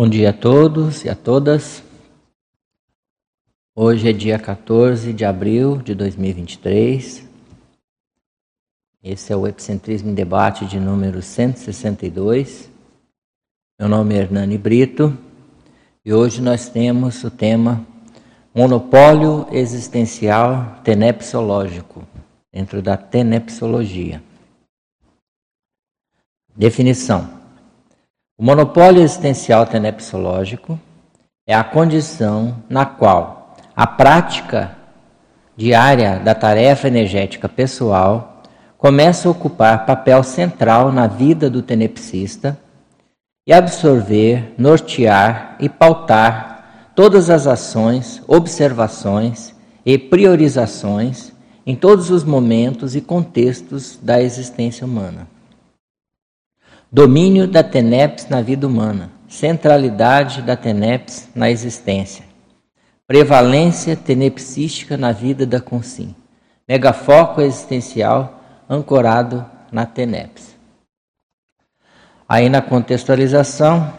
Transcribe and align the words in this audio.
Bom 0.00 0.08
dia 0.08 0.30
a 0.30 0.32
todos 0.32 1.04
e 1.04 1.08
a 1.08 1.14
todas. 1.16 1.82
Hoje 3.74 4.08
é 4.08 4.12
dia 4.12 4.38
14 4.38 5.12
de 5.12 5.24
abril 5.24 5.78
de 5.78 5.92
2023. 5.92 7.28
Esse 9.02 9.32
é 9.32 9.36
o 9.36 9.44
Epicentrismo 9.44 10.10
em 10.10 10.14
Debate 10.14 10.66
de 10.66 10.78
número 10.78 11.20
162. 11.20 12.70
Meu 13.76 13.88
nome 13.88 14.14
é 14.14 14.18
Hernani 14.18 14.56
Brito 14.56 15.18
e 16.04 16.14
hoje 16.14 16.40
nós 16.40 16.68
temos 16.68 17.24
o 17.24 17.30
tema 17.32 17.84
Monopólio 18.54 19.48
Existencial 19.50 20.80
Tenepsológico, 20.84 22.06
dentro 22.52 22.80
da 22.80 22.96
tenepsologia. 22.96 24.22
Definição. 26.54 27.37
O 28.40 28.44
monopólio 28.44 29.02
existencial 29.02 29.66
tenepsológico 29.66 30.78
é 31.44 31.52
a 31.52 31.64
condição 31.64 32.62
na 32.70 32.86
qual 32.86 33.56
a 33.74 33.84
prática 33.84 34.76
diária 35.56 36.20
da 36.20 36.36
tarefa 36.36 36.86
energética 36.86 37.48
pessoal 37.48 38.40
começa 38.78 39.26
a 39.26 39.32
ocupar 39.32 39.84
papel 39.84 40.22
central 40.22 40.92
na 40.92 41.08
vida 41.08 41.50
do 41.50 41.62
tenepsista 41.62 42.56
e 43.44 43.52
absorver, 43.52 44.54
nortear 44.56 45.56
e 45.58 45.68
pautar 45.68 46.92
todas 46.94 47.30
as 47.30 47.48
ações, 47.48 48.22
observações 48.28 49.52
e 49.84 49.98
priorizações 49.98 51.32
em 51.66 51.74
todos 51.74 52.08
os 52.08 52.22
momentos 52.22 52.94
e 52.94 53.00
contextos 53.00 53.98
da 54.00 54.22
existência 54.22 54.86
humana. 54.86 55.26
Domínio 56.90 57.46
da 57.46 57.62
TENEPS 57.62 58.30
na 58.30 58.40
vida 58.40 58.66
humana. 58.66 59.10
Centralidade 59.28 60.40
da 60.40 60.56
TENEPS 60.56 61.28
na 61.34 61.50
existência. 61.50 62.24
Prevalência 63.06 63.94
tenepsística 63.94 64.96
na 64.96 65.12
vida 65.12 65.44
da 65.44 65.60
Consim. 65.60 66.14
Megafoco 66.66 67.42
existencial 67.42 68.42
ancorado 68.70 69.44
na 69.70 69.84
TENEPS. 69.84 70.56
Aí 72.26 72.48
na 72.48 72.62
contextualização, 72.62 73.92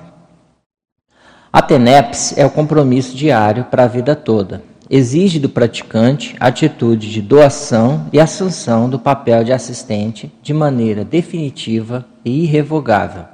a 1.53 1.61
TENEPS 1.61 2.35
é 2.39 2.43
o 2.43 2.49
compromisso 2.49 3.15
diário 3.15 3.65
para 3.65 3.83
a 3.83 3.87
vida 3.87 4.15
toda 4.15 4.63
exige 4.89 5.37
do 5.39 5.47
praticante 5.47 6.35
atitude 6.39 7.11
de 7.11 7.21
doação 7.21 8.07
e 8.11 8.19
assunção 8.19 8.89
do 8.89 8.97
papel 8.97 9.43
de 9.43 9.53
assistente 9.53 10.31
de 10.41 10.51
maneira 10.51 11.05
definitiva 11.05 12.05
e 12.29 12.43
irrevogável. 12.43 13.25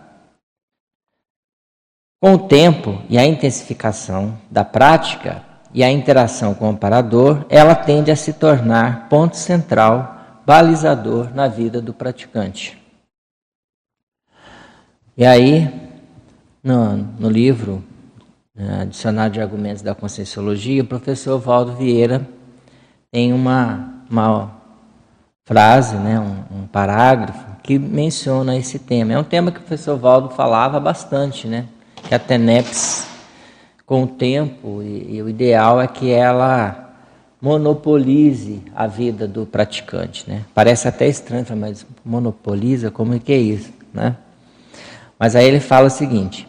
Com 2.21 2.33
o 2.33 2.47
tempo 2.47 3.01
e 3.09 3.17
a 3.17 3.25
intensificação 3.25 4.39
da 4.49 4.63
prática 4.63 5.43
e 5.73 5.83
a 5.83 5.91
interação 5.91 6.55
com 6.55 6.65
o 6.65 6.69
amparador, 6.69 7.45
ela 7.49 7.75
tende 7.75 8.09
a 8.09 8.15
se 8.15 8.33
tornar 8.33 9.09
ponto 9.09 9.35
central, 9.35 10.41
balizador 10.45 11.35
na 11.35 11.47
vida 11.47 11.81
do 11.81 11.93
praticante. 11.93 12.81
E 15.17 15.25
aí, 15.25 15.69
no, 16.63 16.95
no 16.95 17.29
livro 17.29 17.83
uh, 18.57 18.85
Dicionário 18.87 19.33
de 19.33 19.41
Argumentos 19.41 19.81
da 19.81 19.93
Conscienciologia, 19.93 20.81
o 20.81 20.87
professor 20.87 21.37
Valdo 21.39 21.73
Vieira 21.73 22.27
tem 23.11 23.31
uma, 23.31 24.03
uma 24.09 24.51
frase, 25.45 25.95
né, 25.97 26.19
um, 26.19 26.63
um, 26.63 26.67
parágrafo 26.67 27.54
que 27.65 27.79
menciona 27.79 28.55
esse 28.55 28.77
tema. 28.77 29.13
É 29.13 29.17
um 29.17 29.23
tema 29.23 29.51
que 29.51 29.57
o 29.57 29.61
professor 29.61 29.97
Valdo 29.97 30.29
falava 30.29 30.79
bastante, 30.79 31.47
né, 31.47 31.65
que 32.07 32.13
a 32.13 32.19
TENEPS, 32.19 33.07
com 33.87 34.03
o 34.03 34.07
tempo, 34.07 34.83
e, 34.83 35.15
e 35.15 35.21
o 35.23 35.27
ideal 35.27 35.81
é 35.81 35.87
que 35.87 36.11
ela 36.11 36.93
monopolize 37.41 38.61
a 38.75 38.85
vida 38.85 39.27
do 39.27 39.47
praticante, 39.47 40.23
né? 40.27 40.43
Parece 40.53 40.87
até 40.87 41.07
estranho, 41.07 41.45
mas 41.55 41.85
monopoliza, 42.05 42.91
como 42.91 43.15
é 43.15 43.19
que 43.19 43.33
é 43.33 43.37
isso, 43.37 43.71
né? 43.91 44.15
Mas 45.17 45.35
aí 45.35 45.45
ele 45.45 45.59
fala 45.59 45.87
o 45.87 45.91
seguinte: 45.91 46.47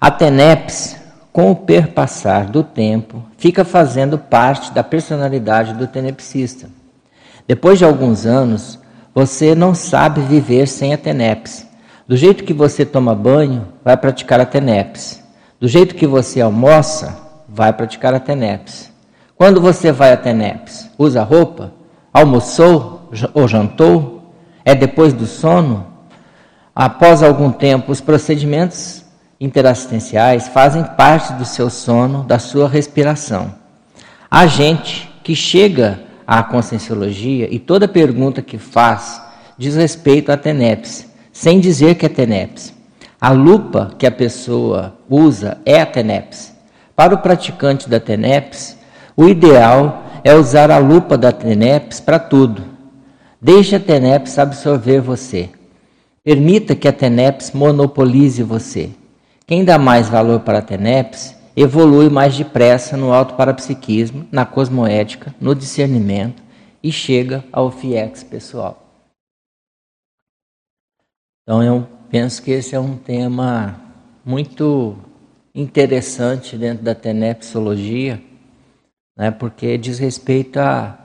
a 0.00 0.10
TENEPS 0.10 0.96
com 1.32 1.50
o 1.50 1.56
perpassar 1.56 2.48
do 2.48 2.62
tempo, 2.62 3.20
fica 3.36 3.64
fazendo 3.64 4.16
parte 4.16 4.72
da 4.72 4.84
personalidade 4.84 5.74
do 5.74 5.88
tenepsista. 5.88 6.68
Depois 7.44 7.76
de 7.76 7.84
alguns 7.84 8.24
anos, 8.24 8.78
você 9.14 9.54
não 9.54 9.74
sabe 9.74 10.20
viver 10.22 10.66
sem 10.66 10.92
a 10.92 10.98
tenepes. 10.98 11.66
Do 12.06 12.16
jeito 12.16 12.44
que 12.44 12.52
você 12.52 12.84
toma 12.84 13.14
banho, 13.14 13.68
vai 13.84 13.96
praticar 13.96 14.40
a 14.40 14.44
tenepes. 14.44 15.22
Do 15.60 15.68
jeito 15.68 15.94
que 15.94 16.06
você 16.06 16.40
almoça, 16.40 17.16
vai 17.48 17.72
praticar 17.72 18.12
a 18.12 18.20
tenepes. 18.20 18.92
Quando 19.36 19.60
você 19.60 19.92
vai 19.92 20.12
a 20.12 20.16
tenepes, 20.16 20.90
usa 20.98 21.22
roupa, 21.22 21.72
almoçou 22.12 23.08
ou 23.32 23.46
jantou, 23.46 24.32
é 24.64 24.74
depois 24.74 25.12
do 25.12 25.26
sono, 25.26 25.86
após 26.74 27.22
algum 27.22 27.52
tempo, 27.52 27.92
os 27.92 28.00
procedimentos 28.00 29.04
interassistenciais 29.40 30.48
fazem 30.48 30.82
parte 30.82 31.32
do 31.34 31.44
seu 31.44 31.70
sono, 31.70 32.24
da 32.24 32.38
sua 32.38 32.68
respiração. 32.68 33.54
Há 34.30 34.46
gente 34.46 35.10
que 35.22 35.36
chega 35.36 36.00
à 36.26 36.42
conscienciologia 36.42 37.48
e 37.50 37.58
toda 37.58 37.86
pergunta 37.88 38.42
que 38.42 38.58
faz 38.58 39.22
diz 39.56 39.76
respeito 39.76 40.30
à 40.32 40.36
TENEPS, 40.36 41.06
sem 41.32 41.60
dizer 41.60 41.94
que 41.94 42.06
é 42.06 42.08
TENEPS. 42.08 42.74
A 43.20 43.30
lupa 43.30 43.92
que 43.98 44.06
a 44.06 44.10
pessoa 44.10 44.96
usa 45.08 45.58
é 45.64 45.80
a 45.80 45.86
TENEPS. 45.86 46.52
Para 46.94 47.14
o 47.14 47.18
praticante 47.18 47.88
da 47.88 47.98
TENEPS, 47.98 48.76
o 49.16 49.28
ideal 49.28 50.04
é 50.22 50.34
usar 50.34 50.70
a 50.70 50.78
lupa 50.78 51.16
da 51.16 51.32
TENEPS 51.32 52.00
para 52.00 52.18
tudo. 52.18 52.64
Deixe 53.40 53.76
a 53.76 53.80
TENEPS 53.80 54.38
absorver 54.38 55.00
você. 55.00 55.50
Permita 56.22 56.74
que 56.74 56.88
a 56.88 56.92
TENEPS 56.92 57.52
monopolize 57.52 58.42
você. 58.42 58.90
Quem 59.46 59.64
dá 59.64 59.78
mais 59.78 60.08
valor 60.08 60.40
para 60.40 60.58
a 60.58 60.62
TENEPS 60.62 61.34
evolui 61.56 62.08
mais 62.10 62.36
depressa 62.36 62.96
no 62.96 63.12
auto-parapsiquismo, 63.12 64.26
na 64.30 64.44
cosmoética, 64.44 65.34
no 65.40 65.54
discernimento 65.54 66.42
e 66.82 66.90
chega 66.90 67.44
ao 67.52 67.70
FIEX 67.70 68.22
pessoal. 68.24 68.82
Então 71.42 71.62
eu 71.62 71.86
penso 72.10 72.42
que 72.42 72.50
esse 72.50 72.74
é 72.74 72.80
um 72.80 72.96
tema 72.96 73.80
muito 74.24 74.96
interessante 75.54 76.56
dentro 76.56 76.82
da 76.82 76.94
tenepsologia, 76.94 78.20
né, 79.16 79.30
porque 79.30 79.78
diz 79.78 79.98
respeito 79.98 80.58
a, 80.58 80.98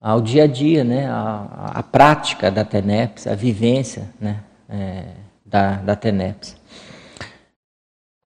ao 0.00 0.20
dia 0.20 0.44
a 0.44 0.46
dia, 0.46 0.82
né, 0.82 1.06
a, 1.06 1.72
a 1.74 1.82
prática 1.82 2.50
da 2.50 2.64
TENEPS, 2.64 3.26
a 3.26 3.34
vivência 3.34 4.08
né, 4.18 4.42
é, 4.68 5.04
da, 5.44 5.76
da 5.76 5.96
TENEPS. 5.96 6.56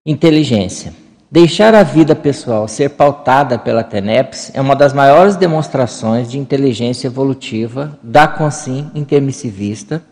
Inteligência. 0.04 1.05
Deixar 1.36 1.74
a 1.74 1.82
vida 1.82 2.16
pessoal 2.16 2.66
ser 2.66 2.88
pautada 2.88 3.58
pela 3.58 3.84
TENEPS 3.84 4.52
é 4.54 4.60
uma 4.62 4.74
das 4.74 4.94
maiores 4.94 5.36
demonstrações 5.36 6.30
de 6.30 6.38
inteligência 6.38 7.08
evolutiva 7.08 7.98
da 8.02 8.26
consim 8.26 8.90
intermissivista, 8.94 10.02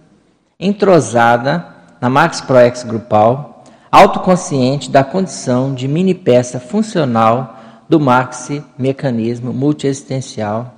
entrosada 0.60 1.64
na 1.98 2.10
Max 2.10 2.42
Proex 2.42 2.82
grupal, 2.82 3.64
autoconsciente 3.90 4.90
da 4.90 5.02
condição 5.02 5.72
de 5.72 5.88
mini 5.88 6.12
peça 6.12 6.60
funcional 6.60 7.58
do 7.88 7.98
maxi 7.98 8.62
mecanismo 8.76 9.50
multiexistencial 9.50 10.74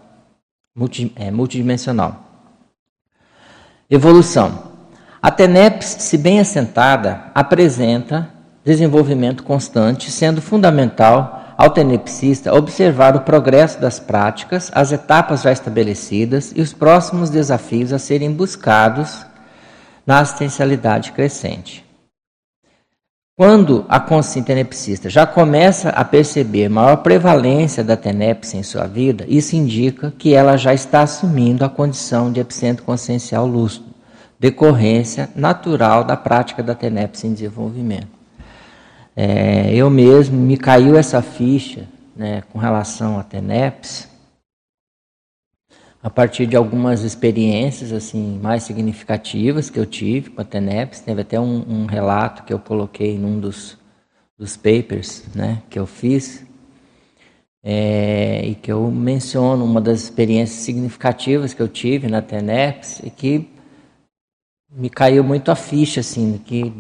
multi, 0.73 1.13
é, 1.17 1.29
multidimensional. 1.29 2.21
Evolução. 3.91 4.63
A 5.21 5.29
TENEPS, 5.33 5.97
se 5.99 6.17
bem 6.17 6.39
assentada, 6.39 7.33
apresenta 7.35 8.36
desenvolvimento 8.67 9.45
constante, 9.45 10.11
sendo 10.11 10.43
fundamental 10.43 11.55
ao 11.57 11.71
tenepsista 11.71 12.53
observar 12.53 13.15
o 13.15 13.21
progresso 13.21 13.81
das 13.81 14.01
práticas, 14.01 14.73
as 14.75 14.91
etapas 14.91 15.43
já 15.43 15.53
estabelecidas 15.53 16.53
e 16.55 16.61
os 16.61 16.73
próximos 16.73 17.31
desafios 17.31 17.93
a 17.93 17.99
serem 17.99 18.33
buscados 18.33 19.25
na 20.05 20.19
assistencialidade 20.19 21.13
crescente. 21.13 21.87
Quando 23.39 23.87
a 23.89 24.01
consciência 24.01 24.43
tenepsista 24.43 25.09
já 25.09 25.27
começa 25.27 25.91
a 25.91 26.05
perceber 26.05 26.69
maior 26.69 26.97
prevalência 26.97 27.85
da 27.85 27.97
tenepse 27.97 28.57
em 28.57 28.65
sua 28.65 28.87
vida, 28.87 29.25
isso 29.29 29.55
indica 29.55 30.13
que 30.19 30.35
ela 30.35 30.57
já 30.57 30.75
está 30.75 31.03
assumindo 31.03 31.65
a 31.65 31.69
condição 31.69 32.33
de 32.33 32.41
epicentro 32.41 32.85
consciencial 32.85 33.47
lúcido, 33.47 33.87
decorrência 34.41 35.31
natural 35.37 36.03
da 36.03 36.17
prática 36.17 36.63
da 36.63 36.75
tenepse 36.75 37.29
em 37.29 37.33
desenvolvimento. 37.33 38.16
É, 39.17 39.75
eu 39.75 39.89
mesmo 39.89 40.37
me 40.37 40.59
caiu 40.59 40.97
essa 40.97 41.23
ficha 41.23 41.89
né, 42.15 42.43
com 42.53 42.59
relação 42.59 43.19
a 43.19 43.25
TENEPS 43.25 44.09
a 46.03 46.11
partir 46.11 46.47
de 46.47 46.55
algumas 46.55 47.03
experiências 47.03 47.93
assim 47.93 48.39
mais 48.41 48.63
significativas 48.63 49.71
que 49.71 49.81
eu 49.81 49.87
tive 49.87 50.31
com 50.31 50.43
a 50.43 50.45
TENEPS. 50.45 51.01
Teve 51.01 51.23
até 51.23 51.41
um, 51.41 51.65
um 51.67 51.87
relato 51.87 52.45
que 52.45 52.53
eu 52.53 52.59
coloquei 52.59 53.19
num 53.19 53.41
dos, 53.41 53.79
dos 54.39 54.57
papers 54.57 55.25
né, 55.35 55.63
que 55.71 55.79
eu 55.79 55.87
fiz, 55.87 56.47
é, 57.69 58.47
e 58.47 58.55
que 58.55 58.71
eu 58.71 58.89
menciono 58.93 59.65
uma 59.65 59.81
das 59.81 60.03
experiências 60.03 60.61
significativas 60.61 61.53
que 61.53 61.61
eu 61.61 61.67
tive 61.67 62.07
na 62.07 62.23
TENEPS 62.23 63.01
e 63.03 63.11
que 63.11 63.51
me 64.71 64.89
caiu 64.89 65.25
muito 65.25 65.51
a 65.51 65.57
ficha, 65.57 65.99
assim, 65.99 66.41
que, 66.45 66.73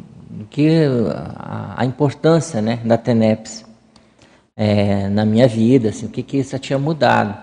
que 0.50 0.68
a, 1.36 1.74
a 1.76 1.84
importância 1.84 2.60
né, 2.60 2.80
da 2.84 2.96
TENEPS 2.96 3.64
é, 4.56 5.08
na 5.08 5.24
minha 5.24 5.46
vida, 5.46 5.90
assim, 5.90 6.06
o 6.06 6.08
que, 6.08 6.22
que 6.22 6.38
isso 6.38 6.58
tinha 6.58 6.78
mudado. 6.78 7.36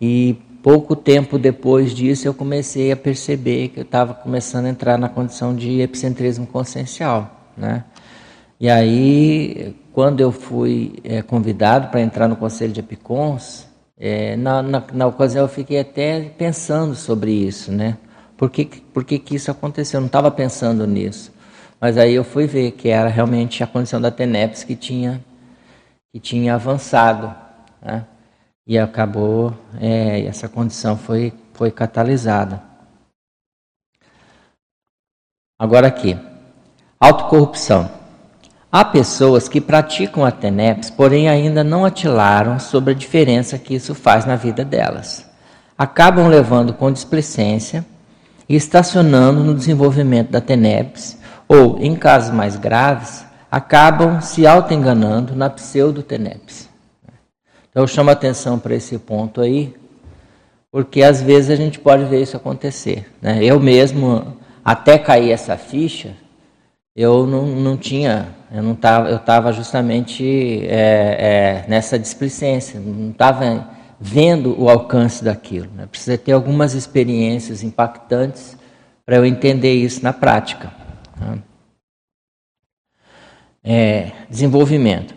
E 0.00 0.36
pouco 0.62 0.94
tempo 0.94 1.38
depois 1.38 1.94
disso 1.94 2.28
eu 2.28 2.34
comecei 2.34 2.92
a 2.92 2.96
perceber 2.96 3.68
que 3.68 3.80
eu 3.80 3.84
estava 3.84 4.12
começando 4.14 4.66
a 4.66 4.68
entrar 4.68 4.98
na 4.98 5.08
condição 5.08 5.54
de 5.54 5.80
epicentrismo 5.80 6.46
consciencial, 6.46 7.50
né? 7.56 7.84
E 8.58 8.68
aí, 8.68 9.74
quando 9.90 10.20
eu 10.20 10.30
fui 10.30 10.98
é, 11.02 11.22
convidado 11.22 11.88
para 11.88 12.02
entrar 12.02 12.28
no 12.28 12.36
Conselho 12.36 12.74
de 12.74 12.80
Epicons, 12.80 13.66
é, 13.98 14.36
na, 14.36 14.62
na, 14.62 14.82
na, 14.92 15.06
ocasião 15.06 15.44
eu 15.44 15.48
fiquei 15.48 15.80
até 15.80 16.20
pensando 16.20 16.94
sobre 16.94 17.32
isso, 17.32 17.72
né? 17.72 17.96
Por 18.36 18.50
que, 18.50 18.66
por 18.66 19.02
que, 19.02 19.18
que 19.18 19.34
isso 19.34 19.50
aconteceu? 19.50 19.96
Eu 19.98 20.02
não 20.02 20.06
estava 20.08 20.30
pensando 20.30 20.86
nisso. 20.86 21.32
Mas 21.80 21.96
aí 21.96 22.14
eu 22.14 22.24
fui 22.24 22.46
ver 22.46 22.72
que 22.72 22.88
era 22.90 23.08
realmente 23.08 23.64
a 23.64 23.66
condição 23.66 24.00
da 24.00 24.10
TENEPS 24.10 24.64
que 24.64 24.76
tinha, 24.76 25.24
que 26.12 26.20
tinha 26.20 26.54
avançado, 26.54 27.34
né? 27.80 28.04
E 28.66 28.78
acabou, 28.78 29.54
é, 29.80 30.24
essa 30.26 30.48
condição 30.48 30.96
foi, 30.96 31.32
foi 31.54 31.70
catalisada. 31.70 32.62
Agora 35.58 35.88
aqui, 35.88 36.16
autocorrupção. 37.00 37.90
Há 38.70 38.84
pessoas 38.84 39.48
que 39.48 39.60
praticam 39.60 40.24
a 40.24 40.30
TENEPS, 40.30 40.90
porém 40.90 41.28
ainda 41.28 41.64
não 41.64 41.84
atilaram 41.84 42.60
sobre 42.60 42.92
a 42.92 42.96
diferença 42.96 43.58
que 43.58 43.74
isso 43.74 43.94
faz 43.94 44.24
na 44.24 44.36
vida 44.36 44.64
delas. 44.64 45.28
Acabam 45.76 46.28
levando 46.28 46.72
com 46.72 46.92
displicência 46.92 47.84
e 48.48 48.54
estacionando 48.54 49.42
no 49.42 49.54
desenvolvimento 49.54 50.30
da 50.30 50.40
TENEPS, 50.40 51.19
ou, 51.50 51.78
em 51.80 51.96
casos 51.96 52.32
mais 52.32 52.54
graves, 52.54 53.26
acabam 53.50 54.20
se 54.20 54.46
auto-enganando 54.46 55.34
na 55.34 55.50
pseudo-TENEPS. 55.50 56.68
Então 57.68 57.82
eu 57.82 57.88
chamo 57.88 58.08
atenção 58.08 58.56
para 58.56 58.72
esse 58.72 58.96
ponto 59.00 59.40
aí, 59.40 59.74
porque 60.70 61.02
às 61.02 61.20
vezes 61.20 61.50
a 61.50 61.56
gente 61.56 61.80
pode 61.80 62.04
ver 62.04 62.22
isso 62.22 62.36
acontecer. 62.36 63.10
Né? 63.20 63.42
Eu 63.42 63.58
mesmo, 63.58 64.36
até 64.64 64.96
cair 64.96 65.32
essa 65.32 65.56
ficha, 65.56 66.12
eu 66.94 67.26
não, 67.26 67.46
não 67.46 67.76
tinha, 67.76 68.28
eu 68.54 68.62
não 68.62 68.76
tava, 68.76 69.10
eu 69.10 69.16
estava 69.16 69.52
justamente 69.52 70.64
é, 70.68 71.64
é, 71.64 71.64
nessa 71.68 71.98
displicência, 71.98 72.78
não 72.78 73.10
estava 73.10 73.70
vendo 73.98 74.54
o 74.56 74.70
alcance 74.70 75.24
daquilo. 75.24 75.68
Né? 75.74 75.88
Precisa 75.90 76.16
ter 76.16 76.30
algumas 76.30 76.74
experiências 76.74 77.64
impactantes 77.64 78.56
para 79.04 79.16
eu 79.16 79.26
entender 79.26 79.74
isso 79.74 80.00
na 80.04 80.12
prática. 80.12 80.78
Né? 81.20 81.38
É, 83.62 84.12
desenvolvimento. 84.28 85.14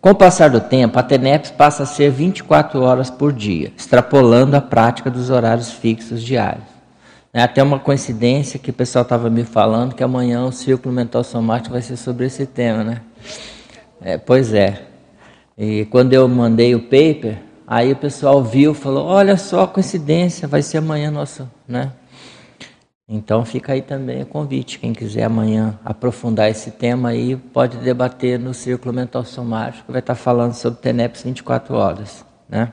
Com 0.00 0.10
o 0.10 0.14
passar 0.14 0.50
do 0.50 0.60
tempo, 0.60 0.98
a 0.98 1.02
TENEPS 1.02 1.52
passa 1.52 1.84
a 1.84 1.86
ser 1.86 2.10
24 2.10 2.82
horas 2.82 3.08
por 3.08 3.32
dia, 3.32 3.72
extrapolando 3.76 4.56
a 4.56 4.60
prática 4.60 5.08
dos 5.08 5.30
horários 5.30 5.70
fixos 5.70 6.22
diários. 6.22 6.64
É 7.32 7.40
até 7.40 7.62
uma 7.62 7.78
coincidência 7.78 8.58
que 8.58 8.70
o 8.70 8.74
pessoal 8.74 9.04
estava 9.04 9.30
me 9.30 9.44
falando 9.44 9.94
que 9.94 10.02
amanhã 10.02 10.44
o 10.44 10.52
círculo 10.52 10.94
mental 10.94 11.22
somático 11.22 11.72
vai 11.72 11.82
ser 11.82 11.96
sobre 11.96 12.26
esse 12.26 12.46
tema, 12.46 12.82
né? 12.82 13.00
É, 14.00 14.18
pois 14.18 14.52
é. 14.52 14.82
E 15.56 15.84
quando 15.86 16.12
eu 16.12 16.28
mandei 16.28 16.74
o 16.74 16.80
paper, 16.80 17.38
aí 17.66 17.92
o 17.92 17.96
pessoal 17.96 18.42
viu, 18.42 18.74
falou: 18.74 19.06
"Olha 19.06 19.36
só 19.36 19.62
a 19.62 19.68
coincidência, 19.68 20.48
vai 20.48 20.62
ser 20.62 20.78
amanhã 20.78 21.10
nosso, 21.10 21.48
né?" 21.66 21.92
Então 23.14 23.44
fica 23.44 23.74
aí 23.74 23.82
também 23.82 24.22
o 24.22 24.26
convite, 24.26 24.78
quem 24.78 24.94
quiser 24.94 25.24
amanhã 25.24 25.78
aprofundar 25.84 26.48
esse 26.48 26.70
tema 26.70 27.10
aí, 27.10 27.36
pode 27.36 27.76
debater 27.76 28.38
no 28.38 28.54
círculo 28.54 28.94
mental 28.94 29.22
somático, 29.22 29.92
vai 29.92 30.00
estar 30.00 30.14
falando 30.14 30.54
sobre 30.54 30.80
TENEPS 30.80 31.22
24 31.22 31.74
horas, 31.74 32.24
né? 32.48 32.72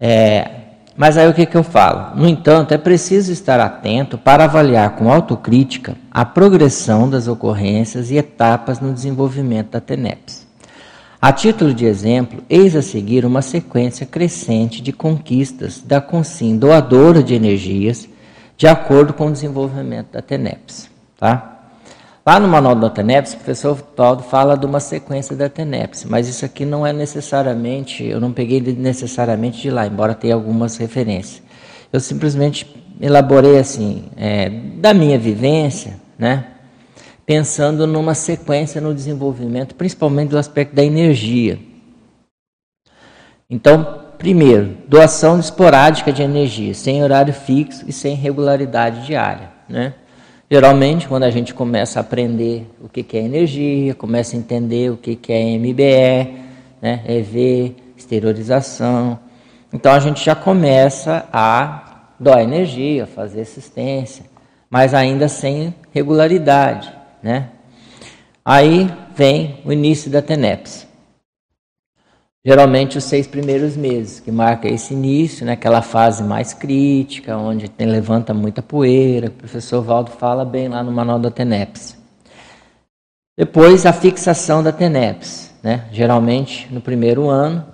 É, 0.00 0.50
mas 0.96 1.18
aí 1.18 1.28
o 1.28 1.34
que, 1.34 1.44
que 1.44 1.56
eu 1.56 1.64
falo? 1.64 2.14
No 2.14 2.28
entanto, 2.28 2.72
é 2.72 2.78
preciso 2.78 3.32
estar 3.32 3.58
atento 3.58 4.16
para 4.16 4.44
avaliar 4.44 4.94
com 4.94 5.10
autocrítica 5.10 5.96
a 6.12 6.24
progressão 6.24 7.10
das 7.10 7.26
ocorrências 7.26 8.12
e 8.12 8.16
etapas 8.16 8.78
no 8.78 8.94
desenvolvimento 8.94 9.70
da 9.70 9.80
TENEPS. 9.80 10.39
A 11.22 11.32
título 11.32 11.74
de 11.74 11.84
exemplo, 11.84 12.42
eis 12.48 12.74
a 12.74 12.80
seguir 12.80 13.26
uma 13.26 13.42
sequência 13.42 14.06
crescente 14.06 14.80
de 14.80 14.90
conquistas 14.90 15.78
da 15.78 16.00
Consim 16.00 16.56
doadora 16.56 17.22
de 17.22 17.34
energias, 17.34 18.08
de 18.56 18.66
acordo 18.66 19.12
com 19.12 19.26
o 19.26 19.30
desenvolvimento 19.30 20.12
da 20.12 20.22
TENEPS. 20.22 20.88
Tá? 21.18 21.58
Lá 22.24 22.40
no 22.40 22.48
manual 22.48 22.74
da 22.74 22.88
TENEPS, 22.88 23.34
o 23.34 23.36
professor 23.36 23.82
Toldo 23.82 24.22
fala 24.22 24.56
de 24.56 24.64
uma 24.64 24.80
sequência 24.80 25.36
da 25.36 25.50
TENEPS, 25.50 26.06
mas 26.06 26.26
isso 26.26 26.42
aqui 26.42 26.64
não 26.64 26.86
é 26.86 26.92
necessariamente, 26.92 28.02
eu 28.02 28.18
não 28.18 28.32
peguei 28.32 28.58
necessariamente 28.62 29.60
de 29.60 29.70
lá, 29.70 29.86
embora 29.86 30.14
tenha 30.14 30.34
algumas 30.34 30.78
referências. 30.78 31.42
Eu 31.92 32.00
simplesmente 32.00 32.66
elaborei 32.98 33.58
assim, 33.58 34.04
é, 34.16 34.48
da 34.48 34.94
minha 34.94 35.18
vivência, 35.18 36.00
né, 36.18 36.46
pensando 37.30 37.86
numa 37.86 38.12
sequência 38.12 38.80
no 38.80 38.92
desenvolvimento, 38.92 39.76
principalmente 39.76 40.30
do 40.30 40.36
aspecto 40.36 40.74
da 40.74 40.82
energia. 40.82 41.60
Então, 43.48 44.02
primeiro, 44.18 44.78
doação 44.88 45.38
esporádica 45.38 46.12
de 46.12 46.24
energia, 46.24 46.74
sem 46.74 47.04
horário 47.04 47.32
fixo 47.32 47.84
e 47.86 47.92
sem 47.92 48.16
regularidade 48.16 49.06
diária, 49.06 49.48
né? 49.68 49.94
Geralmente, 50.50 51.06
quando 51.06 51.22
a 51.22 51.30
gente 51.30 51.54
começa 51.54 52.00
a 52.00 52.02
aprender 52.02 52.68
o 52.82 52.88
que 52.88 53.06
é 53.16 53.20
energia, 53.20 53.94
começa 53.94 54.34
a 54.34 54.38
entender 54.40 54.90
o 54.90 54.96
que 54.96 55.32
é 55.32 55.56
MBE, 55.56 56.34
né, 56.82 57.04
EV, 57.06 57.76
exteriorização, 57.96 59.20
então 59.72 59.92
a 59.92 60.00
gente 60.00 60.24
já 60.24 60.34
começa 60.34 61.28
a 61.32 62.08
doar 62.18 62.42
energia, 62.42 63.06
fazer 63.06 63.42
assistência, 63.42 64.24
mas 64.68 64.94
ainda 64.94 65.28
sem 65.28 65.72
regularidade. 65.92 66.98
Né? 67.22 67.50
Aí 68.44 68.90
vem 69.14 69.60
o 69.64 69.72
início 69.72 70.10
da 70.10 70.22
TENEPS. 70.22 70.88
Geralmente 72.42 72.96
os 72.96 73.04
seis 73.04 73.26
primeiros 73.26 73.76
meses, 73.76 74.18
que 74.18 74.32
marca 74.32 74.66
esse 74.66 74.94
início, 74.94 75.44
né, 75.44 75.52
aquela 75.52 75.82
fase 75.82 76.22
mais 76.22 76.54
crítica, 76.54 77.36
onde 77.36 77.68
tem, 77.68 77.86
levanta 77.86 78.32
muita 78.32 78.62
poeira, 78.62 79.26
o 79.26 79.32
professor 79.32 79.82
Valdo 79.82 80.10
fala 80.10 80.42
bem 80.42 80.66
lá 80.66 80.82
no 80.82 80.90
manual 80.90 81.18
da 81.18 81.30
TENEPS. 81.30 81.98
Depois 83.36 83.84
a 83.84 83.92
fixação 83.92 84.62
da 84.62 84.72
TENEPS, 84.72 85.54
né, 85.62 85.86
geralmente 85.92 86.66
no 86.72 86.80
primeiro 86.80 87.28
ano, 87.28 87.66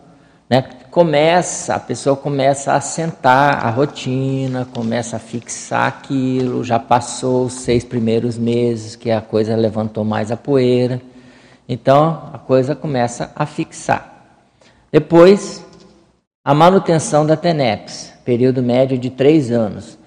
né, 0.50 0.62
começa, 0.96 1.74
a 1.74 1.78
pessoa 1.78 2.16
começa 2.16 2.72
a 2.72 2.80
sentar 2.80 3.66
a 3.66 3.68
rotina, 3.68 4.66
começa 4.72 5.16
a 5.16 5.18
fixar 5.18 5.86
aquilo, 5.86 6.64
já 6.64 6.78
passou 6.78 7.44
os 7.44 7.52
seis 7.52 7.84
primeiros 7.84 8.38
meses 8.38 8.96
que 8.96 9.10
a 9.10 9.20
coisa 9.20 9.54
levantou 9.54 10.06
mais 10.06 10.32
a 10.32 10.38
poeira, 10.38 10.98
então 11.68 12.30
a 12.32 12.38
coisa 12.38 12.74
começa 12.74 13.30
a 13.36 13.44
fixar. 13.44 14.10
Depois, 14.90 15.62
a 16.42 16.54
manutenção 16.54 17.26
da 17.26 17.36
TENEPS, 17.36 18.14
período 18.24 18.62
médio 18.62 18.96
de 18.96 19.10
três 19.10 19.50
anos, 19.50 19.98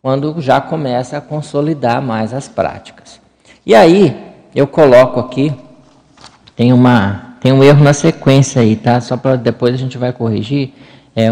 quando 0.00 0.40
já 0.40 0.62
começa 0.62 1.18
a 1.18 1.20
consolidar 1.20 2.00
mais 2.00 2.32
as 2.32 2.48
práticas. 2.48 3.20
E 3.66 3.74
aí, 3.74 4.16
eu 4.54 4.66
coloco 4.66 5.20
aqui, 5.20 5.54
tem, 6.56 6.72
uma, 6.72 7.27
tem 7.40 7.52
um 7.52 7.62
erro 7.62 7.84
na 7.84 7.92
sequência 7.92 8.62
aí, 8.62 8.76
tá? 8.76 9.00
Só 9.00 9.16
para 9.16 9.36
depois 9.36 9.74
a 9.74 9.78
gente 9.78 9.96
vai 9.96 10.12
corrigir. 10.12 10.72
É, 11.14 11.30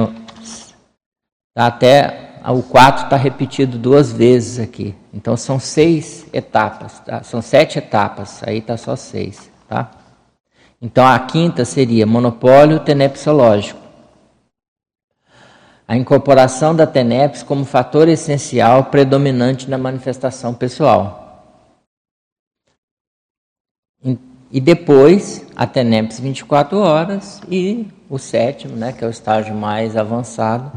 tá 1.55 1.67
até 1.67 2.27
o 2.53 2.63
4 2.63 3.05
está 3.05 3.17
repetido 3.17 3.77
duas 3.79 4.13
vezes 4.13 4.61
aqui. 4.61 4.95
Então 5.13 5.37
são 5.37 5.59
seis 5.59 6.27
etapas, 6.33 7.01
tá? 7.01 7.23
São 7.23 7.43
sete 7.43 7.79
etapas, 7.79 8.43
aí 8.45 8.59
está 8.59 8.77
só 8.77 8.95
seis, 8.95 9.51
tá? 9.69 9.91
Então 10.81 11.05
a 11.07 11.19
quinta 11.19 11.65
seria 11.65 12.07
monopólio 12.07 12.79
tenepsológico. 12.81 13.81
A 15.89 15.97
incorporação 15.97 16.75
da 16.75 16.87
TENEPS 16.87 17.43
como 17.43 17.65
fator 17.65 18.09
essencial 18.09 18.85
predominante 18.85 19.71
na 19.71 19.79
manifestação 19.79 20.53
pessoal. 20.53 21.26
E 24.51 24.61
depois 24.61 25.47
a 25.57 25.67
TENEPS 25.67 26.21
24 26.21 26.79
horas 26.79 27.41
e 27.51 27.87
o 28.09 28.19
sétimo, 28.19 28.77
né, 28.77 28.93
que 28.93 29.05
é 29.05 29.07
o 29.07 29.11
estágio 29.11 29.55
mais 29.55 29.97
avançado, 29.97 30.73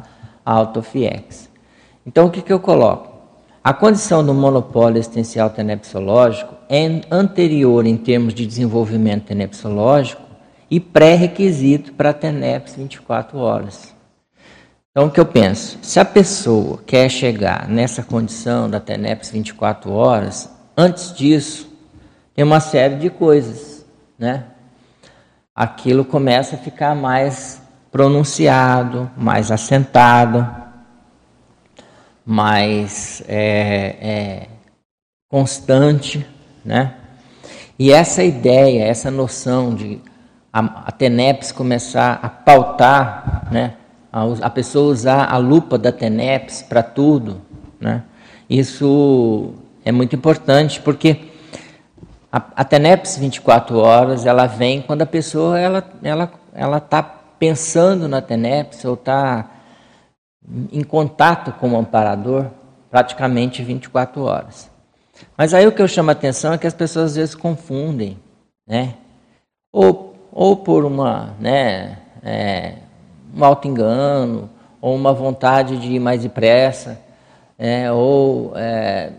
a 0.45 0.53
AutoFiex. 0.53 1.49
Então 2.05 2.27
o 2.27 2.31
que, 2.31 2.41
que 2.41 2.51
eu 2.51 2.59
coloco? 2.59 3.09
a 3.69 3.73
condição 3.73 4.25
do 4.25 4.33
monopólio 4.33 4.97
existencial 4.97 5.49
tenepsológico 5.49 6.55
é 6.69 7.01
anterior 7.11 7.85
em 7.85 7.97
termos 7.97 8.33
de 8.33 8.45
desenvolvimento 8.45 9.25
tenepsológico 9.25 10.23
e 10.71 10.79
pré-requisito 10.79 11.93
para 11.93 12.11
a 12.11 12.13
TENEPS 12.13 12.75
24 12.75 13.37
horas. 13.37 13.93
Então, 14.89 15.07
o 15.07 15.11
que 15.11 15.19
eu 15.19 15.25
penso? 15.25 15.77
Se 15.81 15.99
a 15.99 16.05
pessoa 16.05 16.79
quer 16.83 17.09
chegar 17.09 17.67
nessa 17.67 18.01
condição 18.01 18.69
da 18.69 18.79
TENEPS 18.79 19.29
24 19.29 19.91
horas, 19.91 20.49
antes 20.75 21.13
disso, 21.13 21.68
tem 22.39 22.45
uma 22.45 22.61
série 22.61 22.95
de 22.95 23.09
coisas, 23.09 23.85
né? 24.17 24.45
Aquilo 25.53 26.05
começa 26.05 26.55
a 26.55 26.57
ficar 26.57 26.95
mais 26.95 27.61
pronunciado, 27.91 29.11
mais 29.17 29.51
assentado, 29.51 30.47
mais 32.25 33.21
é, 33.27 33.97
é, 33.99 34.47
constante, 35.29 36.25
né? 36.63 36.93
E 37.77 37.91
essa 37.91 38.23
ideia, 38.23 38.85
essa 38.85 39.11
noção 39.11 39.75
de 39.75 39.99
a, 40.53 40.59
a 40.87 40.91
TENEPS 40.93 41.51
começar 41.51 42.21
a 42.23 42.29
pautar, 42.29 43.49
né? 43.51 43.73
A, 44.13 44.23
a 44.43 44.49
pessoa 44.49 44.93
usar 44.93 45.25
a 45.25 45.35
lupa 45.35 45.77
da 45.77 45.91
TENEPS 45.91 46.61
para 46.61 46.83
tudo, 46.83 47.41
né? 47.81 48.03
Isso 48.49 49.55
é 49.83 49.91
muito 49.91 50.15
importante 50.15 50.79
porque 50.79 51.28
a, 52.31 52.43
a 52.55 52.63
TENEPS 52.63 53.17
24 53.17 53.77
horas 53.77 54.25
ela 54.25 54.45
vem 54.45 54.81
quando 54.81 55.01
a 55.01 55.05
pessoa 55.05 55.59
ela 55.59 55.83
ela 56.03 56.31
ela 56.53 56.77
está 56.77 57.01
pensando 57.01 58.07
na 58.07 58.21
TENEPS 58.21 58.85
ou 58.85 58.93
está 58.93 59.49
em 60.71 60.83
contato 60.83 61.51
com 61.53 61.71
o 61.71 61.77
amparador 61.77 62.47
praticamente 62.89 63.63
24 63.63 64.23
horas. 64.23 64.69
Mas 65.37 65.53
aí 65.53 65.67
o 65.67 65.71
que 65.71 65.81
eu 65.81 65.87
chamo 65.87 66.09
a 66.09 66.13
atenção 66.13 66.53
é 66.53 66.57
que 66.57 66.67
as 66.67 66.73
pessoas 66.73 67.11
às 67.11 67.15
vezes 67.15 67.35
confundem, 67.35 68.17
né? 68.67 68.95
Ou, 69.71 70.15
ou 70.31 70.57
por 70.57 70.85
uma, 70.85 71.35
né, 71.39 71.99
é, 72.23 72.75
um 73.35 73.43
auto-engano, 73.43 74.49
ou 74.81 74.95
uma 74.95 75.13
vontade 75.13 75.77
de 75.77 75.93
ir 75.93 75.99
mais 75.99 76.23
depressa, 76.23 76.99
é, 77.57 77.91
ou 77.91 78.53
é, 78.55 79.11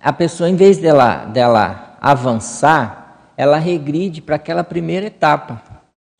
a 0.00 0.12
pessoa, 0.12 0.48
em 0.48 0.56
vez 0.56 0.78
dela, 0.78 1.26
dela 1.26 1.93
avançar, 2.04 3.32
ela 3.34 3.56
regride 3.56 4.20
para 4.20 4.36
aquela 4.36 4.62
primeira 4.62 5.06
etapa, 5.06 5.62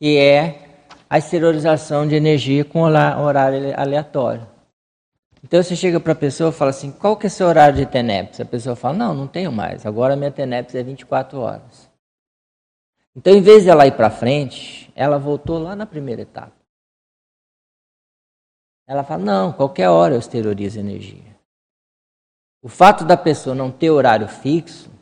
que 0.00 0.16
é 0.16 0.78
a 1.10 1.18
exteriorização 1.18 2.08
de 2.08 2.14
energia 2.14 2.64
com 2.64 2.80
horário 2.80 3.78
aleatório. 3.78 4.46
Então 5.42 5.62
você 5.62 5.76
chega 5.76 6.00
para 6.00 6.12
a 6.12 6.16
pessoa 6.16 6.48
e 6.48 6.54
fala 6.54 6.70
assim: 6.70 6.90
qual 6.90 7.18
que 7.18 7.26
é 7.26 7.28
seu 7.28 7.46
horário 7.46 7.76
de 7.76 7.84
TENEPS? 7.84 8.40
A 8.40 8.46
pessoa 8.46 8.74
fala: 8.74 8.96
não, 8.96 9.14
não 9.14 9.26
tenho 9.26 9.52
mais, 9.52 9.84
agora 9.84 10.16
minha 10.16 10.30
TENEPS 10.30 10.74
é 10.74 10.82
24 10.82 11.38
horas. 11.38 11.90
Então, 13.14 13.34
em 13.34 13.42
vez 13.42 13.64
de 13.64 13.68
ela 13.68 13.86
ir 13.86 13.92
para 13.92 14.08
frente, 14.08 14.90
ela 14.96 15.18
voltou 15.18 15.58
lá 15.58 15.76
na 15.76 15.84
primeira 15.84 16.22
etapa. 16.22 16.56
Ela 18.88 19.04
fala: 19.04 19.22
não, 19.22 19.52
qualquer 19.52 19.90
hora 19.90 20.14
eu 20.14 20.18
exteriorizo 20.18 20.80
energia. 20.80 21.36
O 22.62 22.70
fato 22.70 23.04
da 23.04 23.18
pessoa 23.18 23.54
não 23.54 23.70
ter 23.70 23.90
horário 23.90 24.26
fixo 24.26 24.93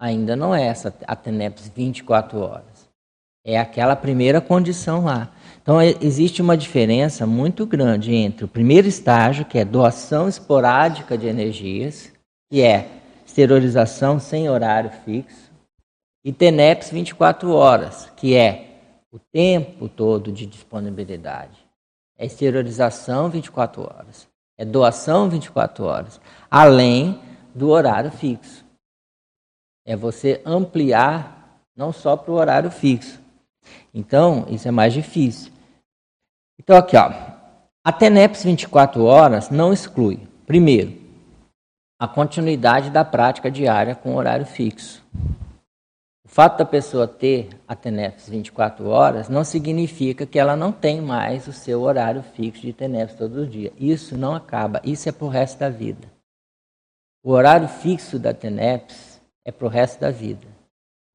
ainda 0.00 0.34
não 0.34 0.54
é 0.54 0.66
essa 0.66 0.94
a 1.06 1.14
TENEPS 1.14 1.70
24 1.76 2.40
horas. 2.40 2.88
É 3.44 3.58
aquela 3.58 3.94
primeira 3.94 4.40
condição 4.40 5.04
lá. 5.04 5.30
Então, 5.62 5.80
é, 5.80 5.94
existe 6.00 6.40
uma 6.40 6.56
diferença 6.56 7.26
muito 7.26 7.66
grande 7.66 8.14
entre 8.14 8.44
o 8.44 8.48
primeiro 8.48 8.88
estágio, 8.88 9.44
que 9.44 9.58
é 9.58 9.64
doação 9.64 10.28
esporádica 10.28 11.16
de 11.16 11.26
energias, 11.26 12.12
que 12.50 12.62
é 12.62 12.88
esterilização 13.26 14.18
sem 14.18 14.48
horário 14.48 14.90
fixo, 15.04 15.50
e 16.24 16.32
TENEPS 16.32 16.90
24 16.90 17.52
horas, 17.52 18.10
que 18.16 18.34
é 18.34 18.78
o 19.12 19.18
tempo 19.18 19.88
todo 19.88 20.32
de 20.32 20.46
disponibilidade. 20.46 21.58
É 22.18 22.26
esterilização 22.26 23.30
24 23.30 23.82
horas. 23.82 24.28
É 24.58 24.64
doação 24.64 25.28
24 25.30 25.84
horas, 25.84 26.20
além 26.50 27.18
do 27.54 27.70
horário 27.70 28.10
fixo. 28.10 28.69
É 29.84 29.96
você 29.96 30.40
ampliar 30.44 31.60
não 31.76 31.92
só 31.92 32.16
para 32.16 32.30
o 32.30 32.34
horário 32.34 32.70
fixo, 32.70 33.20
então, 33.92 34.46
isso 34.48 34.68
é 34.68 34.70
mais 34.70 34.92
difícil. 34.92 35.52
Então, 36.58 36.76
aqui, 36.76 36.96
ó. 36.96 37.12
A 37.82 37.92
TENEPS 37.92 38.44
24 38.44 39.04
horas 39.04 39.50
não 39.50 39.72
exclui, 39.72 40.20
primeiro, 40.46 40.98
a 41.98 42.06
continuidade 42.06 42.90
da 42.90 43.04
prática 43.04 43.50
diária 43.50 43.94
com 43.94 44.14
horário 44.14 44.46
fixo. 44.46 45.02
O 46.24 46.28
fato 46.28 46.58
da 46.58 46.64
pessoa 46.64 47.08
ter 47.08 47.48
a 47.66 47.74
TENEPS 47.74 48.28
24 48.28 48.86
horas 48.86 49.28
não 49.28 49.42
significa 49.42 50.26
que 50.26 50.38
ela 50.38 50.54
não 50.54 50.70
tem 50.70 51.00
mais 51.00 51.48
o 51.48 51.52
seu 51.52 51.80
horário 51.80 52.22
fixo 52.22 52.62
de 52.62 52.72
TENEPS 52.72 53.16
todo 53.16 53.46
dia. 53.46 53.72
Isso 53.78 54.16
não 54.16 54.34
acaba, 54.34 54.80
isso 54.84 55.08
é 55.08 55.12
para 55.12 55.24
o 55.24 55.30
resto 55.30 55.58
da 55.58 55.70
vida. 55.70 56.06
O 57.24 57.32
horário 57.32 57.66
fixo 57.66 58.18
da 58.18 58.32
TENEPS 58.32 59.09
é 59.44 59.52
para 59.52 59.66
o 59.66 59.70
resto 59.70 60.00
da 60.00 60.10
vida 60.10 60.60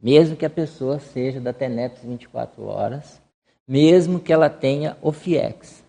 mesmo 0.06 0.36
que 0.36 0.46
a 0.46 0.50
pessoa 0.52 1.00
seja 1.00 1.42
da 1.42 1.52
TENEPS 1.52 2.04
24 2.04 2.64
horas, 2.64 3.20
mesmo 3.68 4.20
que 4.20 4.32
ela 4.32 4.52
tenha 4.52 4.96
o 5.02 5.12
FIEX. 5.12 5.84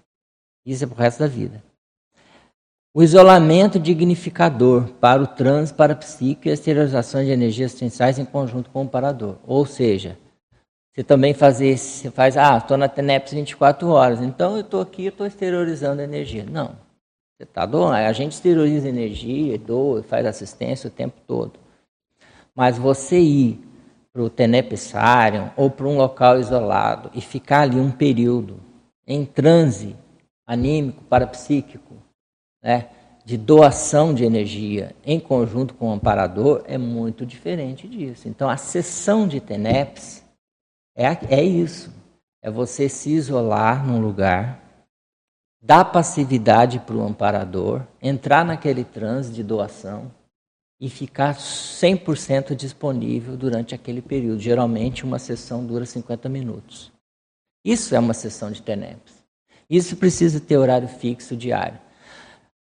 Isso 0.65 0.85
é 0.85 0.87
para 0.87 0.97
o 0.97 0.99
resto 0.99 1.19
da 1.19 1.27
vida. 1.27 1.63
O 2.95 3.03
isolamento 3.03 3.79
dignificador 3.79 4.89
para 4.95 5.23
o 5.23 5.27
trânsito 5.27 5.77
parapsíquico 5.77 6.49
e 6.49 6.51
a 6.51 6.55
esterilização 6.55 7.23
de 7.23 7.31
energias 7.31 7.75
essenciais 7.75 8.19
em 8.19 8.25
conjunto 8.25 8.71
com 8.71 8.85
o 8.85 8.89
parador. 8.89 9.37
Ou 9.47 9.67
seja, 9.67 10.17
você 10.95 11.05
também 11.05 11.35
fazer, 11.35 11.77
você 11.77 12.11
faz, 12.11 12.39
ah, 12.39 12.57
estou 12.57 12.79
na 12.79 12.89
TENEPS 12.89 13.35
24 13.35 13.87
horas, 13.89 14.23
então 14.23 14.55
eu 14.55 14.63
estou 14.63 14.81
aqui, 14.81 15.05
estou 15.05 15.27
exteriorizando 15.27 16.01
energia. 16.01 16.47
Não. 16.51 16.69
Você 17.37 17.43
está 17.43 17.67
doando, 17.67 17.97
a 17.97 18.13
gente 18.15 18.33
exterioriza 18.33 18.89
energia, 18.89 19.59
doa, 19.59 20.03
faz 20.03 20.25
assistência 20.25 20.89
o 20.89 20.91
tempo 20.91 21.21
todo. 21.27 21.66
Mas 22.57 22.79
você 22.79 23.21
ir 23.21 23.61
para 24.13 24.23
o 24.23 24.31
Tenepsarium 24.31 25.51
ou 25.57 25.71
para 25.71 25.87
um 25.87 25.99
local 25.99 26.41
isolado 26.41 27.11
e 27.13 27.21
ficar 27.21 27.61
ali 27.61 27.79
um 27.79 27.91
período 27.91 28.59
em 29.07 29.27
transe 29.27 29.95
anímico, 30.47 31.05
parapsíquico, 31.05 31.95
né, 32.63 32.89
de 33.27 33.37
doação 33.37 34.15
de 34.15 34.25
energia 34.25 34.95
em 35.05 35.21
conjunto 35.21 35.75
com 35.75 35.89
o 35.89 35.93
amparador 35.93 36.63
é 36.67 36.79
muito 36.79 37.27
diferente 37.27 37.87
disso. 37.87 38.29
Então, 38.29 38.49
a 38.49 38.57
sessão 38.57 39.29
de 39.29 39.41
TENEPS 39.41 40.25
é, 40.97 41.07
é 41.29 41.43
isso. 41.43 41.93
É 42.41 42.51
você 42.51 42.89
se 42.89 43.11
isolar 43.11 43.85
num 43.85 44.01
lugar, 44.01 44.63
dar 45.61 45.85
passividade 45.87 46.79
para 46.79 46.95
o 46.95 47.03
amparador, 47.03 47.83
entrar 48.01 48.45
naquele 48.45 48.85
transe 48.85 49.33
de 49.33 49.43
doação, 49.43 50.11
e 50.81 50.91
ficar 50.91 51.35
100% 51.37 52.55
disponível 52.55 53.37
durante 53.37 53.75
aquele 53.75 54.03
período. 54.03 54.41
Geralmente, 54.41 55.05
uma 55.05 55.19
sessão 55.19 55.65
dura 55.65 55.87
50 55.87 56.29
minutos. 56.29 56.93
Isso 57.65 57.95
é 57.95 57.99
uma 57.99 58.15
sessão 58.15 58.51
de 58.51 58.63
TENEPS. 58.63 59.25
Isso 59.69 59.97
precisa 59.97 60.39
ter 60.39 60.57
horário 60.57 60.87
fixo 60.87 61.37
diário. 61.37 61.79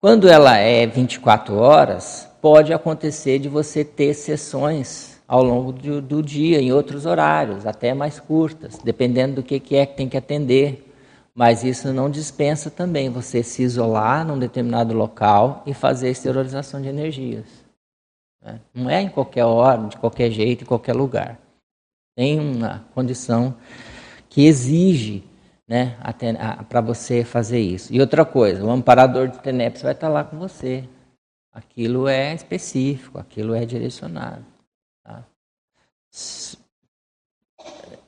Quando 0.01 0.27
ela 0.27 0.57
é 0.57 0.86
24 0.88 1.55
horas, 1.55 2.27
pode 2.41 2.74
acontecer 2.74 3.39
de 3.39 3.50
você 3.50 3.84
ter 3.84 4.13
sessões 4.13 5.19
ao 5.27 5.43
longo 5.43 5.72
do, 5.72 6.01
do 6.01 6.24
dia, 6.24 6.62
em 6.62 6.72
outros 6.72 7.05
horários, 7.05 7.65
até 7.65 7.93
mais 7.93 8.19
curtas, 8.19 8.77
dependendo 8.84 9.36
do 9.36 9.43
que, 9.43 9.60
que 9.60 9.75
é 9.75 9.86
que 9.86 9.98
tem 9.98 10.07
que 10.07 10.17
atender. 10.17 10.91
Mas 11.34 11.63
isso 11.63 11.91
não 11.91 12.10
dispensa 12.10 12.69
também 12.69 13.10
você 13.10 13.43
se 13.43 13.62
isolar 13.62 14.25
num 14.25 14.39
determinado 14.39 14.93
local 14.93 15.63
e 15.65 15.74
fazer 15.74 16.10
esterilização 16.10 16.81
de 16.81 16.88
energias. 16.88 17.64
Né? 18.46 18.62
Não 18.72 18.90
é 18.90 19.02
em 19.02 19.10
qualquer 19.10 19.44
hora, 19.44 19.88
de 19.88 19.98
qualquer 19.98 20.30
jeito, 20.30 20.64
em 20.64 20.68
qualquer 20.68 20.94
lugar. 20.94 21.40
Tem 22.16 22.40
uma 22.40 22.86
condição 22.94 23.56
que 24.30 24.46
exige 24.46 25.24
né, 25.68 25.98
para 26.70 26.80
você 26.80 27.24
fazer 27.24 27.60
isso. 27.60 27.92
E 27.92 28.00
outra 28.00 28.24
coisa, 28.24 28.64
o 28.64 28.70
amparador 28.70 29.28
de 29.28 29.40
TENEPS 29.40 29.82
vai 29.82 29.94
estar 29.94 30.10
lá 30.10 30.24
com 30.24 30.38
você. 30.38 30.88
Aquilo 31.52 32.08
é 32.08 32.34
específico, 32.34 33.18
aquilo 33.18 33.56
é 33.56 33.66
direcionado. 33.66 34.46
Tá? 35.04 35.24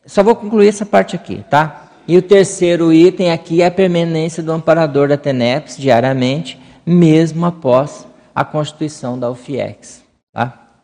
Só 0.06 0.22
vou 0.24 0.36
concluir 0.36 0.67
essa 0.67 0.86
parte 0.86 1.15
aqui, 1.15 1.44
tá? 1.50 1.89
E 2.08 2.17
o 2.17 2.22
terceiro 2.22 2.94
item 2.94 3.32
aqui 3.32 3.62
é 3.62 3.65
a 3.65 3.72
permanência 3.72 4.44
do 4.44 4.51
amparador 4.51 5.10
da 5.10 5.17
TENEPS 5.17 5.77
diariamente, 5.77 6.60
mesmo 6.86 7.46
após 7.46 8.08
a 8.34 8.46
constituição 8.46 9.20
da 9.20 9.29
UFIEX. 9.29 10.06
Tá? 10.38 10.84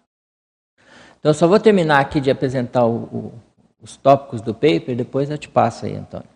Então, 1.20 1.30
eu 1.30 1.36
só 1.36 1.48
vou 1.48 1.60
terminar 1.60 2.00
aqui 2.00 2.20
de 2.20 2.32
apresentar 2.32 2.88
o, 2.88 3.04
o, 3.04 3.34
os 3.80 3.96
tópicos 3.96 4.42
do 4.42 4.52
paper, 4.52 4.96
depois 4.96 5.30
eu 5.30 5.38
te 5.38 5.48
passo 5.48 5.86
aí, 5.86 5.96
Antônio. 5.96 6.28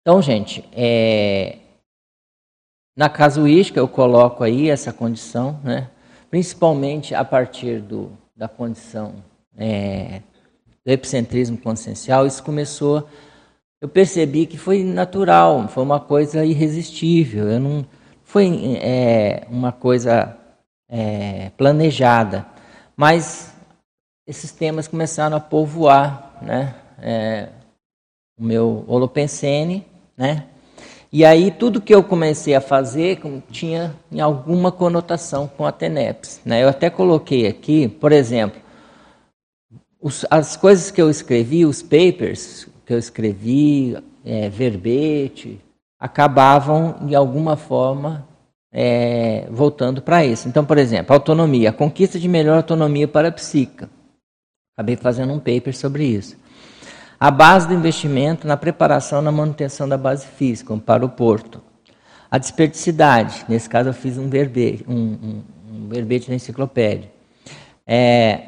Então, 0.00 0.22
gente, 0.22 0.64
é, 0.72 1.58
na 2.96 3.08
casuística 3.08 3.80
eu 3.80 3.88
coloco 3.88 4.44
aí 4.44 4.70
essa 4.70 4.92
condição, 4.92 5.60
né? 5.64 5.90
principalmente 6.30 7.12
a 7.12 7.24
partir 7.24 7.80
do, 7.80 8.16
da 8.36 8.46
condição 8.46 9.16
é, 9.58 10.22
do 10.84 10.92
epicentrismo 10.92 11.58
consciencial, 11.58 12.24
isso 12.24 12.40
começou, 12.40 13.08
eu 13.80 13.88
percebi 13.88 14.46
que 14.46 14.56
foi 14.56 14.84
natural, 14.84 15.66
foi 15.66 15.82
uma 15.82 15.98
coisa 15.98 16.44
irresistível, 16.44 17.48
eu 17.48 17.58
não 17.58 17.84
foi 18.22 18.76
é, 18.76 19.44
uma 19.50 19.72
coisa 19.72 20.39
é, 20.90 21.50
planejada, 21.56 22.46
mas 22.96 23.54
esses 24.26 24.50
temas 24.50 24.88
começaram 24.88 25.36
a 25.36 25.40
povoar, 25.40 26.38
né? 26.42 26.74
É, 27.00 27.48
o 28.38 28.44
meu 28.44 28.84
holopensene, 28.86 29.86
né? 30.16 30.46
E 31.12 31.24
aí 31.24 31.50
tudo 31.50 31.80
que 31.80 31.94
eu 31.94 32.04
comecei 32.04 32.54
a 32.54 32.60
fazer 32.60 33.20
tinha 33.50 33.94
em 34.12 34.20
alguma 34.20 34.70
conotação 34.70 35.48
com 35.48 35.66
a 35.66 35.72
TENEPS. 35.72 36.40
Né? 36.44 36.62
Eu 36.62 36.68
até 36.68 36.88
coloquei 36.88 37.48
aqui, 37.48 37.88
por 37.88 38.12
exemplo, 38.12 38.60
os, 40.00 40.24
as 40.30 40.56
coisas 40.56 40.90
que 40.92 41.02
eu 41.02 41.10
escrevi, 41.10 41.66
os 41.66 41.82
papers 41.82 42.68
que 42.86 42.94
eu 42.94 42.98
escrevi, 42.98 43.96
é, 44.24 44.48
verbete, 44.48 45.60
acabavam 45.98 46.96
de 47.02 47.16
alguma 47.16 47.56
forma 47.56 48.26
é, 48.72 49.46
voltando 49.50 50.00
para 50.00 50.24
isso. 50.24 50.48
Então, 50.48 50.64
por 50.64 50.78
exemplo, 50.78 51.14
autonomia, 51.14 51.70
a 51.70 51.72
conquista 51.72 52.18
de 52.18 52.28
melhor 52.28 52.56
autonomia 52.56 53.08
para 53.08 53.28
a 53.28 53.32
psíquica. 53.32 53.90
Acabei 54.76 54.96
fazendo 54.96 55.32
um 55.32 55.38
paper 55.38 55.76
sobre 55.76 56.04
isso. 56.04 56.36
A 57.18 57.30
base 57.30 57.68
do 57.68 57.74
investimento 57.74 58.46
na 58.46 58.56
preparação 58.56 59.20
na 59.20 59.30
manutenção 59.30 59.88
da 59.88 59.98
base 59.98 60.26
física, 60.26 60.74
para 60.78 61.04
o 61.04 61.08
porto. 61.08 61.60
A 62.30 62.38
desperdicidade, 62.38 63.44
nesse 63.48 63.68
caso 63.68 63.90
eu 63.90 63.92
fiz 63.92 64.16
um 64.16 64.28
verbete, 64.30 64.84
um, 64.88 64.94
um, 64.94 65.42
um 65.70 65.88
verbete 65.88 66.30
na 66.30 66.36
enciclopédia. 66.36 67.10
É, 67.86 68.42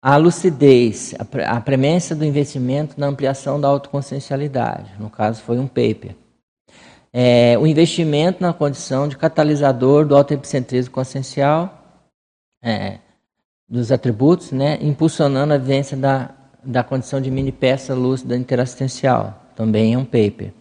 a 0.00 0.16
lucidez, 0.16 1.14
a, 1.18 1.56
a 1.56 1.60
premência 1.60 2.14
do 2.14 2.24
investimento 2.24 2.98
na 2.98 3.08
ampliação 3.08 3.60
da 3.60 3.68
autoconsciencialidade, 3.68 4.92
no 4.98 5.10
caso 5.10 5.42
foi 5.42 5.58
um 5.58 5.66
paper. 5.66 6.14
É, 7.18 7.56
o 7.58 7.66
investimento 7.66 8.42
na 8.42 8.52
condição 8.52 9.08
de 9.08 9.16
catalisador 9.16 10.04
do 10.04 10.14
autoepicentrismo 10.14 10.92
consciencial, 10.92 12.02
é, 12.62 12.98
dos 13.66 13.90
atributos, 13.90 14.52
né, 14.52 14.78
impulsionando 14.82 15.54
a 15.54 15.58
vivência 15.58 15.96
da 15.96 16.36
da 16.66 16.82
condição 16.82 17.20
de 17.20 17.30
mini 17.30 17.52
peça 17.52 17.94
lúcida 17.94 18.36
interassistencial, 18.36 19.40
também 19.54 19.94
é 19.94 19.98
um 19.98 20.04
paper. 20.04 20.52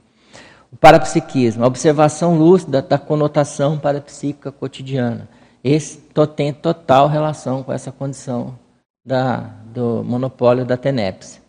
O 0.72 0.78
parapsiquismo, 0.78 1.64
a 1.64 1.68
observação 1.68 2.38
lúcida 2.38 2.82
da 2.82 3.00
conotação 3.00 3.80
parapsíquica 3.80 4.52
cotidiana. 4.52 5.28
Esse 5.64 5.98
tem 6.36 6.54
total 6.54 7.08
relação 7.08 7.64
com 7.64 7.74
essa 7.74 7.92
condição 7.92 8.58
da, 9.04 9.38
do 9.74 10.04
monopólio 10.04 10.64
da 10.64 10.78
TENEPS. 10.78 11.42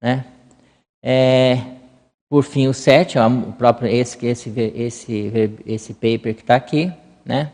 Né? 0.00 0.24
É, 1.02 1.58
por 2.34 2.42
fim, 2.42 2.66
o 2.66 2.74
7, 2.74 3.16
o 3.16 3.52
próprio, 3.52 3.88
esse, 3.88 4.26
esse, 4.26 4.52
esse, 4.74 5.52
esse 5.64 5.94
paper 5.94 6.34
que 6.34 6.40
está 6.40 6.56
aqui, 6.56 6.92
né? 7.24 7.52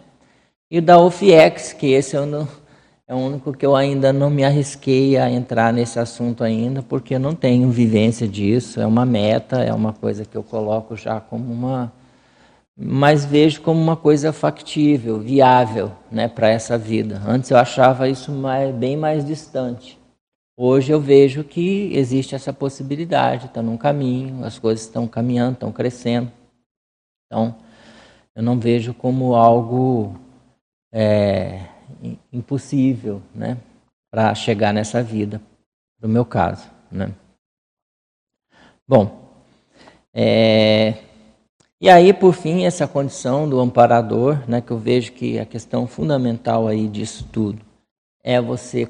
e 0.71 0.79
o 0.79 0.83
da 0.83 0.99
OFIEX, 0.99 1.75
que 1.75 1.89
esse 1.89 2.17
é 2.17 3.15
o 3.15 3.19
único 3.19 3.53
que 3.53 3.67
eu 3.67 3.77
ainda 3.77 4.11
não 4.11 4.31
me 4.31 4.43
arrisquei 4.43 5.19
a 5.19 5.31
entrar 5.31 5.71
nesse 5.71 5.99
assunto 5.99 6.43
ainda, 6.43 6.83
porque 6.83 7.17
eu 7.17 7.21
não 7.21 7.35
tenho 7.35 7.69
vivência 7.69 8.27
disso. 8.27 8.81
É 8.81 8.87
uma 8.87 9.05
meta, 9.05 9.63
é 9.63 9.75
uma 9.75 9.93
coisa 9.93 10.25
que 10.25 10.35
eu 10.35 10.43
coloco 10.43 10.97
já 10.97 11.21
como 11.21 11.53
uma. 11.53 11.93
Mas 12.75 13.23
vejo 13.23 13.61
como 13.61 13.79
uma 13.79 13.97
coisa 13.97 14.33
factível, 14.33 15.21
viável 15.21 15.93
né, 16.11 16.27
para 16.27 16.49
essa 16.49 16.79
vida. 16.79 17.21
Antes 17.29 17.51
eu 17.51 17.59
achava 17.59 18.09
isso 18.09 18.33
mais, 18.33 18.75
bem 18.75 18.97
mais 18.97 19.27
distante. 19.27 20.00
Hoje 20.63 20.93
eu 20.93 21.01
vejo 21.01 21.43
que 21.43 21.91
existe 21.95 22.35
essa 22.35 22.53
possibilidade, 22.53 23.47
está 23.47 23.63
num 23.63 23.79
caminho, 23.79 24.45
as 24.45 24.59
coisas 24.59 24.85
estão 24.85 25.09
caminhando, 25.09 25.55
estão 25.55 25.73
crescendo. 25.73 26.31
Então, 27.25 27.57
eu 28.35 28.43
não 28.43 28.61
vejo 28.61 28.93
como 28.93 29.35
algo. 29.35 30.15
É, 30.93 31.67
impossível, 32.31 33.23
né, 33.35 33.57
para 34.11 34.35
chegar 34.35 34.75
nessa 34.75 35.03
vida, 35.03 35.41
no 35.99 36.07
meu 36.07 36.27
caso, 36.27 36.71
né. 36.93 37.11
Bom, 38.87 39.31
é, 40.13 40.99
e 41.81 41.89
aí 41.89 42.13
por 42.13 42.35
fim 42.35 42.67
essa 42.67 42.87
condição 42.87 43.49
do 43.49 43.61
amparador, 43.61 44.47
né, 44.47 44.61
que 44.61 44.73
eu 44.73 44.79
vejo 44.79 45.13
que 45.13 45.39
a 45.39 45.47
questão 45.47 45.87
fundamental 45.87 46.69
aí 46.69 46.87
disso 46.87 47.27
tudo 47.33 47.63
é 48.23 48.41
você 48.41 48.87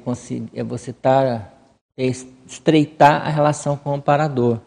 é 0.53 0.63
você 0.63 0.91
estar 0.91 1.25
é 1.25 1.60
estreitar 1.97 3.25
a 3.25 3.29
relação 3.29 3.75
com 3.77 3.91
o 3.91 3.93
amparador, 3.93 4.59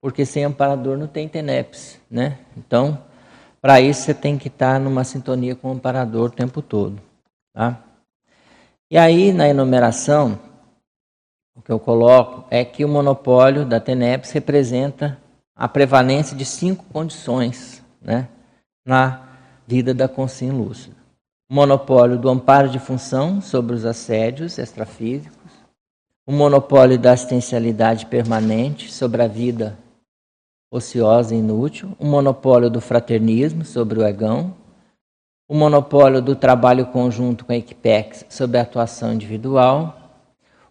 porque 0.00 0.24
sem 0.24 0.44
amparador 0.44 0.96
não 0.96 1.06
tem 1.06 1.28
TENEPS, 1.28 2.00
né? 2.10 2.38
Então, 2.56 2.98
para 3.60 3.80
isso 3.80 4.02
você 4.02 4.14
tem 4.14 4.36
que 4.36 4.48
estar 4.48 4.78
numa 4.78 5.04
sintonia 5.04 5.54
com 5.54 5.68
o 5.68 5.72
amparador 5.72 6.26
o 6.26 6.30
tempo 6.30 6.60
todo. 6.60 7.00
Tá? 7.54 7.80
E 8.90 8.98
aí, 8.98 9.32
na 9.32 9.48
enumeração, 9.48 10.38
o 11.56 11.62
que 11.62 11.72
eu 11.72 11.78
coloco 11.78 12.44
é 12.50 12.64
que 12.64 12.84
o 12.84 12.88
monopólio 12.88 13.64
da 13.64 13.80
TENEPS 13.80 14.32
representa 14.32 15.18
a 15.56 15.68
prevalência 15.68 16.36
de 16.36 16.44
cinco 16.44 16.84
condições 16.92 17.82
né, 18.02 18.28
na 18.84 19.28
vida 19.66 19.94
da 19.94 20.08
consciência 20.08 20.56
lúcida. 20.56 20.96
Monopólio 21.50 22.18
do 22.18 22.28
amparo 22.28 22.68
de 22.68 22.78
função 22.78 23.40
sobre 23.40 23.74
os 23.74 23.84
assédios 23.84 24.58
extrafísicos, 24.58 25.33
o 26.26 26.32
monopólio 26.32 26.98
da 26.98 27.12
assistencialidade 27.12 28.06
permanente 28.06 28.92
sobre 28.92 29.22
a 29.22 29.28
vida 29.28 29.78
ociosa 30.70 31.34
e 31.34 31.38
inútil, 31.38 31.94
o 31.98 32.06
monopólio 32.06 32.70
do 32.70 32.80
fraternismo 32.80 33.64
sobre 33.64 34.00
o 34.00 34.06
egão, 34.06 34.54
o 35.48 35.54
monopólio 35.54 36.22
do 36.22 36.34
trabalho 36.34 36.86
conjunto 36.86 37.44
com 37.44 37.52
a 37.52 37.56
Equipex 37.56 38.24
sobre 38.28 38.58
a 38.58 38.62
atuação 38.62 39.12
individual, 39.12 39.96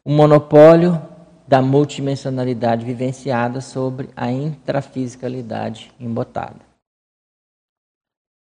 o 0.04 0.12
monopólio 0.12 1.00
da 1.48 1.62
multidimensionalidade 1.62 2.84
vivenciada 2.84 3.62
sobre 3.62 4.10
a 4.16 4.32
intrafisicalidade 4.32 5.92
embotada. 6.00 6.60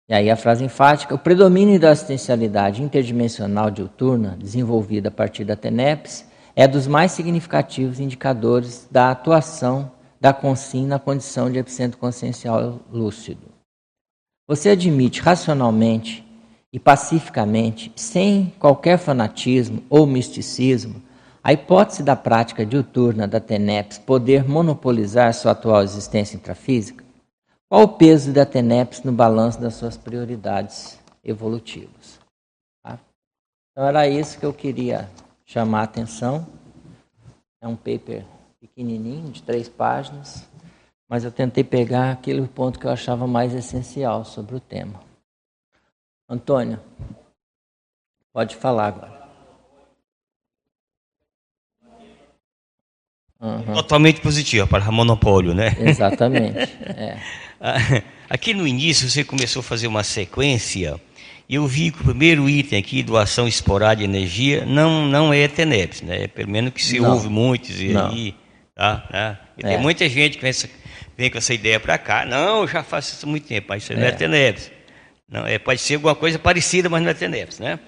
E 0.09 0.15
aí 0.15 0.31
a 0.31 0.37
frase 0.37 0.65
enfática: 0.65 1.15
o 1.15 1.19
predomínio 1.19 1.81
da 1.81 1.91
assistencialidade 1.91 2.83
interdimensional 2.83 3.71
diuturna, 3.71 4.37
desenvolvida 4.39 5.09
a 5.09 5.13
partir 5.13 5.45
da 5.45 5.57
TENEPS, 5.57 6.28
é 6.59 6.67
dos 6.67 6.89
mais 6.89 7.13
significativos 7.13 8.01
indicadores 8.01 8.89
da 8.91 9.13
atuação 9.13 9.93
da 10.21 10.33
consim 10.33 10.89
na 10.89 10.99
condição 10.99 11.49
de 11.49 11.57
epicentro 11.57 11.97
consciencial 11.97 12.81
lúcido. 12.91 13.47
Você 14.49 14.71
admite 14.71 15.21
racionalmente 15.21 16.27
e 16.73 16.81
pacificamente, 16.81 17.93
sem 17.95 18.53
qualquer 18.59 18.99
fanatismo 18.99 19.85
ou 19.89 20.05
misticismo, 20.05 21.01
a 21.45 21.53
hipótese 21.53 22.03
da 22.03 22.17
prática 22.17 22.67
diuturna 22.67 23.29
da 23.29 23.39
TENEPS 23.39 23.99
poder 23.99 24.45
monopolizar 24.45 25.33
sua 25.35 25.53
atual 25.53 25.85
existência 25.85 26.35
intrafísica? 26.35 27.05
Qual 27.69 27.85
o 27.85 27.89
peso 27.89 28.33
da 28.33 28.45
TENEPS 28.45 29.05
no 29.05 29.13
balanço 29.13 29.61
das 29.61 29.75
suas 29.75 29.97
prioridades 29.97 30.99
evolutivas? 31.23 32.19
Tá? 32.83 32.99
Então 33.71 33.87
era 33.87 34.09
isso 34.09 34.41
que 34.41 34.45
eu 34.45 34.53
queria 34.53 35.09
chamar 35.49 35.81
a 35.81 35.85
atenção. 35.85 36.47
É 37.61 37.67
um 37.67 37.75
paper 37.75 38.25
pequenininho, 38.61 39.33
de 39.33 39.43
três 39.43 39.69
páginas, 39.69 40.47
mas 41.09 41.25
eu 41.25 41.33
tentei 41.33 41.65
pegar 41.65 42.13
aquele 42.13 42.47
ponto 42.47 42.79
que 42.79 42.87
eu 42.87 42.91
achava 42.91 43.27
mais 43.27 43.55
essencial 43.55 44.25
sobre 44.25 44.55
o 44.55 44.61
tema. 44.61 45.01
Antônio, 46.29 46.79
pode 48.33 48.55
falar 48.55 48.89
agora. 48.89 49.19
Uhum. 53.41 53.75
Totalmente 53.75 54.21
positiva 54.21 54.67
para 54.67 54.91
monopólio, 54.93 55.55
né? 55.55 55.75
Exatamente. 55.81 56.59
É. 57.61 58.05
Aqui 58.31 58.55
no 58.55 58.65
início 58.65 59.11
você 59.11 59.25
começou 59.25 59.59
a 59.59 59.65
fazer 59.65 59.89
uma 59.89 60.05
sequência 60.05 61.01
eu 61.49 61.67
vi 61.67 61.91
que 61.91 62.03
o 62.03 62.05
primeiro 62.05 62.49
item 62.49 62.79
aqui, 62.79 63.03
doação 63.03 63.49
esporádica 63.49 64.07
de 64.07 64.17
energia, 64.17 64.67
não, 64.67 65.07
não 65.07 65.33
é 65.33 65.49
TENEPS, 65.49 66.03
né? 66.03 66.27
Pelo 66.27 66.51
menos 66.51 66.73
que 66.75 66.85
se 66.85 67.01
não. 67.01 67.13
ouve 67.13 67.29
muitos 67.29 67.81
não. 67.81 68.11
aí, 68.11 68.35
tá? 68.75 69.09
Né? 69.11 69.39
E 69.57 69.65
é. 69.65 69.69
tem 69.71 69.79
muita 69.79 70.07
gente 70.09 70.37
que 70.37 70.43
pensa, 70.43 70.69
vem 71.17 71.31
com 71.31 71.39
essa 71.39 71.55
ideia 71.55 71.81
para 71.81 71.97
cá. 71.97 72.27
Não, 72.27 72.63
eu 72.63 72.69
já 72.69 72.83
faço 72.83 73.15
isso 73.15 73.25
há 73.25 73.29
muito 73.29 73.47
tempo, 73.47 73.69
mas 73.71 73.83
isso 73.83 73.95
é. 73.95 73.97
não 73.97 74.05
é 74.05 74.13
TENEPS. 74.13 74.71
Não, 75.31 75.47
é, 75.47 75.59
pode 75.59 75.81
ser 75.81 75.95
alguma 75.95 76.15
coisa 76.15 76.39
parecida, 76.39 76.89
mas 76.91 77.03
não 77.03 77.11
é 77.11 77.15
TENEPS, 77.15 77.61
né? 77.61 77.79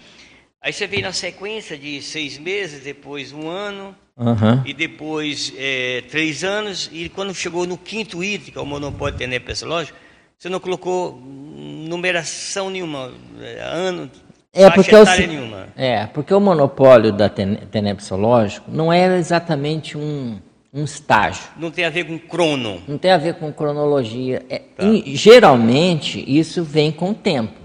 Aí 0.62 0.72
você 0.72 0.86
vem 0.86 1.02
na 1.02 1.12
sequência 1.12 1.76
de 1.76 2.00
seis 2.02 2.38
meses, 2.38 2.82
depois 2.82 3.32
um 3.32 3.48
ano, 3.48 3.96
uhum. 4.16 4.62
e 4.64 4.72
depois 4.72 5.52
é, 5.56 6.02
três 6.10 6.44
anos, 6.44 6.90
e 6.92 7.08
quando 7.08 7.34
chegou 7.34 7.66
no 7.66 7.78
quinto 7.78 8.22
item, 8.22 8.52
que 8.52 8.58
é 8.58 8.60
o 8.60 8.66
monopólio 8.66 9.16
TENEPS 9.16 9.62
lógico, 9.62 9.98
você 10.36 10.48
não 10.48 10.60
colocou 10.60 11.18
numeração 11.90 12.70
nenhuma, 12.70 13.10
é, 13.40 13.60
ano, 13.60 14.08
é 14.52 14.70
porque, 14.70 14.94
o, 14.94 15.04
nenhuma. 15.04 15.66
é 15.76 16.06
porque 16.06 16.32
o 16.32 16.40
monopólio 16.40 17.12
da 17.12 17.28
tenepsológico 17.28 18.70
não 18.70 18.92
é 18.92 19.18
exatamente 19.18 19.98
um, 19.98 20.38
um 20.72 20.84
estágio. 20.84 21.42
Não 21.56 21.70
tem 21.70 21.84
a 21.84 21.90
ver 21.90 22.04
com 22.04 22.16
crono. 22.16 22.80
Não 22.86 22.96
tem 22.96 23.10
a 23.10 23.18
ver 23.18 23.34
com 23.34 23.52
cronologia. 23.52 24.42
É, 24.48 24.58
tá. 24.58 24.84
geralmente, 25.06 26.24
isso 26.26 26.62
vem 26.62 26.92
com 26.92 27.10
o 27.10 27.14
tempo. 27.14 27.58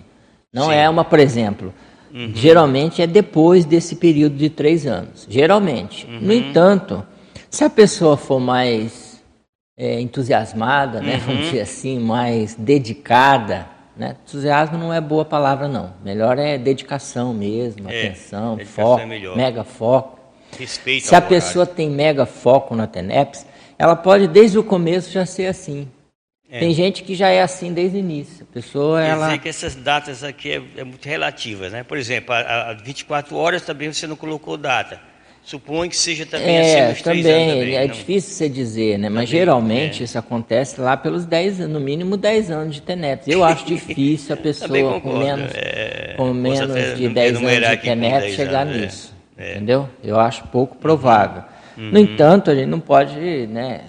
Não 0.52 0.68
Sim. 0.68 0.74
é 0.74 0.90
uma, 0.90 1.06
por 1.06 1.20
exemplo, 1.20 1.74
uhum. 2.12 2.32
geralmente 2.34 3.02
é 3.02 3.08
depois 3.08 3.64
desse 3.64 3.96
período 3.96 4.36
de 4.38 4.50
três 4.50 4.88
anos. 4.88 5.28
Geralmente. 5.30 6.08
Uhum. 6.08 6.20
No 6.20 6.34
entanto, 6.34 7.06
se 7.50 7.64
a 7.64 7.70
pessoa 7.70 8.18
for 8.18 8.40
mais 8.40 9.22
é, 9.78 10.00
entusiasmada, 10.02 11.00
né, 11.02 11.18
vamos 11.18 11.42
uhum. 11.42 11.50
dizer 11.50 11.62
assim, 11.62 12.00
mais 12.00 12.56
dedicada, 12.56 13.75
né? 13.98 14.16
Entusiasmo 14.24 14.78
não 14.78 14.94
é 14.94 15.00
boa 15.00 15.26
palavra, 15.26 15.68
não. 15.68 15.94
Melhor 16.04 16.38
é 16.38 16.58
dedicação 16.58 17.34
mesmo, 17.34 17.90
é, 17.90 18.08
atenção, 18.08 18.58
foco, 18.66 19.02
é 19.02 19.06
mega 19.36 19.64
foco. 19.64 20.20
Respeito 20.58 21.08
Se 21.08 21.16
a 21.16 21.22
pessoa 21.22 21.66
tem 21.66 21.90
mega 21.90 22.26
foco 22.26 22.76
na 22.76 22.88
TENEPS, 22.88 23.46
ela 23.78 23.96
pode 23.96 24.28
desde 24.28 24.58
o 24.58 24.64
começo 24.64 25.12
já 25.12 25.26
ser 25.26 25.48
assim. 25.48 25.88
É. 26.50 26.60
Tem 26.60 26.74
gente 26.74 27.04
que 27.04 27.16
já 27.16 27.30
é 27.30 27.42
assim 27.42 27.74
desde 27.74 27.98
o 27.98 28.00
início. 28.00 28.48
A 28.50 28.54
pessoa, 28.54 29.02
Quer 29.02 29.10
ela... 29.10 29.26
dizer 29.28 29.40
que 29.40 29.50
essas 29.50 29.76
datas 29.76 30.24
aqui 30.24 30.52
é, 30.52 30.62
é 30.78 30.84
muito 30.84 31.06
relativas, 31.06 31.72
né? 31.74 31.84
Por 31.84 31.98
exemplo, 31.98 32.34
a, 32.34 32.70
a 32.70 32.74
24 32.74 33.36
horas 33.36 33.64
também 33.64 33.92
você 33.92 34.08
não 34.08 34.16
colocou 34.16 34.56
data. 34.56 35.02
Suponho 35.46 35.88
que 35.92 35.96
seja 35.96 36.26
também 36.26 36.58
é, 36.58 36.88
assim 36.88 37.04
também, 37.04 37.24
também, 37.24 37.76
É 37.76 37.88
não? 37.88 37.94
difícil 37.94 38.34
você 38.34 38.50
dizer, 38.50 38.98
né? 38.98 39.10
Mas 39.10 39.30
também, 39.30 39.40
geralmente 39.40 40.02
é. 40.02 40.04
isso 40.04 40.18
acontece 40.18 40.82
lá 40.82 40.98
pelos 40.98 41.24
10 41.24 41.60
no 41.60 41.80
mínimo 41.80 42.18
10 42.18 42.50
anos 42.50 42.74
de 42.74 42.82
TENEPS. 42.82 43.28
Eu 43.28 43.44
acho 43.44 43.64
difícil 43.68 44.34
a 44.34 44.38
pessoa 44.38 45.00
com 45.00 45.20
menos, 45.20 45.52
é, 45.54 46.16
com 46.18 46.34
menos 46.34 46.98
de 46.98 47.10
10 47.10 47.38
anos 47.38 47.70
de 47.70 47.78
TENEPS 47.78 48.36
chegar 48.36 48.62
anos, 48.62 48.76
é. 48.76 48.80
nisso. 48.80 49.14
É. 49.38 49.52
Entendeu? 49.52 49.88
Eu 50.04 50.20
acho 50.20 50.48
pouco 50.48 50.78
provável. 50.78 51.44
Uhum. 51.78 51.92
No 51.92 52.00
entanto, 52.00 52.50
a 52.50 52.56
gente 52.56 52.68
não 52.68 52.80
pode 52.80 53.16
né, 53.46 53.82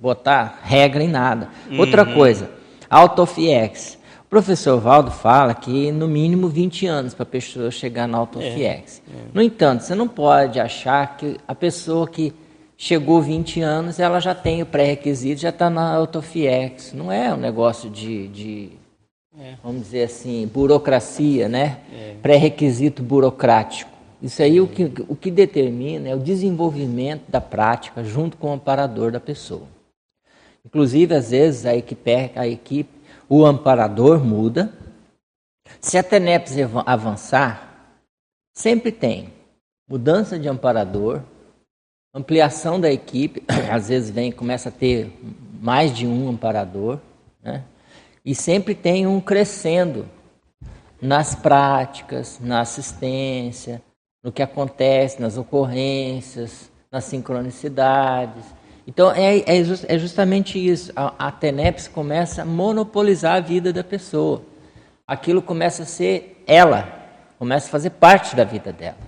botar 0.00 0.60
regra 0.62 1.02
em 1.02 1.08
nada. 1.08 1.48
Uhum. 1.68 1.80
Outra 1.80 2.04
coisa, 2.06 2.48
autofiex 2.88 3.98
professor 4.30 4.80
Valdo 4.80 5.10
fala 5.10 5.52
que 5.52 5.90
no 5.90 6.06
mínimo 6.06 6.48
20 6.48 6.86
anos 6.86 7.12
para 7.12 7.24
a 7.24 7.26
pessoa 7.26 7.68
chegar 7.72 8.06
na 8.06 8.16
autofiex. 8.16 9.02
É, 9.12 9.16
é. 9.18 9.22
No 9.34 9.42
entanto, 9.42 9.82
você 9.82 9.94
não 9.94 10.06
pode 10.06 10.60
achar 10.60 11.16
que 11.16 11.36
a 11.46 11.54
pessoa 11.54 12.06
que 12.06 12.32
chegou 12.78 13.20
20 13.20 13.60
anos, 13.60 13.98
ela 13.98 14.20
já 14.20 14.32
tem 14.32 14.62
o 14.62 14.66
pré-requisito, 14.66 15.40
já 15.40 15.48
está 15.48 15.68
na 15.68 15.92
autofiex. 15.94 16.92
Não 16.92 17.10
é 17.10 17.34
um 17.34 17.36
negócio 17.36 17.90
de, 17.90 18.28
de 18.28 18.70
é. 19.36 19.54
vamos 19.64 19.82
dizer 19.82 20.04
assim, 20.04 20.46
burocracia, 20.46 21.48
né? 21.48 21.78
É. 21.92 22.14
Pré-requisito 22.22 23.02
burocrático. 23.02 23.90
Isso 24.22 24.42
aí 24.42 24.60
o 24.60 24.68
que, 24.68 24.92
o 25.08 25.16
que 25.16 25.30
determina 25.30 26.08
é 26.08 26.14
o 26.14 26.20
desenvolvimento 26.20 27.22
da 27.28 27.40
prática 27.40 28.04
junto 28.04 28.36
com 28.36 28.50
o 28.50 28.52
amparador 28.52 29.10
da 29.10 29.18
pessoa. 29.18 29.66
Inclusive, 30.64 31.14
às 31.14 31.30
vezes, 31.30 31.66
a 31.66 31.74
equipe, 31.74 32.30
a 32.36 32.46
equipe 32.46 32.99
o 33.30 33.46
amparador 33.46 34.18
muda. 34.18 34.72
Se 35.80 35.96
a 35.96 36.02
TENEPS 36.02 36.56
avançar, 36.84 37.94
sempre 38.52 38.90
tem 38.90 39.32
mudança 39.88 40.36
de 40.36 40.48
amparador, 40.48 41.22
ampliação 42.12 42.80
da 42.80 42.90
equipe, 42.90 43.44
às 43.70 43.88
vezes 43.88 44.10
vem, 44.10 44.32
começa 44.32 44.68
a 44.68 44.72
ter 44.72 45.16
mais 45.62 45.96
de 45.96 46.08
um 46.08 46.28
amparador, 46.28 46.98
né? 47.40 47.62
e 48.24 48.34
sempre 48.34 48.74
tem 48.74 49.06
um 49.06 49.20
crescendo 49.20 50.06
nas 51.00 51.34
práticas, 51.34 52.40
na 52.40 52.60
assistência, 52.60 53.80
no 54.22 54.32
que 54.32 54.42
acontece, 54.42 55.22
nas 55.22 55.38
ocorrências, 55.38 56.70
nas 56.90 57.04
sincronicidades. 57.04 58.44
Então 58.90 59.12
é, 59.12 59.38
é, 59.38 59.60
é 59.86 59.98
justamente 59.98 60.58
isso. 60.58 60.92
A, 60.96 61.28
a 61.28 61.30
TENEPS 61.30 61.86
começa 61.86 62.42
a 62.42 62.44
monopolizar 62.44 63.36
a 63.36 63.40
vida 63.40 63.72
da 63.72 63.84
pessoa. 63.84 64.42
Aquilo 65.06 65.40
começa 65.40 65.84
a 65.84 65.86
ser 65.86 66.42
ela, 66.44 66.88
começa 67.38 67.68
a 67.68 67.70
fazer 67.70 67.90
parte 67.90 68.34
da 68.34 68.42
vida 68.42 68.72
dela. 68.72 68.98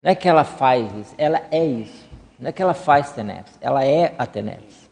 Não 0.00 0.12
é 0.12 0.14
que 0.14 0.28
ela 0.28 0.44
faz 0.44 0.86
isso, 0.94 1.14
ela 1.18 1.42
é 1.50 1.64
isso. 1.64 2.12
Não 2.38 2.48
é 2.48 2.52
que 2.52 2.62
ela 2.62 2.74
faz 2.74 3.10
TENEPS, 3.10 3.58
ela 3.60 3.84
é 3.84 4.14
a 4.16 4.24
TENEPS. 4.24 4.88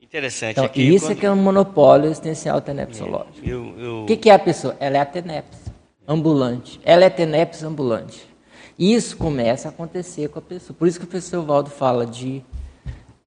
Interessante. 0.00 0.52
Então, 0.52 0.64
aqui, 0.64 0.82
isso 0.82 1.06
quando... 1.06 1.12
é 1.12 1.20
que 1.20 1.26
é 1.26 1.30
um 1.30 1.36
monopólio 1.36 2.06
existencial 2.06 2.62
tenepsológico. 2.62 3.46
Eu, 3.46 3.78
eu... 3.78 4.02
O 4.04 4.06
que, 4.06 4.16
que 4.16 4.30
é 4.30 4.34
a 4.34 4.38
pessoa? 4.38 4.74
Ela 4.80 4.96
é 4.96 5.00
a 5.00 5.06
TENEPS, 5.06 5.58
ambulante. 6.08 6.80
Ela 6.82 7.04
é 7.04 7.10
TENEPS 7.10 7.62
ambulante. 7.62 8.26
Isso 8.78 9.18
começa 9.18 9.68
a 9.68 9.70
acontecer 9.70 10.28
com 10.28 10.38
a 10.38 10.42
pessoa. 10.42 10.74
Por 10.78 10.88
isso 10.88 10.98
que 10.98 11.04
o 11.04 11.08
professor 11.08 11.42
Valdo 11.42 11.70
fala 11.70 12.06
de 12.06 12.42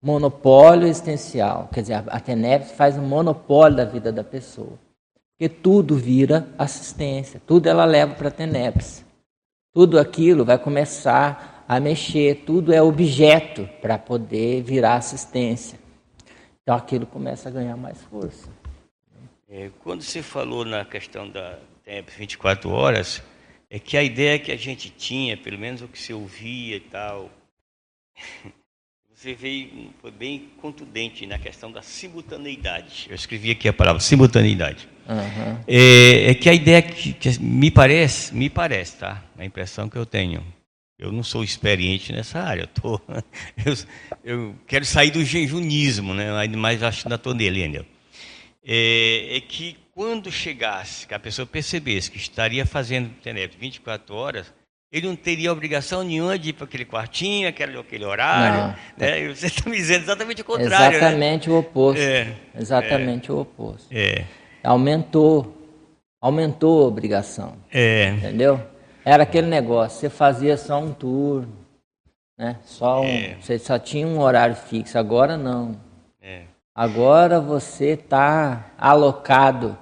monopólio 0.07 0.87
existencial. 0.87 1.69
Quer 1.73 1.81
dizer, 1.81 2.03
a 2.07 2.19
TENEPS 2.19 2.71
faz 2.71 2.97
um 2.97 3.05
monopólio 3.05 3.75
da 3.75 3.83
vida 3.83 4.09
da 4.09 4.23
pessoa. 4.23 4.79
Porque 5.31 5.49
tudo 5.49 5.97
vira 5.97 6.47
assistência, 6.57 7.41
tudo 7.45 7.67
ela 7.67 7.83
leva 7.83 8.15
para 8.15 8.29
a 8.29 8.31
TENEPS. 8.31 9.05
Tudo 9.73 9.99
aquilo 9.99 10.45
vai 10.45 10.57
começar 10.57 11.65
a 11.67 11.77
mexer, 11.79 12.43
tudo 12.45 12.73
é 12.73 12.81
objeto 12.81 13.69
para 13.81 13.97
poder 13.97 14.63
virar 14.63 14.95
assistência. 14.95 15.77
Então 16.63 16.73
aquilo 16.73 17.05
começa 17.05 17.49
a 17.49 17.51
ganhar 17.51 17.75
mais 17.75 18.01
força. 18.03 18.49
É, 19.49 19.69
quando 19.83 20.01
você 20.01 20.23
falou 20.23 20.63
na 20.63 20.85
questão 20.85 21.29
da 21.29 21.59
TENEPS 21.83 22.15
24 22.15 22.69
horas, 22.69 23.21
é 23.69 23.77
que 23.77 23.97
a 23.97 24.03
ideia 24.03 24.39
que 24.39 24.53
a 24.53 24.57
gente 24.57 24.89
tinha, 24.89 25.35
pelo 25.35 25.59
menos 25.59 25.81
o 25.81 25.87
que 25.87 25.99
se 25.99 26.13
ouvia 26.13 26.77
e 26.77 26.81
tal, 26.81 27.29
você 29.17 29.33
veio, 29.33 29.91
foi 29.99 30.11
bem 30.11 30.51
contundente 30.61 31.25
na 31.25 31.39
questão 31.39 31.71
da 31.71 31.81
simultaneidade. 31.81 33.07
Eu 33.09 33.15
escrevi 33.15 33.49
aqui 33.49 33.67
a 33.67 33.73
palavra 33.73 33.99
simultaneidade. 33.99 34.87
Uhum. 35.09 35.59
É, 35.67 36.29
é, 36.29 36.33
que 36.35 36.47
a 36.47 36.53
ideia 36.53 36.83
que, 36.83 37.13
que, 37.13 37.39
me 37.41 37.71
parece, 37.71 38.35
me 38.35 38.47
parece, 38.47 38.97
tá? 38.97 39.23
A 39.35 39.43
impressão 39.43 39.89
que 39.89 39.97
eu 39.97 40.05
tenho. 40.05 40.45
Eu 40.99 41.11
não 41.11 41.23
sou 41.23 41.43
experiente 41.43 42.13
nessa 42.13 42.39
área. 42.39 42.61
Eu, 42.61 42.67
tô, 42.67 43.01
eu, 43.65 43.75
eu 44.23 44.55
quero 44.67 44.85
sair 44.85 45.09
do 45.09 45.25
jejunismo, 45.25 46.13
né? 46.13 46.27
Mas 46.55 46.83
acho 46.83 47.01
que 47.01 47.07
ainda 47.07 47.15
estou 47.15 47.33
nele 47.33 47.63
ainda. 47.63 47.85
É, 48.63 49.37
é, 49.37 49.41
que 49.41 49.77
quando 49.95 50.31
chegasse, 50.31 51.07
que 51.07 51.13
a 51.15 51.19
pessoa 51.19 51.47
percebesse 51.47 52.11
que 52.11 52.17
estaria 52.17 52.67
fazendo 52.67 53.09
TENEP 53.23 53.57
24 53.57 54.13
horas, 54.13 54.53
ele 54.91 55.07
não 55.07 55.15
teria 55.15 55.51
obrigação 55.51 56.01
nenhuma 56.01 56.39
de 56.39 56.49
ir 56.49 56.53
para 56.53 56.65
aquele 56.65 56.85
quartinho, 56.85 57.49
aquele, 57.49 57.77
aquele 57.77 58.05
horário. 58.05 58.75
Né? 58.95 59.21
E 59.21 59.35
você 59.35 59.47
está 59.47 59.69
me 59.69 59.75
dizendo 59.75 60.03
exatamente 60.03 60.41
o 60.41 60.45
contrário. 60.45 60.91
Né? 60.91 60.97
Exatamente 60.97 61.49
né? 61.49 61.55
o 61.55 61.59
oposto. 61.59 62.01
É. 62.01 62.33
Exatamente 62.57 63.29
é. 63.29 63.33
o 63.33 63.39
oposto. 63.39 63.87
É. 63.91 64.23
Aumentou. 64.63 65.53
Aumentou 66.21 66.85
a 66.85 66.87
obrigação. 66.87 67.57
É. 67.71 68.09
Entendeu? 68.09 68.61
Era 69.03 69.23
aquele 69.23 69.47
negócio, 69.47 69.99
você 69.99 70.09
fazia 70.09 70.57
só 70.57 70.79
um 70.79 70.93
turno. 70.93 71.53
Né? 72.37 72.57
Só 72.63 73.01
um, 73.01 73.05
é. 73.05 73.37
Você 73.41 73.59
só 73.59 73.77
tinha 73.77 74.07
um 74.07 74.19
horário 74.19 74.55
fixo. 74.55 74.97
Agora 74.97 75.37
não. 75.37 75.75
É. 76.21 76.43
Agora 76.73 77.41
você 77.41 77.91
está 77.91 78.71
alocado 78.77 79.77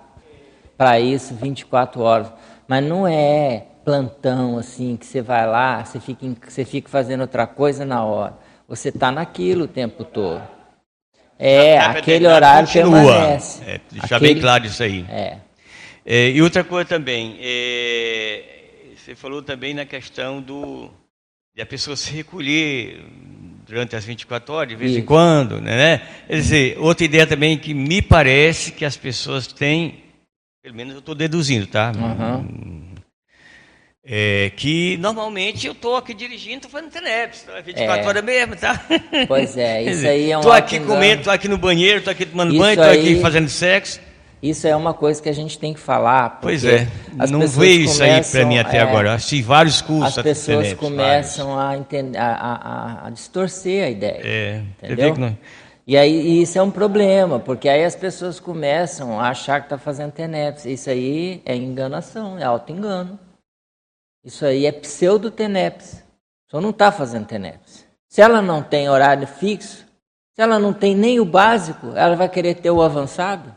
para 0.76 1.00
isso 1.00 1.36
24 1.36 2.02
horas. 2.02 2.34
Mas 2.68 2.84
não 2.84 3.08
é 3.08 3.66
plantão 3.86 4.58
assim, 4.58 4.98
que 4.98 5.06
você 5.06 5.22
vai 5.22 5.46
lá, 5.46 5.86
você 5.86 6.00
fica, 6.00 6.26
você 6.50 6.66
fica 6.66 6.90
fazendo 6.90 7.22
outra 7.22 7.46
coisa 7.46 7.86
na 7.86 8.04
hora. 8.04 8.34
Você 8.68 8.90
está 8.90 9.12
naquilo 9.12 9.66
o 9.66 9.68
tempo 9.68 10.04
todo. 10.04 10.42
É, 11.38 11.78
aquele 11.78 12.26
horário 12.26 12.68
continua. 12.68 12.92
permanece. 12.92 13.64
É, 13.64 13.80
deixar 13.92 14.16
aquele... 14.16 14.34
bem 14.34 14.42
claro 14.42 14.66
isso 14.66 14.82
aí. 14.82 15.06
É. 15.08 15.38
é. 16.04 16.30
e 16.32 16.42
outra 16.42 16.64
coisa 16.64 16.90
também, 16.90 17.38
é, 17.40 18.44
você 18.98 19.14
falou 19.14 19.44
também 19.44 19.74
na 19.74 19.86
questão 19.86 20.42
do 20.42 20.90
de 21.54 21.62
a 21.62 21.66
pessoa 21.66 21.96
se 21.96 22.12
recolher 22.12 23.06
durante 23.66 23.96
as 23.96 24.04
24 24.04 24.54
horas, 24.54 24.70
de 24.70 24.76
vez 24.76 24.92
isso. 24.92 25.00
em 25.00 25.06
quando, 25.06 25.62
né? 25.62 26.02
Quer 26.28 26.36
dizer, 26.36 26.78
outra 26.80 27.06
ideia 27.06 27.26
também 27.26 27.58
que 27.58 27.74
me 27.74 28.02
parece 28.02 28.72
que 28.74 28.84
as 28.84 28.98
pessoas 28.98 29.48
têm, 29.48 30.04
pelo 30.62 30.76
menos 30.76 30.94
eu 30.94 31.00
estou 31.00 31.16
deduzindo, 31.16 31.66
tá? 31.66 31.94
Uhum 31.96 32.95
é, 34.08 34.52
que 34.56 34.98
normalmente 34.98 35.66
eu 35.66 35.74
estou 35.74 35.96
aqui 35.96 36.14
dirigindo, 36.14 36.58
estou 36.58 36.70
fazendo 36.72 36.92
teleps, 36.92 37.46
24 37.66 38.04
é. 38.04 38.08
horas 38.08 38.24
mesmo, 38.24 38.56
tá? 38.56 38.80
Pois 39.28 39.58
é, 39.58 39.82
isso 39.90 40.08
aí 40.08 40.32
é 40.32 40.38
um. 40.38 40.42
Estou 40.42 40.54
aqui 40.54 40.80
comendo, 40.80 41.20
estou 41.22 41.34
aqui 41.34 41.48
no 41.48 41.58
banheiro, 41.58 41.98
estou 42.00 42.12
aqui 42.12 42.26
tomando 42.26 42.52
isso 42.52 42.60
banho, 42.60 42.80
estou 42.80 43.00
aqui 43.00 43.20
fazendo 43.20 43.50
sexo. 43.50 44.00
Isso 44.44 44.68
é 44.68 44.76
uma 44.76 44.94
coisa 44.94 45.20
que 45.20 45.28
a 45.28 45.34
gente 45.34 45.58
tem 45.58 45.74
que 45.74 45.80
falar. 45.80 46.40
Pois 46.40 46.64
é, 46.64 46.88
não 47.32 47.48
veio 47.48 47.82
isso 47.86 48.04
aí 48.04 48.24
para 48.24 48.46
mim 48.46 48.60
até 48.60 48.78
é, 48.78 48.82
agora. 48.82 49.10
Eu 49.10 49.14
assisti 49.14 49.42
vários 49.42 49.82
cursos. 49.82 50.18
As 50.20 50.24
pessoas 50.24 50.68
teleps, 50.68 50.80
começam 50.80 51.60
a, 51.60 51.76
entender, 51.76 52.18
a, 52.20 52.36
a, 52.36 53.08
a, 53.08 53.10
distorcer 53.10 53.86
a 53.86 53.90
ideia. 53.90 54.22
É, 54.24 54.62
entendeu? 54.84 55.16
Não... 55.18 55.36
E 55.88 55.98
aí 55.98 56.44
isso 56.44 56.60
é 56.60 56.62
um 56.62 56.70
problema, 56.70 57.40
porque 57.40 57.68
aí 57.68 57.84
as 57.84 57.96
pessoas 57.96 58.40
começam 58.40 59.20
a 59.20 59.30
achar 59.30 59.62
que 59.62 59.66
está 59.66 59.80
fazendo 59.80 60.12
TENEPS. 60.12 60.66
Isso 60.66 60.92
aí 60.92 61.42
é 61.44 61.56
enganação, 61.56 62.38
é 62.38 62.44
auto-engano. 62.44 63.20
Isso 64.26 64.44
aí 64.44 64.66
é 64.66 64.72
pseudo-TENEPS. 64.72 66.04
Só 66.50 66.60
não 66.60 66.72
está 66.72 66.92
fazendo 66.92 67.28
TENEPS. 67.28 67.86
Se 68.10 68.22
ela 68.22 68.42
não 68.42 68.64
tem 68.64 68.90
horário 68.90 69.28
fixo, 69.28 69.86
se 70.34 70.42
ela 70.42 70.58
não 70.58 70.74
tem 70.74 70.96
nem 70.96 71.20
o 71.20 71.26
básico, 71.26 71.94
ela 71.96 72.16
vai 72.16 72.28
querer 72.28 72.56
ter 72.56 72.72
o 72.72 72.82
avançado? 72.82 73.54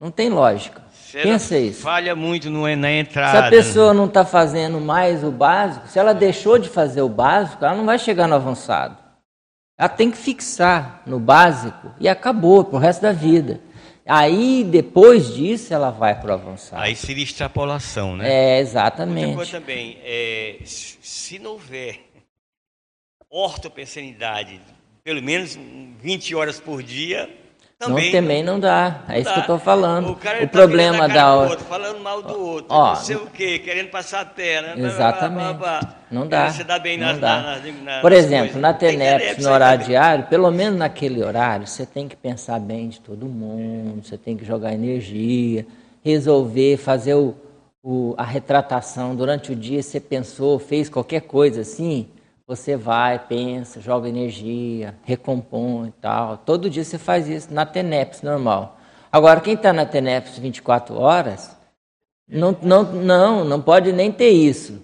Não 0.00 0.10
tem 0.10 0.28
lógica. 0.28 0.82
Se 0.92 1.22
Pensa 1.22 1.56
isso. 1.56 1.82
Falha 1.82 2.16
muito 2.16 2.50
no, 2.50 2.62
na 2.76 2.90
entrada. 2.90 3.30
Se 3.30 3.46
a 3.46 3.48
pessoa 3.50 3.94
não 3.94 4.06
está 4.06 4.24
fazendo 4.24 4.80
mais 4.80 5.22
o 5.22 5.30
básico, 5.30 5.86
se 5.86 5.98
ela 5.98 6.12
deixou 6.12 6.58
de 6.58 6.68
fazer 6.68 7.02
o 7.02 7.08
básico, 7.08 7.64
ela 7.64 7.76
não 7.76 7.86
vai 7.86 7.98
chegar 7.98 8.26
no 8.26 8.34
avançado. 8.34 8.96
Ela 9.78 9.88
tem 9.88 10.10
que 10.10 10.16
fixar 10.16 11.02
no 11.06 11.20
básico 11.20 11.94
e 12.00 12.08
acabou 12.08 12.64
pro 12.64 12.78
resto 12.78 13.02
da 13.02 13.12
vida. 13.12 13.60
Aí, 14.06 14.64
depois 14.64 15.34
disso, 15.34 15.72
ela 15.72 15.90
vai 15.90 16.20
para 16.20 16.30
o 16.30 16.34
avançado. 16.34 16.82
Aí 16.82 16.94
seria 16.94 17.24
extrapolação, 17.24 18.16
né? 18.16 18.30
É, 18.30 18.60
exatamente. 18.60 19.28
Outra 19.28 19.36
coisa 19.36 19.60
também, 19.60 19.98
é, 20.02 20.58
se 20.64 21.38
não 21.38 21.52
houver 21.52 22.00
ortopensanidade, 23.30 24.60
pelo 25.02 25.22
menos 25.22 25.58
20 26.00 26.34
horas 26.34 26.60
por 26.60 26.82
dia, 26.82 27.28
também, 27.78 28.04
não, 28.04 28.20
também 28.20 28.42
não 28.42 28.60
dá. 28.60 29.02
É 29.08 29.20
isso 29.20 29.32
que 29.32 29.38
eu 29.38 29.42
estou 29.42 29.58
falando. 29.58 30.08
O, 30.08 30.12
o 30.12 30.16
tá 30.16 30.46
problema 30.46 31.08
da 31.08 31.34
outro, 31.34 31.64
falando 31.64 32.00
mal 32.00 32.22
do 32.22 32.40
outro, 32.40 32.66
ó, 32.68 32.88
não 32.90 32.96
sei 32.96 33.16
o 33.16 33.26
quê, 33.26 33.58
querendo 33.58 33.90
passar 33.90 34.20
a 34.20 34.24
perna. 34.24 34.86
Exatamente. 34.86 35.58
Blá, 35.58 35.78
blá, 35.78 35.80
blá, 35.80 35.96
não 36.10 36.26
dá. 36.26 36.50
Você 36.50 36.64
dá 36.64 36.78
bem 36.78 36.96
não 36.96 37.08
nas, 37.08 37.18
dá. 37.18 37.42
Nas, 37.42 37.82
nas, 37.82 38.00
Por 38.00 38.12
exemplo, 38.12 38.60
na 38.60 38.72
TENEPS, 38.72 39.44
no 39.44 39.50
horário 39.50 39.84
diário, 39.84 40.26
pelo 40.26 40.50
menos 40.50 40.78
naquele 40.78 41.22
horário, 41.22 41.66
você 41.66 41.84
tem 41.84 42.08
que 42.08 42.16
pensar 42.16 42.60
bem 42.60 42.88
de 42.88 43.00
todo 43.00 43.26
mundo, 43.26 44.04
você 44.04 44.16
tem 44.16 44.36
que 44.36 44.44
jogar 44.44 44.72
energia, 44.72 45.66
resolver, 46.04 46.76
fazer 46.76 47.14
o, 47.14 47.34
o, 47.82 48.14
a 48.16 48.24
retratação. 48.24 49.16
Durante 49.16 49.52
o 49.52 49.56
dia 49.56 49.82
você 49.82 49.98
pensou, 49.98 50.58
fez 50.58 50.88
qualquer 50.88 51.22
coisa 51.22 51.62
assim, 51.62 52.08
você 52.46 52.76
vai, 52.76 53.18
pensa, 53.18 53.80
joga 53.80 54.08
energia, 54.08 54.94
recompõe 55.02 55.88
e 55.88 55.92
tal. 55.92 56.36
Todo 56.36 56.68
dia 56.68 56.84
você 56.84 56.98
faz 56.98 57.28
isso 57.28 57.52
na 57.52 57.64
TENEPS 57.64 58.22
normal. 58.22 58.78
Agora, 59.10 59.40
quem 59.40 59.54
está 59.54 59.72
na 59.72 59.86
TENEPS 59.86 60.38
24 60.38 60.98
horas, 60.98 61.56
não, 62.28 62.56
não, 62.62 62.82
não, 62.82 63.44
não 63.44 63.62
pode 63.62 63.92
nem 63.92 64.10
ter 64.12 64.30
isso. 64.30 64.82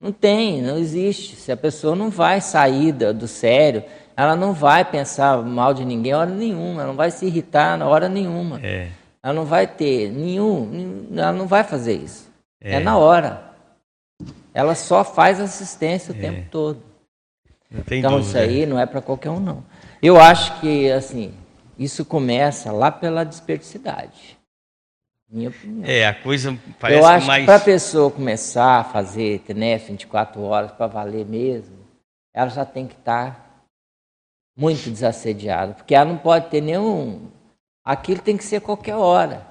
Não 0.00 0.12
tem, 0.12 0.62
não 0.62 0.78
existe. 0.78 1.36
Se 1.36 1.50
a 1.50 1.56
pessoa 1.56 1.96
não 1.96 2.10
vai 2.10 2.40
sair 2.40 2.92
do 2.92 3.26
sério, 3.26 3.82
ela 4.16 4.36
não 4.36 4.52
vai 4.52 4.84
pensar 4.84 5.42
mal 5.42 5.74
de 5.74 5.84
ninguém 5.84 6.14
hora 6.14 6.30
nenhuma, 6.30 6.82
ela 6.82 6.88
não 6.88 6.96
vai 6.96 7.10
se 7.10 7.26
irritar 7.26 7.76
na 7.76 7.86
hora 7.86 8.08
nenhuma. 8.08 8.60
É. 8.62 8.88
Ela 9.22 9.34
não 9.34 9.44
vai 9.44 9.66
ter 9.66 10.10
nenhum, 10.10 11.08
ela 11.16 11.32
não 11.32 11.46
vai 11.46 11.64
fazer 11.64 11.94
isso. 11.94 12.30
É, 12.60 12.76
é 12.76 12.80
na 12.80 12.96
hora. 12.96 13.42
Ela 14.56 14.74
só 14.74 15.04
faz 15.04 15.38
assistência 15.38 16.14
o 16.14 16.16
é. 16.16 16.20
tempo 16.20 16.48
todo. 16.50 16.82
então 17.90 18.12
dúvida. 18.12 18.20
isso 18.20 18.38
aí 18.38 18.64
não 18.64 18.80
é 18.80 18.86
para 18.86 19.02
qualquer 19.02 19.28
um 19.28 19.38
não. 19.38 19.62
Eu 20.00 20.18
acho 20.18 20.58
que 20.60 20.90
assim 20.90 21.34
isso 21.78 22.06
começa 22.06 22.72
lá 22.72 22.90
pela 22.90 23.22
desperdicidade. 23.22 24.38
Minha 25.28 25.50
opinião. 25.50 25.84
É, 25.84 26.06
a 26.06 26.14
coisa 26.14 26.58
parece 26.80 26.98
Eu 26.98 27.04
acho 27.04 27.26
mais... 27.26 27.42
que 27.42 27.46
para 27.46 27.56
a 27.56 27.64
pessoa 27.64 28.10
começar 28.10 28.80
a 28.80 28.84
fazer 28.84 29.40
TNF 29.40 29.88
24 29.90 30.40
horas 30.40 30.72
para 30.72 30.86
valer 30.86 31.26
mesmo, 31.26 31.76
ela 32.32 32.48
já 32.48 32.64
tem 32.64 32.86
que 32.86 32.94
estar 32.94 33.34
tá 33.34 33.46
muito 34.56 34.88
desassediada, 34.88 35.74
porque 35.74 35.94
ela 35.94 36.06
não 36.06 36.16
pode 36.16 36.48
ter 36.48 36.62
nenhum. 36.62 37.28
Aquilo 37.84 38.22
tem 38.22 38.38
que 38.38 38.44
ser 38.44 38.62
qualquer 38.62 38.94
hora. 38.94 39.46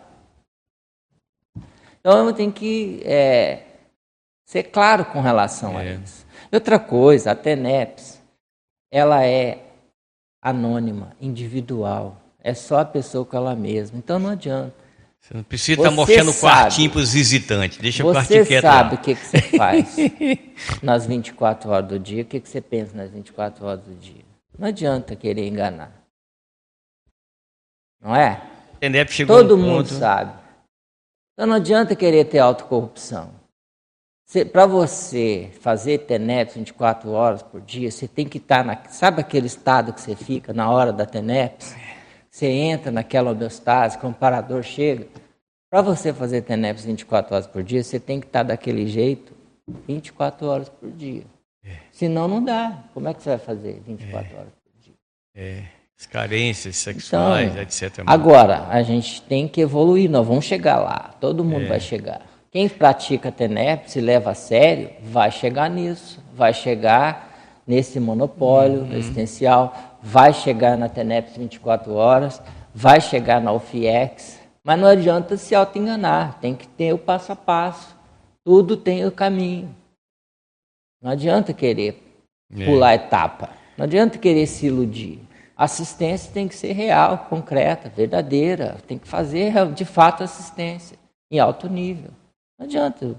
Então 2.00 2.34
tem 2.34 2.50
que 2.50 3.02
é, 3.06 3.65
ser 4.46 4.64
claro 4.64 5.06
com 5.06 5.22
relação 5.22 5.80
é. 5.80 5.82
a 5.82 5.94
isso. 5.96 6.26
Outra 6.52 6.80
coisa, 6.80 7.32
a 7.32 7.36
TENEPS, 7.36 8.22
ela 8.92 9.26
é 9.26 9.64
anônima, 10.42 11.12
individual. 11.20 12.22
É 12.42 12.54
só 12.54 12.80
a 12.80 12.86
pessoa 12.86 13.26
com 13.26 13.36
ela 13.36 13.56
mesma. 13.56 13.98
Então 13.98 14.20
não 14.20 14.30
adianta. 14.30 14.74
Você 15.20 15.34
não 15.34 15.44
precisa 15.44 15.82
estar 15.82 15.90
mostrando 15.90 16.30
o 16.30 16.34
quartinho 16.36 16.92
para 16.92 17.00
os 17.00 17.14
visitantes. 17.14 17.80
Deixa 17.80 18.06
o 18.06 18.14
quartinho 18.14 18.46
quieto. 18.46 18.62
Você 18.62 18.68
sabe 18.68 18.96
o 18.96 18.98
que, 19.00 19.16
que 19.16 19.26
você 19.26 19.42
faz 19.58 19.96
nas 20.84 21.08
24 21.08 21.72
horas 21.72 21.90
do 21.90 22.00
dia, 22.00 22.22
o 22.22 22.26
que, 22.26 22.40
que 22.40 22.48
você 22.48 22.62
pensa 22.62 22.96
nas 22.96 23.10
24 23.10 23.66
horas 23.66 23.82
do 23.82 23.96
dia. 23.96 24.24
Não 24.58 24.68
adianta 24.68 25.16
querer 25.16 25.48
enganar. 25.48 25.92
Não 28.00 28.16
é? 28.16 28.40
Todo 29.26 29.58
mundo 29.58 29.90
ponto... 29.90 30.00
sabe. 30.00 30.32
Então 31.34 31.48
não 31.48 31.56
adianta 31.56 31.96
querer 31.96 32.26
ter 32.26 32.38
autocorrupção. 32.38 33.34
Para 34.52 34.66
você 34.66 35.52
fazer 35.62 36.00
TENEPS 36.00 36.56
24 36.56 37.12
horas 37.12 37.44
por 37.44 37.62
dia, 37.62 37.92
você 37.92 38.08
tem 38.08 38.28
que 38.28 38.38
estar 38.38 38.58
tá 38.58 38.64
na. 38.64 38.90
Sabe 38.90 39.22
aquele 39.22 39.46
estado 39.46 39.94
que 39.94 40.02
você 40.02 40.16
fica 40.16 40.52
na 40.52 40.70
hora 40.70 40.92
da 40.92 41.06
TENEPS? 41.06 41.76
Você 42.30 42.48
entra 42.48 42.92
naquela 42.92 43.32
homeostase, 43.32 43.98
comparador 43.98 44.64
chega. 44.64 45.08
Para 45.70 45.82
você 45.82 46.12
fazer 46.12 46.42
TENEPS 46.42 46.86
24 46.86 47.36
horas 47.36 47.48
por 47.48 47.64
dia, 47.64 47.84
você 47.84 48.00
tem 48.00 48.20
que 48.20 48.26
estar 48.26 48.40
tá 48.40 48.50
daquele 48.50 48.88
jeito 48.88 49.32
24 49.88 50.48
horas 50.48 50.70
por 50.70 50.92
dia. 50.92 51.24
É. 51.64 51.78
Senão 51.92 52.28
não 52.28 52.44
dá. 52.44 52.84
Como 52.94 53.08
é 53.08 53.14
que 53.14 53.22
você 53.22 53.30
vai 53.30 53.40
fazer 53.40 53.82
24 53.86 54.34
é. 54.34 54.40
horas 54.40 54.54
por 54.54 54.82
dia? 54.82 54.94
É. 55.36 55.64
As 55.98 56.06
carências 56.06 56.76
sexuais, 56.76 57.52
então, 57.52 57.62
etc. 57.62 58.04
Agora, 58.06 58.68
a 58.68 58.84
gente 58.84 59.22
tem 59.22 59.48
que 59.48 59.62
evoluir, 59.62 60.10
nós 60.10 60.28
vamos 60.28 60.44
chegar 60.44 60.78
lá. 60.78 61.16
Todo 61.22 61.44
mundo 61.44 61.66
é. 61.66 61.68
vai 61.68 61.80
chegar. 61.80 62.35
Quem 62.56 62.70
pratica 62.70 63.34
TENEP, 63.34 63.92
se 63.92 64.00
leva 64.00 64.32
a 64.32 64.34
sério, 64.34 64.90
vai 65.02 65.30
chegar 65.30 65.70
nisso, 65.70 66.24
vai 66.34 66.54
chegar 66.54 67.60
nesse 67.68 68.00
monopólio 68.00 68.84
uhum. 68.84 68.94
existencial, 68.94 69.76
vai 70.02 70.32
chegar 70.32 70.78
na 70.78 70.88
TENEP 70.88 71.38
24 71.38 71.94
horas, 71.94 72.42
vai 72.74 73.02
chegar 73.02 73.42
na 73.42 73.52
UFIEX, 73.52 74.40
mas 74.64 74.80
não 74.80 74.88
adianta 74.88 75.36
se 75.36 75.54
auto-enganar, 75.54 76.40
tem 76.40 76.56
que 76.56 76.66
ter 76.66 76.94
o 76.94 76.98
passo 76.98 77.34
a 77.34 77.36
passo, 77.36 77.94
tudo 78.42 78.78
tem 78.78 79.06
o 79.06 79.12
caminho. 79.12 79.76
Não 81.04 81.12
adianta 81.12 81.52
querer 81.52 82.02
é. 82.58 82.64
pular 82.64 82.96
etapa, 82.96 83.50
não 83.78 83.84
adianta 83.84 84.18
querer 84.18 84.48
se 84.48 84.68
iludir. 84.68 85.20
A 85.58 85.66
assistência 85.66 86.32
tem 86.32 86.48
que 86.48 86.56
ser 86.56 86.72
real, 86.72 87.28
concreta, 87.30 87.90
verdadeira, 87.90 88.78
tem 88.88 88.98
que 88.98 89.10
fazer 89.10 89.74
de 89.74 89.84
fato 89.84 90.24
assistência 90.24 90.98
em 91.30 91.38
alto 91.38 91.68
nível. 91.68 92.12
Não 92.58 92.66
adianta. 92.66 93.16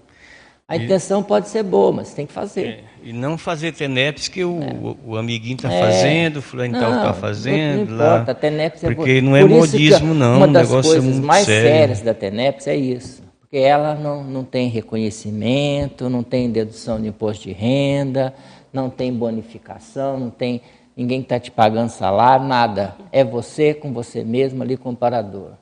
A 0.69 0.77
intenção 0.77 1.23
pode 1.23 1.49
ser 1.49 1.63
boa, 1.63 1.93
mas 1.93 2.13
tem 2.13 2.27
que 2.27 2.33
fazer. 2.33 2.67
É, 2.67 2.85
e 3.05 3.13
não 3.13 3.39
fazer 3.39 3.73
TENEPS 3.73 4.27
que 4.27 4.45
o, 4.45 4.61
é. 4.61 4.73
o, 4.73 5.13
o 5.13 5.17
amiguinho 5.17 5.55
está 5.55 5.73
é. 5.73 5.81
fazendo, 5.81 6.39
o 6.39 6.43
fulano 6.43 6.73
tal 6.79 6.97
está 6.97 7.15
fazendo. 7.15 7.91
Não, 7.91 7.97
não 7.97 8.07
importa, 8.07 8.33
a 8.33 8.35
TENEPS 8.35 8.83
é 8.83 8.95
Porque 8.95 9.21
não 9.21 9.37
é 9.37 9.45
modismo, 9.45 10.13
não. 10.13 10.39
Uma 10.39 10.49
das 10.49 10.69
coisas 10.69 11.21
mais 11.21 11.47
sério. 11.47 11.71
sérias 11.71 12.01
da 12.01 12.13
TENEPS 12.13 12.67
é 12.67 12.75
isso. 12.75 13.23
Porque 13.39 13.59
ela 13.59 13.95
não, 13.95 14.25
não 14.25 14.43
tem 14.43 14.69
reconhecimento, 14.69 16.11
não 16.11 16.25
tem 16.25 16.51
dedução 16.51 17.01
de 17.01 17.07
imposto 17.07 17.45
de 17.45 17.53
renda, 17.53 18.35
não 18.73 18.91
tem 18.91 19.13
bonificação, 19.13 20.19
não 20.19 20.31
tem 20.31 20.61
ninguém 20.97 21.21
que 21.21 21.27
está 21.27 21.39
te 21.39 21.53
pagando 21.53 21.91
salário, 21.91 22.45
nada. 22.45 22.97
É 23.13 23.23
você 23.23 23.73
com 23.73 23.93
você 23.93 24.25
mesmo 24.25 24.65
ali, 24.65 24.77
comparador. 24.77 25.53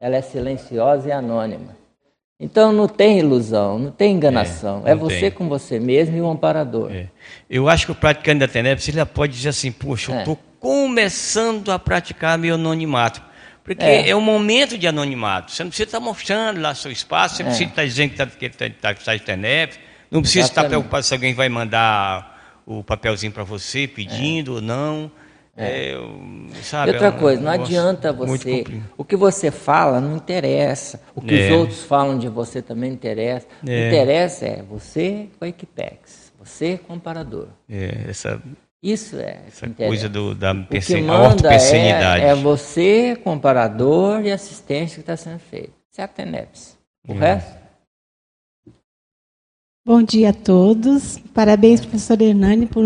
Ela 0.00 0.16
é 0.16 0.22
silenciosa 0.22 1.10
e 1.10 1.12
anônima. 1.12 1.76
Então 2.40 2.72
não 2.72 2.86
tem 2.86 3.18
ilusão, 3.18 3.80
não 3.80 3.90
tem 3.90 4.14
enganação. 4.14 4.82
É, 4.86 4.92
é 4.92 4.94
você 4.94 5.22
tem. 5.22 5.30
com 5.32 5.48
você 5.48 5.80
mesmo 5.80 6.16
e 6.16 6.20
o 6.20 6.30
amparador. 6.30 6.92
É. 6.92 7.08
Eu 7.50 7.68
acho 7.68 7.86
que 7.86 7.92
o 7.92 7.94
praticante 7.96 8.38
da 8.38 8.46
TENEPS 8.46 8.88
ele 8.88 9.04
pode 9.06 9.32
dizer 9.32 9.48
assim: 9.48 9.72
Poxa, 9.72 10.12
eu 10.12 10.18
estou 10.20 10.34
é. 10.34 10.38
começando 10.60 11.72
a 11.72 11.78
praticar 11.78 12.38
meu 12.38 12.54
anonimato. 12.54 13.20
Porque 13.64 13.84
é. 13.84 14.10
é 14.10 14.16
um 14.16 14.20
momento 14.20 14.78
de 14.78 14.86
anonimato. 14.86 15.50
Você 15.50 15.64
não 15.64 15.68
precisa 15.68 15.88
estar 15.88 16.00
mostrando 16.00 16.60
lá 16.60 16.74
seu 16.74 16.92
espaço, 16.92 17.36
você 17.36 17.42
não 17.42 17.50
é. 17.50 17.52
precisa 17.52 17.70
estar 17.70 17.84
dizendo 17.84 18.10
que 18.10 18.46
está 18.46 18.68
tá, 18.70 18.94
tá, 18.94 18.94
tá 18.94 19.16
de 19.16 19.22
TENEPS, 19.22 19.80
não 20.08 20.20
precisa 20.20 20.46
Exatamente. 20.46 20.66
estar 20.66 20.68
preocupado 20.68 21.02
se 21.04 21.12
alguém 21.12 21.34
vai 21.34 21.48
mandar 21.48 22.62
o 22.64 22.84
papelzinho 22.84 23.32
para 23.32 23.42
você 23.42 23.88
pedindo 23.88 24.54
ou 24.54 24.60
não. 24.62 25.10
É. 25.58 25.90
É, 25.90 26.62
sabe, 26.62 26.92
outra 26.92 27.08
é 27.08 27.10
um 27.10 27.18
coisa, 27.18 27.42
não 27.42 27.50
adianta 27.50 28.12
você. 28.12 28.64
O 28.96 29.04
que 29.04 29.16
você 29.16 29.50
fala 29.50 30.00
não 30.00 30.16
interessa. 30.16 31.00
O 31.16 31.20
que 31.20 31.34
os 31.34 31.40
é. 31.40 31.52
outros 31.52 31.82
falam 31.82 32.16
de 32.16 32.28
você 32.28 32.62
também 32.62 32.90
não 32.90 32.96
interessa. 32.96 33.46
O 33.62 33.66
que 33.66 33.72
é. 33.72 33.88
interessa 33.88 34.46
é 34.46 34.62
você 34.62 35.28
com 35.36 35.44
a 35.44 35.48
Equipex, 35.48 36.32
você 36.38 36.78
com 36.78 36.84
o 36.84 36.96
comparador. 36.96 37.48
essa, 37.68 38.40
Isso 38.80 39.16
é. 39.16 39.40
Essa 39.48 39.68
coisa 39.68 40.08
do, 40.08 40.32
da 40.34 40.54
manda 40.54 41.52
é, 41.52 42.28
é 42.28 42.34
você, 42.36 43.16
comparador 43.16 44.22
e 44.22 44.30
assistência 44.30 44.94
que 44.94 45.00
está 45.00 45.16
sendo 45.16 45.40
é 45.98 46.02
a 46.04 46.06
TENEPS. 46.06 46.78
O 47.08 47.14
resto. 47.14 47.58
Bom 49.84 50.02
dia 50.02 50.30
a 50.30 50.32
todos. 50.32 51.18
Parabéns, 51.34 51.80
professor 51.80 52.20
Hernani, 52.22 52.66
por 52.66 52.84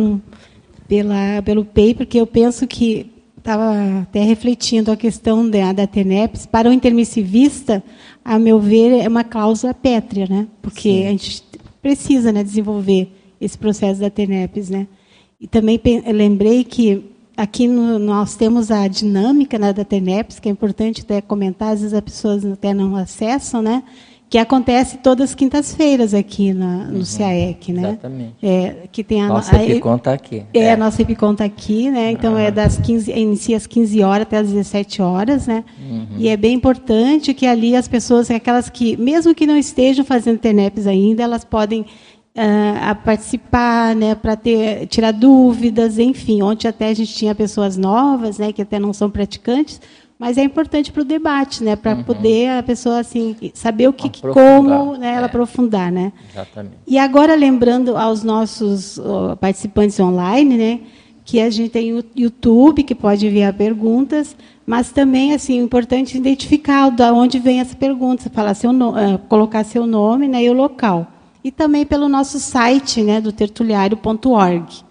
pela, 0.93 1.41
pelo 1.41 1.65
paper, 1.65 2.07
que 2.07 2.19
eu 2.19 2.27
penso 2.27 2.67
que 2.67 3.11
estava 3.39 4.03
até 4.03 4.23
refletindo 4.25 4.93
a 4.93 4.97
questão 4.97 5.49
da, 5.49 5.73
da 5.73 5.87
TENEPS. 5.87 6.45
Para 6.45 6.69
o 6.69 6.73
intermissivista, 6.73 7.83
a 8.23 8.39
meu 8.39 8.61
ver, 8.61 9.01
é 9.03 9.09
uma 9.09 9.25
cláusula 9.25 9.73
pétrea, 9.73 10.27
né? 10.29 10.47
porque 10.61 10.91
Sim. 10.91 11.07
a 11.07 11.11
gente 11.13 11.45
precisa 11.81 12.31
né, 12.31 12.45
desenvolver 12.45 13.11
esse 13.41 13.57
processo 13.57 14.03
da 14.03 14.11
TENEPS. 14.11 14.69
Né? 14.69 14.87
E 15.41 15.47
também 15.47 15.81
lembrei 16.13 16.63
que 16.63 17.03
aqui 17.39 17.67
no, 17.67 17.99
nós 17.99 18.37
temos 18.37 18.71
a 18.71 18.87
dinâmica 18.87 19.59
né, 19.59 19.73
da 19.73 19.87
TENEPS, 19.87 20.41
que 20.41 20.49
é 20.51 20.53
importante 20.53 21.01
até 21.01 21.23
comentar, 21.23 21.73
às 21.73 21.81
vezes 21.81 21.95
as 21.95 22.03
pessoas 22.03 22.45
até 22.45 22.75
não 22.75 22.97
acessam, 22.97 23.63
né? 23.63 23.83
Que 24.33 24.39
acontece 24.39 24.97
todas 24.97 25.29
as 25.29 25.35
quintas-feiras 25.35 26.15
aqui 26.15 26.55
na, 26.55 26.87
no 26.87 27.01
uhum, 27.01 27.05
CAEC, 27.19 27.71
né? 27.71 27.83
Exatamente. 27.83 28.35
É, 28.43 28.89
que 28.91 29.05
tem 29.05 29.23
a 29.23 29.29
nossa 29.29 29.63
EPICON 29.63 29.97
está 29.97 30.15
aqui. 30.15 30.43
É, 30.55 30.59
é, 30.59 30.73
a 30.73 30.77
nossa 30.79 31.03
EPICON 31.03 31.33
está 31.33 31.45
aqui, 31.45 31.91
né? 31.91 32.13
Então 32.13 32.33
uhum. 32.33 32.39
é 32.39 32.51
das 32.51 32.79
15, 32.79 33.13
inicia 33.13 33.59
às 33.59 33.67
15 33.67 34.03
horas 34.03 34.23
até 34.23 34.39
às 34.39 34.49
17 34.49 35.03
horas, 35.03 35.47
né? 35.47 35.63
Uhum. 35.79 36.07
E 36.17 36.29
é 36.29 36.37
bem 36.39 36.55
importante 36.55 37.35
que 37.35 37.47
ali 37.47 37.77
as 37.77 37.87
pessoas, 37.87 38.31
aquelas 38.31 38.71
que, 38.71 38.97
mesmo 38.97 39.35
que 39.35 39.47
não 39.47 39.55
estejam 39.55 40.03
fazendo 40.03 40.39
TENEPs 40.39 40.87
ainda, 40.87 41.23
elas 41.23 41.45
podem 41.45 41.83
uh, 41.83 43.05
participar, 43.05 43.95
né? 43.95 44.15
Para 44.15 44.35
ter 44.35 44.87
tirar 44.87 45.13
dúvidas, 45.13 45.99
enfim. 45.99 46.41
Ontem 46.41 46.69
até 46.69 46.89
a 46.89 46.95
gente 46.95 47.13
tinha 47.13 47.35
pessoas 47.35 47.77
novas, 47.77 48.39
né? 48.39 48.51
Que 48.51 48.63
até 48.63 48.79
não 48.79 48.95
são 48.95 49.11
praticantes, 49.11 49.79
mas 50.23 50.39
é 50.39 50.45
importante 50.45 50.93
para 50.93 51.03
o 51.03 51.05
debate, 51.05 51.65
né? 51.65 51.75
Para 51.75 51.97
uhum. 51.97 52.05
poder 52.05 52.51
a 52.51 52.63
pessoa 52.63 53.01
assim 53.01 53.35
saber 53.53 53.89
o 53.89 53.93
que, 53.93 54.09
como, 54.23 54.97
né? 54.97 55.15
Ela 55.15 55.23
é. 55.23 55.25
aprofundar, 55.25 55.91
né? 55.91 56.13
Exatamente. 56.31 56.77
E 56.87 56.97
agora 56.97 57.35
lembrando 57.35 57.97
aos 57.97 58.23
nossos 58.23 59.01
participantes 59.41 59.99
online, 59.99 60.57
né? 60.57 60.81
Que 61.25 61.41
a 61.41 61.51
gente 61.51 61.71
tem 61.71 61.93
o 61.93 62.05
YouTube 62.15 62.85
que 62.85 62.95
pode 62.95 63.27
enviar 63.27 63.53
perguntas, 63.53 64.37
mas 64.65 64.93
também 64.93 65.35
assim 65.35 65.59
é 65.59 65.61
importante 65.61 66.17
identificar 66.17 66.89
de 66.93 67.03
onde 67.11 67.41
vem 67.41 67.59
essa 67.59 67.75
pergunta, 67.75 68.31
falar 68.31 68.55
seu 68.55 68.73
no, 68.73 68.91
uh, 68.91 69.19
colocar 69.29 69.65
seu 69.65 69.89
nome, 69.89 70.29
né? 70.29 70.45
E 70.45 70.49
o 70.49 70.53
local. 70.53 71.05
E 71.43 71.51
também 71.51 71.85
pelo 71.85 72.09
nosso 72.09 72.39
site, 72.39 73.03
né? 73.03 73.21
Do 73.21 73.33
tertuliário.org. 73.33 74.85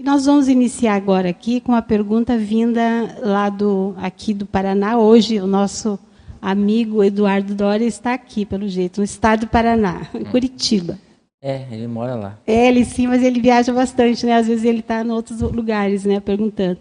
E 0.00 0.04
nós 0.04 0.26
vamos 0.26 0.46
iniciar 0.46 0.94
agora 0.94 1.28
aqui 1.28 1.60
com 1.60 1.74
a 1.74 1.82
pergunta 1.82 2.38
vinda 2.38 3.18
lá 3.20 3.50
do 3.50 3.94
aqui 3.96 4.32
do 4.32 4.46
Paraná. 4.46 4.96
Hoje 4.96 5.40
o 5.40 5.46
nosso 5.46 5.98
amigo 6.40 7.02
Eduardo 7.02 7.52
Doria 7.52 7.88
está 7.88 8.14
aqui, 8.14 8.46
pelo 8.46 8.68
jeito, 8.68 8.98
no 8.98 9.04
estado 9.04 9.40
do 9.40 9.46
Paraná, 9.48 10.08
em 10.14 10.22
hum. 10.22 10.30
Curitiba. 10.30 10.96
É, 11.42 11.66
ele 11.72 11.88
mora 11.88 12.14
lá. 12.14 12.38
É, 12.46 12.68
ele 12.68 12.84
sim, 12.84 13.08
mas 13.08 13.24
ele 13.24 13.40
viaja 13.40 13.72
bastante, 13.72 14.24
né? 14.24 14.34
Às 14.34 14.46
vezes 14.46 14.64
ele 14.64 14.78
está 14.78 15.04
em 15.04 15.10
outros 15.10 15.40
lugares, 15.40 16.04
né? 16.04 16.20
Perguntando. 16.20 16.78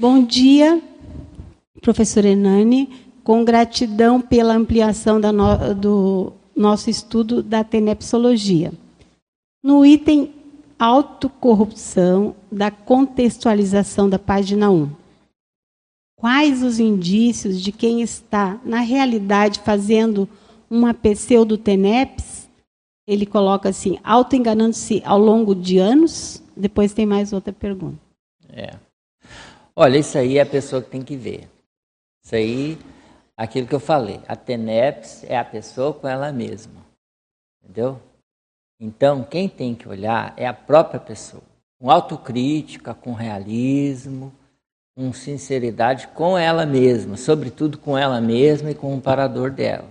Bom 0.00 0.24
dia, 0.24 0.80
professor 1.82 2.24
Enani. 2.24 2.88
Com 3.22 3.44
gratidão 3.44 4.22
pela 4.22 4.54
ampliação 4.54 5.18
no, 5.18 5.74
do 5.74 6.32
nosso 6.56 6.88
estudo 6.88 7.42
da 7.42 7.62
tenepsologia. 7.62 8.72
No 9.62 9.84
item 9.84 10.32
autocorrupção 10.78 12.36
da 12.50 12.70
contextualização 12.70 14.08
da 14.08 14.18
página 14.18 14.70
1. 14.70 14.90
Quais 16.16 16.62
os 16.62 16.78
indícios 16.78 17.60
de 17.60 17.72
quem 17.72 18.00
está, 18.00 18.60
na 18.64 18.80
realidade, 18.80 19.60
fazendo 19.60 20.28
uma 20.70 20.94
pseudo-TENEPS? 20.94 22.48
Ele 23.06 23.24
coloca 23.24 23.68
assim, 23.68 23.98
auto-enganando-se 24.04 25.02
ao 25.04 25.18
longo 25.18 25.54
de 25.54 25.78
anos. 25.78 26.42
Depois 26.56 26.92
tem 26.92 27.06
mais 27.06 27.32
outra 27.32 27.52
pergunta. 27.52 27.98
É. 28.50 28.76
Olha, 29.74 29.98
isso 29.98 30.18
aí 30.18 30.38
é 30.38 30.42
a 30.42 30.46
pessoa 30.46 30.82
que 30.82 30.90
tem 30.90 31.02
que 31.02 31.16
ver. 31.16 31.48
Isso 32.24 32.34
aí, 32.34 32.76
aquilo 33.36 33.66
que 33.66 33.74
eu 33.74 33.80
falei. 33.80 34.20
A 34.26 34.34
TENEPS 34.34 35.24
é 35.24 35.38
a 35.38 35.44
pessoa 35.44 35.94
com 35.94 36.08
ela 36.08 36.32
mesma. 36.32 36.84
Entendeu? 37.62 38.00
Então, 38.80 39.24
quem 39.24 39.48
tem 39.48 39.74
que 39.74 39.88
olhar 39.88 40.32
é 40.36 40.46
a 40.46 40.54
própria 40.54 41.00
pessoa, 41.00 41.42
com 41.80 41.90
autocrítica, 41.90 42.94
com 42.94 43.12
realismo, 43.12 44.32
com 44.96 45.12
sinceridade 45.12 46.08
com 46.08 46.36
ela 46.38 46.66
mesma, 46.66 47.16
sobretudo 47.16 47.78
com 47.78 47.96
ela 47.96 48.20
mesma 48.20 48.70
e 48.70 48.74
com 48.74 48.96
o 48.96 49.00
parador 49.00 49.50
dela. 49.50 49.88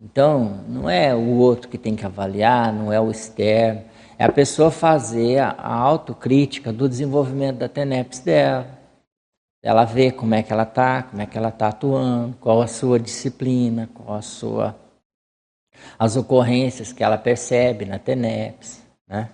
Então, 0.00 0.64
não 0.66 0.88
é 0.88 1.14
o 1.14 1.36
outro 1.36 1.68
que 1.68 1.76
tem 1.76 1.94
que 1.94 2.06
avaliar, 2.06 2.72
não 2.72 2.90
é 2.90 2.98
o 2.98 3.10
externo, 3.10 3.84
é 4.18 4.24
a 4.24 4.32
pessoa 4.32 4.70
fazer 4.70 5.38
a, 5.38 5.54
autocrítica 5.74 6.72
do 6.72 6.88
desenvolvimento 6.88 7.58
da 7.58 7.68
TENEPS 7.68 8.20
dela. 8.20 8.66
Ela 9.62 9.84
vê 9.84 10.10
como 10.10 10.34
é 10.34 10.42
que 10.42 10.52
ela 10.52 10.62
está, 10.62 11.02
como 11.02 11.20
é 11.20 11.26
que 11.26 11.36
ela 11.36 11.50
está 11.50 11.68
atuando, 11.68 12.36
qual 12.38 12.62
a 12.62 12.66
sua 12.66 12.98
disciplina, 12.98 13.88
qual 13.92 14.16
a 14.16 14.22
sua 14.22 14.74
as 15.98 16.16
ocorrências 16.16 16.92
que 16.92 17.02
ela 17.02 17.18
percebe 17.18 17.84
na 17.84 17.98
TENEPS, 17.98 18.82
né? 19.08 19.28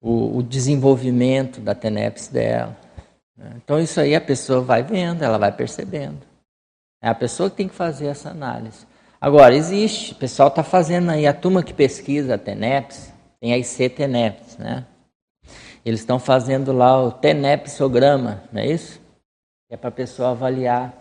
o, 0.00 0.38
o 0.38 0.42
desenvolvimento 0.42 1.60
da 1.60 1.74
TENEPS 1.74 2.28
dela. 2.28 2.76
Né? 3.36 3.52
Então, 3.56 3.78
isso 3.78 4.00
aí 4.00 4.14
a 4.14 4.20
pessoa 4.20 4.60
vai 4.60 4.82
vendo, 4.82 5.22
ela 5.22 5.38
vai 5.38 5.52
percebendo. 5.52 6.20
É 7.02 7.08
a 7.08 7.14
pessoa 7.14 7.50
que 7.50 7.56
tem 7.56 7.68
que 7.68 7.74
fazer 7.74 8.06
essa 8.06 8.30
análise. 8.30 8.86
Agora, 9.20 9.54
existe, 9.54 10.12
o 10.12 10.16
pessoal 10.16 10.48
está 10.48 10.62
fazendo 10.62 11.10
aí, 11.10 11.26
a 11.26 11.32
turma 11.32 11.62
que 11.62 11.72
pesquisa 11.72 12.34
a 12.34 12.38
TENEPS, 12.38 13.12
tem 13.40 13.52
a 13.52 13.58
IC 13.58 13.88
TENEPS, 13.90 14.58
né? 14.58 14.84
Eles 15.84 16.00
estão 16.00 16.18
fazendo 16.18 16.72
lá 16.72 17.02
o 17.02 17.10
TENEPSograma, 17.10 18.42
não 18.52 18.62
é 18.62 18.66
isso? 18.66 19.02
é 19.72 19.76
para 19.76 19.88
a 19.88 19.92
pessoa 19.92 20.32
avaliar. 20.32 20.92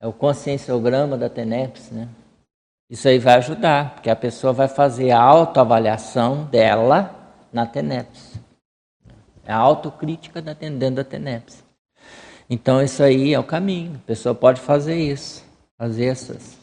É 0.00 0.06
o 0.06 0.12
conscienciograma 0.12 1.18
da 1.18 1.28
TENEPS, 1.28 1.90
né? 1.90 2.08
Isso 2.88 3.08
aí 3.08 3.18
vai 3.18 3.34
ajudar, 3.34 3.94
porque 3.94 4.10
a 4.10 4.16
pessoa 4.16 4.52
vai 4.52 4.68
fazer 4.68 5.10
a 5.10 5.20
autoavaliação 5.20 6.44
dela 6.44 7.14
na 7.52 7.66
TENEPS. 7.66 8.38
É 9.46 9.52
a 9.52 9.56
autocrítica 9.56 10.42
dentro 10.42 10.96
da 10.96 11.04
TENEPS. 11.04 11.64
Então, 12.48 12.82
isso 12.82 13.02
aí 13.02 13.32
é 13.32 13.38
o 13.38 13.44
caminho. 13.44 13.96
A 13.96 14.06
pessoa 14.06 14.34
pode 14.34 14.60
fazer 14.60 14.96
isso, 14.96 15.42
fazer 15.78 16.06
essas. 16.06 16.58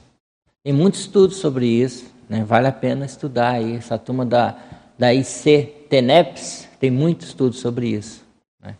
Tem 0.63 0.71
muitos 0.71 1.01
estudos 1.01 1.37
sobre 1.37 1.65
isso, 1.65 2.11
né? 2.29 2.43
vale 2.43 2.67
a 2.67 2.71
pena 2.71 3.05
estudar 3.05 3.53
aí. 3.53 3.75
Essa 3.75 3.97
turma 3.97 4.25
da, 4.25 4.55
da 4.97 5.13
IC 5.13 5.87
TENEPS 5.89 6.69
tem 6.79 6.91
muito 6.91 7.25
estudo 7.25 7.55
sobre 7.55 7.87
isso. 7.87 8.23
Né? 8.61 8.75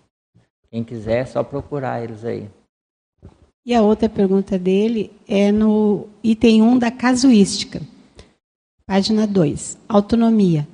Quem 0.70 0.84
quiser, 0.84 1.22
é 1.22 1.26
só 1.26 1.44
procurar 1.44 2.04
eles 2.04 2.24
aí. 2.24 2.48
E 3.64 3.76
a 3.76 3.82
outra 3.84 4.10
pergunta 4.10 4.58
dele 4.58 5.12
é 5.28 5.52
no 5.52 6.08
item 6.24 6.64
1 6.64 6.80
da 6.80 6.90
casuística, 6.90 7.80
página 8.88 9.28
2, 9.28 9.78
autonomia. 9.88 10.68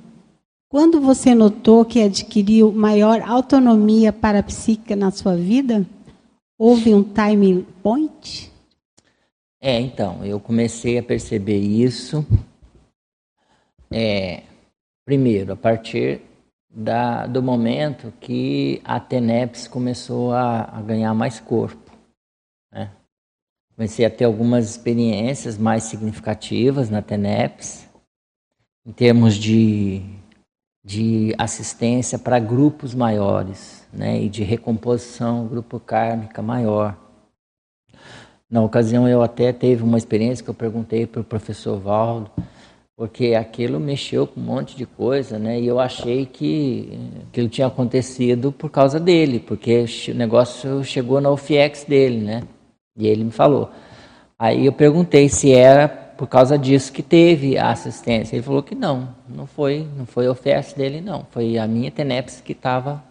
Quando 0.70 0.98
você 0.98 1.34
notou 1.34 1.84
que 1.84 2.00
adquiriu 2.00 2.72
maior 2.72 3.20
autonomia 3.20 4.10
para 4.10 4.38
a 4.38 4.42
psíquica 4.42 4.96
na 4.96 5.10
sua 5.10 5.36
vida? 5.36 5.86
Houve 6.58 6.94
um 6.94 7.02
time 7.02 7.66
point? 7.82 8.50
É, 9.60 9.78
então, 9.78 10.24
eu 10.24 10.40
comecei 10.40 10.98
a 10.98 11.02
perceber 11.02 11.58
isso. 11.58 12.24
É, 13.90 14.44
primeiro, 15.04 15.52
a 15.52 15.56
partir 15.56 16.22
da, 16.70 17.26
do 17.26 17.42
momento 17.42 18.12
que 18.18 18.80
a 18.84 18.98
TENEPS 18.98 19.68
começou 19.68 20.32
a, 20.32 20.62
a 20.72 20.80
ganhar 20.80 21.12
mais 21.12 21.38
corpo. 21.38 21.87
Comecei 23.78 24.04
a 24.04 24.10
ter 24.10 24.24
algumas 24.24 24.68
experiências 24.68 25.56
mais 25.56 25.84
significativas 25.84 26.90
na 26.90 27.00
TENEPS, 27.00 27.88
em 28.84 28.90
termos 28.90 29.36
de, 29.36 30.02
de 30.84 31.32
assistência 31.38 32.18
para 32.18 32.40
grupos 32.40 32.92
maiores 32.92 33.86
né? 33.92 34.20
e 34.20 34.28
de 34.28 34.42
recomposição 34.42 35.46
grupo 35.46 35.78
kármica 35.78 36.42
maior. 36.42 36.96
Na 38.50 38.62
ocasião, 38.62 39.06
eu 39.08 39.22
até 39.22 39.52
teve 39.52 39.84
uma 39.84 39.96
experiência 39.96 40.42
que 40.42 40.50
eu 40.50 40.54
perguntei 40.54 41.06
para 41.06 41.20
o 41.20 41.24
professor 41.24 41.78
Valdo, 41.78 42.32
porque 42.96 43.36
aquilo 43.36 43.78
mexeu 43.78 44.26
com 44.26 44.40
um 44.40 44.44
monte 44.44 44.76
de 44.76 44.86
coisa, 44.86 45.38
né? 45.38 45.60
E 45.60 45.68
eu 45.68 45.78
achei 45.78 46.26
que 46.26 46.98
aquilo 47.28 47.48
tinha 47.48 47.68
acontecido 47.68 48.50
por 48.50 48.70
causa 48.70 48.98
dele, 48.98 49.38
porque 49.38 49.84
o 50.08 50.14
negócio 50.14 50.82
chegou 50.82 51.20
na 51.20 51.30
UFIEX 51.30 51.84
dele, 51.84 52.18
né? 52.20 52.42
E 52.98 53.06
ele 53.06 53.24
me 53.24 53.30
falou. 53.30 53.70
Aí 54.38 54.66
eu 54.66 54.72
perguntei 54.72 55.28
se 55.28 55.52
era 55.52 55.88
por 55.88 56.26
causa 56.26 56.58
disso 56.58 56.92
que 56.92 57.02
teve 57.02 57.56
a 57.56 57.70
assistência. 57.70 58.34
Ele 58.34 58.42
falou 58.42 58.62
que 58.62 58.74
não, 58.74 59.14
não 59.28 59.46
foi, 59.46 59.88
não 59.96 60.04
foi 60.04 60.28
oferta 60.28 60.76
dele 60.76 61.00
não, 61.00 61.24
foi 61.30 61.56
a 61.56 61.66
minha 61.66 61.92
Teneps 61.92 62.40
que 62.40 62.52
estava 62.52 63.02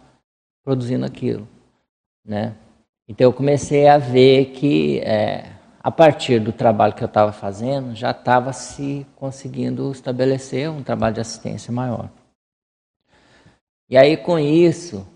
produzindo 0.63 1.05
aquilo, 1.05 1.47
né? 2.25 2.53
Então 3.07 3.25
eu 3.25 3.31
comecei 3.31 3.87
a 3.87 3.97
ver 3.97 4.47
que 4.47 4.99
é, 4.99 5.49
a 5.79 5.89
partir 5.89 6.41
do 6.41 6.51
trabalho 6.51 6.93
que 6.93 7.01
eu 7.01 7.07
estava 7.07 7.31
fazendo 7.31 7.95
já 7.95 8.11
estava 8.11 8.51
se 8.51 9.07
conseguindo 9.15 9.89
estabelecer 9.93 10.69
um 10.69 10.83
trabalho 10.83 11.15
de 11.15 11.21
assistência 11.21 11.71
maior. 11.71 12.09
E 13.89 13.97
aí 13.97 14.17
com 14.17 14.37
isso 14.37 15.07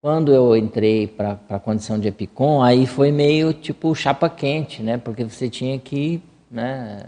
Quando 0.00 0.32
eu 0.32 0.56
entrei 0.56 1.08
para 1.08 1.40
a 1.48 1.58
condição 1.58 1.98
de 1.98 2.06
EPICOM, 2.06 2.62
aí 2.62 2.86
foi 2.86 3.10
meio 3.10 3.52
tipo 3.52 3.92
chapa 3.96 4.30
quente, 4.30 4.80
né? 4.80 4.96
Porque 4.96 5.24
você 5.24 5.50
tinha 5.50 5.76
que 5.76 6.22
né, 6.48 7.06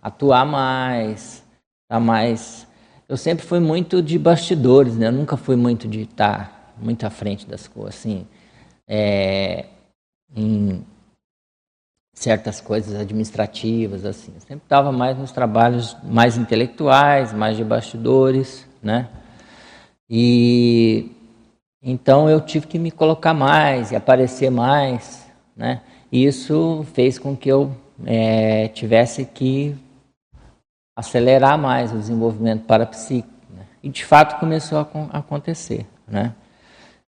atuar 0.00 0.46
mais, 0.46 1.44
tá 1.86 2.00
mais. 2.00 2.66
Eu 3.06 3.18
sempre 3.18 3.44
fui 3.44 3.60
muito 3.60 4.00
de 4.00 4.18
bastidores, 4.18 4.96
né? 4.96 5.08
Eu 5.08 5.12
nunca 5.12 5.36
fui 5.36 5.56
muito 5.56 5.86
de 5.86 6.02
estar 6.02 6.74
muito 6.80 7.04
à 7.04 7.10
frente 7.10 7.46
das 7.46 7.68
coisas, 7.68 7.96
assim, 7.96 8.26
é, 8.88 9.66
em 10.34 10.86
certas 12.14 12.62
coisas 12.62 12.98
administrativas, 12.98 14.06
assim. 14.06 14.32
Eu 14.34 14.40
sempre 14.40 14.64
estava 14.64 14.90
mais 14.90 15.18
nos 15.18 15.32
trabalhos 15.32 15.94
mais 16.02 16.38
intelectuais, 16.38 17.30
mais 17.30 17.58
de 17.58 17.64
bastidores, 17.64 18.66
né? 18.82 19.10
E 20.08 21.10
então 21.82 22.30
eu 22.30 22.40
tive 22.40 22.66
que 22.66 22.78
me 22.78 22.90
colocar 22.90 23.34
mais 23.34 23.90
e 23.90 23.96
aparecer 23.96 24.50
mais, 24.50 25.26
né? 25.56 25.80
Isso 26.10 26.86
fez 26.92 27.18
com 27.18 27.36
que 27.36 27.48
eu 27.48 27.74
é, 28.04 28.68
tivesse 28.68 29.24
que 29.24 29.74
acelerar 30.94 31.58
mais 31.58 31.90
o 31.92 31.98
desenvolvimento 31.98 32.64
parapsíquico. 32.64 33.32
Né? 33.50 33.62
E 33.82 33.88
de 33.88 34.04
fato 34.04 34.38
começou 34.38 34.78
a, 34.78 35.18
acontecer, 35.18 35.86
né? 36.06 36.34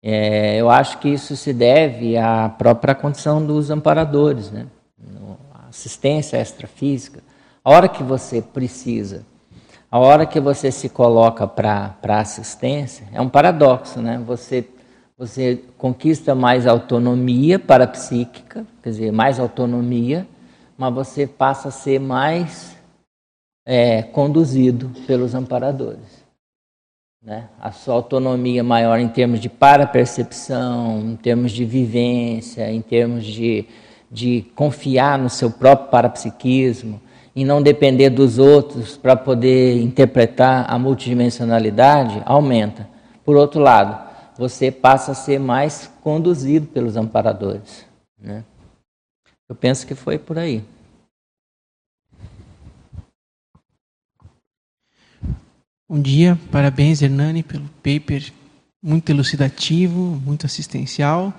É, 0.02 0.56
eu 0.56 0.70
acho 0.70 0.98
que 0.98 1.08
isso 1.08 1.36
se 1.36 1.52
deve 1.52 2.16
à 2.16 2.48
própria 2.48 2.94
condição 2.94 3.44
dos 3.44 3.70
amparadores, 3.70 4.50
né? 4.50 4.66
assistência 5.68 6.40
extrafísica. 6.40 7.22
A 7.62 7.70
hora 7.70 7.88
que 7.88 8.02
você 8.02 8.40
precisa 8.40 9.24
a 9.96 9.98
hora 9.98 10.26
que 10.26 10.38
você 10.38 10.70
se 10.70 10.90
coloca 10.90 11.48
para 11.48 11.96
assistência, 12.20 13.06
é 13.14 13.20
um 13.20 13.30
paradoxo, 13.30 13.98
né? 13.98 14.22
Você, 14.26 14.68
você 15.16 15.64
conquista 15.78 16.34
mais 16.34 16.66
autonomia 16.66 17.58
parapsíquica, 17.58 18.66
quer 18.82 18.90
dizer, 18.90 19.10
mais 19.10 19.40
autonomia, 19.40 20.28
mas 20.76 20.94
você 20.94 21.26
passa 21.26 21.68
a 21.68 21.70
ser 21.70 21.98
mais 21.98 22.76
é, 23.64 24.02
conduzido 24.02 24.90
pelos 25.06 25.34
amparadores. 25.34 26.26
Né? 27.22 27.48
A 27.58 27.72
sua 27.72 27.94
autonomia 27.94 28.62
maior 28.62 29.00
em 29.00 29.08
termos 29.08 29.40
de 29.40 29.48
parapercepção, 29.48 31.00
em 31.00 31.16
termos 31.16 31.52
de 31.52 31.64
vivência, 31.64 32.70
em 32.70 32.82
termos 32.82 33.24
de, 33.24 33.64
de 34.10 34.44
confiar 34.54 35.18
no 35.18 35.30
seu 35.30 35.50
próprio 35.50 35.88
parapsiquismo, 35.88 37.00
em 37.36 37.44
não 37.44 37.62
depender 37.62 38.08
dos 38.08 38.38
outros 38.38 38.96
para 38.96 39.14
poder 39.14 39.82
interpretar 39.82 40.64
a 40.72 40.78
multidimensionalidade, 40.78 42.22
aumenta. 42.24 42.88
Por 43.22 43.36
outro 43.36 43.60
lado, 43.60 44.10
você 44.38 44.72
passa 44.72 45.12
a 45.12 45.14
ser 45.14 45.38
mais 45.38 45.92
conduzido 46.00 46.66
pelos 46.66 46.96
amparadores. 46.96 47.84
Né? 48.18 48.42
Eu 49.46 49.54
penso 49.54 49.86
que 49.86 49.94
foi 49.94 50.18
por 50.18 50.38
aí. 50.38 50.64
Bom 55.86 56.00
dia, 56.00 56.38
parabéns 56.50 57.02
Hernani 57.02 57.42
pelo 57.42 57.68
paper 57.82 58.32
muito 58.82 59.10
elucidativo, 59.10 60.00
muito 60.24 60.46
assistencial. 60.46 61.34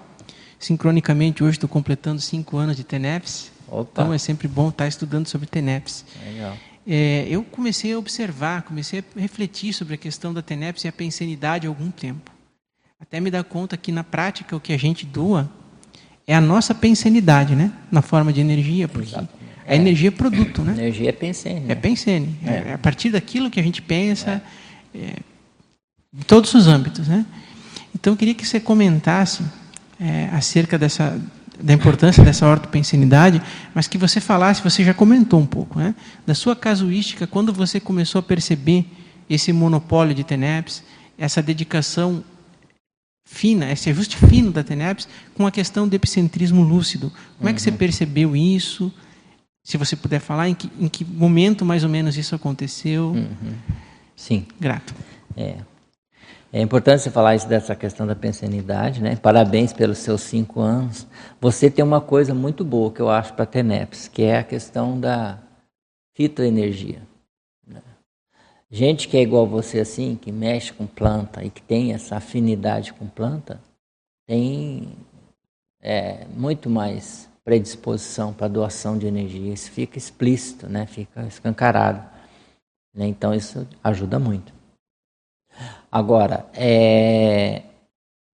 Sincronicamente, 0.59 1.43
hoje 1.43 1.57
estou 1.57 1.67
completando 1.67 2.21
cinco 2.21 2.57
anos 2.57 2.77
de 2.77 2.83
TENEPS 2.83 3.56
Opa. 3.67 4.01
Então 4.01 4.13
é 4.13 4.17
sempre 4.17 4.47
bom 4.47 4.69
estar 4.69 4.87
estudando 4.87 5.27
sobre 5.27 5.47
TENEPS. 5.47 6.05
Legal. 6.25 6.57
É, 6.87 7.27
eu 7.29 7.43
comecei 7.43 7.93
a 7.93 7.99
observar, 7.99 8.61
comecei 8.61 8.99
a 8.99 9.19
refletir 9.19 9.73
sobre 9.73 9.95
a 9.95 9.97
questão 9.97 10.33
da 10.33 10.41
TENEPS 10.41 10.85
e 10.85 10.87
a 10.87 10.91
pensenidade 10.91 11.67
há 11.67 11.69
algum 11.69 11.91
tempo. 11.91 12.31
Até 12.99 13.19
me 13.19 13.29
dar 13.29 13.43
conta 13.43 13.75
que 13.75 13.91
na 13.91 14.03
prática 14.03 14.55
o 14.55 14.59
que 14.59 14.71
a 14.71 14.77
gente 14.77 15.05
doa 15.05 15.49
é 16.25 16.33
a 16.33 16.41
nossa 16.41 16.73
pensenidade, 16.73 17.55
né? 17.55 17.71
Na 17.91 18.01
forma 18.01 18.33
de 18.33 18.41
energia, 18.41 18.87
porque 18.87 19.09
Exato. 19.09 19.29
a 19.67 19.73
é. 19.73 19.75
energia 19.75 20.07
é 20.07 20.11
produto, 20.11 20.61
né? 20.61 20.73
Energia 20.73 21.09
é 21.09 21.11
pensene. 21.11 21.59
Né? 21.61 21.71
É 21.73 21.75
pensene. 21.75 22.35
É. 22.45 22.69
é. 22.69 22.73
a 22.73 22.77
partir 22.77 23.09
daquilo 23.09 23.51
que 23.51 23.59
a 23.59 23.63
gente 23.63 23.81
pensa, 23.81 24.41
é. 24.95 24.99
é 24.99 25.15
em 26.13 26.21
todos 26.23 26.53
os 26.53 26.67
âmbitos, 26.67 27.07
né? 27.07 27.25
Então 27.93 28.13
eu 28.13 28.17
queria 28.17 28.33
que 28.33 28.45
você 28.45 28.59
comentasse 28.59 29.43
é, 29.99 30.29
acerca 30.31 30.77
dessa 30.77 31.19
da 31.61 31.73
importância 31.73 32.23
dessa 32.23 32.47
ortopensenidade, 32.47 33.41
mas 33.73 33.87
que 33.87 33.97
você 33.97 34.19
falasse, 34.19 34.61
você 34.61 34.83
já 34.83 34.93
comentou 34.93 35.39
um 35.39 35.45
pouco, 35.45 35.79
né? 35.79 35.95
da 36.25 36.33
sua 36.33 36.55
casuística, 36.55 37.25
quando 37.25 37.51
você 37.51 37.79
começou 37.79 38.19
a 38.19 38.23
perceber 38.23 38.85
esse 39.29 39.51
monopólio 39.51 40.13
de 40.13 40.23
TENEPS, 40.23 40.83
essa 41.17 41.41
dedicação 41.41 42.23
fina, 43.27 43.71
esse 43.71 43.89
ajuste 43.89 44.15
fino 44.17 44.51
da 44.51 44.63
TENEPS 44.63 45.07
com 45.35 45.45
a 45.45 45.51
questão 45.51 45.87
do 45.87 45.93
epicentrismo 45.93 46.63
lúcido. 46.63 47.11
Como 47.37 47.49
é 47.49 47.53
que 47.53 47.61
você 47.61 47.69
uhum. 47.69 47.77
percebeu 47.77 48.35
isso? 48.35 48.91
Se 49.63 49.77
você 49.77 49.97
puder 49.97 50.21
falar, 50.21 50.47
em 50.47 50.55
que, 50.55 50.71
em 50.79 50.87
que 50.87 51.03
momento 51.03 51.65
mais 51.65 51.83
ou 51.83 51.89
menos 51.89 52.17
isso 52.17 52.33
aconteceu? 52.33 53.07
Uhum. 53.11 53.53
Sim. 54.15 54.45
Grato. 54.59 54.95
É. 55.35 55.57
É 56.57 56.59
importante 56.59 57.03
você 57.03 57.11
falar 57.11 57.35
isso 57.35 57.47
dessa 57.47 57.75
questão 57.75 58.07
da 58.07 58.15
pensionidade, 58.15 58.99
né? 58.99 59.15
Parabéns 59.15 59.71
pelos 59.71 59.99
seus 59.99 60.21
cinco 60.21 60.59
anos. 60.59 61.05
Você 61.39 61.69
tem 61.69 61.85
uma 61.85 62.01
coisa 62.01 62.33
muito 62.33 62.65
boa 62.65 62.91
que 62.91 62.99
eu 62.99 63.11
acho 63.11 63.31
para 63.35 63.43
a 63.43 63.45
TENEPS, 63.45 64.07
que 64.07 64.23
é 64.23 64.39
a 64.39 64.43
questão 64.43 64.99
da 64.99 65.37
fitoenergia. 66.15 66.99
Né? 67.63 67.79
Gente 68.71 69.07
que 69.07 69.15
é 69.17 69.21
igual 69.21 69.45
você 69.45 69.81
assim, 69.81 70.17
que 70.19 70.31
mexe 70.31 70.73
com 70.73 70.87
planta 70.87 71.43
e 71.43 71.51
que 71.51 71.61
tem 71.61 71.93
essa 71.93 72.15
afinidade 72.15 72.91
com 72.91 73.05
planta, 73.05 73.61
tem 74.25 74.95
é, 75.79 76.25
muito 76.35 76.71
mais 76.71 77.29
predisposição 77.45 78.33
para 78.33 78.47
doação 78.47 78.97
de 78.97 79.05
energia. 79.05 79.53
Isso 79.53 79.69
fica 79.69 79.99
explícito, 79.99 80.67
né? 80.67 80.87
Fica 80.87 81.21
escancarado. 81.27 82.03
Né? 82.95 83.05
Então 83.05 83.31
isso 83.31 83.67
ajuda 83.83 84.17
muito. 84.17 84.56
Agora, 85.97 86.45
é, 86.53 87.63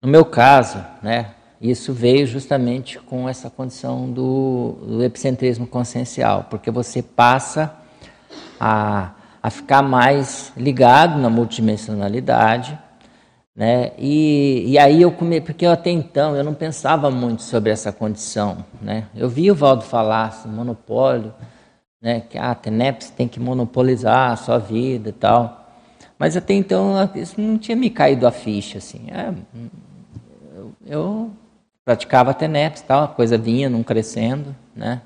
no 0.01 0.09
meu 0.09 0.25
caso, 0.25 0.83
né, 1.03 1.35
isso 1.61 1.93
veio 1.93 2.25
justamente 2.25 2.97
com 2.97 3.29
essa 3.29 3.51
condição 3.51 4.09
do, 4.11 4.79
do 4.81 5.03
epicentrismo 5.03 5.67
consciencial, 5.67 6.47
porque 6.49 6.71
você 6.71 7.03
passa 7.03 7.71
a, 8.59 9.11
a 9.43 9.49
ficar 9.51 9.83
mais 9.83 10.51
ligado 10.57 11.19
na 11.19 11.29
multidimensionalidade, 11.29 12.75
né? 13.55 13.91
E, 13.95 14.63
e 14.65 14.79
aí 14.79 15.03
eu 15.03 15.11
porque 15.11 15.63
eu 15.63 15.71
até 15.71 15.91
então 15.91 16.35
eu 16.35 16.43
não 16.43 16.55
pensava 16.55 17.11
muito 17.11 17.43
sobre 17.43 17.69
essa 17.69 17.91
condição, 17.91 18.65
né? 18.81 19.05
Eu 19.15 19.29
vi 19.29 19.51
o 19.51 19.55
Valdo 19.55 19.83
falar 19.83 20.29
assim, 20.29 20.49
monopólio, 20.49 21.31
né? 22.01 22.21
Que 22.21 22.39
a 22.39 22.49
ah, 22.49 22.55
TENEPS 22.55 23.11
tem 23.11 23.27
que 23.27 23.39
monopolizar 23.39 24.31
a 24.31 24.35
sua 24.35 24.57
vida 24.57 25.09
e 25.09 25.13
tal. 25.13 25.60
Mas 26.21 26.37
até 26.37 26.53
então 26.53 26.93
isso 27.15 27.41
não 27.41 27.57
tinha 27.57 27.75
me 27.75 27.89
caído 27.89 28.27
a 28.27 28.31
ficha, 28.31 28.77
assim. 28.77 29.07
É, 29.09 29.33
eu, 30.55 30.71
eu, 30.85 31.31
praticava 31.83 32.31
TENEPS, 32.31 32.81
tal, 32.81 33.05
a 33.05 33.07
coisa 33.07 33.39
vinha 33.39 33.67
não 33.71 33.81
crescendo, 33.81 34.55
né? 34.75 35.01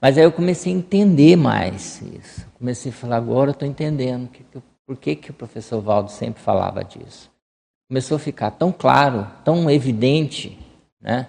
Mas 0.00 0.18
aí 0.18 0.24
eu 0.24 0.32
comecei 0.32 0.74
a 0.74 0.76
entender 0.76 1.36
mais 1.36 2.02
isso. 2.02 2.44
Comecei 2.58 2.90
a 2.90 2.92
falar, 2.92 3.18
agora 3.18 3.52
estou 3.52 3.68
entendendo 3.68 4.28
que, 4.28 4.42
que, 4.42 4.58
por 4.84 4.96
que, 4.96 5.14
que 5.14 5.30
o 5.30 5.34
professor 5.34 5.80
Valdo 5.80 6.10
sempre 6.10 6.42
falava 6.42 6.82
disso. 6.82 7.30
Começou 7.88 8.16
a 8.16 8.18
ficar 8.18 8.50
tão 8.50 8.72
claro, 8.72 9.28
tão 9.44 9.70
evidente, 9.70 10.58
né? 11.00 11.28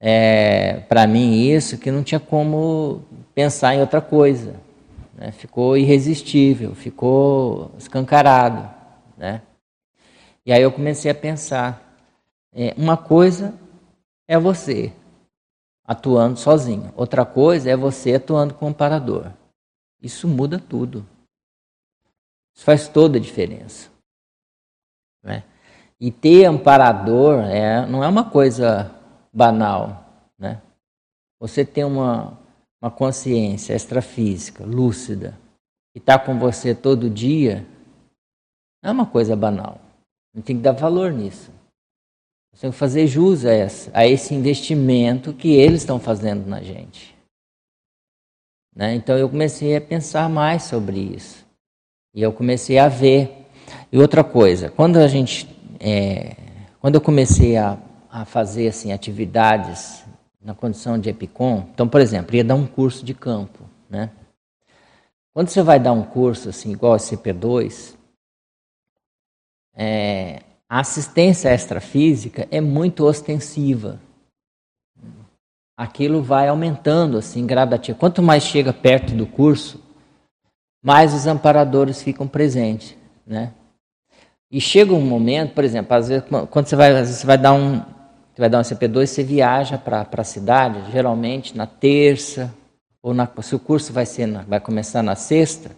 É, 0.00 0.80
para 0.88 1.06
mim 1.06 1.34
isso, 1.34 1.76
que 1.76 1.90
não 1.90 2.02
tinha 2.02 2.18
como 2.18 3.02
pensar 3.34 3.74
em 3.74 3.80
outra 3.82 4.00
coisa 4.00 4.54
né? 5.14 5.32
ficou 5.32 5.76
irresistível, 5.76 6.74
ficou 6.74 7.72
escancarado. 7.78 8.68
Né? 9.16 9.42
E 10.44 10.52
aí 10.52 10.62
eu 10.62 10.72
comecei 10.72 11.10
a 11.10 11.14
pensar: 11.14 11.96
é, 12.52 12.74
uma 12.76 12.96
coisa 12.96 13.54
é 14.26 14.38
você 14.38 14.92
atuando 15.84 16.38
sozinho, 16.38 16.92
outra 16.96 17.24
coisa 17.24 17.70
é 17.70 17.76
você 17.76 18.14
atuando 18.14 18.54
com 18.54 18.66
o 18.66 18.68
amparador. 18.68 19.30
Isso 20.00 20.26
muda 20.26 20.58
tudo. 20.58 21.06
Isso 22.54 22.64
faz 22.64 22.88
toda 22.88 23.18
a 23.18 23.20
diferença. 23.20 23.90
Né? 25.22 25.44
E 26.00 26.10
ter 26.10 26.44
amparador 26.46 27.44
é, 27.44 27.86
não 27.86 28.02
é 28.02 28.08
uma 28.08 28.28
coisa 28.28 28.90
banal. 29.32 30.04
Né? 30.38 30.60
Você 31.38 31.64
tem 31.64 31.84
uma, 31.84 32.38
uma 32.82 32.90
consciência 32.90 33.74
extrafísica, 33.74 34.66
lúcida, 34.66 35.38
que 35.92 36.00
está 36.00 36.18
com 36.18 36.36
você 36.36 36.74
todo 36.74 37.08
dia, 37.08 37.64
não 38.82 38.90
é 38.90 38.92
uma 38.92 39.06
coisa 39.06 39.36
banal. 39.36 39.80
A 40.34 40.38
gente 40.38 40.46
tem 40.46 40.56
que 40.56 40.62
dar 40.62 40.72
valor 40.72 41.12
nisso. 41.12 41.52
Você 42.52 42.62
tem 42.62 42.70
que 42.72 42.76
fazer 42.76 43.06
jus 43.06 43.44
a, 43.44 43.52
essa, 43.52 43.90
a 43.94 44.06
esse 44.06 44.34
investimento 44.34 45.32
que 45.32 45.52
eles 45.52 45.82
estão 45.82 46.00
fazendo 46.00 46.46
na 46.46 46.60
gente. 46.60 47.16
Né? 48.74 48.94
Então 48.94 49.16
eu 49.16 49.28
comecei 49.28 49.76
a 49.76 49.80
pensar 49.80 50.28
mais 50.28 50.64
sobre 50.64 50.98
isso. 50.98 51.46
E 52.14 52.20
eu 52.20 52.32
comecei 52.32 52.78
a 52.78 52.88
ver. 52.88 53.46
E 53.92 53.98
outra 53.98 54.24
coisa, 54.24 54.68
quando 54.70 54.96
a 54.96 55.06
gente 55.06 55.48
é, 55.78 56.36
quando 56.80 56.96
eu 56.96 57.00
comecei 57.00 57.56
a, 57.56 57.78
a 58.10 58.24
fazer 58.24 58.68
assim 58.68 58.92
atividades 58.92 60.04
na 60.42 60.54
condição 60.54 60.98
de 60.98 61.08
EPICOM, 61.08 61.68
então, 61.72 61.88
por 61.88 62.00
exemplo, 62.00 62.34
ia 62.34 62.42
dar 62.42 62.54
um 62.54 62.66
curso 62.66 63.04
de 63.04 63.14
campo, 63.14 63.64
né? 63.88 64.10
Quando 65.32 65.48
você 65.48 65.62
vai 65.62 65.80
dar 65.80 65.92
um 65.92 66.02
curso 66.02 66.48
assim, 66.48 66.72
igual 66.72 66.92
a 66.92 66.98
CP2, 66.98 67.96
é, 69.74 70.42
a 70.68 70.80
assistência 70.80 71.54
extrafísica 71.54 72.46
é 72.50 72.60
muito 72.60 73.04
ostensiva. 73.04 74.00
Aquilo 75.76 76.22
vai 76.22 76.48
aumentando 76.48 77.16
assim 77.16 77.46
gradativo. 77.46 77.98
Quanto 77.98 78.22
mais 78.22 78.42
chega 78.42 78.72
perto 78.72 79.14
do 79.14 79.26
curso, 79.26 79.82
mais 80.82 81.14
os 81.14 81.26
amparadores 81.26 82.02
ficam 82.02 82.28
presentes, 82.28 82.96
né? 83.26 83.54
E 84.50 84.60
chega 84.60 84.92
um 84.92 85.00
momento, 85.00 85.54
por 85.54 85.64
exemplo, 85.64 85.96
às 85.96 86.08
vezes 86.08 86.24
quando 86.50 86.66
você 86.66 86.76
vai, 86.76 86.92
vezes 86.92 87.16
você 87.16 87.26
vai 87.26 87.38
dar 87.38 87.54
um, 87.54 87.82
você 88.32 88.40
vai 88.40 88.48
dar 88.48 88.58
um 88.60 88.62
CP2, 88.62 89.06
você 89.06 89.22
viaja 89.22 89.76
para 89.76 90.06
a 90.10 90.24
cidade, 90.24 90.90
geralmente 90.90 91.56
na 91.56 91.66
terça 91.66 92.52
ou 93.02 93.12
na, 93.12 93.28
se 93.42 93.54
o 93.54 93.58
curso 93.58 93.92
vai 93.92 94.06
ser 94.06 94.26
vai 94.44 94.58
começar 94.58 95.02
na 95.02 95.14
sexta, 95.14 95.70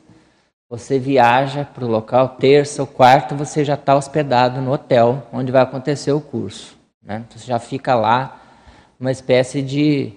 você 0.70 0.98
viaja 0.98 1.64
para 1.64 1.84
o 1.84 1.88
local 1.88 2.28
terça 2.30 2.82
ou 2.82 2.86
quarta, 2.86 3.34
você 3.34 3.64
já 3.64 3.74
está 3.74 3.96
hospedado 3.96 4.60
no 4.60 4.72
hotel 4.72 5.26
onde 5.32 5.50
vai 5.50 5.62
acontecer 5.62 6.12
o 6.12 6.20
curso, 6.20 6.76
né? 7.02 7.24
Você 7.30 7.46
já 7.46 7.58
fica 7.58 7.94
lá, 7.94 8.40
uma 9.00 9.10
espécie 9.10 9.60
de 9.60 10.12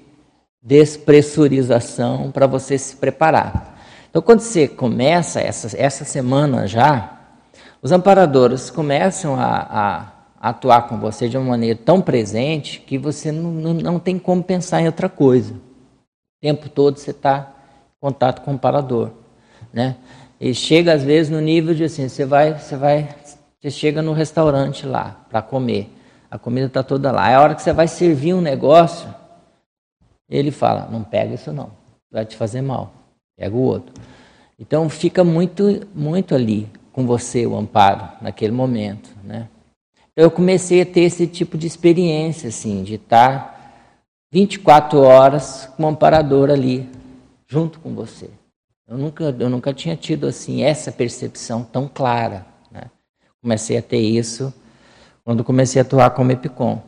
despressurização 0.61 2.31
para 2.31 2.45
você 2.45 2.77
se 2.77 2.95
preparar. 2.95 3.77
Então, 4.09 4.21
quando 4.21 4.41
você 4.41 4.67
começa 4.67 5.41
essa, 5.41 5.75
essa 5.79 6.05
semana 6.05 6.67
já, 6.67 7.17
os 7.81 7.91
amparadores 7.91 8.69
começam 8.69 9.39
a, 9.39 9.67
a 9.69 10.16
atuar 10.39 10.87
com 10.87 10.97
você 10.97 11.27
de 11.27 11.37
uma 11.37 11.49
maneira 11.49 11.77
tão 11.83 12.01
presente 12.01 12.79
que 12.79 12.97
você 12.97 13.31
não, 13.31 13.51
não, 13.51 13.73
não 13.73 13.99
tem 13.99 14.19
como 14.19 14.43
pensar 14.43 14.81
em 14.81 14.85
outra 14.85 15.09
coisa. 15.09 15.53
O 15.53 16.41
tempo 16.41 16.69
todo 16.69 16.97
você 16.97 17.11
está 17.11 17.53
em 17.89 17.99
contato 17.99 18.41
com 18.41 18.51
o 18.51 18.53
amparador. 18.53 19.11
Né? 19.73 19.95
E 20.39 20.53
chega 20.53 20.93
às 20.93 21.03
vezes 21.03 21.31
no 21.31 21.41
nível 21.41 21.73
de 21.73 21.83
assim, 21.83 22.07
você 22.07 22.25
vai, 22.25 22.57
você 22.57 22.75
vai, 22.75 23.09
você 23.59 23.71
chega 23.71 24.01
no 24.01 24.13
restaurante 24.13 24.85
lá 24.85 25.25
para 25.29 25.41
comer. 25.41 25.89
A 26.29 26.37
comida 26.37 26.67
está 26.67 26.83
toda 26.83 27.11
lá. 27.11 27.29
É 27.29 27.35
a 27.35 27.41
hora 27.41 27.55
que 27.55 27.61
você 27.61 27.73
vai 27.73 27.87
servir 27.87 28.33
um 28.33 28.41
negócio, 28.41 29.13
ele 30.29 30.51
fala, 30.51 30.87
não 30.91 31.03
pega 31.03 31.33
isso 31.33 31.51
não, 31.53 31.71
vai 32.11 32.25
te 32.25 32.35
fazer 32.35 32.61
mal 32.61 32.97
pega 33.37 33.55
o 33.55 33.61
outro. 33.61 33.93
Então 34.59 34.89
fica 34.89 35.23
muito, 35.23 35.87
muito 35.93 36.33
ali 36.33 36.67
com 36.91 37.05
você 37.05 37.45
o 37.45 37.55
amparo 37.55 38.09
naquele 38.19 38.51
momento, 38.51 39.09
né? 39.23 39.47
Eu 40.17 40.31
comecei 40.31 40.81
a 40.81 40.85
ter 40.85 41.01
esse 41.01 41.27
tipo 41.27 41.59
de 41.59 41.67
experiência, 41.67 42.49
assim, 42.49 42.81
de 42.81 42.95
estar 42.95 43.55
24 44.31 44.99
horas 44.99 45.67
com 45.77 45.83
o 45.83 45.87
amparador 45.87 46.49
ali, 46.49 46.89
junto 47.47 47.79
com 47.79 47.93
você. 47.93 48.27
Eu 48.87 48.97
nunca, 48.97 49.25
eu 49.25 49.47
nunca 49.47 49.71
tinha 49.71 49.95
tido 49.95 50.25
assim 50.25 50.63
essa 50.63 50.91
percepção 50.91 51.63
tão 51.63 51.87
clara. 51.87 52.47
Né? 52.71 52.89
Comecei 53.43 53.77
a 53.77 53.81
ter 53.81 53.99
isso 53.99 54.51
quando 55.23 55.43
comecei 55.43 55.79
a 55.79 55.85
atuar 55.85 56.09
como 56.09 56.31
EPICOM. 56.31 56.81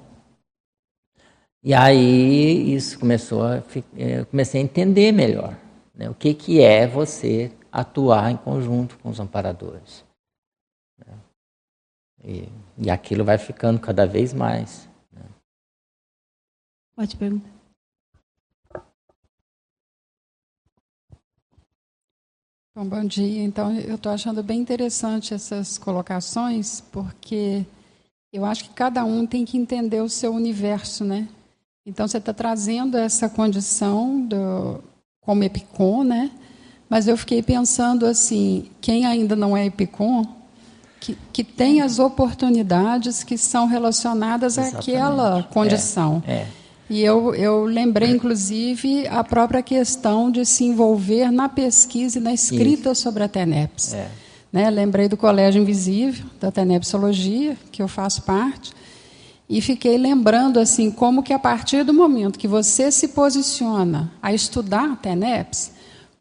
E 1.63 1.71
aí 1.71 2.73
isso 2.73 2.97
começou 2.97 3.43
a, 3.43 3.61
eu 3.95 4.25
comecei 4.25 4.59
a 4.59 4.63
entender 4.63 5.11
melhor. 5.11 5.55
Né? 5.93 6.09
O 6.09 6.15
que, 6.15 6.33
que 6.33 6.63
é 6.63 6.87
você 6.87 7.51
atuar 7.71 8.31
em 8.31 8.37
conjunto 8.37 8.97
com 8.97 9.09
os 9.09 9.19
amparadores? 9.19 10.03
Né? 10.97 11.13
E, 12.23 12.49
e 12.79 12.89
aquilo 12.89 13.25
vai 13.25 13.37
ficando 13.37 13.79
cada 13.79 14.07
vez 14.07 14.33
mais. 14.33 14.87
Né? 15.11 15.21
Pode 16.95 17.15
perguntar. 17.17 17.49
Bom, 22.73 22.85
bom 22.85 23.03
dia. 23.03 23.43
Então, 23.43 23.77
eu 23.77 23.95
estou 23.95 24.09
achando 24.09 24.41
bem 24.41 24.61
interessante 24.61 25.33
essas 25.33 25.77
colocações, 25.77 26.79
porque 26.79 27.65
eu 28.31 28.45
acho 28.45 28.63
que 28.63 28.69
cada 28.69 29.03
um 29.03 29.27
tem 29.27 29.43
que 29.43 29.57
entender 29.57 30.01
o 30.01 30.07
seu 30.07 30.33
universo, 30.33 31.03
né? 31.03 31.27
Então, 31.85 32.07
você 32.07 32.19
está 32.19 32.33
trazendo 32.33 32.95
essa 32.95 33.27
condição 33.27 34.25
do, 34.25 34.81
como 35.19 35.43
Epicom, 35.43 36.05
né? 36.05 36.31
Mas 36.87 37.07
eu 37.07 37.17
fiquei 37.17 37.43
pensando 37.43 38.05
assim, 38.05 38.69
quem 38.79 39.05
ainda 39.05 39.35
não 39.35 39.57
é 39.57 39.65
Epicom, 39.65 40.38
que, 40.99 41.17
que 41.31 41.43
tem 41.43 41.81
as 41.81 41.99
oportunidades 41.99 43.23
que 43.23 43.37
são 43.37 43.67
relacionadas 43.67 44.57
Exatamente. 44.57 44.91
àquela 44.91 45.43
condição. 45.43 46.21
É, 46.27 46.33
é. 46.33 46.47
E 46.89 47.03
eu, 47.03 47.35
eu 47.35 47.65
lembrei, 47.65 48.09
inclusive, 48.09 49.07
a 49.07 49.23
própria 49.23 49.61
questão 49.61 50.31
de 50.31 50.43
se 50.43 50.63
envolver 50.63 51.31
na 51.31 51.47
pesquisa 51.47 52.17
e 52.17 52.21
na 52.21 52.33
escrita 52.33 52.91
Isso. 52.91 53.03
sobre 53.03 53.23
a 53.23 53.27
TENEPS. 53.27 53.93
É. 53.93 54.09
Né? 54.51 54.69
Lembrei 54.71 55.07
do 55.07 55.15
Colégio 55.15 55.61
Invisível, 55.61 56.25
da 56.39 56.51
TENEPSologia, 56.51 57.55
que 57.71 57.81
eu 57.81 57.87
faço 57.87 58.23
parte, 58.23 58.73
e 59.47 59.61
fiquei 59.61 59.97
lembrando 59.97 60.59
assim 60.59 60.89
como 60.89 61.21
que 61.21 61.31
a 61.33 61.37
partir 61.37 61.83
do 61.83 61.93
momento 61.93 62.39
que 62.39 62.47
você 62.47 62.91
se 62.91 63.09
posiciona 63.09 64.11
a 64.21 64.33
estudar 64.33 64.91
a 64.91 64.95
TENEPS, 64.95 65.71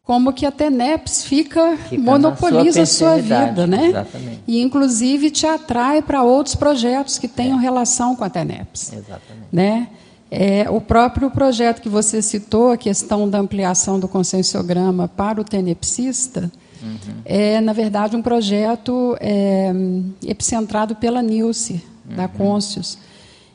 como 0.09 0.33
que 0.33 0.43
a 0.43 0.49
TENEPS 0.51 1.23
fica, 1.23 1.77
fica 1.87 2.01
monopoliza 2.01 2.81
a 2.81 2.85
sua 2.87 3.17
vida, 3.17 3.67
né? 3.67 3.89
Exatamente. 3.89 4.41
E 4.47 4.59
inclusive 4.59 5.29
te 5.29 5.45
atrai 5.45 6.01
para 6.01 6.23
outros 6.23 6.55
projetos 6.55 7.19
que 7.19 7.27
tenham 7.27 7.59
é. 7.59 7.61
relação 7.61 8.15
com 8.15 8.23
a 8.23 8.29
TENEPS. 8.29 8.91
Exatamente. 8.91 9.47
Né? 9.53 9.87
É, 10.31 10.67
o 10.67 10.81
próprio 10.81 11.29
projeto 11.29 11.79
que 11.79 11.87
você 11.87 12.23
citou, 12.23 12.71
a 12.71 12.77
questão 12.77 13.29
da 13.29 13.37
ampliação 13.37 13.99
do 13.99 14.07
conscienciograma 14.07 15.07
para 15.07 15.39
o 15.39 15.43
tenepsista, 15.43 16.51
uhum. 16.81 17.13
é, 17.23 17.61
na 17.61 17.71
verdade, 17.71 18.15
um 18.15 18.21
projeto 18.23 19.15
é, 19.19 19.71
epicentrado 20.25 20.95
pela 20.95 21.21
Nilce, 21.21 21.83
uhum. 22.09 22.15
da 22.15 22.27
Conscius. 22.27 22.97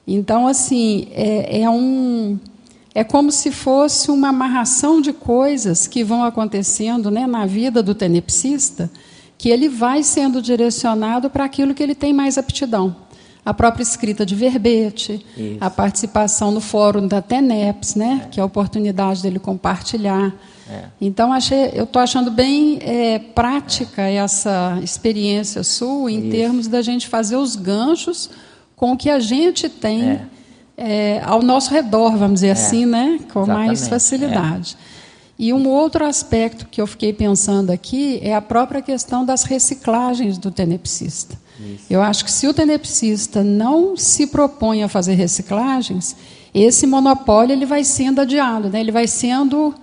Então, 0.06 0.46
assim, 0.46 1.08
é, 1.10 1.62
é, 1.62 1.68
um, 1.68 2.38
é 2.94 3.02
como 3.02 3.32
se 3.32 3.50
fosse 3.50 4.10
uma 4.10 4.28
amarração 4.28 5.00
de 5.00 5.12
coisas 5.12 5.88
que 5.88 6.04
vão 6.04 6.22
acontecendo 6.22 7.10
né, 7.10 7.26
na 7.26 7.44
vida 7.44 7.82
do 7.82 7.94
tenepsista, 7.94 8.88
que 9.36 9.48
ele 9.48 9.68
vai 9.68 10.04
sendo 10.04 10.40
direcionado 10.40 11.28
para 11.28 11.44
aquilo 11.44 11.74
que 11.74 11.82
ele 11.82 11.94
tem 11.94 12.12
mais 12.12 12.38
aptidão. 12.38 12.94
A 13.44 13.52
própria 13.52 13.82
escrita 13.82 14.24
de 14.24 14.34
verbete, 14.34 15.26
Isso. 15.36 15.58
a 15.60 15.68
participação 15.68 16.50
no 16.50 16.60
fórum 16.60 17.06
da 17.06 17.20
TENEPS, 17.20 17.96
né, 17.96 18.22
é. 18.24 18.28
que 18.28 18.40
é 18.40 18.42
a 18.42 18.46
oportunidade 18.46 19.22
dele 19.22 19.38
compartilhar. 19.38 20.32
É. 20.70 20.84
Então, 20.98 21.30
achei, 21.32 21.72
eu 21.74 21.84
estou 21.84 22.00
achando 22.00 22.30
bem 22.30 22.78
é, 22.80 23.18
prática 23.18 24.02
é. 24.02 24.14
essa 24.14 24.78
experiência 24.82 25.62
sua 25.64 26.10
em 26.10 26.20
Isso. 26.20 26.30
termos 26.30 26.68
da 26.68 26.80
gente 26.80 27.08
fazer 27.08 27.36
os 27.36 27.56
ganchos 27.56 28.30
com 28.76 28.92
o 28.92 28.96
que 28.96 29.10
a 29.10 29.18
gente 29.18 29.68
tem 29.68 30.20
é. 30.76 31.16
É, 31.16 31.22
ao 31.24 31.42
nosso 31.42 31.70
redor, 31.70 32.16
vamos 32.16 32.34
dizer 32.34 32.48
é. 32.48 32.52
assim, 32.52 32.86
né? 32.86 33.20
com 33.32 33.46
mais 33.46 33.88
facilidade. 33.88 34.76
É. 34.90 34.94
E 35.38 35.52
um 35.52 35.68
outro 35.68 36.04
aspecto 36.04 36.66
que 36.70 36.80
eu 36.80 36.86
fiquei 36.86 37.12
pensando 37.12 37.70
aqui 37.70 38.20
é 38.22 38.34
a 38.34 38.40
própria 38.40 38.80
questão 38.80 39.24
das 39.24 39.42
reciclagens 39.42 40.38
do 40.38 40.50
tenepsista. 40.50 41.36
Isso. 41.58 41.84
Eu 41.90 42.02
acho 42.02 42.24
que 42.24 42.30
se 42.30 42.46
o 42.46 42.54
tenepsista 42.54 43.42
não 43.42 43.96
se 43.96 44.26
propõe 44.26 44.82
a 44.82 44.88
fazer 44.88 45.14
reciclagens, 45.14 46.16
esse 46.52 46.86
monopólio 46.86 47.52
ele 47.52 47.66
vai 47.66 47.82
sendo 47.82 48.20
adiado, 48.20 48.68
né? 48.68 48.80
ele 48.80 48.92
vai 48.92 49.08
sendo 49.08 49.74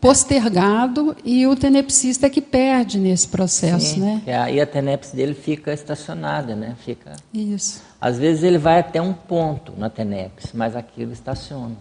postergado 0.00 1.14
e 1.24 1.46
o 1.46 1.54
tenepsista 1.54 2.26
é 2.26 2.30
que 2.30 2.40
perde 2.40 2.98
nesse 2.98 3.28
processo, 3.28 3.94
Sim, 3.94 4.00
né? 4.00 4.22
Aí 4.42 4.58
a 4.58 4.66
tenepse 4.66 5.14
dele 5.14 5.34
fica 5.34 5.74
estacionada, 5.74 6.56
né? 6.56 6.74
Fica. 6.82 7.16
Isso. 7.34 7.82
Às 8.00 8.18
vezes 8.18 8.42
ele 8.42 8.58
vai 8.58 8.80
até 8.80 9.00
um 9.00 9.12
ponto 9.12 9.74
na 9.76 9.90
tenepse, 9.90 10.56
mas 10.56 10.74
aquilo 10.74 11.12
estaciona. 11.12 11.76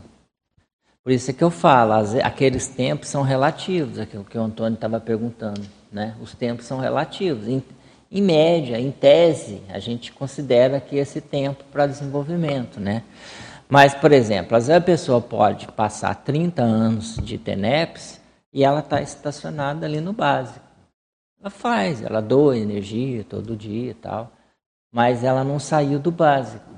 Por 1.01 1.13
isso 1.13 1.31
é 1.31 1.33
que 1.33 1.43
eu 1.43 1.49
falo, 1.49 1.93
aqueles 2.23 2.67
tempos 2.67 3.07
são 3.07 3.21
relativos, 3.21 3.97
aquilo 3.97 4.25
que 4.25 4.37
o 4.37 4.41
Antônio 4.41 4.75
estava 4.75 4.99
perguntando, 4.99 5.61
né? 5.91 6.15
Os 6.21 6.33
tempos 6.35 6.65
são 6.65 6.79
relativos. 6.79 7.47
Em, 7.47 7.63
em 8.11 8.21
média, 8.21 8.79
em 8.79 8.91
tese, 8.91 9.61
a 9.69 9.79
gente 9.79 10.11
considera 10.11 10.79
que 10.79 10.97
esse 10.97 11.21
tempo 11.21 11.63
para 11.71 11.87
desenvolvimento, 11.87 12.79
né? 12.79 13.03
Mas, 13.69 13.93
por 13.93 14.11
exemplo, 14.11 14.57
às 14.57 14.67
vezes 14.67 14.81
a 14.81 14.85
pessoa 14.85 15.21
pode 15.21 15.67
passar 15.67 16.15
30 16.15 16.61
anos 16.61 17.15
de 17.17 17.37
TENEPS 17.37 18.19
e 18.51 18.63
ela 18.63 18.79
está 18.79 19.01
estacionada 19.01 19.85
ali 19.85 20.01
no 20.01 20.11
básico. 20.11 20.65
Ela 21.39 21.49
faz, 21.49 22.01
ela 22.01 22.21
doa 22.21 22.57
energia 22.57 23.23
todo 23.23 23.55
dia 23.55 23.91
e 23.91 23.93
tal, 23.93 24.31
mas 24.91 25.23
ela 25.23 25.43
não 25.43 25.59
saiu 25.59 25.99
do 25.99 26.11
básico. 26.11 26.69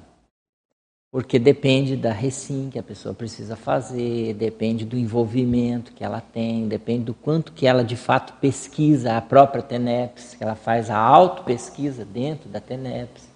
Porque 1.11 1.37
depende 1.37 1.97
da 1.97 2.13
recim 2.13 2.69
que 2.71 2.79
a 2.79 2.83
pessoa 2.83 3.13
precisa 3.13 3.57
fazer, 3.57 4.33
depende 4.33 4.85
do 4.85 4.97
envolvimento 4.97 5.91
que 5.91 6.05
ela 6.05 6.21
tem, 6.21 6.69
depende 6.69 7.03
do 7.05 7.13
quanto 7.13 7.51
que 7.51 7.67
ela 7.67 7.83
de 7.83 7.97
fato 7.97 8.33
pesquisa 8.39 9.17
a 9.17 9.21
própria 9.21 9.61
TENEPS, 9.61 10.35
que 10.35 10.43
ela 10.43 10.55
faz 10.55 10.89
a 10.89 10.97
auto-pesquisa 10.97 12.05
dentro 12.05 12.47
da 12.47 12.61
TENEPS. 12.61 13.29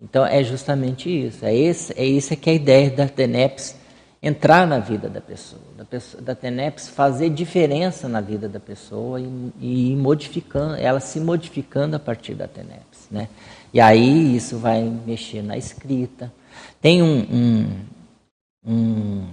Então 0.00 0.24
é 0.24 0.44
justamente 0.44 1.08
isso. 1.08 1.44
É 1.44 1.54
esse, 1.54 1.92
é 1.98 2.04
isso 2.04 2.36
que 2.36 2.48
é 2.48 2.52
a 2.52 2.56
ideia 2.56 2.90
da 2.90 3.08
TENEPS 3.08 3.82
entrar 4.22 4.64
na 4.66 4.78
vida 4.78 5.08
da 5.08 5.20
pessoa, 5.20 5.62
da, 5.76 5.84
pessoa, 5.84 6.22
da 6.22 6.34
TENEPS 6.34 6.88
fazer 6.88 7.28
diferença 7.30 8.08
na 8.08 8.20
vida 8.20 8.48
da 8.48 8.60
pessoa 8.60 9.20
e, 9.20 9.52
e 9.60 9.96
modificando, 9.96 10.76
ela 10.76 11.00
se 11.00 11.18
modificando 11.18 11.96
a 11.96 11.98
partir 11.98 12.34
da 12.34 12.46
TENEPS, 12.46 13.08
né? 13.10 13.28
E 13.72 13.80
aí 13.80 14.36
isso 14.36 14.58
vai 14.58 14.82
mexer 14.82 15.42
na 15.42 15.56
escrita. 15.56 16.32
Tem 16.80 17.02
um, 17.02 17.20
um, 17.20 17.70
um, 18.64 19.26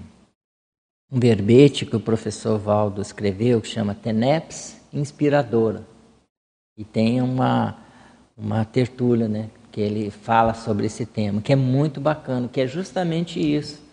um 1.12 1.20
verbete 1.20 1.86
que 1.86 1.96
o 1.96 2.00
professor 2.00 2.58
Valdo 2.58 3.02
escreveu 3.02 3.62
que 3.62 3.68
chama 3.68 3.96
TENEPS 3.96 4.78
Inspiradora. 4.94 5.84
E 6.78 6.84
tem 6.84 7.22
uma, 7.22 7.78
uma 8.38 8.66
tertúlia, 8.66 9.28
né? 9.28 9.50
Que 9.72 9.82
ele 9.82 10.10
fala 10.10 10.54
sobre 10.54 10.88
esse 10.88 11.06
tema, 11.06 11.42
que 11.42 11.54
é 11.54 11.56
muito 11.56 12.02
bacana, 12.02 12.48
que 12.48 12.62
é 12.62 12.68
justamente 12.68 13.40
isso 13.40 13.90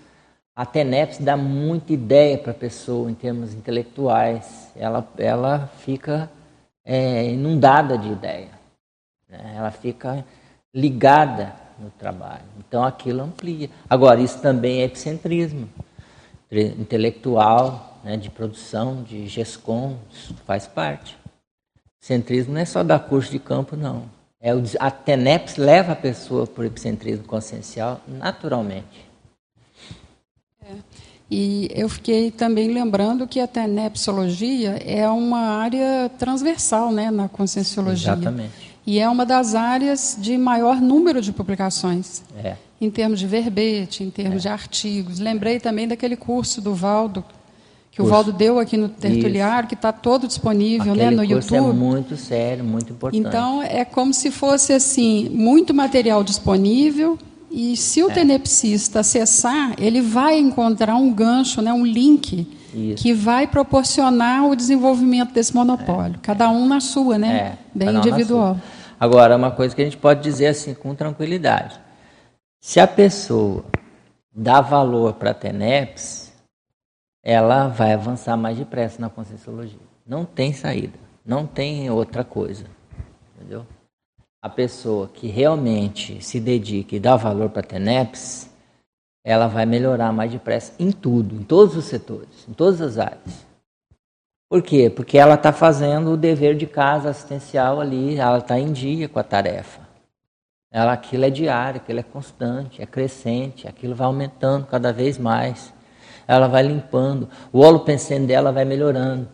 a 0.56 0.64
TENEPS 0.64 1.18
dá 1.18 1.36
muita 1.36 1.92
ideia 1.92 2.38
para 2.38 2.52
a 2.52 2.54
pessoa 2.54 3.10
em 3.10 3.14
termos 3.14 3.52
intelectuais. 3.52 4.70
Ela, 4.74 5.06
ela 5.18 5.70
fica 5.80 6.30
é, 6.82 7.28
inundada 7.28 7.98
de 7.98 8.08
ideia. 8.08 8.55
Né? 9.28 9.54
Ela 9.56 9.70
fica 9.70 10.24
ligada 10.74 11.54
no 11.78 11.90
trabalho. 11.90 12.44
Então 12.58 12.84
aquilo 12.84 13.22
amplia. 13.22 13.70
Agora, 13.88 14.20
isso 14.20 14.40
também 14.40 14.80
é 14.80 14.84
epicentrismo 14.84 15.68
intelectual, 16.50 17.98
né, 18.04 18.16
de 18.16 18.30
produção, 18.30 19.02
de 19.02 19.26
GESCOM, 19.26 19.96
isso 20.12 20.34
faz 20.46 20.66
parte. 20.66 21.18
Epicentrismo 21.98 22.54
não 22.54 22.60
é 22.60 22.64
só 22.64 22.84
dar 22.84 23.00
curso 23.00 23.32
de 23.32 23.38
campo, 23.38 23.76
não. 23.76 24.04
É 24.40 24.54
o, 24.54 24.62
a 24.78 24.90
TENEPS 24.90 25.56
leva 25.56 25.92
a 25.92 25.96
pessoa 25.96 26.46
para 26.46 26.62
o 26.62 26.66
epicentrismo 26.66 27.24
consciencial 27.24 28.00
naturalmente. 28.06 29.06
E 31.28 31.68
eu 31.74 31.88
fiquei 31.88 32.30
também 32.30 32.72
lembrando 32.72 33.26
que 33.26 33.40
a 33.40 33.48
tenepsologia 33.48 34.76
é 34.84 35.08
uma 35.08 35.58
área 35.58 36.08
transversal 36.16 36.92
né, 36.92 37.10
na 37.10 37.28
conscienciologia. 37.28 38.12
Exatamente. 38.12 38.65
E 38.86 39.00
é 39.00 39.08
uma 39.08 39.26
das 39.26 39.54
áreas 39.54 40.16
de 40.18 40.38
maior 40.38 40.80
número 40.80 41.20
de 41.20 41.32
publicações. 41.32 42.22
É. 42.42 42.56
Em 42.80 42.90
termos 42.90 43.18
de 43.18 43.26
verbete, 43.26 44.04
em 44.04 44.10
termos 44.10 44.36
é. 44.36 44.38
de 44.40 44.48
artigos. 44.48 45.18
Lembrei 45.18 45.58
também 45.58 45.88
daquele 45.88 46.14
curso 46.14 46.60
do 46.60 46.74
Valdo, 46.74 47.24
que 47.90 47.96
curso. 47.96 48.08
o 48.08 48.14
Valdo 48.14 48.32
deu 48.32 48.58
aqui 48.60 48.76
no 48.76 48.88
Tertuliário, 48.88 49.68
que 49.68 49.74
está 49.74 49.90
todo 49.90 50.28
disponível 50.28 50.94
né, 50.94 51.10
no 51.10 51.26
curso 51.26 51.54
YouTube. 51.54 51.70
É 51.70 51.72
muito 51.72 52.16
sério, 52.16 52.62
muito 52.62 52.92
importante. 52.92 53.26
Então, 53.26 53.62
é 53.62 53.84
como 53.84 54.14
se 54.14 54.30
fosse 54.30 54.72
assim, 54.72 55.28
muito 55.30 55.74
material 55.74 56.22
disponível 56.22 57.18
e 57.50 57.74
se 57.76 58.02
o 58.02 58.10
é. 58.10 58.12
tenepsista 58.12 59.00
acessar, 59.00 59.74
ele 59.78 60.02
vai 60.02 60.38
encontrar 60.38 60.96
um 60.96 61.10
gancho, 61.10 61.62
né, 61.62 61.72
um 61.72 61.86
link 61.86 62.46
Isso. 62.74 63.02
que 63.02 63.14
vai 63.14 63.46
proporcionar 63.46 64.44
o 64.46 64.54
desenvolvimento 64.54 65.32
desse 65.32 65.54
monopólio. 65.54 66.16
É. 66.16 66.18
Cada 66.20 66.50
um 66.50 66.66
na 66.66 66.80
sua, 66.80 67.16
né? 67.16 67.34
É, 67.34 67.58
Bem 67.74 67.96
individual. 67.96 68.58
Agora, 68.98 69.36
uma 69.36 69.50
coisa 69.50 69.74
que 69.74 69.82
a 69.82 69.84
gente 69.84 69.96
pode 69.96 70.22
dizer 70.22 70.46
assim 70.46 70.74
com 70.74 70.94
tranquilidade. 70.94 71.80
Se 72.60 72.80
a 72.80 72.86
pessoa 72.86 73.64
dá 74.32 74.60
valor 74.60 75.14
para 75.14 75.30
a 75.30 75.34
TENEPS, 75.34 76.32
ela 77.22 77.68
vai 77.68 77.92
avançar 77.92 78.36
mais 78.36 78.56
depressa 78.56 79.00
na 79.00 79.10
conscienciologia. 79.10 79.78
Não 80.06 80.24
tem 80.24 80.52
saída, 80.52 80.98
não 81.24 81.46
tem 81.46 81.90
outra 81.90 82.24
coisa. 82.24 82.64
Entendeu? 83.34 83.66
a 84.46 84.48
pessoa 84.48 85.08
que 85.08 85.26
realmente 85.26 86.24
se 86.24 86.38
dedica 86.38 86.94
e 86.94 87.00
dá 87.00 87.16
valor 87.16 87.50
para 87.50 87.62
a 87.62 87.66
TENEPS, 87.66 88.48
ela 89.24 89.48
vai 89.48 89.66
melhorar 89.66 90.12
mais 90.12 90.30
depressa 90.30 90.72
em 90.78 90.92
tudo, 90.92 91.34
em 91.34 91.42
todos 91.42 91.76
os 91.76 91.86
setores, 91.86 92.46
em 92.48 92.52
todas 92.52 92.80
as 92.80 92.96
áreas. 92.96 93.45
Por 94.48 94.62
quê? 94.62 94.88
Porque 94.88 95.18
ela 95.18 95.34
está 95.34 95.52
fazendo 95.52 96.12
o 96.12 96.16
dever 96.16 96.56
de 96.56 96.66
casa 96.66 97.10
assistencial 97.10 97.80
ali, 97.80 98.16
ela 98.16 98.38
está 98.38 98.58
em 98.58 98.72
dia 98.72 99.08
com 99.08 99.18
a 99.18 99.24
tarefa. 99.24 99.80
Ela, 100.70 100.92
aquilo 100.92 101.24
é 101.24 101.30
diário, 101.30 101.80
aquilo 101.80 102.00
é 102.00 102.02
constante, 102.02 102.82
é 102.82 102.86
crescente, 102.86 103.66
aquilo 103.66 103.94
vai 103.94 104.06
aumentando 104.06 104.66
cada 104.66 104.92
vez 104.92 105.18
mais. 105.18 105.72
Ela 106.28 106.48
vai 106.48 106.62
limpando, 106.62 107.28
o 107.52 107.60
olo 107.60 107.80
pensando 107.80 108.26
dela 108.26 108.52
vai 108.52 108.64
melhorando 108.64 109.28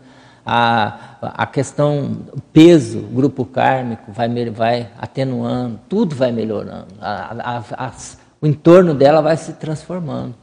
a, 0.44 1.16
a 1.22 1.46
questão, 1.46 2.26
o 2.32 2.40
peso, 2.40 3.00
grupo 3.00 3.44
kármico 3.44 4.12
vai, 4.12 4.28
vai 4.50 4.90
atenuando, 4.98 5.80
tudo 5.88 6.14
vai 6.14 6.32
melhorando, 6.32 6.88
a, 7.00 7.58
a, 7.58 7.86
a, 7.86 7.92
o 8.40 8.46
entorno 8.46 8.94
dela 8.94 9.22
vai 9.22 9.36
se 9.36 9.52
transformando. 9.54 10.34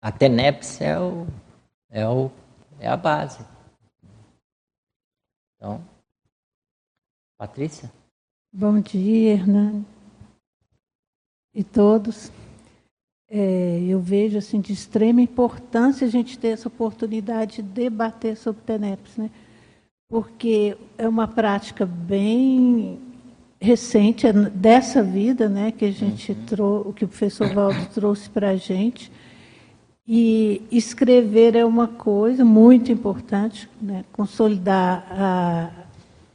A 0.00 0.12
TENEPS 0.12 0.80
é, 0.80 0.98
o, 0.98 1.26
é, 1.90 2.06
o, 2.06 2.30
é 2.78 2.88
a 2.88 2.96
base. 2.96 3.38
Então, 5.64 5.80
Patrícia? 7.38 7.90
Bom 8.52 8.80
dia, 8.80 9.32
Hernani. 9.32 9.82
E 11.54 11.64
todos. 11.64 12.30
É, 13.30 13.80
eu 13.80 13.98
vejo 13.98 14.36
assim 14.36 14.60
de 14.60 14.74
extrema 14.74 15.22
importância 15.22 16.06
a 16.06 16.10
gente 16.10 16.38
ter 16.38 16.48
essa 16.48 16.68
oportunidade 16.68 17.56
de 17.56 17.62
debater 17.62 18.36
sobre 18.36 18.60
TENEPS, 18.60 19.16
né? 19.16 19.30
porque 20.06 20.76
é 20.98 21.08
uma 21.08 21.26
prática 21.26 21.86
bem 21.86 23.00
recente 23.58 24.26
é 24.26 24.32
dessa 24.34 25.02
vida, 25.02 25.48
né, 25.48 25.72
que 25.72 25.86
a 25.86 25.90
gente 25.90 26.32
uhum. 26.32 26.44
trouxe, 26.44 26.92
que 26.92 27.04
o 27.06 27.08
professor 27.08 27.54
Valdo 27.54 27.86
trouxe 27.86 28.28
para 28.28 28.50
a 28.50 28.56
gente. 28.56 29.10
E 30.06 30.62
escrever 30.70 31.56
é 31.56 31.64
uma 31.64 31.88
coisa 31.88 32.44
muito 32.44 32.92
importante, 32.92 33.70
né, 33.80 34.04
consolidar 34.12 35.06
a, 35.10 35.70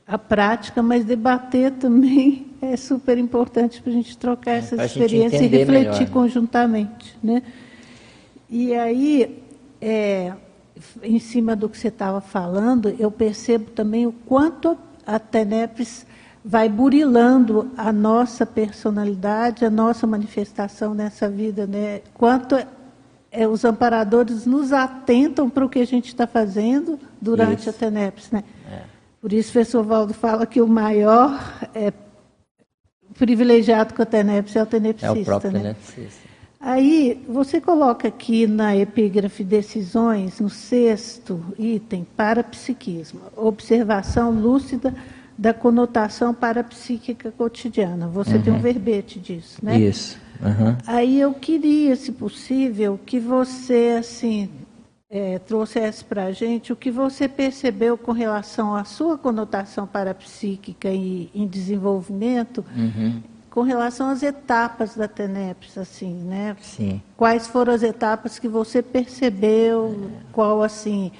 a 0.07 0.17
prática, 0.17 0.81
mas 0.81 1.05
debater 1.05 1.73
também 1.73 2.47
é 2.61 2.75
super 2.75 3.17
importante 3.17 3.79
para 3.79 3.91
a 3.91 3.95
gente 3.95 4.17
trocar 4.17 4.53
essas 4.53 4.79
experiências 4.79 5.39
e 5.39 5.45
refletir 5.45 5.67
melhor, 5.67 5.99
né? 5.99 6.07
conjuntamente. 6.07 7.17
Né? 7.21 7.43
E 8.49 8.73
aí, 8.73 9.43
é, 9.79 10.33
em 11.03 11.19
cima 11.19 11.55
do 11.55 11.69
que 11.69 11.77
você 11.77 11.89
estava 11.89 12.21
falando, 12.21 12.95
eu 12.97 13.11
percebo 13.11 13.69
também 13.69 14.07
o 14.07 14.11
quanto 14.11 14.75
a 15.05 15.19
TENEPS 15.19 16.07
vai 16.43 16.67
burilando 16.67 17.69
a 17.77 17.93
nossa 17.93 18.45
personalidade, 18.45 19.63
a 19.63 19.69
nossa 19.69 20.07
manifestação 20.07 20.95
nessa 20.95 21.29
vida, 21.29 21.67
né? 21.67 22.01
Quanto 22.13 22.55
é, 23.31 23.47
os 23.47 23.63
amparadores 23.63 24.45
nos 24.45 24.73
atentam 24.73 25.49
para 25.49 25.65
o 25.65 25.69
que 25.69 25.79
a 25.79 25.85
gente 25.85 26.07
está 26.07 26.25
fazendo 26.25 26.99
durante 27.21 27.61
isso. 27.61 27.69
a 27.69 27.73
TENEPS, 27.73 28.31
né? 28.31 28.43
É. 28.71 28.81
Por 29.21 29.33
isso, 29.33 29.49
o 29.49 29.53
professor 29.53 29.83
Valdo 29.83 30.13
fala 30.13 30.45
que 30.45 30.61
o 30.61 30.67
maior 30.67 31.39
é, 31.75 31.91
privilegiado 33.17 33.93
com 33.93 34.01
a 34.01 34.05
TENEPS 34.05 34.55
é 34.55 34.63
o 34.63 34.65
tenepsista. 34.65 35.07
É 35.07 35.21
o 35.21 35.25
próprio 35.25 35.51
né? 35.51 35.59
tenepsista. 35.59 36.29
Aí, 36.61 37.23
você 37.27 37.61
coloca 37.61 38.07
aqui 38.07 38.45
na 38.45 38.75
epígrafe 38.75 39.43
decisões, 39.43 40.39
no 40.39 40.49
sexto 40.49 41.41
item, 41.57 42.05
parapsiquismo, 42.17 43.21
observação 43.35 44.31
lúcida 44.31 44.93
da 45.37 45.53
conotação 45.53 46.33
parapsíquica 46.33 47.31
cotidiana. 47.31 48.09
Você 48.09 48.35
uhum. 48.35 48.41
tem 48.41 48.51
um 48.51 48.55
uhum. 48.57 48.61
verbete 48.61 49.19
disso, 49.19 49.57
né? 49.63 49.79
Isso. 49.79 50.17
Uhum. 50.41 50.77
Aí 50.87 51.19
eu 51.19 51.33
queria, 51.33 51.95
se 51.95 52.11
possível, 52.11 52.99
que 53.05 53.19
você, 53.19 53.97
assim, 53.99 54.49
é, 55.09 55.39
trouxesse 55.39 56.03
para 56.03 56.25
a 56.25 56.31
gente 56.31 56.71
o 56.71 56.75
que 56.75 56.91
você 56.91 57.27
percebeu 57.27 57.97
com 57.97 58.11
relação 58.11 58.75
à 58.75 58.83
sua 58.83 59.17
conotação 59.17 59.87
parapsíquica 59.87 60.89
e 60.89 61.29
em 61.33 61.47
desenvolvimento, 61.47 62.63
uhum. 62.75 63.21
com 63.49 63.61
relação 63.61 64.09
às 64.09 64.21
etapas 64.21 64.95
da 64.95 65.07
TENEPS, 65.07 65.77
assim, 65.77 66.13
né? 66.13 66.55
Sim. 66.61 67.01
Quais 67.17 67.47
foram 67.47 67.73
as 67.73 67.83
etapas 67.83 68.37
que 68.37 68.47
você 68.47 68.81
percebeu? 68.81 70.11
Qual, 70.31 70.61
assim, 70.61 71.11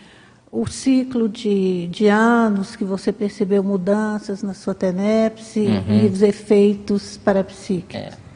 o 0.51 0.67
ciclo 0.67 1.27
de, 1.27 1.87
de 1.87 2.07
anos 2.07 2.75
que 2.75 2.83
você 2.83 3.11
percebeu 3.11 3.63
mudanças 3.63 4.43
na 4.43 4.53
sua 4.53 4.75
TENEPS 4.75 5.55
uhum. 5.55 6.03
e 6.03 6.05
os 6.05 6.21
efeitos 6.21 7.17
parapsíquicos? 7.17 7.95
É. 7.95 8.28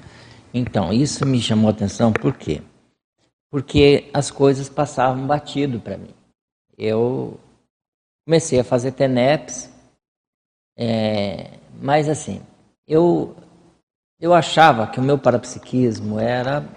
Então, 0.53 0.93
isso 0.93 1.25
me 1.25 1.41
chamou 1.41 1.69
a 1.69 1.71
atenção 1.71 2.13
por 2.13 2.33
quê? 2.33 2.61
porque 3.53 4.09
as 4.11 4.31
coisas 4.31 4.67
passavam 4.67 5.27
batido 5.27 5.79
para 5.79 5.95
mim. 5.95 6.09
Eu 6.75 7.39
comecei 8.25 8.59
a 8.59 8.63
fazer 8.63 8.93
TENEPS, 8.93 9.71
é, 10.75 11.51
mas 11.79 12.09
assim, 12.09 12.41
eu, 12.87 13.35
eu 14.19 14.33
achava 14.33 14.87
que 14.87 14.99
o 14.99 15.03
meu 15.03 15.19
parapsiquismo 15.19 16.19
era 16.19 16.67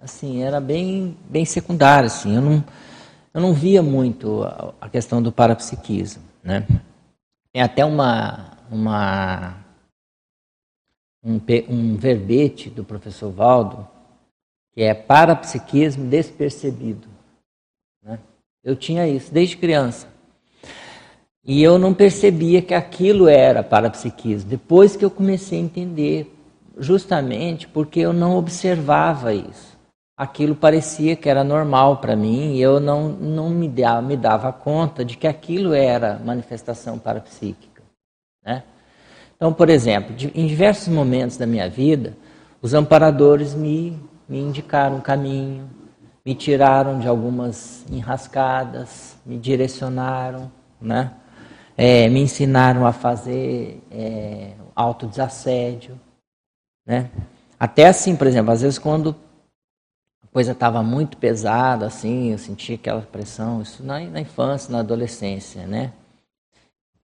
assim, 0.00 0.44
era 0.44 0.60
bem, 0.60 1.18
bem 1.28 1.44
secundário, 1.44 2.06
assim, 2.06 2.36
eu 2.36 2.40
não, 2.40 2.64
eu 3.34 3.40
não 3.40 3.52
via 3.52 3.82
muito 3.82 4.44
a, 4.80 4.88
questão 4.88 5.20
do 5.20 5.32
parapsiquismo, 5.32 6.22
né? 6.40 6.64
Tem 7.52 7.60
até 7.60 7.84
uma, 7.84 8.58
uma 8.70 9.56
um, 11.22 11.40
um 11.68 11.96
verbete 11.96 12.68
do 12.68 12.84
professor 12.84 13.30
Valdo, 13.30 13.86
que 14.72 14.82
é 14.82 14.94
parapsiquismo 14.94 16.08
despercebido. 16.08 17.08
Né? 18.02 18.18
Eu 18.64 18.74
tinha 18.74 19.06
isso 19.06 19.32
desde 19.32 19.56
criança. 19.56 20.08
E 21.44 21.62
eu 21.62 21.78
não 21.78 21.92
percebia 21.92 22.62
que 22.62 22.72
aquilo 22.72 23.28
era 23.28 23.62
parapsiquismo. 23.62 24.48
Depois 24.48 24.96
que 24.96 25.04
eu 25.04 25.10
comecei 25.10 25.58
a 25.58 25.62
entender, 25.62 26.32
justamente 26.78 27.66
porque 27.66 28.00
eu 28.00 28.12
não 28.12 28.36
observava 28.36 29.34
isso. 29.34 29.72
Aquilo 30.16 30.54
parecia 30.54 31.16
que 31.16 31.28
era 31.28 31.42
normal 31.42 31.96
para 31.96 32.14
mim 32.14 32.54
e 32.54 32.62
eu 32.62 32.78
não, 32.78 33.08
não 33.08 33.50
me, 33.50 33.68
dava, 33.68 34.02
me 34.02 34.16
dava 34.16 34.52
conta 34.52 35.04
de 35.04 35.16
que 35.16 35.26
aquilo 35.26 35.72
era 35.72 36.20
manifestação 36.24 36.98
parapsíquica. 36.98 37.82
Né? 38.44 38.62
Então, 39.42 39.52
por 39.52 39.68
exemplo, 39.68 40.14
em 40.36 40.46
diversos 40.46 40.86
momentos 40.86 41.36
da 41.36 41.48
minha 41.48 41.68
vida, 41.68 42.16
os 42.62 42.74
amparadores 42.74 43.54
me, 43.54 44.00
me 44.28 44.38
indicaram 44.38 44.98
o 44.98 45.02
caminho, 45.02 45.68
me 46.24 46.32
tiraram 46.32 47.00
de 47.00 47.08
algumas 47.08 47.84
enrascadas, 47.90 49.16
me 49.26 49.36
direcionaram, 49.36 50.48
né? 50.80 51.14
É, 51.76 52.08
me 52.08 52.20
ensinaram 52.20 52.86
a 52.86 52.92
fazer 52.92 53.82
é, 53.90 54.52
autodesassédio. 54.76 55.98
Né? 56.86 57.10
Até 57.58 57.88
assim, 57.88 58.14
por 58.14 58.28
exemplo, 58.28 58.52
às 58.52 58.62
vezes 58.62 58.78
quando 58.78 59.16
a 60.22 60.28
coisa 60.32 60.52
estava 60.52 60.84
muito 60.84 61.16
pesada, 61.16 61.86
assim, 61.86 62.30
eu 62.30 62.38
sentia 62.38 62.76
aquela 62.76 63.02
pressão, 63.02 63.60
isso 63.60 63.82
na, 63.82 63.98
na 63.98 64.20
infância, 64.20 64.70
na 64.70 64.78
adolescência, 64.78 65.66
né? 65.66 65.90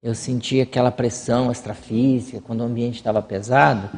Eu 0.03 0.15
sentia 0.15 0.63
aquela 0.63 0.93
pressão 0.93 1.51
extrafísica, 1.51 2.41
quando 2.41 2.61
o 2.61 2.65
ambiente 2.65 2.97
estava 2.97 3.21
pesado, 3.21 3.91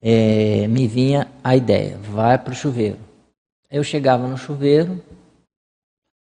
é, 0.00 0.66
me 0.68 0.86
vinha 0.86 1.30
a 1.42 1.56
ideia, 1.56 1.96
vai 1.98 2.38
para 2.38 2.52
o 2.52 2.56
chuveiro. 2.56 2.98
Eu 3.70 3.82
chegava 3.82 4.26
no 4.26 4.36
chuveiro, 4.36 5.02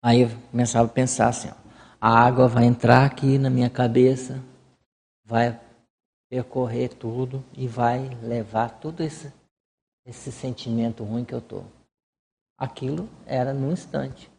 aí 0.02 0.22
eu 0.22 0.30
começava 0.50 0.86
a 0.86 0.92
pensar 0.92 1.28
assim, 1.28 1.48
ó, 1.48 1.54
a 2.00 2.08
água 2.08 2.48
vai 2.48 2.64
entrar 2.64 3.04
aqui 3.04 3.38
na 3.38 3.50
minha 3.50 3.70
cabeça, 3.70 4.42
vai 5.24 5.58
percorrer 6.28 6.88
tudo 6.94 7.44
e 7.52 7.66
vai 7.66 8.08
levar 8.22 8.80
todo 8.80 9.02
esse, 9.02 9.32
esse 10.04 10.30
sentimento 10.32 11.04
ruim 11.04 11.24
que 11.24 11.34
eu 11.34 11.38
estou. 11.38 11.64
Aquilo 12.58 13.08
era 13.26 13.52
num 13.52 13.72
instante. 13.72 14.30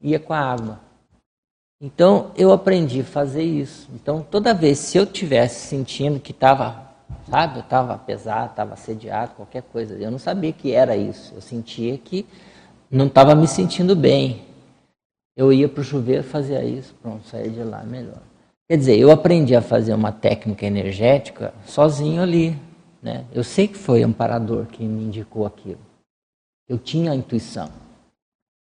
Ia 0.00 0.20
com 0.20 0.32
a 0.32 0.40
água. 0.40 0.80
Então 1.80 2.30
eu 2.36 2.52
aprendi 2.52 3.00
a 3.00 3.04
fazer 3.04 3.42
isso. 3.42 3.88
Então 3.94 4.22
toda 4.22 4.52
vez 4.52 4.78
se 4.78 4.98
eu 4.98 5.06
tivesse 5.06 5.66
sentindo 5.66 6.20
que 6.20 6.32
estava, 6.32 6.92
sabe, 7.28 7.58
eu 7.58 7.62
estava 7.62 7.96
pesado, 7.96 8.50
estava 8.50 8.74
assediado, 8.74 9.34
qualquer 9.34 9.62
coisa, 9.62 9.94
eu 9.94 10.10
não 10.10 10.18
sabia 10.18 10.52
que 10.52 10.72
era 10.72 10.96
isso. 10.96 11.34
Eu 11.34 11.40
sentia 11.40 11.96
que 11.96 12.26
não 12.90 13.06
estava 13.06 13.34
me 13.34 13.48
sentindo 13.48 13.96
bem. 13.96 14.42
Eu 15.36 15.52
ia 15.52 15.68
para 15.68 15.80
o 15.80 15.84
chuveiro, 15.84 16.22
fazia 16.22 16.62
isso, 16.62 16.94
pronto, 17.00 17.26
saía 17.26 17.48
de 17.48 17.62
lá 17.62 17.82
melhor. 17.82 18.20
Quer 18.68 18.76
dizer, 18.76 18.98
eu 18.98 19.10
aprendi 19.10 19.56
a 19.56 19.62
fazer 19.62 19.94
uma 19.94 20.12
técnica 20.12 20.66
energética 20.66 21.54
sozinho 21.64 22.22
ali. 22.22 22.56
Né? 23.02 23.24
Eu 23.32 23.42
sei 23.42 23.66
que 23.66 23.76
foi 23.76 24.04
um 24.04 24.12
parador 24.12 24.66
que 24.66 24.84
me 24.84 25.04
indicou 25.04 25.46
aquilo. 25.46 25.80
Eu 26.68 26.78
tinha 26.78 27.12
a 27.12 27.14
intuição. 27.14 27.70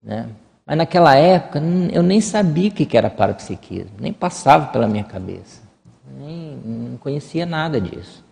Né? 0.01 0.29
Mas 0.65 0.77
naquela 0.77 1.15
época 1.15 1.61
eu 1.91 2.03
nem 2.03 2.21
sabia 2.21 2.69
o 2.69 2.73
que 2.73 2.97
era 2.97 3.09
parapsiquismo, 3.09 3.91
nem 3.99 4.13
passava 4.13 4.67
pela 4.67 4.87
minha 4.87 5.03
cabeça, 5.03 5.61
nem 6.17 6.57
não 6.63 6.97
conhecia 6.97 7.45
nada 7.45 7.79
disso. 7.79 8.23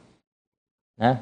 Né? 0.97 1.19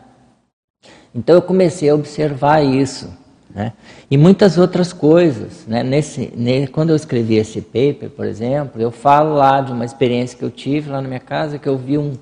Então 1.13 1.35
eu 1.35 1.41
comecei 1.41 1.89
a 1.89 1.95
observar 1.95 2.63
isso. 2.63 3.11
Né? 3.49 3.73
E 4.11 4.17
muitas 4.17 4.57
outras 4.57 4.93
coisas. 4.93 5.65
Né? 5.65 5.81
Nesse, 5.81 6.31
nesse, 6.35 6.67
quando 6.71 6.89
eu 6.89 6.95
escrevi 6.95 7.35
esse 7.35 7.61
paper, 7.61 8.09
por 8.09 8.25
exemplo, 8.25 8.81
eu 8.81 8.91
falo 8.91 9.35
lá 9.35 9.61
de 9.61 9.71
uma 9.71 9.85
experiência 9.85 10.37
que 10.37 10.45
eu 10.45 10.51
tive 10.51 10.89
lá 10.89 11.01
na 11.01 11.07
minha 11.07 11.19
casa, 11.19 11.57
que 11.57 11.67
eu 11.67 11.77
vi 11.77 11.97
um, 11.97 12.17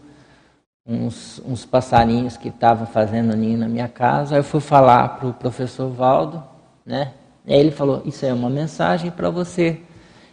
uns, 0.88 1.42
uns 1.46 1.66
passarinhos 1.66 2.38
que 2.38 2.50
estavam 2.50 2.86
fazendo 2.86 3.36
ninho 3.36 3.58
na 3.58 3.68
minha 3.68 3.88
casa. 3.88 4.36
Aí 4.36 4.40
eu 4.40 4.44
fui 4.44 4.62
falar 4.62 5.10
para 5.18 5.28
o 5.28 5.34
professor 5.34 5.90
Valdo, 5.90 6.42
né? 6.86 7.12
Aí 7.48 7.60
ele 7.60 7.72
falou: 7.72 8.02
Isso 8.06 8.26
é 8.26 8.34
uma 8.34 8.50
mensagem 8.50 9.12
para 9.12 9.30
você. 9.30 9.82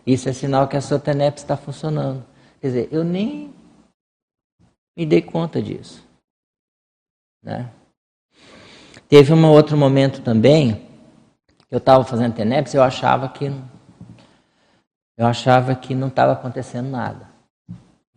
Isso 0.07 0.29
é 0.29 0.33
sinal 0.33 0.67
que 0.67 0.77
a 0.77 0.81
sua 0.81 0.99
TENEP 0.99 1.39
está 1.39 1.57
funcionando. 1.57 2.25
Quer 2.61 2.67
dizer, 2.67 2.89
eu 2.91 3.05
nem 3.05 3.55
me 4.97 5.07
dei 5.07 5.23
conta 5.23 5.63
disso. 5.63 6.05
Né? 7.43 7.71
Teve 9.09 9.33
um 9.33 9.47
outro 9.47 9.77
momento 9.77 10.23
também, 10.23 10.89
eu 11.71 11.79
estava 11.79 12.05
fazendo 12.05 12.35
TENEPS, 12.35 12.75
eu 12.75 12.83
achava 12.83 13.29
que 13.29 13.53
eu 15.17 15.27
achava 15.27 15.75
que 15.75 15.95
não 15.95 16.09
estava 16.09 16.33
acontecendo 16.33 16.89
nada. 16.89 17.29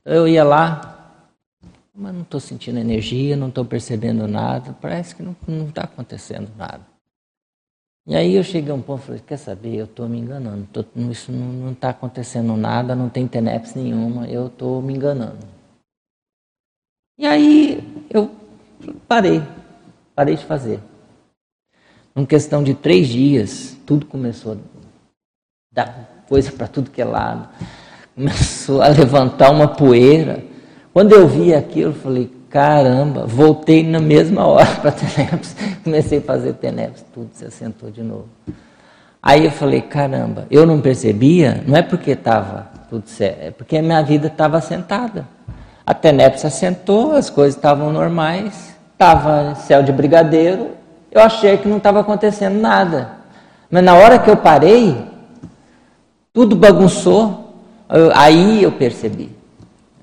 Eu 0.04 0.28
ia 0.28 0.44
lá, 0.44 1.12
mas 1.94 2.14
não 2.14 2.22
estou 2.22 2.40
sentindo 2.40 2.80
energia, 2.80 3.36
não 3.36 3.50
estou 3.50 3.66
percebendo 3.66 4.28
nada, 4.28 4.76
parece 4.82 5.16
que 5.16 5.22
não 5.22 5.36
está 5.68 5.84
acontecendo 5.84 6.52
nada. 6.56 6.95
E 8.08 8.16
aí 8.16 8.36
eu 8.36 8.44
cheguei 8.44 8.72
a 8.72 8.76
um 8.76 8.82
ponto 8.82 9.02
e 9.02 9.06
falei, 9.06 9.22
quer 9.26 9.38
saber, 9.38 9.76
eu 9.76 9.86
estou 9.86 10.08
me 10.08 10.20
enganando, 10.20 10.68
tô, 10.72 10.86
isso 11.10 11.32
não 11.32 11.72
está 11.72 11.90
acontecendo 11.90 12.56
nada, 12.56 12.94
não 12.94 13.10
tem 13.10 13.28
TENEPS 13.28 13.74
nenhuma, 13.74 14.28
eu 14.28 14.46
estou 14.46 14.80
me 14.80 14.94
enganando. 14.94 15.40
E 17.18 17.26
aí 17.26 18.06
eu 18.08 18.30
parei, 19.08 19.42
parei 20.14 20.36
de 20.36 20.46
fazer. 20.46 20.80
Em 22.16 22.26
questão 22.26 22.64
de 22.64 22.76
três 22.76 23.08
dias, 23.08 23.76
tudo 23.88 24.06
começou 24.06 24.54
a 24.54 24.58
dar 25.72 26.24
coisa 26.30 26.52
para 26.52 26.68
tudo 26.68 26.92
que 26.92 27.02
é 27.02 27.06
lado, 27.06 27.50
começou 28.14 28.84
a 28.84 28.88
levantar 28.88 29.50
uma 29.50 29.68
poeira. 29.68 30.44
Quando 30.94 31.14
eu 31.14 31.28
vi 31.28 31.56
aquilo, 31.56 31.90
eu 31.90 31.96
falei, 31.96 32.32
Caramba, 32.56 33.26
voltei 33.26 33.86
na 33.86 34.00
mesma 34.00 34.48
hora 34.48 34.76
para 34.82 34.90
Teneps, 34.90 35.58
comecei 35.84 36.20
a 36.20 36.22
fazer 36.22 36.54
Teneps, 36.54 37.04
tudo 37.14 37.30
se 37.34 37.44
assentou 37.44 37.92
de 37.92 38.02
novo. 38.02 38.30
Aí 39.22 39.44
eu 39.44 39.52
falei, 39.52 39.82
caramba, 39.82 40.48
eu 40.50 40.66
não 40.66 40.80
percebia, 40.80 41.62
não 41.68 41.76
é 41.76 41.82
porque 41.82 42.12
estava 42.12 42.70
tudo 42.90 43.10
certo, 43.10 43.42
é 43.42 43.52
porque 43.52 43.76
a 43.76 43.82
minha 43.82 44.02
vida 44.02 44.28
estava 44.28 44.58
assentada. 44.58 45.28
A 45.86 45.94
Teneps 45.94 46.46
assentou, 46.46 47.12
as 47.12 47.30
coisas 47.30 47.58
estavam 47.58 47.92
normais, 47.92 48.74
estava 48.94 49.54
céu 49.56 49.84
de 49.84 49.92
brigadeiro, 49.92 50.70
eu 51.12 51.20
achei 51.20 51.58
que 51.58 51.68
não 51.68 51.76
estava 51.76 52.00
acontecendo 52.00 52.58
nada. 52.58 53.18
Mas 53.70 53.84
na 53.84 53.96
hora 53.96 54.18
que 54.18 54.30
eu 54.30 54.38
parei, 54.38 54.96
tudo 56.32 56.56
bagunçou, 56.56 57.54
aí 58.14 58.64
eu 58.64 58.72
percebi. 58.72 59.36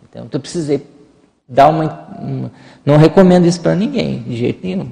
Então 0.06 0.28
eu 0.30 0.38
precisei 0.38 0.91
dar 1.52 1.68
uma, 1.68 1.84
uma 2.18 2.50
não 2.84 2.96
recomendo 2.96 3.46
isso 3.46 3.60
para 3.60 3.74
ninguém, 3.74 4.22
de 4.22 4.36
jeito 4.36 4.66
nenhum, 4.66 4.90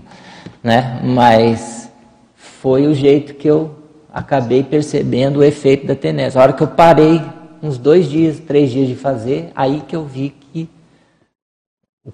né? 0.63 1.01
Mas 1.03 1.91
foi 2.35 2.87
o 2.87 2.95
jeito 2.95 3.35
que 3.35 3.49
eu 3.49 3.75
acabei 4.13 4.63
percebendo 4.63 5.39
o 5.39 5.45
efeito 5.45 5.87
da 5.87 5.95
tenese. 5.95 6.39
A 6.39 6.43
hora 6.43 6.53
que 6.53 6.63
eu 6.63 6.69
parei, 6.69 7.23
uns 7.63 7.79
dois 7.79 8.09
dias, 8.09 8.39
três 8.39 8.71
dias 8.71 8.89
de 8.89 8.95
fazer, 8.95 9.51
aí 9.55 9.83
que 9.87 9.97
eu 9.97 10.05
vi 10.05 10.31
que 10.31 10.69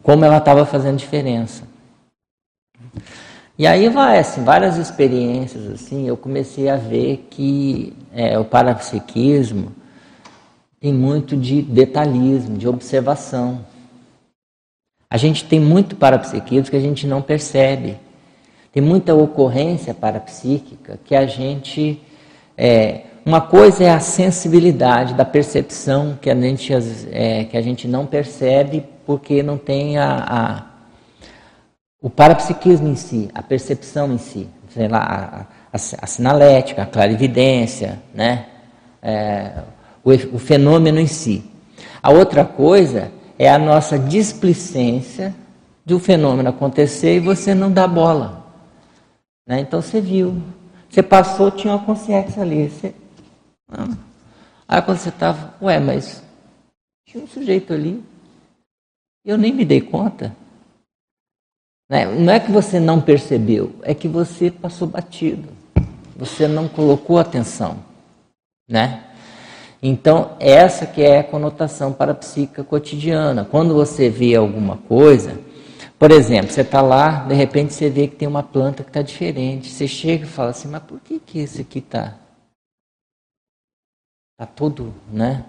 como 0.02 0.24
ela 0.24 0.38
estava 0.38 0.64
fazendo 0.64 0.96
diferença. 0.96 1.64
E 3.58 3.66
aí 3.66 3.88
vai, 3.88 4.18
assim, 4.18 4.44
várias 4.44 4.76
experiências, 4.76 5.66
assim, 5.70 6.06
eu 6.06 6.16
comecei 6.16 6.68
a 6.68 6.76
ver 6.76 7.26
que 7.30 7.94
é, 8.12 8.38
o 8.38 8.44
parapsiquismo 8.44 9.72
tem 10.78 10.92
muito 10.92 11.36
de 11.36 11.62
detalhismo, 11.62 12.58
de 12.58 12.68
observação. 12.68 13.64
A 15.08 15.16
gente 15.16 15.44
tem 15.44 15.60
muito 15.60 15.94
parapsiquismo 15.96 16.70
que 16.70 16.76
a 16.76 16.80
gente 16.80 17.06
não 17.06 17.22
percebe. 17.22 17.96
Tem 18.72 18.82
muita 18.82 19.14
ocorrência 19.14 19.94
parapsíquica 19.94 20.98
que 21.04 21.14
a 21.14 21.26
gente. 21.26 22.02
É, 22.58 23.02
uma 23.24 23.40
coisa 23.40 23.84
é 23.84 23.90
a 23.90 24.00
sensibilidade 24.00 25.14
da 25.14 25.24
percepção 25.24 26.18
que 26.20 26.28
a 26.28 26.34
gente, 26.34 26.72
é, 27.10 27.44
que 27.44 27.56
a 27.56 27.62
gente 27.62 27.88
não 27.88 28.06
percebe 28.06 28.84
porque 29.04 29.42
não 29.42 29.56
tem 29.56 29.98
a, 29.98 30.24
a, 30.28 30.62
o 32.00 32.10
parapsiquismo 32.10 32.88
em 32.88 32.96
si, 32.96 33.28
a 33.34 33.42
percepção 33.42 34.12
em 34.12 34.18
si, 34.18 34.48
sei 34.70 34.88
lá, 34.88 35.48
a, 35.72 35.76
a, 35.76 36.06
sinalética, 36.06 36.82
a 36.82 36.86
clarividência, 36.86 38.00
né? 38.12 38.46
É, 39.02 39.52
o, 40.04 40.10
o 40.36 40.38
fenômeno 40.38 41.00
em 41.00 41.06
si. 41.06 41.44
A 42.02 42.10
outra 42.10 42.44
coisa 42.44 43.10
é 43.38 43.48
a 43.48 43.58
nossa 43.58 43.98
displicência 43.98 45.34
de 45.84 45.94
um 45.94 45.98
fenômeno 45.98 46.48
acontecer 46.48 47.16
e 47.16 47.20
você 47.20 47.54
não 47.54 47.70
dá 47.70 47.86
bola. 47.86 48.44
Né? 49.46 49.60
Então 49.60 49.80
você 49.80 50.00
viu, 50.00 50.42
você 50.88 51.02
passou, 51.02 51.50
tinha 51.50 51.72
uma 51.74 51.84
consciência 51.84 52.42
ali. 52.42 52.68
Você... 52.68 52.94
Aí 54.66 54.82
quando 54.82 54.98
você 54.98 55.10
estava, 55.10 55.54
ué, 55.62 55.78
mas 55.78 56.22
tinha 57.06 57.22
um 57.22 57.28
sujeito 57.28 57.72
ali, 57.72 58.02
eu 59.24 59.38
nem 59.38 59.52
me 59.52 59.64
dei 59.64 59.80
conta. 59.80 60.34
Né? 61.88 62.04
Não 62.06 62.32
é 62.32 62.40
que 62.40 62.50
você 62.50 62.80
não 62.80 63.00
percebeu, 63.00 63.74
é 63.82 63.94
que 63.94 64.08
você 64.08 64.50
passou 64.50 64.88
batido. 64.88 65.48
Você 66.16 66.48
não 66.48 66.66
colocou 66.66 67.18
atenção. 67.18 67.78
Né? 68.68 69.04
Então, 69.88 70.32
essa 70.40 70.84
que 70.84 71.00
é 71.00 71.20
a 71.20 71.24
conotação 71.24 71.92
parapsíquica 71.92 72.64
cotidiana. 72.64 73.44
Quando 73.44 73.72
você 73.72 74.10
vê 74.10 74.34
alguma 74.34 74.76
coisa, 74.76 75.38
por 75.96 76.10
exemplo, 76.10 76.50
você 76.50 76.62
está 76.62 76.82
lá, 76.82 77.20
de 77.20 77.34
repente 77.36 77.72
você 77.72 77.88
vê 77.88 78.08
que 78.08 78.16
tem 78.16 78.26
uma 78.26 78.42
planta 78.42 78.82
que 78.82 78.90
está 78.90 79.00
diferente. 79.00 79.70
Você 79.70 79.86
chega 79.86 80.24
e 80.24 80.28
fala 80.28 80.50
assim, 80.50 80.66
mas 80.66 80.82
por 80.82 80.98
que, 80.98 81.20
que 81.20 81.38
esse 81.38 81.60
aqui 81.60 81.78
está 81.78 82.14
tá 84.36 84.44
todo 84.44 84.92
né, 85.12 85.44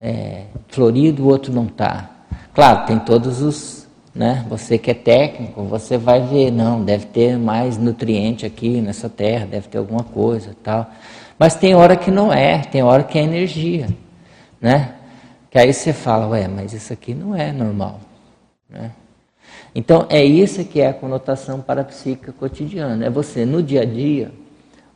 é, 0.00 0.46
florido, 0.66 1.22
o 1.22 1.28
outro 1.28 1.52
não 1.52 1.66
está? 1.66 2.10
Claro, 2.52 2.84
tem 2.84 2.98
todos 2.98 3.40
os. 3.40 3.86
Né, 4.12 4.44
você 4.48 4.76
que 4.76 4.90
é 4.90 4.94
técnico, 4.94 5.62
você 5.62 5.96
vai 5.96 6.20
ver, 6.20 6.50
não, 6.50 6.82
deve 6.82 7.06
ter 7.06 7.38
mais 7.38 7.78
nutriente 7.78 8.44
aqui 8.44 8.80
nessa 8.80 9.08
terra, 9.08 9.46
deve 9.46 9.68
ter 9.68 9.78
alguma 9.78 10.02
coisa 10.02 10.56
tal. 10.64 10.90
Mas 11.38 11.54
tem 11.54 11.74
hora 11.74 11.96
que 11.96 12.10
não 12.10 12.32
é, 12.32 12.58
tem 12.62 12.82
hora 12.82 13.04
que 13.04 13.18
é 13.18 13.22
energia. 13.22 13.88
Né? 14.60 14.94
Que 15.50 15.58
aí 15.58 15.72
você 15.72 15.92
fala, 15.92 16.26
ué, 16.28 16.48
mas 16.48 16.72
isso 16.72 16.92
aqui 16.92 17.14
não 17.14 17.34
é 17.34 17.52
normal. 17.52 18.00
Né? 18.68 18.90
Então, 19.74 20.06
é 20.10 20.24
isso 20.24 20.64
que 20.64 20.80
é 20.80 20.88
a 20.88 20.94
conotação 20.94 21.60
parapsíquica 21.60 22.32
cotidiana. 22.32 23.06
É 23.06 23.10
você, 23.10 23.44
no 23.44 23.62
dia 23.62 23.82
a 23.82 23.84
dia, 23.84 24.32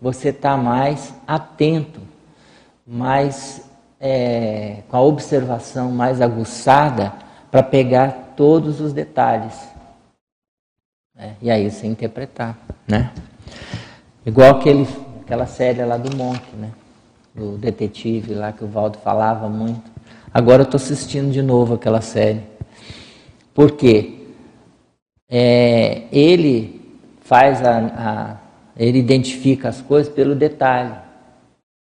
você 0.01 0.31
está 0.31 0.57
mais 0.57 1.15
atento, 1.27 2.01
mais 2.85 3.65
é, 4.01 4.79
com 4.89 4.97
a 4.97 5.01
observação 5.01 5.93
mais 5.93 6.21
aguçada 6.21 7.13
para 7.51 7.63
pegar 7.63 8.33
todos 8.37 8.81
os 8.81 8.93
detalhes. 8.93 9.55
Né? 11.15 11.37
E 11.41 11.51
aí 11.51 11.71
você 11.71 11.87
interpretar. 11.87 12.59
Né? 12.89 13.13
Igual 14.27 14.57
aquele, 14.57 14.89
aquela 15.25 15.47
série 15.47 15.85
lá 15.85 15.97
do 15.97 16.17
Monk, 16.17 16.43
né? 16.57 16.71
do 17.35 17.57
detetive 17.57 18.35
lá 18.35 18.53
que 18.53 18.63
o 18.63 18.69
Valdo 18.69 18.99
falava 18.99 19.49
muito. 19.49 19.91
Agora 20.33 20.63
eu 20.63 20.65
estou 20.65 20.77
assistindo 20.77 21.33
de 21.33 21.43
novo 21.43 21.75
aquela 21.75 22.01
série. 22.01 22.43
Por 23.55 23.73
quê? 23.73 24.23
é, 25.35 26.03
ele 26.13 26.79
faz 27.23 27.65
a, 27.65 27.79
a, 27.79 28.37
ele 28.77 28.99
identifica 28.99 29.71
as 29.71 29.81
coisas 29.81 30.13
pelo 30.13 30.35
detalhe. 30.35 30.93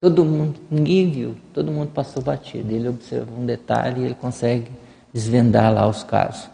Todo 0.01 0.23
mundo, 0.23 0.57
ninguém 0.71 1.11
viu, 1.11 1.35
todo 1.53 1.69
mundo 1.69 1.89
passou 1.89 2.23
batido. 2.23 2.73
Ele 2.73 2.87
observa 2.87 3.29
um 3.37 3.45
detalhe 3.45 4.01
e 4.01 4.05
ele 4.05 4.15
consegue 4.15 4.71
desvendar 5.13 5.73
lá 5.73 5.85
os 5.85 6.01
casos. 6.01 6.49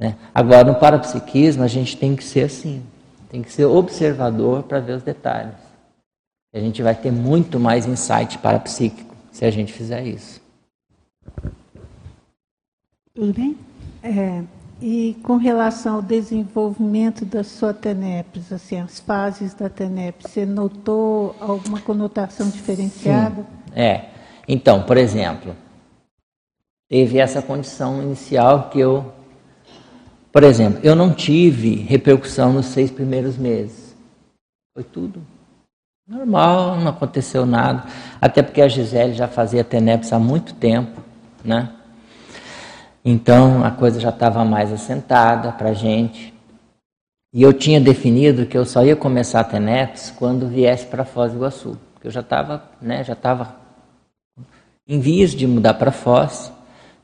Né? 0.00 0.16
Agora, 0.34 0.64
no 0.64 0.74
parapsiquismo, 0.74 1.62
a 1.62 1.68
gente 1.68 1.96
tem 1.96 2.16
que 2.16 2.24
ser 2.24 2.42
assim, 2.42 2.82
tem 3.30 3.40
que 3.40 3.52
ser 3.52 3.66
observador 3.66 4.64
para 4.64 4.80
ver 4.80 4.94
os 4.94 5.04
detalhes. 5.04 5.54
A 6.54 6.58
gente 6.58 6.82
vai 6.82 6.94
ter 6.94 7.12
muito 7.12 7.60
mais 7.60 7.86
insight 7.86 8.38
parapsíquico 8.38 9.14
se 9.30 9.44
a 9.44 9.50
gente 9.50 9.72
fizer 9.72 10.06
isso. 10.06 10.40
Tudo 13.14 13.32
bem? 13.32 13.56
É, 14.02 14.42
e 14.80 15.16
com 15.22 15.36
relação 15.36 15.96
ao 15.96 16.02
desenvolvimento 16.02 17.24
da 17.24 17.42
sua 17.42 17.72
TENEPS, 17.72 18.52
assim, 18.52 18.78
as 18.78 19.00
fases 19.00 19.54
da 19.54 19.68
TENEPS, 19.68 20.30
você 20.30 20.44
notou 20.44 21.34
alguma 21.40 21.80
conotação 21.80 22.48
diferenciada? 22.48 23.42
Sim. 23.42 23.80
É. 23.80 24.10
Então, 24.46 24.82
por 24.82 24.96
exemplo, 24.96 25.56
teve 26.88 27.18
essa 27.18 27.42
condição 27.42 28.02
inicial 28.02 28.68
que 28.70 28.78
eu, 28.78 29.12
por 30.30 30.44
exemplo, 30.44 30.80
eu 30.82 30.94
não 30.94 31.12
tive 31.12 31.74
repercussão 31.76 32.52
nos 32.52 32.66
seis 32.66 32.90
primeiros 32.90 33.36
meses. 33.36 33.96
Foi 34.74 34.84
tudo 34.84 35.35
normal, 36.06 36.76
não 36.76 36.88
aconteceu 36.88 37.44
nada. 37.44 37.84
Até 38.20 38.42
porque 38.42 38.62
a 38.62 38.68
Gisele 38.68 39.14
já 39.14 39.26
fazia 39.26 39.64
TENEPS 39.64 40.12
há 40.12 40.18
muito 40.18 40.54
tempo, 40.54 41.00
né? 41.44 41.70
Então 43.04 43.64
a 43.64 43.70
coisa 43.70 43.98
já 44.00 44.10
estava 44.10 44.44
mais 44.44 44.72
assentada 44.72 45.52
para 45.52 45.70
a 45.70 45.74
gente. 45.74 46.32
E 47.32 47.42
eu 47.42 47.52
tinha 47.52 47.80
definido 47.80 48.46
que 48.46 48.56
eu 48.56 48.64
só 48.64 48.84
ia 48.84 48.96
começar 48.96 49.40
a 49.40 49.44
ter 49.44 49.60
netos 49.60 50.10
quando 50.10 50.48
viesse 50.48 50.86
para 50.86 51.04
Foz 51.04 51.32
do 51.32 51.38
Iguaçu. 51.38 51.78
Porque 51.94 52.06
eu 52.06 52.10
já 52.10 52.20
estava 52.20 52.62
né, 52.80 53.04
já 53.04 53.12
estava 53.12 53.56
em 54.88 55.00
vias 55.00 55.32
de 55.32 55.46
mudar 55.46 55.74
para 55.74 55.90
Foz. 55.90 56.52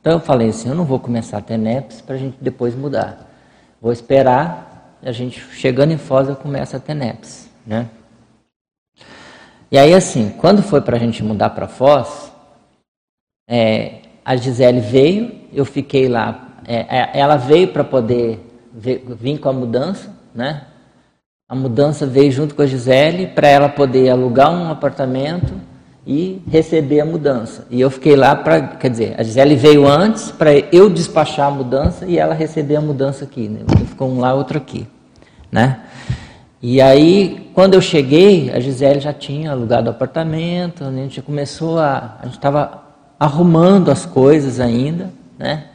Então 0.00 0.14
eu 0.14 0.20
falei 0.20 0.48
assim, 0.48 0.68
eu 0.68 0.74
não 0.74 0.84
vou 0.84 0.98
começar 0.98 1.38
a 1.38 1.42
ter 1.42 1.56
netos 1.56 2.00
para 2.00 2.14
a 2.14 2.18
gente 2.18 2.36
depois 2.40 2.74
mudar. 2.74 3.28
Vou 3.80 3.92
esperar, 3.92 4.96
a 5.02 5.12
gente 5.12 5.40
chegando 5.52 5.92
em 5.92 5.98
Foz 5.98 6.28
eu 6.28 6.36
começo 6.36 6.76
a 6.76 6.80
ter 6.80 6.94
netos. 6.94 7.46
Né? 7.66 7.88
E 9.72 9.78
aí 9.78 9.94
assim, 9.94 10.28
quando 10.36 10.62
foi 10.62 10.82
para 10.82 10.98
a 10.98 11.00
gente 11.00 11.24
mudar 11.24 11.48
para 11.50 11.66
Foz, 11.66 12.30
é, 13.48 14.00
a 14.22 14.36
Gisele 14.36 14.80
veio, 14.80 15.32
eu 15.50 15.64
fiquei 15.64 16.08
lá. 16.08 16.60
É, 16.66 16.98
é 16.98 17.10
ela 17.14 17.36
veio 17.36 17.68
para 17.68 17.82
poder 17.82 18.38
vir 18.74 19.38
com 19.38 19.48
a 19.48 19.52
mudança, 19.52 20.10
né? 20.34 20.66
A 21.48 21.54
mudança 21.54 22.06
veio 22.06 22.30
junto 22.30 22.54
com 22.54 22.60
a 22.60 22.66
Gisele 22.66 23.28
para 23.28 23.48
ela 23.48 23.68
poder 23.70 24.10
alugar 24.10 24.50
um 24.50 24.70
apartamento 24.70 25.54
e 26.06 26.42
receber 26.50 27.00
a 27.00 27.06
mudança. 27.06 27.66
E 27.70 27.80
eu 27.80 27.90
fiquei 27.90 28.14
lá 28.14 28.36
para, 28.36 28.60
quer 28.76 28.90
dizer, 28.90 29.14
a 29.18 29.22
Gisele 29.22 29.56
veio 29.56 29.86
antes 29.86 30.30
para 30.30 30.52
eu 30.54 30.90
despachar 30.90 31.48
a 31.48 31.50
mudança 31.50 32.04
e 32.04 32.18
ela 32.18 32.34
receber 32.34 32.76
a 32.76 32.80
mudança 32.82 33.24
aqui. 33.24 33.48
Né? 33.48 33.60
Ficou 33.86 34.10
um 34.10 34.20
lá, 34.20 34.34
outro 34.34 34.58
aqui, 34.58 34.86
né? 35.50 35.80
E 36.64 36.80
aí, 36.80 37.50
quando 37.52 37.74
eu 37.74 37.80
cheguei, 37.80 38.48
a 38.52 38.60
Gisele 38.60 39.00
já 39.00 39.12
tinha 39.12 39.50
alugado 39.50 39.88
o 39.88 39.90
apartamento, 39.90 40.84
a 40.84 40.92
gente 40.92 41.20
começou 41.20 41.80
a, 41.80 42.18
a 42.20 42.26
gente 42.26 42.36
estava 42.36 42.84
arrumando 43.18 43.90
as 43.90 44.06
coisas 44.06 44.60
ainda, 44.60 45.12
né? 45.36 45.70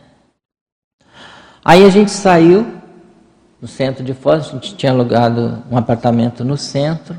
Aí 1.64 1.84
a 1.84 1.90
gente 1.90 2.10
saiu 2.10 2.66
no 3.62 3.68
centro 3.68 4.02
de 4.02 4.14
Foz, 4.14 4.48
a 4.48 4.52
gente 4.52 4.78
tinha 4.78 4.94
alugado 4.94 5.62
um 5.70 5.78
apartamento 5.78 6.46
no 6.46 6.56
centro. 6.56 7.18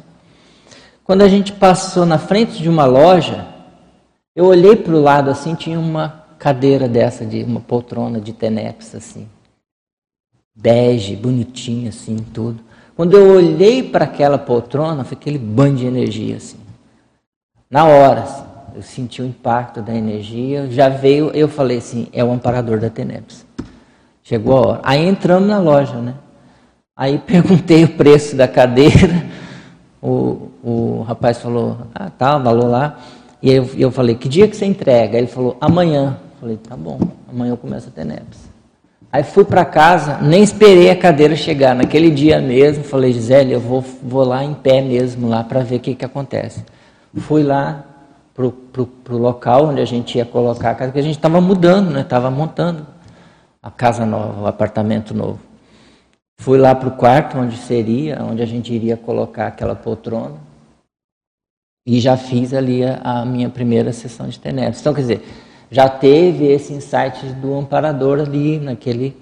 Quando 1.04 1.20
a 1.20 1.28
gente 1.28 1.52
passou 1.52 2.06
na 2.06 2.16
frente 2.16 2.62
de 2.62 2.70
uma 2.70 2.86
loja, 2.86 3.46
eu 4.34 4.46
olhei 4.46 4.76
para 4.76 4.94
o 4.94 5.02
lado 5.02 5.28
assim, 5.30 5.54
tinha 5.54 5.78
uma 5.78 6.24
cadeira 6.38 6.88
dessa, 6.88 7.26
de 7.26 7.42
uma 7.42 7.60
poltrona 7.60 8.18
de 8.18 8.32
teneps 8.32 8.94
assim, 8.94 9.28
bege, 10.54 11.14
bonitinha 11.16 11.90
assim, 11.90 12.16
tudo. 12.32 12.67
Quando 12.98 13.16
eu 13.16 13.36
olhei 13.36 13.80
para 13.80 14.06
aquela 14.06 14.36
poltrona, 14.36 15.04
foi 15.04 15.16
aquele 15.16 15.38
banho 15.38 15.76
de 15.76 15.86
energia 15.86 16.34
assim. 16.34 16.58
Na 17.70 17.84
hora, 17.84 18.22
assim 18.22 18.42
eu 18.74 18.82
senti 18.82 19.22
o 19.22 19.24
impacto 19.24 19.80
da 19.80 19.94
energia, 19.94 20.68
já 20.68 20.88
veio, 20.88 21.30
eu 21.30 21.46
falei 21.46 21.78
assim, 21.78 22.08
é 22.12 22.24
o 22.24 22.32
amparador 22.32 22.80
da 22.80 22.90
Teneps. 22.90 23.46
Chegou 24.24 24.56
a 24.56 24.66
hora. 24.66 24.80
Aí 24.82 25.06
entramos 25.06 25.48
na 25.48 25.60
loja, 25.60 25.94
né? 25.94 26.14
Aí 26.96 27.18
perguntei 27.24 27.84
o 27.84 27.96
preço 27.96 28.34
da 28.34 28.48
cadeira, 28.48 29.26
o, 30.02 30.48
o 30.60 31.02
rapaz 31.02 31.38
falou, 31.38 31.78
ah, 31.94 32.10
tá, 32.10 32.36
valor 32.36 32.66
lá. 32.66 32.98
E 33.40 33.52
eu, 33.52 33.70
eu 33.76 33.92
falei, 33.92 34.16
que 34.16 34.28
dia 34.28 34.48
que 34.48 34.56
você 34.56 34.66
entrega? 34.66 35.16
Ele 35.16 35.28
falou, 35.28 35.56
amanhã. 35.60 36.18
Eu 36.34 36.40
falei, 36.40 36.56
tá 36.56 36.76
bom, 36.76 36.98
amanhã 37.32 37.52
eu 37.52 37.56
começo 37.56 37.90
a 37.90 37.92
Teneps. 37.92 38.47
Aí 39.10 39.22
fui 39.22 39.44
para 39.44 39.64
casa, 39.64 40.18
nem 40.18 40.42
esperei 40.42 40.90
a 40.90 40.96
cadeira 40.96 41.34
chegar. 41.34 41.74
Naquele 41.74 42.10
dia 42.10 42.40
mesmo, 42.40 42.84
falei, 42.84 43.12
Gisele, 43.12 43.52
eu 43.52 43.60
vou, 43.60 43.80
vou 44.02 44.24
lá 44.24 44.44
em 44.44 44.54
pé 44.54 44.82
mesmo, 44.82 45.28
lá 45.28 45.42
para 45.42 45.60
ver 45.60 45.76
o 45.76 45.80
que, 45.80 45.94
que 45.94 46.04
acontece. 46.04 46.62
Fui 47.16 47.42
lá, 47.42 47.84
para 48.34 49.14
o 49.14 49.18
local 49.18 49.66
onde 49.66 49.80
a 49.80 49.84
gente 49.84 50.16
ia 50.16 50.24
colocar 50.24 50.70
a 50.70 50.74
casa, 50.74 50.90
porque 50.90 51.00
a 51.00 51.02
gente 51.02 51.16
estava 51.16 51.40
mudando, 51.40 51.90
né? 51.90 52.02
Estava 52.02 52.30
montando 52.30 52.86
a 53.60 53.70
casa 53.70 54.06
nova, 54.06 54.42
o 54.42 54.46
apartamento 54.46 55.12
novo. 55.12 55.40
Fui 56.40 56.56
lá 56.56 56.72
para 56.74 56.88
o 56.88 56.92
quarto 56.92 57.36
onde 57.36 57.56
seria, 57.56 58.22
onde 58.22 58.40
a 58.40 58.46
gente 58.46 58.72
iria 58.72 58.96
colocar 58.96 59.48
aquela 59.48 59.74
poltrona. 59.74 60.36
E 61.84 61.98
já 61.98 62.16
fiz 62.16 62.54
ali 62.54 62.84
a, 62.84 63.00
a 63.02 63.24
minha 63.24 63.48
primeira 63.48 63.92
sessão 63.92 64.28
de 64.28 64.38
tenebras. 64.38 64.80
Então, 64.80 64.94
quer 64.94 65.00
dizer, 65.00 65.22
já 65.70 65.88
teve 65.88 66.46
esse 66.46 66.72
insight 66.72 67.26
do 67.34 67.54
amparador 67.54 68.20
ali 68.20 68.58
naquele, 68.58 69.16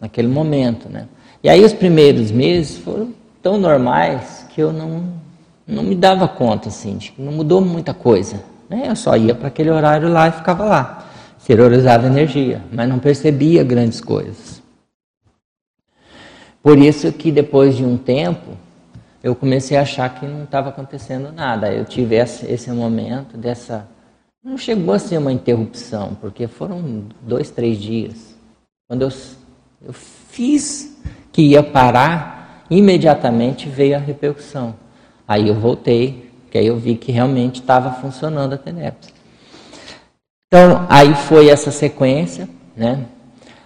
naquele 0.00 0.28
momento, 0.28 0.88
né? 0.88 1.08
E 1.42 1.48
aí 1.48 1.64
os 1.64 1.72
primeiros 1.72 2.30
meses 2.30 2.78
foram 2.78 3.12
tão 3.42 3.58
normais 3.58 4.46
que 4.54 4.60
eu 4.60 4.72
não 4.72 5.22
não 5.66 5.82
me 5.82 5.94
dava 5.94 6.28
conta, 6.28 6.68
assim, 6.68 6.96
de 6.96 7.12
que 7.12 7.22
não 7.22 7.32
mudou 7.32 7.60
muita 7.60 7.94
coisa. 7.94 8.42
Né? 8.68 8.84
Eu 8.86 8.96
só 8.96 9.16
ia 9.16 9.34
para 9.34 9.48
aquele 9.48 9.70
horário 9.70 10.08
lá 10.08 10.28
e 10.28 10.32
ficava 10.32 10.64
lá, 10.64 11.06
exteriorizava 11.38 12.06
energia, 12.06 12.62
mas 12.72 12.88
não 12.88 12.98
percebia 12.98 13.62
grandes 13.64 14.00
coisas. 14.00 14.60
Por 16.62 16.78
isso 16.78 17.12
que 17.12 17.32
depois 17.32 17.76
de 17.76 17.84
um 17.84 17.96
tempo, 17.96 18.56
eu 19.22 19.34
comecei 19.34 19.76
a 19.76 19.82
achar 19.82 20.08
que 20.14 20.26
não 20.26 20.44
estava 20.44 20.68
acontecendo 20.68 21.32
nada. 21.32 21.72
Eu 21.72 21.84
tive 21.84 22.16
esse, 22.16 22.46
esse 22.46 22.70
momento 22.70 23.36
dessa. 23.36 23.86
Não 24.44 24.58
chegou 24.58 24.92
a 24.92 24.98
ser 24.98 25.18
uma 25.18 25.32
interrupção, 25.32 26.16
porque 26.20 26.48
foram 26.48 27.04
dois, 27.20 27.48
três 27.48 27.78
dias. 27.78 28.34
Quando 28.88 29.02
eu, 29.02 29.12
eu 29.86 29.92
fiz 29.92 31.00
que 31.30 31.42
ia 31.42 31.62
parar, 31.62 32.64
imediatamente 32.68 33.68
veio 33.68 33.94
a 33.94 34.00
repercussão. 34.00 34.74
Aí 35.28 35.46
eu 35.46 35.54
voltei, 35.54 36.28
que 36.50 36.58
aí 36.58 36.66
eu 36.66 36.76
vi 36.76 36.96
que 36.96 37.12
realmente 37.12 37.60
estava 37.60 37.92
funcionando 37.92 38.54
a 38.54 38.58
TENEPS. 38.58 39.14
Então, 40.48 40.86
aí 40.90 41.14
foi 41.14 41.48
essa 41.48 41.70
sequência, 41.70 42.48
né? 42.76 43.06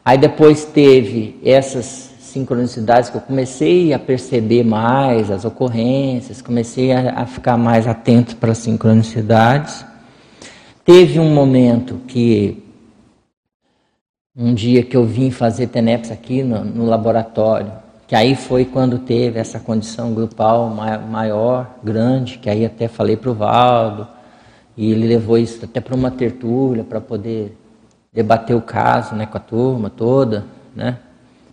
Aí 0.04 0.18
depois 0.18 0.66
teve 0.66 1.40
essas 1.42 2.14
sincronicidades 2.20 3.08
que 3.08 3.16
eu 3.16 3.22
comecei 3.22 3.94
a 3.94 3.98
perceber 3.98 4.62
mais 4.62 5.30
as 5.30 5.46
ocorrências, 5.46 6.42
comecei 6.42 6.92
a, 6.92 7.22
a 7.22 7.26
ficar 7.26 7.56
mais 7.56 7.86
atento 7.86 8.36
para 8.36 8.52
as 8.52 8.58
sincronicidades. 8.58 9.84
Teve 10.86 11.18
um 11.18 11.34
momento 11.34 11.96
que 12.06 12.62
um 14.36 14.54
dia 14.54 14.84
que 14.84 14.96
eu 14.96 15.04
vim 15.04 15.32
fazer 15.32 15.66
TENEPS 15.66 16.12
aqui 16.12 16.44
no, 16.44 16.64
no, 16.64 16.86
laboratório, 16.86 17.72
que 18.06 18.14
aí 18.14 18.36
foi 18.36 18.64
quando 18.64 19.00
teve 19.00 19.40
essa 19.40 19.58
condição 19.58 20.14
grupal 20.14 20.70
maior, 20.70 21.74
grande, 21.82 22.38
que 22.38 22.48
aí 22.48 22.64
até 22.64 22.86
falei 22.86 23.16
para 23.16 23.30
o 23.32 23.34
Valdo, 23.34 24.06
e 24.76 24.92
ele 24.92 25.08
levou 25.08 25.36
isso 25.36 25.64
até 25.64 25.80
para 25.80 25.92
uma 25.92 26.12
tertúlia 26.12 26.84
para 26.84 27.00
poder 27.00 27.58
debater 28.12 28.54
o 28.54 28.62
caso 28.62 29.16
né, 29.16 29.26
com 29.26 29.38
a 29.38 29.40
turma 29.40 29.90
toda, 29.90 30.44
né? 30.72 30.98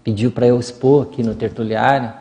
pediu 0.03 0.29
para 0.29 0.45
eu 0.45 0.59
expor 0.59 1.07
aqui 1.07 1.23
no 1.23 1.33
tertuliário. 1.33 2.13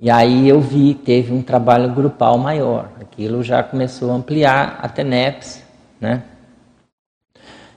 E 0.00 0.08
aí 0.08 0.48
eu 0.48 0.62
vi 0.62 0.94
teve 0.94 1.30
um 1.30 1.42
trabalho 1.42 1.92
grupal 1.92 2.38
maior. 2.38 2.88
Aquilo 2.98 3.42
já 3.42 3.62
começou 3.62 4.10
a 4.12 4.14
ampliar 4.14 4.78
a 4.80 4.88
TENEPS, 4.88 5.59
né? 6.00 6.22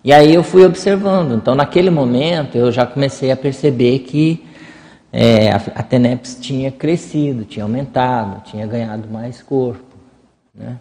E 0.04 0.12
aí 0.12 0.34
eu 0.34 0.44
fui 0.44 0.66
observando. 0.66 1.34
Então, 1.34 1.56
naquele 1.56 1.90
momento, 1.90 2.58
eu 2.58 2.72
já 2.72 2.86
comecei 2.86 3.32
a 3.32 3.38
perceber 3.38 4.00
que 4.00 4.44
é, 5.12 5.52
a, 5.52 5.56
a 5.56 5.84
TENEPS 5.84 6.38
tinha 6.42 6.72
crescido, 6.72 7.46
tinha 7.46 7.64
aumentado, 7.64 8.44
tinha 8.44 8.66
ganhado 8.66 9.08
mais 9.08 9.42
corpo, 9.42 9.96
né? 10.54 10.78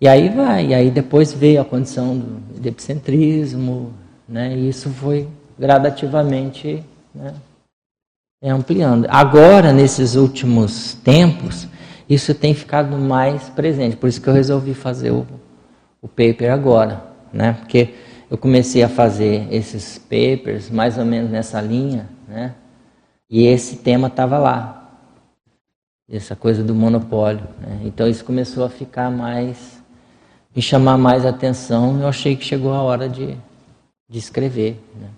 E 0.00 0.08
aí 0.08 0.28
vai, 0.28 0.66
e 0.66 0.74
aí 0.74 0.90
depois 0.90 1.32
veio 1.32 1.60
a 1.60 1.64
condição 1.64 2.18
do 2.18 2.66
epicentrismo, 2.66 3.92
né? 4.28 4.54
E 4.56 4.68
isso 4.68 4.90
foi 4.90 5.28
gradativamente 5.58 6.82
né, 7.14 7.32
ampliando. 8.42 9.06
Agora, 9.08 9.72
nesses 9.72 10.16
últimos 10.16 10.94
tempos, 10.94 11.68
isso 12.08 12.34
tem 12.34 12.52
ficado 12.54 12.96
mais 12.98 13.48
presente. 13.50 13.96
Por 13.96 14.08
isso 14.08 14.20
que 14.20 14.28
eu 14.28 14.34
resolvi 14.34 14.74
fazer 14.74 15.12
o, 15.12 15.26
o 16.04 16.08
paper 16.08 16.52
agora, 16.52 17.02
né? 17.32 17.54
Porque 17.54 17.94
eu 18.30 18.36
comecei 18.36 18.82
a 18.82 18.88
fazer 18.90 19.48
esses 19.50 19.96
papers 19.96 20.68
mais 20.68 20.98
ou 20.98 21.04
menos 21.06 21.30
nessa 21.30 21.62
linha, 21.62 22.10
né? 22.28 22.54
E 23.30 23.46
esse 23.46 23.76
tema 23.76 24.08
estava 24.08 24.36
lá, 24.36 25.00
essa 26.08 26.36
coisa 26.36 26.62
do 26.62 26.74
monopólio. 26.74 27.48
Né? 27.58 27.80
Então 27.86 28.06
isso 28.06 28.22
começou 28.22 28.64
a 28.64 28.68
ficar 28.68 29.10
mais 29.10 29.82
me 30.54 30.60
chamar 30.62 30.98
mais 30.98 31.24
atenção, 31.26 32.00
eu 32.00 32.06
achei 32.06 32.36
que 32.36 32.44
chegou 32.44 32.72
a 32.72 32.82
hora 32.82 33.08
de, 33.08 33.36
de 34.08 34.18
escrever. 34.18 34.80
Né? 34.94 35.08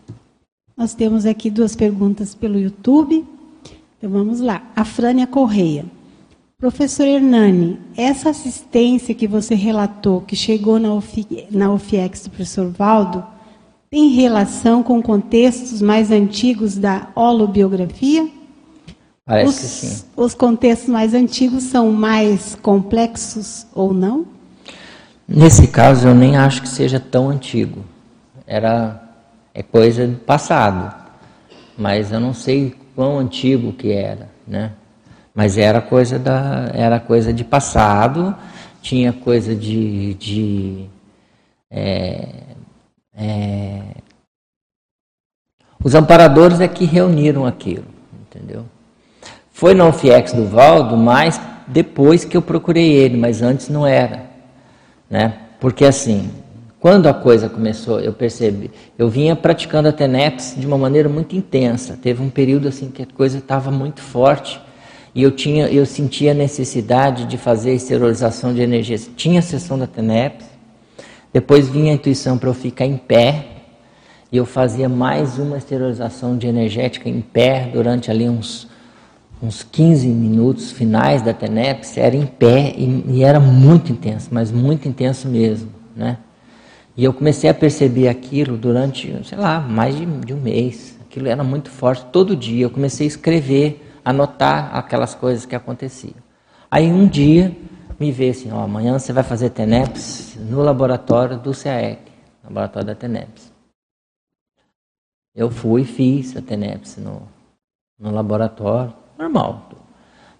Nós 0.76 0.94
temos 0.94 1.26
aqui 1.26 1.50
duas 1.50 1.74
perguntas 1.76 2.34
pelo 2.34 2.58
YouTube. 2.58 3.26
Então 3.98 4.08
vamos 4.08 4.40
lá. 4.40 4.62
A 4.74 4.84
Frânia 4.84 5.26
Correia. 5.26 5.84
Professor 6.58 7.06
Hernani, 7.06 7.78
essa 7.94 8.30
assistência 8.30 9.14
que 9.14 9.28
você 9.28 9.54
relatou, 9.54 10.22
que 10.22 10.34
chegou 10.34 10.80
na, 10.80 10.94
UFI, 10.94 11.46
na 11.50 11.70
UFIEX 11.70 12.22
do 12.22 12.30
professor 12.30 12.70
Valdo, 12.70 13.22
tem 13.90 14.08
relação 14.08 14.82
com 14.82 15.02
contextos 15.02 15.82
mais 15.82 16.10
antigos 16.10 16.78
da 16.78 17.08
holobiografia? 17.14 18.26
Parece 19.26 19.48
os, 19.48 19.58
que 19.58 19.66
sim. 19.66 20.04
Os 20.16 20.34
contextos 20.34 20.88
mais 20.88 21.12
antigos 21.12 21.62
são 21.64 21.92
mais 21.92 22.54
complexos 22.54 23.66
ou 23.74 23.92
não? 23.92 24.26
Nesse 25.28 25.66
caso, 25.66 26.08
eu 26.08 26.14
nem 26.14 26.38
acho 26.38 26.62
que 26.62 26.68
seja 26.70 26.98
tão 26.98 27.28
antigo. 27.28 27.84
Era 28.46 29.02
é 29.52 29.62
coisa 29.62 30.06
do 30.06 30.16
passado, 30.16 30.94
mas 31.76 32.10
eu 32.12 32.18
não 32.18 32.32
sei 32.32 32.74
quão 32.94 33.18
antigo 33.18 33.74
que 33.74 33.92
era, 33.92 34.30
né? 34.48 34.72
Mas 35.36 35.56
era 35.56 35.80
coisa 35.80 36.18
da 36.18 36.70
era 36.74 36.98
coisa 36.98 37.32
de 37.32 37.44
passado, 37.44 38.34
tinha 38.82 39.12
coisa 39.12 39.54
de, 39.54 40.14
de 40.14 40.86
é, 41.70 42.28
é, 43.14 43.82
os 45.84 45.94
amparadores 45.94 46.60
é 46.60 46.66
que 46.66 46.84
reuniram 46.84 47.46
aquilo, 47.46 47.84
entendeu? 48.22 48.64
Foi 49.52 49.74
no 49.74 49.92
FIEX 49.92 50.32
do 50.32 50.46
Valdo, 50.46 50.96
mas 50.96 51.40
depois 51.68 52.24
que 52.24 52.36
eu 52.36 52.42
procurei 52.42 52.90
ele, 52.92 53.16
mas 53.16 53.42
antes 53.42 53.68
não 53.68 53.86
era 53.86 54.26
né? 55.10 55.38
Porque 55.60 55.84
assim, 55.84 56.30
quando 56.78 57.08
a 57.08 57.14
coisa 57.14 57.48
começou, 57.48 58.00
eu 58.00 58.12
percebi, 58.12 58.70
eu 58.98 59.08
vinha 59.08 59.34
praticando 59.34 59.88
a 59.88 59.92
TENEPS 59.92 60.54
de 60.56 60.66
uma 60.66 60.76
maneira 60.76 61.08
muito 61.08 61.34
intensa. 61.34 61.98
Teve 62.00 62.22
um 62.22 62.30
período 62.30 62.68
assim 62.68 62.90
que 62.90 63.02
a 63.02 63.06
coisa 63.06 63.38
estava 63.38 63.70
muito 63.70 64.00
forte 64.00 64.60
e 65.16 65.22
eu 65.22 65.30
tinha, 65.30 65.66
eu 65.68 65.86
sentia 65.86 66.32
a 66.32 66.34
necessidade 66.34 67.24
de 67.24 67.38
fazer 67.38 67.72
esterilização 67.72 68.52
de 68.52 68.60
energia. 68.60 68.98
Tinha 69.16 69.38
a 69.38 69.42
sessão 69.42 69.78
da 69.78 69.86
TENEPS, 69.86 70.44
depois 71.32 71.70
vinha 71.70 71.90
a 71.90 71.94
intuição 71.94 72.36
para 72.36 72.50
eu 72.50 72.54
ficar 72.54 72.84
em 72.84 72.98
pé 72.98 73.46
e 74.30 74.36
eu 74.36 74.44
fazia 74.44 74.90
mais 74.90 75.38
uma 75.38 75.56
esterilização 75.56 76.36
de 76.36 76.46
energética 76.46 77.08
em 77.08 77.22
pé 77.22 77.70
durante 77.72 78.10
ali 78.10 78.28
uns 78.28 78.68
uns 79.42 79.62
15 79.62 80.06
minutos 80.08 80.70
finais 80.70 81.20
da 81.22 81.32
TENEPS, 81.32 81.96
era 81.98 82.16
em 82.16 82.26
pé 82.26 82.74
e, 82.76 83.04
e, 83.08 83.24
era 83.24 83.38
muito 83.38 83.92
intenso, 83.92 84.28
mas 84.30 84.50
muito 84.50 84.88
intenso 84.88 85.28
mesmo, 85.28 85.70
né? 85.94 86.18
E 86.96 87.04
eu 87.04 87.12
comecei 87.12 87.48
a 87.48 87.54
perceber 87.54 88.08
aquilo 88.08 88.56
durante, 88.56 89.14
sei 89.24 89.36
lá, 89.36 89.60
mais 89.60 89.94
de, 89.94 90.06
de 90.06 90.32
um 90.32 90.40
mês. 90.40 90.98
Aquilo 91.06 91.28
era 91.28 91.44
muito 91.44 91.70
forte, 91.70 92.06
todo 92.10 92.34
dia. 92.34 92.64
Eu 92.64 92.70
comecei 92.70 93.06
a 93.06 93.08
escrever, 93.08 93.85
anotar 94.06 94.72
aquelas 94.72 95.16
coisas 95.16 95.44
que 95.44 95.56
aconteciam. 95.56 96.14
Aí 96.70 96.86
um 96.86 97.08
dia 97.08 97.56
me 97.98 98.12
veio 98.12 98.30
assim, 98.30 98.52
ó, 98.52 98.62
amanhã 98.62 98.96
você 98.96 99.12
vai 99.12 99.24
fazer 99.24 99.50
TENEPS 99.50 100.36
no 100.36 100.62
laboratório 100.62 101.36
do 101.36 101.50
CAEC, 101.50 102.00
laboratório 102.44 102.86
da 102.86 102.94
TENEPS. 102.94 103.52
Eu 105.34 105.50
fui 105.50 105.82
e 105.82 105.84
fiz 105.84 106.36
a 106.36 106.40
TENEPS 106.40 106.98
no, 106.98 107.28
no 107.98 108.12
laboratório 108.12 108.94
normal. 109.18 109.70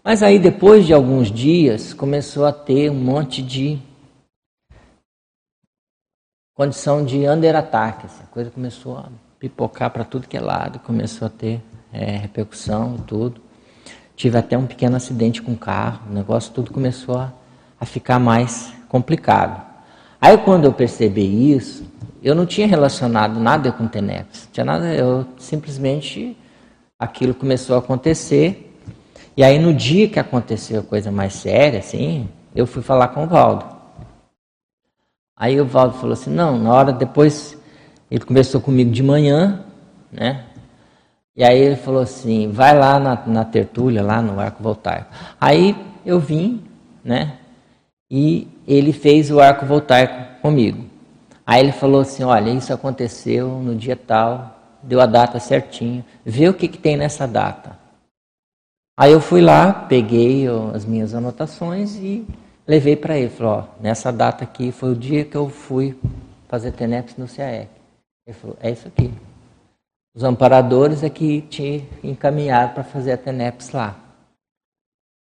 Mas 0.05 0.23
aí 0.23 0.39
depois 0.39 0.87
de 0.87 0.95
alguns 0.95 1.29
dias 1.29 1.93
começou 1.93 2.47
a 2.47 2.53
ter 2.53 2.89
um 2.89 2.95
monte 2.95 3.43
de 3.43 3.81
condição 6.55 7.05
de 7.05 7.29
underataque. 7.29 8.07
Assim, 8.07 8.23
a 8.23 8.29
coisa 8.29 8.49
começou 8.49 8.97
a 8.97 9.09
pipocar 9.41 9.91
para 9.91 10.05
tudo 10.05 10.29
que 10.29 10.37
é 10.37 10.41
lado, 10.41 10.79
começou 10.79 11.27
a 11.27 11.31
ter 11.31 11.61
é, 11.93 12.17
repercussão 12.17 12.95
e 12.95 13.03
tudo. 13.03 13.46
Tive 14.17 14.39
até 14.39 14.57
um 14.57 14.67
pequeno 14.67 14.97
acidente 14.97 15.43
com 15.43 15.53
o 15.53 15.57
carro, 15.57 16.01
o 16.11 16.15
negócio 16.15 16.53
tudo 16.53 16.73
começou 16.73 17.19
a, 17.19 17.33
a 17.79 17.85
ficar 17.85 18.19
mais 18.19 18.73
complicado. 18.89 19.63
Aí 20.21 20.39
quando 20.39 20.65
eu 20.65 20.73
percebi 20.73 21.53
isso, 21.53 21.85
eu 22.23 22.35
não 22.35 22.47
tinha 22.47 22.67
relacionado 22.67 23.39
nada 23.39 23.71
com 23.71 23.87
TENEPS, 23.87 24.49
tinha 24.51 24.65
nada, 24.65 24.93
eu 24.95 25.27
simplesmente 25.39 26.37
aquilo 26.99 27.35
começou 27.35 27.77
a 27.77 27.79
acontecer 27.79 28.67
e 29.37 29.45
aí 29.45 29.59
no 29.59 29.75
dia 29.75 30.09
que 30.09 30.19
aconteceu 30.19 30.81
a 30.81 30.83
coisa 30.83 31.11
mais 31.11 31.35
séria, 31.35 31.81
assim, 31.81 32.27
eu 32.55 32.67
fui 32.67 32.83
falar 32.83 33.09
com 33.09 33.25
o 33.25 33.27
Valdo. 33.27 33.67
Aí 35.37 35.61
o 35.61 35.67
Valdo 35.67 35.99
falou 35.99 36.15
assim, 36.15 36.31
não, 36.31 36.59
na 36.59 36.73
hora 36.73 36.91
depois, 36.91 37.59
ele 38.11 38.25
conversou 38.25 38.63
comigo 38.63 38.91
de 38.91 39.03
manhã, 39.03 39.63
né? 40.11 40.46
E 41.37 41.45
aí 41.45 41.61
ele 41.61 41.77
falou 41.77 42.01
assim, 42.01 42.51
vai 42.51 42.77
lá 42.77 42.99
na, 42.99 43.27
na 43.27 43.45
tertúlia, 43.45 44.03
lá 44.03 44.23
no 44.23 44.41
arco 44.41 44.63
voltaico. 44.63 45.11
Aí 45.39 45.77
eu 46.05 46.19
vim, 46.19 46.65
né? 47.05 47.39
E 48.11 48.49
ele 48.67 48.93
fez 48.93 49.31
o 49.31 49.39
arco 49.39 49.67
voltaico 49.67 50.41
comigo. 50.41 50.87
Aí 51.45 51.61
ele 51.61 51.73
falou 51.73 52.01
assim, 52.01 52.25
olha, 52.25 52.51
isso 52.51 52.73
aconteceu 52.73 53.49
no 53.49 53.75
dia 53.75 53.95
tal, 53.97 54.59
deu 54.83 55.01
a 55.01 55.07
data 55.07 55.39
certinho, 55.39 56.05
vê 56.25 56.49
o 56.49 56.55
que, 56.55 56.69
que 56.69 56.79
tem 56.79 56.97
nessa 56.97 57.27
data. 57.27 57.79
Aí 58.99 59.13
eu 59.13 59.21
fui 59.21 59.43
lá, 59.43 59.73
peguei 59.73 60.47
as 60.75 60.87
minhas 60.87 61.15
anotações 61.15 61.97
e 61.97 62.27
levei 62.67 62.97
para 62.97 63.19
ele. 63.19 63.29
Falei, 63.29 63.53
ó, 63.53 63.65
nessa 63.79 64.11
data 64.11 64.43
aqui 64.43 64.73
foi 64.73 64.93
o 64.93 64.97
dia 64.97 65.25
que 65.25 65.37
eu 65.37 65.51
fui 65.51 65.99
fazer 66.49 66.73
TENEPS 66.73 67.17
no 67.19 67.29
CAEC. 67.29 67.69
Ele 68.27 68.37
falou, 68.37 68.57
é 68.59 68.71
isso 68.71 68.89
aqui. 68.89 69.13
Os 70.17 70.25
amparadores 70.25 71.03
é 71.03 71.11
que 71.11 71.43
te 71.43 71.85
encaminharam 72.03 72.73
para 72.73 72.83
fazer 72.83 73.13
a 73.13 73.19
TENEPS 73.19 73.73
lá. 73.73 73.95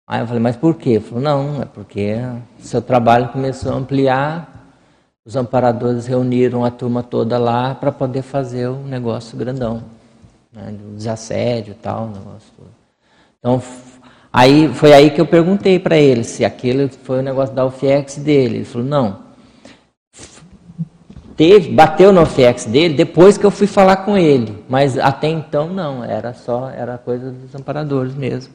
Aí 0.08 0.22
eu 0.22 0.28
falei, 0.28 0.42
mas 0.42 0.56
por 0.56 0.76
quê? 0.76 0.92
Ele 0.92 1.00
falou, 1.02 1.22
não, 1.22 1.62
é 1.62 1.66
porque 1.66 2.16
seu 2.60 2.82
trabalho 2.82 3.28
começou 3.28 3.74
a 3.74 3.76
ampliar, 3.76 4.66
os 5.26 5.36
amparadores 5.36 6.08
reuniram 6.08 6.64
a 6.64 6.72
turma 6.72 7.04
toda 7.04 7.38
lá 7.38 7.76
para 7.76 7.92
poder 7.92 8.22
fazer 8.22 8.70
o 8.70 8.78
negócio 8.78 9.38
grandão. 9.38 9.84
né, 10.54 10.72
do 10.72 10.96
desassédio 10.96 11.72
e 11.72 11.76
tal, 11.76 12.08
negócio 12.08 12.50
todo. 12.56 12.70
Então, 13.40 13.62
aí 14.32 14.74
foi 14.74 14.94
aí 14.94 15.12
que 15.12 15.22
eu 15.22 15.28
perguntei 15.28 15.80
para 15.80 15.98
ele 15.98 16.24
se 16.24 16.44
aquele 16.44 16.88
foi 16.88 17.20
o 17.20 17.24
negócio 17.24 17.54
da 17.54 17.66
UFIEX 17.66 18.18
dele. 18.18 18.58
Ele 18.58 18.66
falou, 18.66 18.88
não. 18.88 19.27
Teve, 21.38 21.72
bateu 21.72 22.12
no 22.12 22.24
UFIEX 22.24 22.66
dele 22.66 22.96
depois 22.96 23.38
que 23.38 23.46
eu 23.46 23.52
fui 23.52 23.68
falar 23.68 23.98
com 23.98 24.18
ele, 24.18 24.66
mas 24.68 24.98
até 24.98 25.28
então 25.28 25.70
não, 25.70 26.04
era 26.04 26.34
só, 26.34 26.68
era 26.72 26.98
coisa 26.98 27.32
dos 27.32 27.54
amparadores 27.54 28.16
mesmo. 28.16 28.52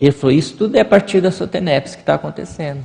Ele 0.00 0.10
falou, 0.10 0.34
isso 0.34 0.56
tudo 0.56 0.74
é 0.74 0.80
a 0.80 0.84
partir 0.84 1.20
da 1.20 1.30
Soteneps 1.30 1.94
que 1.94 2.02
está 2.02 2.14
acontecendo. 2.14 2.84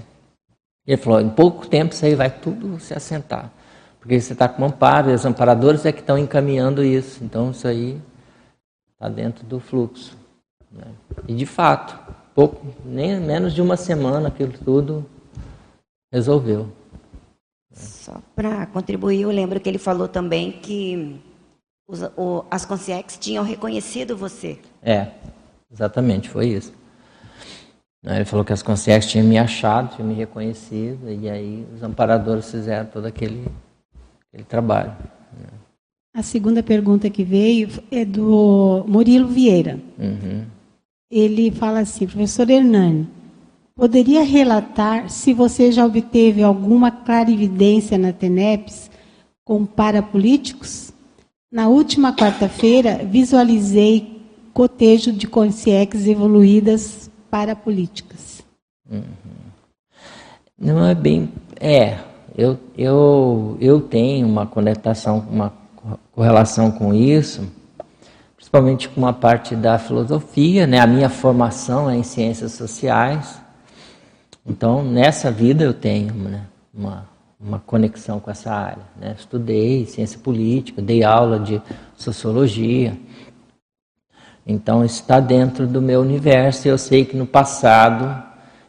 Ele 0.86 0.97
falou, 0.97 1.19
em 1.19 1.31
pouco 1.31 1.65
tempo 1.67 1.93
isso 1.93 2.05
aí 2.05 2.13
vai 2.13 2.29
tudo 2.29 2.79
se 2.79 2.93
assentar. 2.93 3.51
Porque 3.99 4.21
você 4.21 4.34
está 4.34 4.47
com 4.47 4.65
amparo, 4.65 5.09
e 5.09 5.13
os 5.15 5.25
amparadores 5.25 5.84
é 5.84 5.91
que 5.91 6.01
estão 6.01 6.17
encaminhando 6.17 6.84
isso. 6.84 7.23
Então 7.23 7.49
isso 7.49 7.67
aí 7.67 7.99
está 8.91 9.09
dentro 9.09 9.43
do 9.45 9.59
fluxo. 9.59 10.15
Né? 10.71 10.86
E 11.27 11.34
de 11.34 11.45
fato, 11.47 11.97
pouco, 12.36 12.63
nem 12.86 13.19
menos 13.19 13.51
de 13.51 13.63
uma 13.63 13.77
semana 13.77 14.27
aquilo 14.27 14.53
tudo 14.63 15.03
resolveu. 16.11 16.67
Só 17.74 18.21
para 18.36 18.65
contribuir, 18.67 19.21
eu 19.21 19.32
lembro 19.32 19.59
que 19.59 19.67
ele 19.67 19.78
falou 19.78 20.07
também 20.07 20.51
que 20.51 21.19
os, 21.88 22.01
o, 22.15 22.45
as 22.49 22.65
consciex 22.65 23.17
tinham 23.17 23.43
reconhecido 23.43 24.15
você. 24.15 24.59
É, 24.82 25.07
exatamente, 25.71 26.30
foi 26.30 26.47
isso. 26.47 26.74
Ele 28.05 28.26
falou 28.26 28.43
que 28.43 28.53
as 28.53 28.61
consciex 28.61 29.05
tinham 29.07 29.26
me 29.26 29.38
achado, 29.38 29.95
tinham 29.95 30.07
me 30.07 30.13
reconhecido, 30.13 31.09
e 31.09 31.30
aí 31.30 31.65
os 31.74 31.82
amparadores 31.82 32.51
fizeram 32.51 32.86
todo 32.86 33.05
aquele, 33.05 33.47
aquele 34.28 34.43
trabalho. 34.43 34.93
A 36.15 36.21
segunda 36.21 36.61
pergunta 36.61 37.09
que 37.09 37.24
veio 37.24 37.69
é 37.89 38.05
do 38.05 38.86
Murilo 38.88 39.28
Vieira. 39.30 39.80
Uhum. 39.97 40.45
Ele 41.09 41.49
fala 41.49 41.80
assim, 41.80 42.05
professor 42.05 42.47
Hernani, 42.47 43.07
poderia 43.76 44.24
relatar 44.24 45.09
se 45.09 45.34
você 45.34 45.71
já 45.71 45.86
obteve 45.86 46.43
alguma 46.43 46.91
clarividência 46.91 47.97
na 47.97 48.13
TENEPS 48.13 48.89
com 49.43 49.65
parapolíticos? 49.65 50.91
Na 51.51 51.67
última 51.67 52.15
quarta-feira, 52.15 53.01
visualizei 53.03 54.21
cotejo 54.53 55.11
de 55.11 55.28
consciex 55.28 56.07
evoluídas 56.07 57.09
parapolíticas. 57.30 58.43
Uhum. 58.89 59.03
Não 60.57 60.86
é 60.86 60.95
bem... 60.95 61.30
É, 61.59 61.99
eu, 62.36 62.57
eu, 62.78 63.57
eu 63.61 63.82
tenho 63.82 64.28
uma 64.28 64.47
conectação, 64.47 65.26
uma 65.30 65.53
correlação 66.11 66.71
com 66.71 66.93
isso, 66.93 67.47
principalmente 68.36 68.89
com 68.89 69.01
uma 69.01 69.13
parte 69.13 69.55
da 69.55 69.78
filosofia, 69.78 70.65
né? 70.65 70.80
A 70.80 70.88
minha 70.88 71.09
formação 71.09 71.89
é 71.89 71.95
em 71.95 72.03
ciências 72.03 72.53
sociais, 72.53 73.42
então 74.45 74.83
nessa 74.83 75.31
vida 75.31 75.63
eu 75.63 75.73
tenho 75.73 76.13
né, 76.13 76.45
uma, 76.73 77.07
uma 77.39 77.59
conexão 77.59 78.19
com 78.19 78.31
essa 78.31 78.51
área. 78.51 78.83
Né? 78.99 79.15
Estudei 79.17 79.85
ciência 79.85 80.19
política, 80.19 80.81
dei 80.81 81.03
aula 81.03 81.39
de 81.39 81.61
sociologia, 81.95 82.97
então 84.45 84.83
está 84.83 85.19
dentro 85.19 85.65
do 85.65 85.81
meu 85.81 86.01
universo. 86.01 86.67
E 86.67 86.71
eu 86.71 86.77
sei 86.77 87.05
que 87.05 87.15
no 87.15 87.25
passado 87.25 88.23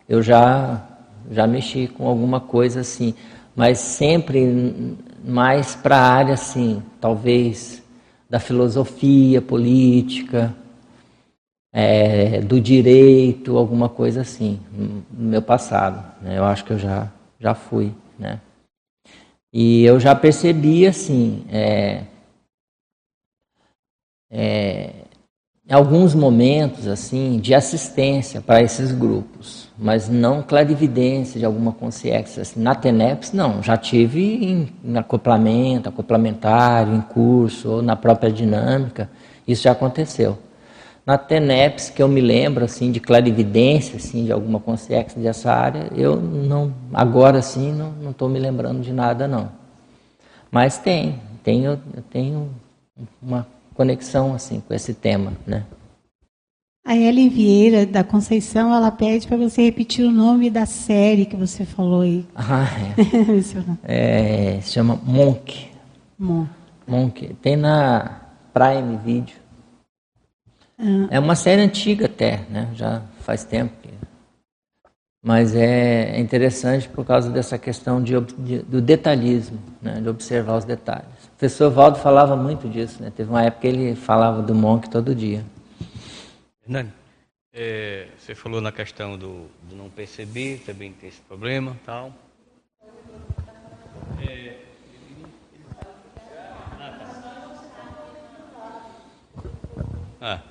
eu 0.09 0.23
já 0.23 0.91
já 1.31 1.47
mexi 1.47 1.89
com 1.89 2.07
alguma 2.07 2.41
coisa 2.41 2.81
assim, 2.81 3.15
mas 3.57 3.79
sempre 3.79 4.97
mais 5.25 5.75
para 5.75 5.97
a 5.97 6.13
área, 6.13 6.35
assim, 6.35 6.83
talvez 7.01 7.83
da 8.29 8.39
filosofia 8.39 9.41
política, 9.41 10.55
é, 11.77 12.41
do 12.41 12.61
direito, 12.61 13.59
alguma 13.59 13.89
coisa 13.89 14.21
assim, 14.21 14.61
no 14.73 15.05
meu 15.11 15.43
passado. 15.43 16.05
Né? 16.23 16.39
Eu 16.39 16.45
acho 16.45 16.65
que 16.65 16.73
eu 16.73 16.79
já, 16.79 17.11
já 17.41 17.53
fui. 17.53 17.93
Né? 18.17 18.39
E 19.53 19.85
eu 19.85 19.99
já 19.99 20.15
percebi, 20.15 20.87
assim, 20.87 21.45
é, 21.51 22.05
é, 24.31 24.91
alguns 25.69 26.15
momentos 26.15 26.87
assim 26.87 27.41
de 27.41 27.55
assistência 27.55 28.41
para 28.41 28.63
esses 28.63 28.93
grupos, 28.93 29.69
mas 29.77 30.09
não 30.09 30.43
clarividência 30.43 31.41
de 31.41 31.45
alguma 31.45 31.73
consciência. 31.73 32.43
Assim, 32.43 32.61
na 32.61 32.77
TENEPS, 32.77 33.33
não, 33.33 33.61
já 33.61 33.77
tive 33.77 34.45
em, 34.45 34.69
em 34.85 34.97
acoplamento, 34.97 35.89
acoplamentário, 35.89 36.95
em 36.95 37.01
curso, 37.01 37.69
ou 37.69 37.83
na 37.83 37.97
própria 37.97 38.31
dinâmica, 38.31 39.11
isso 39.47 39.65
já 39.65 39.73
aconteceu. 39.73 40.39
Na 41.07 41.19
TENEPS, 41.19 41.91
que 41.91 42.03
eu 42.03 42.09
me 42.09 42.21
lembro 42.21 42.65
assim 42.65 42.91
de 42.91 42.99
clarividência, 42.99 43.97
assim, 43.97 44.25
de 44.25 44.33
alguma 44.33 44.59
consciência 44.59 45.21
dessa 45.21 45.53
área, 45.53 45.91
eu 45.95 46.17
não, 46.17 46.73
agora 46.95 47.43
sim, 47.43 47.73
não 47.73 48.11
estou 48.11 48.29
me 48.29 48.39
lembrando 48.39 48.81
de 48.81 48.93
nada 48.93 49.29
não. 49.29 49.51
Mas 50.51 50.79
tem, 50.79 51.21
tenho, 51.43 51.79
tenho 52.11 52.49
uma 53.21 53.47
conexão 53.75 54.35
assim 54.35 54.61
com 54.61 54.73
esse 54.73 54.95
tema, 54.95 55.33
né? 55.47 55.65
A 56.87 56.95
Ellen 56.95 57.31
Vieira 57.31 57.87
da 57.87 58.05
Conceição, 58.05 58.75
ela 58.75 58.91
pede 58.91 59.27
para 59.27 59.39
você 59.39 59.63
repetir 59.63 60.05
o 60.05 60.11
nome 60.11 60.51
da 60.51 60.67
série 60.67 61.25
que 61.25 61.35
você 61.35 61.65
falou 61.65 62.03
aí. 62.03 62.27
Ah, 62.35 62.67
é. 63.85 64.57
é 64.57 64.61
chama 64.61 65.01
Monk. 65.03 65.69
Monk. 66.19 66.51
Monk. 66.87 67.35
Tem 67.41 67.57
na 67.57 68.21
Prime 68.53 68.99
Video. 69.05 69.44
Ah. 70.79 71.09
É 71.11 71.19
uma 71.19 71.35
série 71.37 71.63
antiga 71.63 72.07
até, 72.07 72.45
né? 72.51 72.71
Já 72.75 73.03
faz 73.21 73.45
tempo. 73.45 73.75
Mas 75.27 75.57
é 75.57 76.21
interessante 76.21 76.87
por 76.87 77.03
causa 77.03 77.31
dessa 77.31 77.57
questão 77.57 78.03
de, 78.03 78.21
de, 78.21 78.59
do 78.59 78.79
detalhismo, 78.83 79.59
né? 79.81 79.99
de 79.99 80.07
observar 80.07 80.59
os 80.59 80.67
detalhes. 80.67 81.09
O 81.25 81.39
professor 81.39 81.71
Valdo 81.71 81.99
falava 81.99 82.37
muito 82.37 82.69
disso, 82.69 83.03
né? 83.03 83.11
Teve 83.11 83.31
uma 83.31 83.43
época 83.43 83.63
que 83.63 83.67
ele 83.69 83.95
falava 83.95 84.43
do 84.43 84.55
Monk 84.55 84.91
todo 84.91 85.15
dia. 85.15 85.43
Hernani, 86.63 86.93
é, 87.55 88.09
você 88.19 88.35
falou 88.35 88.61
na 88.61 88.71
questão 88.71 89.17
do, 89.17 89.47
do, 89.63 89.75
não 89.75 89.89
perceber, 89.89 90.63
também 90.67 90.93
tem 90.93 91.09
esse 91.09 91.23
problema 91.23 91.75
tal. 91.87 92.13
É, 94.29 94.59
ah, 100.21 100.43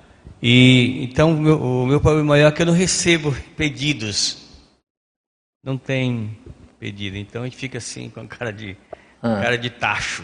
e 0.46 1.02
então 1.04 1.32
o 1.32 1.40
meu, 1.40 1.58
o 1.58 1.86
meu 1.86 2.00
problema 2.02 2.28
maior 2.28 2.48
é 2.48 2.52
que 2.52 2.60
eu 2.60 2.66
não 2.66 2.74
recebo 2.74 3.34
pedidos. 3.56 4.44
Não 5.64 5.78
tem 5.78 6.36
pedido. 6.78 7.16
Então 7.16 7.40
a 7.40 7.44
gente 7.46 7.56
fica 7.56 7.78
assim 7.78 8.10
com 8.10 8.20
a 8.20 8.26
cara 8.26 8.52
de, 8.52 8.76
ah. 9.22 9.40
cara 9.40 9.56
de 9.56 9.70
tacho. 9.70 10.22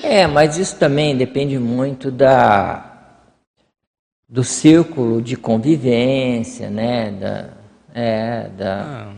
É, 0.00 0.24
mas 0.28 0.56
isso 0.56 0.78
também 0.78 1.16
depende 1.16 1.58
muito 1.58 2.12
da 2.12 2.92
do 4.28 4.44
círculo 4.44 5.20
de 5.20 5.36
convivência, 5.36 6.70
né? 6.70 7.10
Da, 7.10 7.48
é, 7.92 8.48
da. 8.56 9.08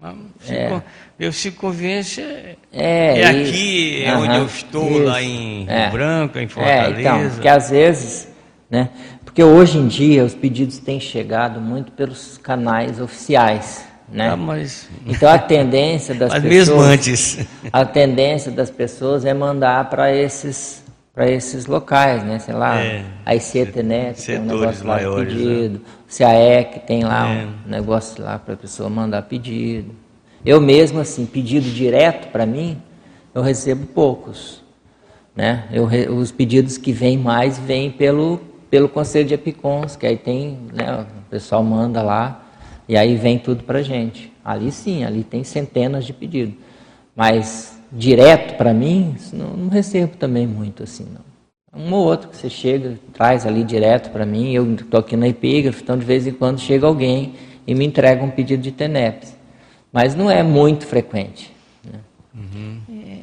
Ah, 0.00 0.14
é. 0.48 0.82
Meu 1.18 1.32
círculo 1.32 1.72
de 1.72 1.78
convivência 1.78 2.56
é, 2.70 3.20
é 3.20 3.26
aqui, 3.26 4.04
é 4.04 4.14
onde 4.14 4.36
eu 4.36 4.44
estou, 4.44 4.90
isso, 4.90 5.02
lá 5.02 5.22
em 5.22 5.64
Rio 5.64 5.70
é. 5.70 5.90
Branco, 5.90 6.38
em 6.38 6.46
Fortaleza. 6.46 6.96
É, 6.96 7.00
então, 7.00 7.30
porque 7.30 7.48
às 7.48 7.70
vezes, 7.70 8.27
né? 8.70 8.90
Porque 9.24 9.42
hoje 9.42 9.78
em 9.78 9.86
dia 9.86 10.24
os 10.24 10.34
pedidos 10.34 10.78
têm 10.78 11.00
chegado 11.00 11.60
muito 11.60 11.92
pelos 11.92 12.38
canais 12.38 13.00
oficiais. 13.00 13.86
Né? 14.10 14.30
Ah, 14.30 14.36
mas... 14.36 14.88
Então 15.06 15.28
a 15.28 15.38
tendência 15.38 16.14
das 16.14 16.32
mas 16.32 16.42
pessoas. 16.42 16.68
Mesmo 16.68 16.80
antes. 16.80 17.46
A 17.72 17.84
tendência 17.84 18.50
das 18.50 18.70
pessoas 18.70 19.24
é 19.24 19.34
mandar 19.34 19.90
para 19.90 20.14
esses 20.14 20.82
para 21.18 21.28
esses 21.28 21.66
locais, 21.66 22.22
né? 22.22 22.38
Sei 22.38 22.54
lá, 22.54 22.78
é, 22.78 23.04
a 23.26 23.34
ICETNET 23.34 24.24
tem 24.24 24.38
um 24.38 24.44
negócio 24.44 24.86
lá 24.86 24.94
maiores, 24.94 25.32
de 25.32 25.36
pedido, 25.36 25.74
né? 25.74 25.80
o 26.08 26.16
CAEC 26.16 26.78
tem 26.86 27.02
lá 27.02 27.28
é. 27.28 27.44
um 27.44 27.68
negócio 27.68 28.22
lá 28.22 28.38
para 28.38 28.54
a 28.54 28.56
pessoa 28.56 28.88
mandar 28.88 29.22
pedido. 29.22 29.90
Eu 30.46 30.60
mesmo, 30.60 31.00
assim, 31.00 31.26
pedido 31.26 31.68
direto 31.68 32.30
para 32.30 32.46
mim, 32.46 32.80
eu 33.34 33.42
recebo 33.42 33.84
poucos. 33.86 34.62
Né? 35.34 35.64
Eu, 35.72 35.88
os 36.14 36.30
pedidos 36.30 36.78
que 36.78 36.92
vêm 36.92 37.18
mais 37.18 37.58
vêm 37.58 37.90
pelo, 37.90 38.40
pelo 38.70 38.88
Conselho 38.88 39.26
de 39.26 39.34
Epicons, 39.34 39.96
que 39.96 40.06
aí 40.06 40.16
tem, 40.16 40.58
né, 40.72 41.06
o 41.26 41.30
pessoal 41.30 41.62
manda 41.62 42.02
lá, 42.02 42.44
e 42.88 42.96
aí 42.96 43.16
vem 43.16 43.38
tudo 43.38 43.64
para 43.64 43.82
gente. 43.82 44.32
Ali 44.44 44.70
sim, 44.72 45.04
ali 45.04 45.24
tem 45.24 45.44
centenas 45.44 46.04
de 46.04 46.12
pedidos. 46.12 46.54
Mas 47.14 47.78
direto 47.90 48.56
para 48.56 48.72
mim, 48.72 49.16
não, 49.32 49.56
não, 49.56 49.68
recebo 49.68 50.16
também 50.16 50.46
muito 50.46 50.82
assim, 50.82 51.06
não. 51.12 51.28
Um 51.74 51.92
ou 51.92 52.06
outro 52.06 52.28
que 52.28 52.36
você 52.36 52.48
chega, 52.48 52.98
traz 53.12 53.46
ali 53.46 53.62
direto 53.62 54.10
para 54.10 54.24
mim, 54.24 54.52
eu 54.52 54.74
estou 54.74 55.00
aqui 55.00 55.16
na 55.16 55.28
epígrafe, 55.28 55.82
então 55.82 55.98
de 55.98 56.04
vez 56.04 56.26
em 56.26 56.32
quando 56.32 56.58
chega 56.58 56.86
alguém 56.86 57.34
e 57.66 57.74
me 57.74 57.84
entrega 57.84 58.24
um 58.24 58.30
pedido 58.30 58.62
de 58.62 58.72
TENEPS. 58.72 59.36
Mas 59.92 60.14
não 60.14 60.30
é 60.30 60.42
muito 60.42 60.86
frequente. 60.86 61.52
Né? 61.84 62.00
Uhum. 62.34 62.80
É, 62.90 63.18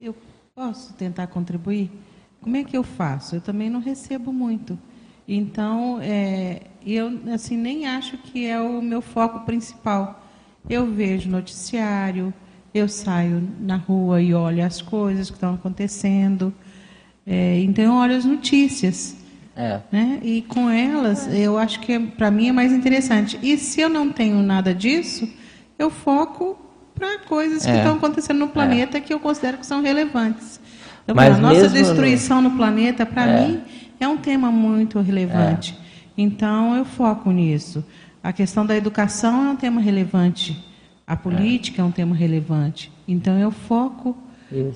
eu 0.00 0.14
posso 0.54 0.92
tentar 0.94 1.26
contribuir? 1.26 1.90
como 2.40 2.56
é 2.56 2.64
que 2.64 2.76
eu 2.76 2.82
faço? 2.82 3.36
Eu 3.36 3.40
também 3.40 3.68
não 3.68 3.80
recebo 3.80 4.32
muito. 4.32 4.78
Então, 5.32 6.00
é, 6.02 6.62
eu 6.84 7.20
assim 7.32 7.56
nem 7.56 7.86
acho 7.86 8.18
que 8.18 8.44
é 8.44 8.60
o 8.60 8.82
meu 8.82 9.00
foco 9.00 9.46
principal. 9.46 10.26
Eu 10.68 10.92
vejo 10.92 11.30
noticiário, 11.30 12.34
eu 12.74 12.88
saio 12.88 13.48
na 13.60 13.76
rua 13.76 14.20
e 14.20 14.34
olho 14.34 14.64
as 14.64 14.82
coisas 14.82 15.30
que 15.30 15.36
estão 15.36 15.54
acontecendo. 15.54 16.52
É, 17.24 17.60
então, 17.60 17.84
eu 17.84 17.92
olho 17.92 18.16
as 18.16 18.24
notícias. 18.24 19.16
É. 19.54 19.80
Né? 19.92 20.18
E 20.20 20.42
com 20.42 20.68
elas, 20.68 21.32
eu 21.32 21.56
acho 21.56 21.78
que 21.78 21.96
para 21.98 22.28
mim 22.28 22.48
é 22.48 22.52
mais 22.52 22.72
interessante. 22.72 23.38
E 23.40 23.56
se 23.56 23.80
eu 23.80 23.88
não 23.88 24.10
tenho 24.10 24.42
nada 24.42 24.74
disso, 24.74 25.28
eu 25.78 25.90
foco 25.90 26.58
para 26.92 27.20
coisas 27.20 27.64
é. 27.64 27.70
que 27.70 27.78
estão 27.78 27.94
acontecendo 27.94 28.38
no 28.38 28.48
planeta 28.48 28.98
é. 28.98 29.00
que 29.00 29.14
eu 29.14 29.20
considero 29.20 29.58
que 29.58 29.66
são 29.66 29.80
relevantes. 29.80 30.60
Então, 31.04 31.14
Mas 31.14 31.36
a 31.36 31.38
nossa 31.38 31.68
destruição 31.68 32.42
no, 32.42 32.50
no 32.50 32.56
planeta, 32.56 33.06
para 33.06 33.26
é. 33.26 33.46
mim, 33.46 33.62
é 34.00 34.08
um 34.08 34.16
tema 34.16 34.50
muito 34.50 34.98
relevante. 35.00 35.78
É. 35.78 35.90
Então, 36.16 36.74
eu 36.74 36.84
foco 36.84 37.30
nisso. 37.30 37.84
A 38.22 38.32
questão 38.32 38.66
da 38.66 38.76
educação 38.76 39.46
é 39.46 39.50
um 39.50 39.56
tema 39.56 39.80
relevante. 39.80 40.62
A 41.06 41.16
política 41.16 41.82
é, 41.82 41.84
um 41.84 41.90
tema 41.90 42.16
relevante. 42.16 42.90
Então, 43.06 43.38
eu 43.38 43.50
foco 43.50 44.16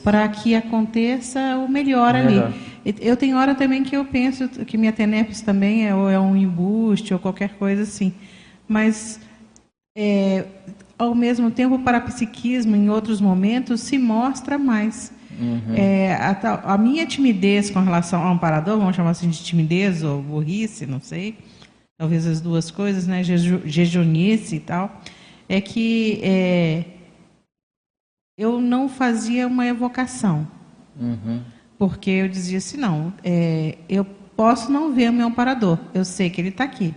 para 0.03 0.29
que 0.29 0.55
aconteça 0.55 1.57
o 1.57 1.69
melhor, 1.69 2.15
melhor, 2.15 2.53
ali. 2.85 2.95
Eu 3.01 3.17
tenho 3.17 3.37
hora 3.37 3.55
também 3.55 3.83
que 3.83 3.97
eu 3.97 4.05
penso 4.05 4.49
que 4.49 4.79
minha 4.79 4.93
TENEPS 4.93 5.41
também 5.41 5.87
é, 5.87 5.95
ou 5.95 6.09
é 6.09 6.19
um 6.19 6.37
embuste 6.37 7.13
ou 7.13 7.19
qualquer 7.19 7.55
coisa 7.55 7.83
assim. 7.83 8.13
Mas, 8.69 9.21
é, 9.97 10.45
ao 10.99 11.15
mesmo 11.15 11.51
tempo, 11.51 11.75
o 11.75 11.79
parapsiquismo, 11.81 12.77
em 12.77 12.89
outros 12.89 13.21
momentos, 13.21 13.81
se 13.81 13.99
mostra 13.99 14.59
mais. 14.59 15.13
Uhum. 15.39 15.75
É, 15.75 16.15
a, 16.15 16.75
a, 16.75 16.79
minha 16.79 17.07
timidez 17.07 17.71
com 17.71 17.81
relação 17.81 18.23
ao 18.23 18.33
amparador, 18.33 18.79
vamos 18.79 18.95
chamar 18.95 19.11
assim 19.11 19.29
de 19.29 19.43
timidez 19.43 20.03
ou 20.03 20.23
burrice, 20.23 20.87
não 20.87 21.01
sei, 21.01 21.37
talvez 21.99 22.27
as 22.27 22.41
duas 22.41 22.71
coisas, 22.71 23.07
né, 23.07 23.23
jejunice 23.23 24.57
e 24.57 24.61
tal, 24.61 25.01
é 25.49 25.61
que 25.61 26.21
é, 26.23 26.85
eu 28.39 28.61
não 28.61 28.89
fazia 28.89 29.47
uma 29.47 29.67
evocação. 29.67 30.47
Uhum. 30.99 31.43
Porque 31.79 32.11
eu 32.11 32.29
dizia 32.29 32.59
assim, 32.59 32.77
não, 32.77 33.13
é, 33.23 33.79
eu 33.89 34.05
posso 34.05 34.71
não 34.71 34.93
ver 34.93 35.11
o 35.11 35.13
meu 35.13 35.27
amparador, 35.27 35.79
eu 35.93 36.05
sei 36.05 36.31
que 36.31 36.41
ele 36.41 36.49
está 36.49 36.65
aqui. 36.65 36.95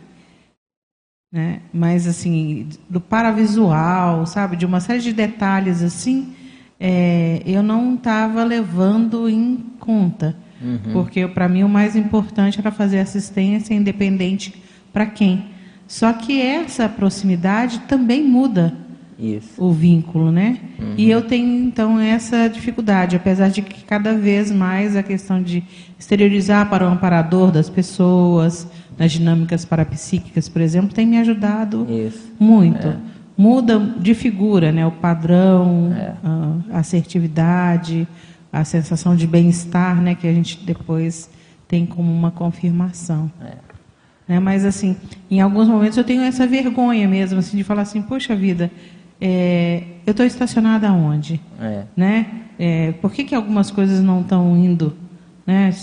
Né? 1.31 1.61
Mas, 1.73 2.07
assim, 2.07 2.69
do 2.89 3.01
paravisual, 3.01 4.25
sabe, 4.25 4.55
de 4.55 4.65
uma 4.65 4.79
série 4.79 5.01
de 5.01 5.11
detalhes 5.11 5.83
assim, 5.83 6.33
é, 6.79 7.41
eu 7.45 7.63
não 7.63 7.95
estava 7.95 8.43
levando 8.43 9.29
em 9.29 9.57
conta. 9.79 10.35
Uhum. 10.61 10.93
Porque, 10.93 11.27
para 11.27 11.47
mim, 11.47 11.63
o 11.63 11.69
mais 11.69 11.95
importante 11.95 12.59
era 12.59 12.71
fazer 12.71 12.99
assistência 12.99 13.73
independente 13.73 14.53
para 14.91 15.05
quem. 15.05 15.45
Só 15.87 16.11
que 16.13 16.41
essa 16.41 16.89
proximidade 16.89 17.79
também 17.87 18.23
muda 18.23 18.73
isso. 19.17 19.63
o 19.63 19.71
vínculo, 19.71 20.31
né? 20.31 20.57
Uhum. 20.79 20.93
E 20.97 21.09
eu 21.09 21.21
tenho 21.21 21.63
então 21.63 21.99
essa 21.99 22.47
dificuldade, 22.47 23.15
apesar 23.15 23.49
de 23.49 23.61
que 23.61 23.83
cada 23.85 24.13
vez 24.13 24.51
mais 24.51 24.95
a 24.95 25.03
questão 25.03 25.41
de 25.41 25.63
exteriorizar 25.97 26.69
para 26.69 26.85
o 26.85 26.91
amparador 26.91 27.51
das 27.51 27.69
pessoas, 27.69 28.67
nas 28.97 29.11
dinâmicas 29.11 29.63
parapsíquicas, 29.63 30.49
por 30.49 30.61
exemplo, 30.61 30.93
tem 30.93 31.05
me 31.05 31.17
ajudado 31.19 31.87
Isso. 31.89 32.33
muito. 32.39 32.87
É. 32.87 32.97
Muda 33.37 33.77
de 33.77 34.13
figura, 34.15 34.71
né? 34.71 34.85
O 34.85 34.91
padrão, 34.91 35.93
é. 35.93 36.13
a 36.73 36.79
assertividade, 36.79 38.07
a 38.51 38.63
sensação 38.63 39.15
de 39.15 39.27
bem-estar, 39.27 40.01
né? 40.01 40.15
Que 40.15 40.27
a 40.27 40.33
gente 40.33 40.65
depois 40.65 41.29
tem 41.67 41.85
como 41.85 42.11
uma 42.11 42.31
confirmação. 42.31 43.31
É. 43.41 43.67
Né? 44.27 44.39
Mas 44.39 44.65
assim, 44.65 44.95
em 45.29 45.39
alguns 45.39 45.67
momentos 45.67 45.97
eu 45.97 46.03
tenho 46.03 46.21
essa 46.21 46.45
vergonha 46.45 47.07
mesmo, 47.07 47.39
assim, 47.39 47.57
de 47.57 47.63
falar 47.63 47.83
assim, 47.83 48.01
poxa 48.01 48.35
vida, 48.35 48.71
é, 49.19 49.83
eu 50.05 50.11
estou 50.11 50.25
estacionada 50.25 50.91
onde? 50.91 51.39
É. 51.59 51.83
Né? 51.95 52.25
É, 52.59 52.91
por 52.93 53.11
que, 53.11 53.23
que 53.23 53.35
algumas 53.35 53.71
coisas 53.71 54.01
não 54.01 54.21
estão 54.21 54.55
indo? 54.57 54.95
Né? 55.45 55.73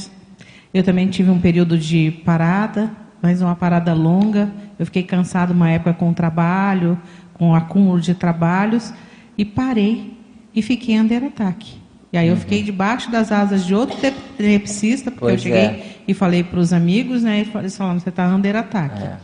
Eu 0.73 0.83
também 0.83 1.09
tive 1.09 1.31
um 1.31 1.41
período 1.41 1.79
de 1.79 2.11
parada, 2.25 2.91
mas 3.23 3.41
uma 3.41 3.55
parada 3.55 3.95
longa. 3.95 4.51
Eu 4.79 4.85
fiquei 4.87 5.03
cansado 5.03 5.53
uma 5.53 5.71
época 5.71 5.95
com 5.95 6.11
o 6.11 6.15
trabalho, 6.15 6.99
com 7.35 7.51
o 7.51 7.55
acúmulo 7.55 8.01
de 8.01 8.15
trabalhos, 8.15 8.93
e 9.37 9.45
parei 9.45 10.17
e 10.55 10.63
fiquei 10.63 10.99
under 10.99 11.25
ataque. 11.25 11.75
E 12.13 12.17
aí 12.17 12.29
eu 12.29 12.35
uhum. 12.35 12.41
fiquei 12.41 12.63
debaixo 12.63 13.11
das 13.11 13.33
asas 13.33 13.67
de 13.67 13.75
outro 13.75 13.97
tenepsista, 14.37 15.11
porque 15.11 15.27
pois 15.27 15.35
eu 15.35 15.39
cheguei 15.41 15.59
é. 15.59 15.97
e 16.07 16.15
falei 16.15 16.45
para 16.45 16.61
os 16.61 16.73
amigos, 16.73 17.23
né? 17.23 17.41
Eles 17.55 17.77
falaram, 17.77 17.99
você 17.99 18.09
está 18.09 18.29
under 18.29 18.55
ataque. 18.55 19.03
É. 19.03 19.17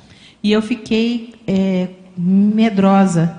E 0.42 0.50
eu 0.50 0.60
fiquei 0.60 1.34
é, 1.46 1.88
medrosa, 2.16 3.38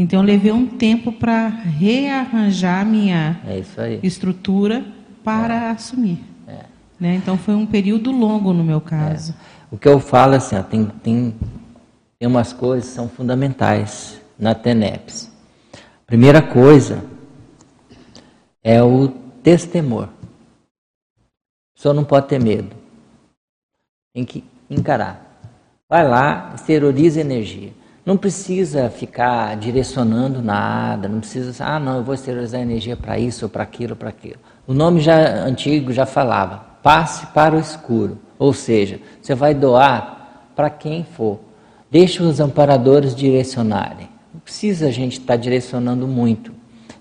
então, 0.00 0.20
eu 0.20 0.24
levei 0.24 0.50
um 0.50 0.66
tempo 0.66 1.12
para 1.12 1.48
rearranjar 1.48 2.86
minha 2.86 3.38
é 3.46 3.62
estrutura 4.02 4.82
para 5.22 5.54
é. 5.54 5.70
assumir. 5.72 6.24
É. 6.48 6.60
Né? 6.98 7.16
Então, 7.16 7.36
foi 7.36 7.54
um 7.54 7.66
período 7.66 8.10
longo 8.10 8.54
no 8.54 8.64
meu 8.64 8.80
caso. 8.80 9.34
O 9.70 9.76
que 9.76 9.86
eu 9.86 10.00
falo 10.00 10.36
assim, 10.36 10.56
ó, 10.56 10.62
tem, 10.62 10.86
tem, 11.02 11.34
tem 12.20 12.28
umas 12.28 12.52
coisas 12.52 12.90
que 12.90 12.94
são 12.94 13.08
fundamentais 13.08 14.20
na 14.38 14.54
TENEPS. 14.54 15.32
Primeira 16.06 16.42
coisa 16.42 17.02
é 18.62 18.82
o 18.82 19.10
destemor. 19.42 20.04
A 20.04 21.74
pessoa 21.74 21.94
não 21.94 22.04
pode 22.04 22.28
ter 22.28 22.38
medo. 22.38 22.76
Tem 24.12 24.22
que 24.22 24.44
encarar. 24.68 25.40
Vai 25.88 26.06
lá, 26.06 26.52
exterioriza 26.54 27.22
energia. 27.22 27.72
Não 28.04 28.18
precisa 28.18 28.90
ficar 28.90 29.56
direcionando 29.56 30.42
nada, 30.42 31.08
não 31.08 31.20
precisa, 31.20 31.64
ah, 31.64 31.80
não, 31.80 31.96
eu 31.96 32.04
vou 32.04 32.14
esterilizar 32.14 32.60
energia 32.60 32.98
para 32.98 33.18
isso 33.18 33.46
ou 33.46 33.48
para 33.48 33.62
aquilo 33.62 33.96
para 33.96 34.10
aquilo. 34.10 34.38
O 34.66 34.74
nome 34.74 35.00
já 35.00 35.16
antigo 35.16 35.90
já 35.90 36.04
falava, 36.04 36.66
passe 36.82 37.26
para 37.28 37.56
o 37.56 37.58
escuro. 37.58 38.18
Ou 38.38 38.52
seja, 38.52 39.00
você 39.22 39.34
vai 39.34 39.54
doar 39.54 40.50
para 40.54 40.68
quem 40.68 41.02
for. 41.02 41.49
Deixe 41.90 42.22
os 42.22 42.38
amparadores 42.40 43.14
direcionarem. 43.14 44.08
Não 44.32 44.40
precisa 44.40 44.86
a 44.86 44.90
gente 44.90 45.14
estar 45.14 45.34
tá 45.34 45.36
direcionando 45.36 46.06
muito. 46.06 46.52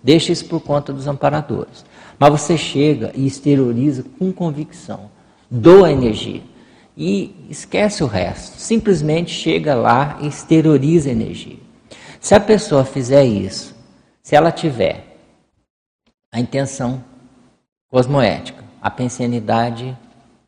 Deixe 0.03 0.31
isso 0.31 0.45
por 0.45 0.61
conta 0.61 0.91
dos 0.91 1.07
amparadores. 1.07 1.85
Mas 2.17 2.31
você 2.31 2.57
chega 2.57 3.11
e 3.15 3.27
exterioriza 3.27 4.03
com 4.17 4.31
convicção. 4.31 5.11
Doa 5.49 5.91
energia 5.91 6.41
e 6.97 7.33
esquece 7.49 8.03
o 8.03 8.07
resto. 8.07 8.59
Simplesmente 8.59 9.31
chega 9.31 9.73
lá 9.73 10.17
e 10.21 10.27
exterioriza 10.27 11.07
a 11.09 11.13
energia. 11.13 11.57
Se 12.19 12.35
a 12.35 12.39
pessoa 12.39 12.83
fizer 12.83 13.23
isso, 13.23 13.73
se 14.21 14.35
ela 14.35 14.51
tiver 14.51 15.17
a 16.31 16.39
intenção 16.39 17.01
cosmoética, 17.89 18.63
a 18.81 18.91
pensenidade 18.91 19.97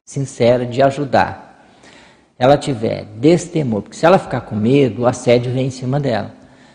sincera 0.05 0.65
de 0.65 0.81
ajudar, 0.81 1.50
ela 2.41 2.57
tiver 2.57 3.05
destemor, 3.19 3.83
porque 3.83 3.95
se 3.95 4.03
ela 4.03 4.17
ficar 4.17 4.41
com 4.41 4.55
medo, 4.55 5.03
o 5.03 5.05
assédio 5.05 5.53
vem 5.53 5.67
em 5.67 5.69
cima 5.69 5.99
dela. 5.99 6.31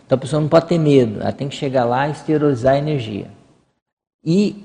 Então 0.07 0.15
a 0.15 0.21
pessoa 0.21 0.41
não 0.41 0.49
pode 0.49 0.67
ter 0.67 0.79
medo, 0.79 1.21
ela 1.21 1.33
tem 1.33 1.49
que 1.49 1.57
chegar 1.57 1.85
lá 1.85 2.07
e 2.07 2.13
exteriorizar 2.13 2.75
a 2.75 2.79
energia. 2.79 3.27
E 4.25 4.65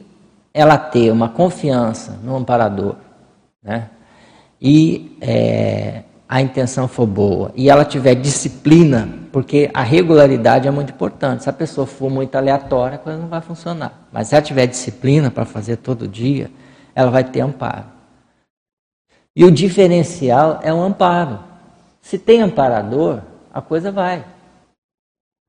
ela 0.54 0.78
ter 0.78 1.12
uma 1.12 1.28
confiança 1.28 2.20
no 2.24 2.36
amparador, 2.36 2.98
né? 3.64 3.90
e 4.62 5.18
é, 5.20 6.04
a 6.30 6.40
intenção 6.40 6.88
for 6.88 7.08
boa 7.08 7.52
e 7.56 7.68
ela 7.68 7.84
tiver 7.84 8.14
disciplina, 8.14 9.10
porque 9.32 9.72
a 9.74 9.82
regularidade 9.82 10.68
é 10.68 10.72
muito 10.72 10.94
importante. 10.94 11.42
Se 11.42 11.50
a 11.50 11.54
pessoa 11.54 11.88
for 11.88 12.12
muito 12.12 12.36
aleatória, 12.36 12.98
a 12.98 13.00
coisa 13.00 13.18
não 13.18 13.28
vai 13.28 13.42
funcionar. 13.42 14.08
Mas 14.12 14.28
se 14.28 14.36
ela 14.36 14.44
tiver 14.44 14.68
disciplina 14.68 15.32
para 15.32 15.46
fazer 15.46 15.78
todo 15.78 16.08
dia, 16.08 16.52
ela 16.94 17.10
vai 17.10 17.24
ter 17.24 17.42
amparo. 17.42 18.01
E 19.36 19.46
o 19.46 19.52
diferencial 19.52 20.60
é 20.62 20.74
o 20.74 20.82
amparo. 20.82 21.40
Se 22.02 22.18
tem 22.18 22.42
amparador, 22.42 23.22
a 23.54 23.62
coisa 23.62 23.92
vai. 23.92 24.26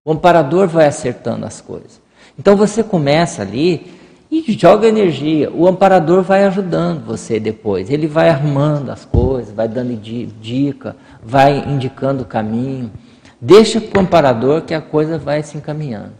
O 0.04 0.12
amparador 0.12 0.68
vai 0.68 0.86
acertando 0.86 1.46
as 1.46 1.60
coisas. 1.60 2.00
Então 2.38 2.56
você 2.56 2.82
começa 2.82 3.42
ali 3.42 3.92
e 4.30 4.52
joga 4.52 4.86
energia. 4.86 5.50
O 5.50 5.66
amparador 5.66 6.22
vai 6.22 6.44
ajudando 6.44 7.04
você 7.04 7.38
depois. 7.38 7.90
Ele 7.90 8.06
vai 8.06 8.30
arrumando 8.30 8.90
as 8.90 9.04
coisas, 9.04 9.54
vai 9.54 9.68
dando 9.68 9.94
dica, 9.94 10.96
vai 11.22 11.58
indicando 11.68 12.22
o 12.22 12.26
caminho. 12.26 12.90
Deixa 13.40 13.80
para 13.80 13.98
o 13.98 14.02
amparador 14.02 14.62
que 14.62 14.74
a 14.74 14.80
coisa 14.80 15.18
vai 15.18 15.42
se 15.42 15.56
encaminhando. 15.56 16.12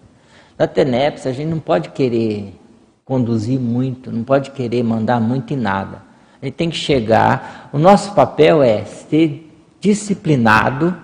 Na 0.59 0.67
TENEPS, 0.67 1.27
a 1.27 1.33
gente 1.33 1.49
não 1.49 1.61
pode 1.61 1.91
querer 1.91 2.55
conduzir 3.05 3.59
muito, 3.59 4.13
não 4.13 4.25
pode 4.25 4.51
querer 4.51 4.83
mandar 4.83 5.21
muito 5.21 5.55
em 5.55 5.57
nada. 5.57 6.03
Gente 6.43 6.55
tem 6.55 6.71
que 6.71 6.77
chegar. 6.77 7.71
O 7.73 7.79
nosso 7.79 8.13
papel 8.15 8.63
é 8.63 8.85
ser 8.85 9.49
disciplinado 9.81 10.97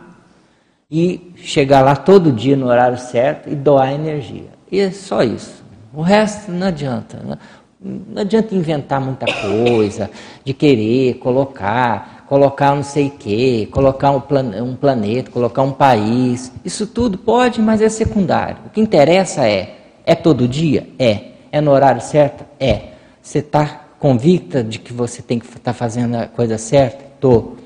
e 0.90 1.32
chegar 1.36 1.82
lá 1.82 1.94
todo 1.94 2.32
dia 2.32 2.56
no 2.56 2.66
horário 2.66 2.98
certo 2.98 3.48
e 3.48 3.54
doar 3.54 3.92
energia. 3.92 4.48
E 4.70 4.80
é 4.80 4.90
só 4.90 5.22
isso. 5.22 5.62
O 5.94 6.02
resto 6.02 6.50
não 6.50 6.66
adianta. 6.66 7.18
Né? 7.22 7.38
Não 7.80 8.22
adianta 8.22 8.54
inventar 8.54 9.00
muita 9.00 9.26
coisa, 9.26 10.10
de 10.44 10.52
querer 10.52 11.14
colocar, 11.14 12.24
colocar 12.26 12.74
não 12.74 12.82
sei 12.82 13.06
o 13.06 13.10
quê, 13.10 13.68
colocar 13.70 14.10
um, 14.10 14.20
plan 14.20 14.62
um 14.62 14.74
planeta, 14.74 15.30
colocar 15.30 15.62
um 15.62 15.72
país. 15.72 16.52
Isso 16.64 16.86
tudo 16.86 17.16
pode, 17.16 17.62
mas 17.62 17.80
é 17.80 17.88
secundário. 17.88 18.56
O 18.66 18.70
que 18.70 18.80
interessa 18.80 19.46
é, 19.46 19.76
é 20.04 20.14
todo 20.14 20.48
dia? 20.48 20.88
É. 20.98 21.28
É 21.52 21.60
no 21.60 21.70
horário 21.70 22.00
certo? 22.00 22.44
É. 22.58 22.88
Você 23.22 23.38
está 23.38 23.87
convicta 23.98 24.62
de 24.62 24.78
que 24.78 24.92
você 24.92 25.22
tem 25.22 25.38
que 25.38 25.46
estar 25.46 25.58
tá 25.60 25.72
fazendo 25.72 26.16
a 26.16 26.26
coisa 26.26 26.56
certa? 26.58 27.04
Estou. 27.14 27.56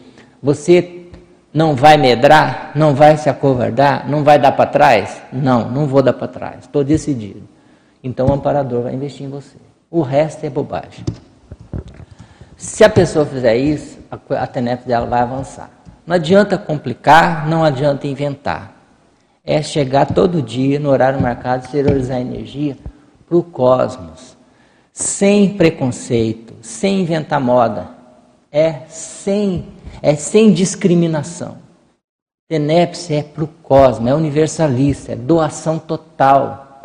Você 0.42 1.08
não 1.52 1.74
vai 1.74 1.96
medrar? 1.96 2.72
Não 2.74 2.94
vai 2.94 3.16
se 3.16 3.28
acovardar? 3.28 4.08
Não 4.08 4.24
vai 4.24 4.38
dar 4.38 4.52
para 4.52 4.70
trás? 4.70 5.20
Não, 5.32 5.70
não 5.70 5.86
vou 5.86 6.02
dar 6.02 6.14
para 6.14 6.28
trás. 6.28 6.60
Estou 6.60 6.82
decidido. 6.82 7.42
Então 8.02 8.26
o 8.26 8.32
amparador 8.32 8.82
vai 8.82 8.94
investir 8.94 9.26
em 9.26 9.30
você. 9.30 9.56
O 9.90 10.00
resto 10.00 10.44
é 10.44 10.50
bobagem. 10.50 11.04
Se 12.56 12.82
a 12.84 12.88
pessoa 12.88 13.26
fizer 13.26 13.56
isso, 13.56 13.98
a 14.10 14.46
TENEP 14.46 14.86
dela 14.86 15.06
vai 15.06 15.20
avançar. 15.20 15.70
Não 16.06 16.16
adianta 16.16 16.56
complicar, 16.56 17.46
não 17.48 17.64
adianta 17.64 18.06
inventar. 18.06 18.72
É 19.44 19.60
chegar 19.60 20.06
todo 20.06 20.40
dia 20.40 20.78
no 20.78 20.88
horário 20.88 21.20
marcado, 21.20 21.64
exteriorizar 21.64 22.20
energia 22.20 22.76
para 23.28 23.36
o 23.36 23.42
cosmos, 23.42 24.31
sem 24.92 25.56
preconceito, 25.56 26.54
sem 26.60 27.00
inventar 27.00 27.40
moda, 27.40 27.88
é 28.50 28.82
sem, 28.88 29.66
é 30.02 30.14
sem 30.14 30.52
discriminação. 30.52 31.56
TENEPS 32.48 33.10
é 33.10 33.22
para 33.22 33.44
o 33.44 33.48
cosmos, 33.48 34.10
é 34.10 34.14
universalista, 34.14 35.12
é 35.12 35.16
doação 35.16 35.78
total. 35.78 36.82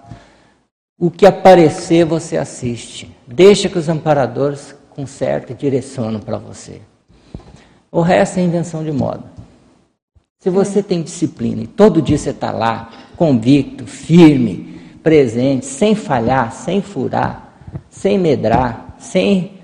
O 0.98 1.12
que 1.12 1.26
aparecer, 1.26 2.06
você 2.06 2.38
assiste. 2.38 3.14
Deixa 3.28 3.68
que 3.68 3.78
os 3.78 3.90
amparadores 3.90 4.74
consertem 4.92 5.54
e 5.54 5.60
direcionam 5.60 6.22
para 6.22 6.38
você. 6.38 6.82
O 7.92 8.00
resto 8.02 8.40
é 8.40 8.44
invenção 8.44 8.84
de 8.84 8.92
moda. 8.92 9.26
Se 10.40 10.50
você 10.50 10.82
tem 10.82 11.02
disciplina 11.02 11.64
e 11.64 11.68
todo 11.68 12.02
dia 12.02 12.18
você 12.18 12.30
está 12.30 12.52
lá, 12.52 12.90
convicto, 13.18 13.86
firme, 13.86 14.80
presente, 15.04 15.66
sem 15.66 15.96
falhar, 15.96 16.54
sem 16.54 16.82
furar, 16.82 17.47
sem 17.90 18.18
medrar, 18.18 18.96
sem. 19.00 19.58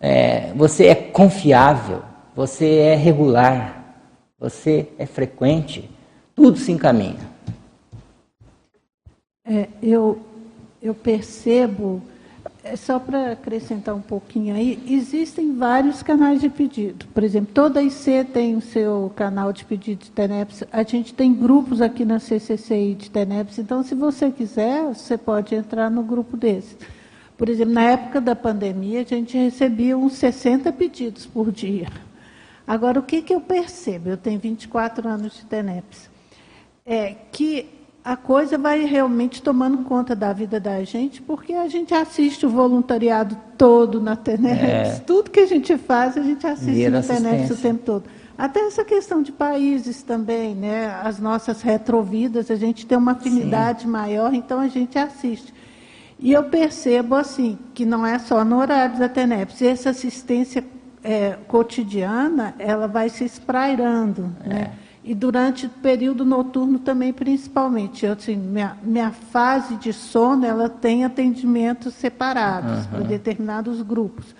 É, 0.00 0.52
você 0.54 0.86
é 0.86 0.94
confiável, 0.94 2.02
você 2.34 2.76
é 2.76 2.94
regular, 2.94 3.96
você 4.38 4.88
é 4.98 5.06
frequente, 5.06 5.90
tudo 6.34 6.58
se 6.58 6.70
encaminha. 6.70 7.36
É, 9.44 9.68
eu 9.82 10.20
eu 10.86 10.94
percebo, 10.94 12.00
é 12.62 12.76
só 12.76 12.98
para 12.98 13.32
acrescentar 13.32 13.94
um 13.94 14.00
pouquinho 14.00 14.54
aí, 14.54 14.80
existem 14.88 15.56
vários 15.56 16.02
canais 16.02 16.40
de 16.40 16.48
pedido. 16.48 17.06
Por 17.12 17.24
exemplo, 17.24 17.52
toda 17.52 17.82
IC 17.82 18.24
tem 18.32 18.54
o 18.54 18.60
seu 18.60 19.12
canal 19.16 19.52
de 19.52 19.64
pedido 19.64 20.04
de 20.04 20.10
TENEPS. 20.10 20.64
A 20.72 20.82
gente 20.82 21.12
tem 21.12 21.34
grupos 21.34 21.80
aqui 21.80 22.04
na 22.04 22.20
CCCI 22.20 22.94
de 22.94 23.10
TENEPS. 23.10 23.58
Então, 23.58 23.82
se 23.82 23.94
você 23.94 24.30
quiser, 24.30 24.94
você 24.94 25.16
pode 25.18 25.54
entrar 25.54 25.90
no 25.90 26.02
grupo 26.02 26.36
desse. 26.36 26.76
Por 27.36 27.48
exemplo, 27.48 27.74
na 27.74 27.82
época 27.82 28.20
da 28.20 28.34
pandemia, 28.34 29.00
a 29.00 29.04
gente 29.04 29.36
recebia 29.36 29.96
uns 29.96 30.14
60 30.14 30.72
pedidos 30.72 31.26
por 31.26 31.52
dia. 31.52 31.88
Agora, 32.66 32.98
o 32.98 33.02
que, 33.02 33.22
que 33.22 33.34
eu 33.34 33.40
percebo? 33.40 34.08
Eu 34.08 34.16
tenho 34.16 34.40
24 34.40 35.06
anos 35.08 35.34
de 35.34 35.44
TENEPS. 35.44 36.10
É 36.84 37.14
que 37.30 37.68
a 38.02 38.16
coisa 38.16 38.56
vai 38.56 38.84
realmente 38.84 39.42
tomando 39.42 39.78
conta 39.78 40.14
da 40.14 40.32
vida 40.32 40.58
da 40.58 40.82
gente, 40.84 41.20
porque 41.20 41.52
a 41.52 41.68
gente 41.68 41.92
assiste 41.92 42.46
o 42.46 42.48
voluntariado 42.48 43.36
todo 43.58 44.00
na 44.00 44.16
TENEPS. 44.16 44.62
É. 44.62 45.02
Tudo 45.04 45.30
que 45.30 45.40
a 45.40 45.46
gente 45.46 45.76
faz, 45.76 46.16
a 46.16 46.22
gente 46.22 46.46
assiste 46.46 46.88
na 46.88 47.02
TENEPS 47.02 47.50
o 47.50 47.56
tempo 47.56 47.82
todo. 47.84 48.04
Até 48.38 48.60
essa 48.60 48.84
questão 48.84 49.22
de 49.22 49.32
países 49.32 50.02
também, 50.02 50.54
né? 50.54 50.86
As 51.02 51.18
nossas 51.18 51.62
retrovidas, 51.62 52.50
a 52.50 52.56
gente 52.56 52.86
tem 52.86 52.96
uma 52.96 53.12
afinidade 53.12 53.82
Sim. 53.82 53.88
maior, 53.88 54.32
então 54.34 54.60
a 54.60 54.68
gente 54.68 54.98
assiste. 54.98 55.52
E 56.18 56.32
eu 56.32 56.44
percebo 56.44 57.14
assim 57.14 57.58
que 57.74 57.84
não 57.84 58.06
é 58.06 58.18
só 58.18 58.44
no 58.44 58.58
horário 58.58 58.98
da 58.98 59.08
TENEPS, 59.08 59.60
essa 59.62 59.90
assistência 59.90 60.64
é, 61.04 61.36
cotidiana, 61.46 62.54
ela 62.58 62.88
vai 62.88 63.08
se 63.08 63.24
esprairando, 63.24 64.34
é. 64.44 64.48
né? 64.48 64.72
e 65.06 65.14
durante 65.14 65.66
o 65.66 65.68
período 65.68 66.24
noturno 66.24 66.80
também, 66.80 67.12
principalmente. 67.12 68.04
Eu, 68.04 68.14
assim, 68.14 68.34
minha, 68.34 68.76
minha 68.82 69.12
fase 69.12 69.76
de 69.76 69.92
sono, 69.92 70.44
ela 70.44 70.68
tem 70.68 71.04
atendimentos 71.04 71.94
separados 71.94 72.86
uhum. 72.86 72.90
para 72.90 73.00
determinados 73.02 73.80
grupos. 73.82 74.34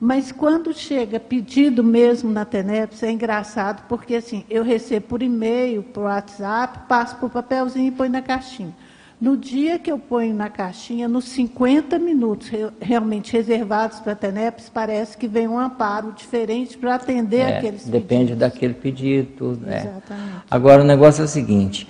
Mas 0.00 0.32
quando 0.32 0.74
chega 0.74 1.20
pedido 1.20 1.84
mesmo 1.84 2.32
na 2.32 2.44
TENEPS, 2.44 3.04
é 3.04 3.12
engraçado, 3.12 3.84
porque 3.88 4.16
assim, 4.16 4.44
eu 4.50 4.64
recebo 4.64 5.06
por 5.06 5.22
e-mail, 5.22 5.84
por 5.84 6.02
WhatsApp, 6.02 6.88
passo 6.88 7.16
por 7.16 7.30
papelzinho 7.30 7.86
e 7.86 7.92
põe 7.92 8.08
na 8.08 8.20
caixinha. 8.20 8.74
No 9.20 9.36
dia 9.36 9.78
que 9.78 9.90
eu 9.90 9.98
ponho 9.98 10.34
na 10.34 10.50
caixinha, 10.50 11.08
nos 11.08 11.24
50 11.26 11.98
minutos 11.98 12.50
realmente 12.80 13.32
reservados 13.32 14.00
para 14.00 14.12
a 14.12 14.16
TENEPS, 14.16 14.68
parece 14.68 15.16
que 15.16 15.28
vem 15.28 15.46
um 15.46 15.58
amparo 15.58 16.12
diferente 16.12 16.76
para 16.76 16.96
atender 16.96 17.38
é, 17.38 17.58
aqueles 17.58 17.84
Depende 17.84 18.32
pedidos. 18.32 18.38
daquele 18.38 18.74
pedido. 18.74 19.58
Né? 19.62 19.78
Exatamente. 19.78 20.44
Agora, 20.50 20.82
o 20.82 20.84
negócio 20.84 21.22
é 21.22 21.24
o 21.24 21.28
seguinte, 21.28 21.88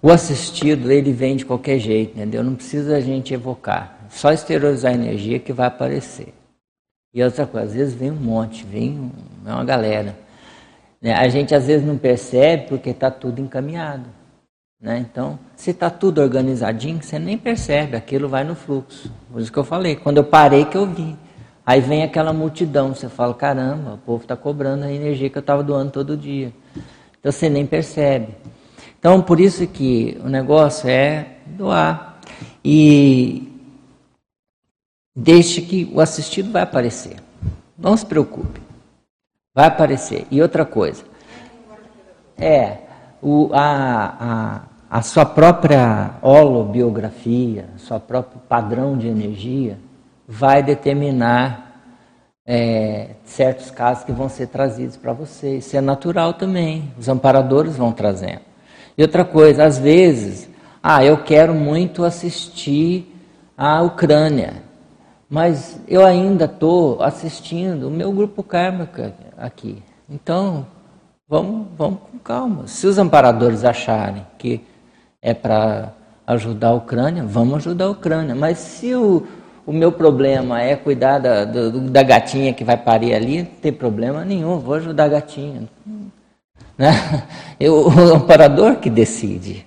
o 0.00 0.10
assistido, 0.10 0.92
ele 0.92 1.12
vem 1.12 1.36
de 1.36 1.44
qualquer 1.44 1.78
jeito, 1.78 2.12
entendeu? 2.16 2.44
Não 2.44 2.54
precisa 2.54 2.96
a 2.96 3.00
gente 3.00 3.34
evocar. 3.34 3.98
Só 4.10 4.32
exteriorizar 4.32 4.92
a 4.92 4.94
energia 4.94 5.38
que 5.38 5.52
vai 5.52 5.66
aparecer. 5.66 6.32
E 7.12 7.22
outra 7.22 7.46
coisa, 7.46 7.66
às 7.66 7.74
vezes 7.74 7.94
vem 7.94 8.10
um 8.10 8.16
monte, 8.16 8.64
vem 8.64 9.10
uma 9.44 9.64
galera. 9.64 10.16
Né? 11.00 11.14
A 11.14 11.28
gente 11.28 11.54
às 11.54 11.66
vezes 11.66 11.86
não 11.86 11.96
percebe 11.96 12.68
porque 12.68 12.90
está 12.90 13.10
tudo 13.10 13.40
encaminhado. 13.40 14.04
Né? 14.80 14.98
Então, 15.10 15.38
se 15.56 15.70
está 15.70 15.90
tudo 15.90 16.20
organizadinho, 16.20 17.02
você 17.02 17.18
nem 17.18 17.36
percebe, 17.36 17.96
aquilo 17.96 18.28
vai 18.28 18.44
no 18.44 18.54
fluxo. 18.54 19.12
Por 19.30 19.40
isso 19.40 19.52
que 19.52 19.58
eu 19.58 19.64
falei, 19.64 19.96
quando 19.96 20.18
eu 20.18 20.24
parei 20.24 20.64
que 20.64 20.76
eu 20.76 20.86
vi. 20.86 21.16
Aí 21.66 21.80
vem 21.80 22.02
aquela 22.02 22.32
multidão, 22.32 22.94
você 22.94 23.08
fala, 23.08 23.34
caramba, 23.34 23.94
o 23.94 23.98
povo 23.98 24.22
está 24.22 24.34
cobrando 24.36 24.84
a 24.84 24.92
energia 24.92 25.28
que 25.28 25.36
eu 25.36 25.40
estava 25.40 25.62
doando 25.62 25.90
todo 25.90 26.16
dia. 26.16 26.52
Então 27.18 27.30
você 27.30 27.50
nem 27.50 27.66
percebe. 27.66 28.34
Então, 28.98 29.20
por 29.20 29.38
isso 29.38 29.66
que 29.66 30.18
o 30.24 30.28
negócio 30.28 30.88
é 30.88 31.36
doar. 31.46 32.20
E 32.64 33.52
deixe 35.14 35.60
que 35.62 35.90
o 35.92 36.00
assistido 36.00 36.50
vai 36.50 36.62
aparecer. 36.62 37.16
Não 37.76 37.96
se 37.96 38.06
preocupe. 38.06 38.60
Vai 39.54 39.66
aparecer. 39.66 40.26
E 40.30 40.40
outra 40.40 40.64
coisa. 40.64 41.04
É, 42.36 42.78
o, 43.22 43.50
a, 43.52 44.62
a, 44.90 44.98
a 44.98 45.02
sua 45.02 45.24
própria 45.24 46.12
holobiografia, 46.22 47.68
seu 47.76 47.98
próprio 47.98 48.40
padrão 48.48 48.96
de 48.96 49.08
energia, 49.08 49.78
vai 50.26 50.62
determinar 50.62 51.68
é, 52.46 53.10
certos 53.24 53.70
casos 53.70 54.04
que 54.04 54.12
vão 54.12 54.28
ser 54.28 54.46
trazidos 54.46 54.96
para 54.96 55.12
você. 55.12 55.56
Isso 55.56 55.76
é 55.76 55.80
natural 55.80 56.34
também. 56.34 56.92
Os 56.98 57.08
amparadores 57.08 57.76
vão 57.76 57.92
trazendo. 57.92 58.40
E 58.96 59.02
outra 59.02 59.24
coisa, 59.24 59.64
às 59.64 59.78
vezes, 59.78 60.48
ah, 60.82 61.04
eu 61.04 61.22
quero 61.22 61.54
muito 61.54 62.04
assistir 62.04 63.14
a 63.56 63.82
Ucrânia, 63.82 64.62
mas 65.28 65.80
eu 65.86 66.04
ainda 66.04 66.46
estou 66.46 67.02
assistindo 67.02 67.88
o 67.88 67.90
meu 67.90 68.10
grupo 68.12 68.42
kármico 68.42 69.02
aqui. 69.36 69.82
Então, 70.08 70.66
vamos, 71.28 71.66
vamos 71.76 72.00
com 72.10 72.18
calma. 72.18 72.66
Se 72.66 72.86
os 72.86 72.98
amparadores 72.98 73.64
acharem 73.64 74.26
que 74.38 74.60
é 75.20 75.34
para 75.34 75.92
ajudar 76.26 76.68
a 76.68 76.74
Ucrânia, 76.74 77.24
vamos 77.24 77.56
ajudar 77.58 77.86
a 77.86 77.90
Ucrânia. 77.90 78.34
Mas 78.34 78.58
se 78.58 78.94
o, 78.94 79.26
o 79.66 79.72
meu 79.72 79.92
problema 79.92 80.62
é 80.62 80.76
cuidar 80.76 81.18
da, 81.18 81.44
do, 81.44 81.90
da 81.90 82.02
gatinha 82.02 82.52
que 82.52 82.64
vai 82.64 82.76
parir 82.76 83.14
ali, 83.14 83.42
não 83.42 83.50
tem 83.60 83.72
problema 83.72 84.24
nenhum, 84.24 84.58
vou 84.58 84.74
ajudar 84.74 85.04
a 85.04 85.08
gatinha. 85.08 85.62
Né? 86.78 86.92
Eu, 87.58 87.88
o 87.88 88.14
amparador 88.14 88.76
que 88.76 88.88
decide. 88.88 89.66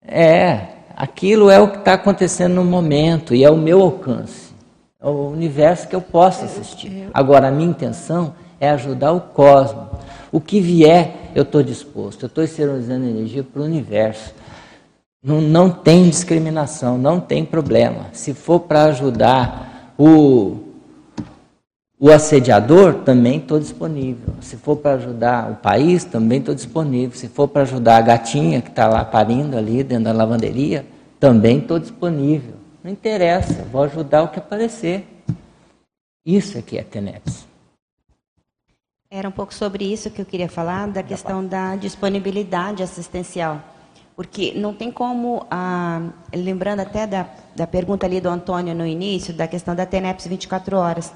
É, 0.00 0.60
aquilo 0.96 1.50
é 1.50 1.58
o 1.58 1.66
que 1.66 1.78
está 1.78 1.94
acontecendo 1.94 2.54
no 2.54 2.64
momento 2.64 3.34
e 3.34 3.42
é 3.42 3.50
o 3.50 3.56
meu 3.56 3.82
alcance. 3.82 4.54
É 5.00 5.08
o 5.08 5.28
universo 5.28 5.88
que 5.88 5.96
eu 5.96 6.00
posso 6.00 6.44
assistir. 6.44 7.10
Agora, 7.12 7.48
a 7.48 7.50
minha 7.50 7.68
intenção 7.68 8.32
é 8.60 8.70
ajudar 8.70 9.12
o 9.12 9.20
cosmos. 9.20 9.86
O 10.30 10.40
que 10.40 10.60
vier, 10.60 11.30
eu 11.34 11.42
estou 11.42 11.62
disposto. 11.62 12.24
Eu 12.24 12.26
estou 12.26 12.44
exteriorizando 12.44 13.06
energia 13.06 13.42
para 13.42 13.62
o 13.62 13.64
universo. 13.64 14.34
Não, 15.22 15.40
não 15.40 15.70
tem 15.70 16.08
discriminação, 16.08 16.96
não 16.96 17.20
tem 17.20 17.44
problema. 17.44 18.06
Se 18.12 18.32
for 18.34 18.60
para 18.60 18.84
ajudar 18.84 19.92
o, 19.98 20.58
o 21.98 22.10
assediador, 22.10 22.94
também 23.04 23.38
estou 23.38 23.58
disponível. 23.58 24.34
Se 24.40 24.56
for 24.56 24.76
para 24.76 24.92
ajudar 24.92 25.50
o 25.50 25.56
país, 25.56 26.04
também 26.04 26.38
estou 26.38 26.54
disponível. 26.54 27.18
Se 27.18 27.26
for 27.28 27.48
para 27.48 27.62
ajudar 27.62 27.96
a 27.96 28.02
gatinha 28.02 28.60
que 28.60 28.68
está 28.68 28.86
lá 28.86 29.04
parindo 29.04 29.56
ali 29.56 29.82
dentro 29.82 30.04
da 30.04 30.12
lavanderia, 30.12 30.86
também 31.18 31.58
estou 31.58 31.78
disponível. 31.80 32.54
Não 32.82 32.92
interessa, 32.92 33.66
vou 33.72 33.82
ajudar 33.82 34.22
o 34.22 34.28
que 34.28 34.38
aparecer. 34.38 35.04
Isso 36.24 36.58
aqui 36.58 36.78
é 36.78 36.82
TENEPS. 36.82 37.47
Era 39.10 39.26
um 39.26 39.32
pouco 39.32 39.54
sobre 39.54 39.90
isso 39.90 40.10
que 40.10 40.20
eu 40.20 40.26
queria 40.26 40.50
falar, 40.50 40.86
da 40.88 41.02
questão 41.02 41.42
da 41.42 41.74
disponibilidade 41.76 42.82
assistencial. 42.82 43.58
Porque 44.14 44.52
não 44.54 44.74
tem 44.74 44.92
como, 44.92 45.46
ah, 45.50 46.10
lembrando 46.30 46.80
até 46.80 47.06
da, 47.06 47.26
da 47.56 47.66
pergunta 47.66 48.04
ali 48.04 48.20
do 48.20 48.28
Antônio 48.28 48.74
no 48.74 48.86
início, 48.86 49.32
da 49.32 49.48
questão 49.48 49.74
da 49.74 49.86
TENEPS 49.86 50.26
24 50.26 50.76
horas. 50.76 51.10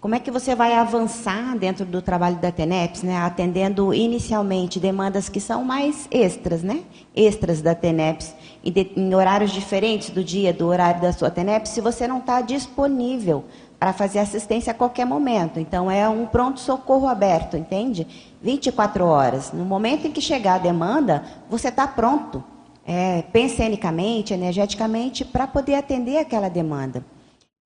Como 0.00 0.14
é 0.14 0.18
que 0.18 0.30
você 0.30 0.54
vai 0.54 0.72
avançar 0.72 1.58
dentro 1.58 1.84
do 1.84 2.00
trabalho 2.00 2.36
da 2.36 2.50
TENEPS, 2.50 3.02
né, 3.02 3.18
atendendo 3.18 3.92
inicialmente 3.92 4.80
demandas 4.80 5.28
que 5.28 5.40
são 5.40 5.62
mais 5.62 6.08
extras, 6.10 6.62
né, 6.62 6.84
extras 7.14 7.60
da 7.60 7.74
TENEPS, 7.74 8.34
em, 8.64 8.72
de, 8.72 8.92
em 8.96 9.14
horários 9.14 9.50
diferentes 9.52 10.08
do 10.08 10.24
dia, 10.24 10.54
do 10.54 10.66
horário 10.66 11.02
da 11.02 11.12
sua 11.12 11.30
TENEPS, 11.30 11.70
se 11.70 11.82
você 11.82 12.08
não 12.08 12.18
está 12.18 12.40
disponível 12.40 13.44
para 13.86 13.92
fazer 13.92 14.18
assistência 14.18 14.72
a 14.72 14.74
qualquer 14.74 15.06
momento. 15.06 15.60
Então, 15.60 15.88
é 15.88 16.08
um 16.08 16.26
pronto-socorro 16.26 17.06
aberto, 17.06 17.56
entende? 17.56 18.04
24 18.42 19.04
horas. 19.04 19.52
No 19.52 19.64
momento 19.64 20.08
em 20.08 20.10
que 20.10 20.20
chegar 20.20 20.56
a 20.56 20.58
demanda, 20.58 21.22
você 21.48 21.68
está 21.68 21.86
pronto, 21.86 22.42
é, 22.84 23.22
pensenicamente, 23.32 24.34
energeticamente, 24.34 25.24
para 25.24 25.46
poder 25.46 25.76
atender 25.76 26.18
aquela 26.18 26.48
demanda. 26.48 27.04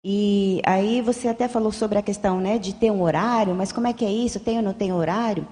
E 0.04 0.60
aí 0.66 1.00
você 1.00 1.26
até 1.26 1.48
falou 1.48 1.72
sobre 1.72 1.96
a 1.96 2.02
questão 2.02 2.38
né, 2.38 2.58
de 2.58 2.74
ter 2.74 2.90
um 2.90 3.00
horário, 3.00 3.54
mas 3.54 3.72
como 3.72 3.86
é 3.86 3.94
que 3.94 4.04
é 4.04 4.12
isso? 4.12 4.38
Tem 4.40 4.58
ou 4.58 4.62
não 4.62 4.74
tem 4.74 4.92
horário? 4.92 5.48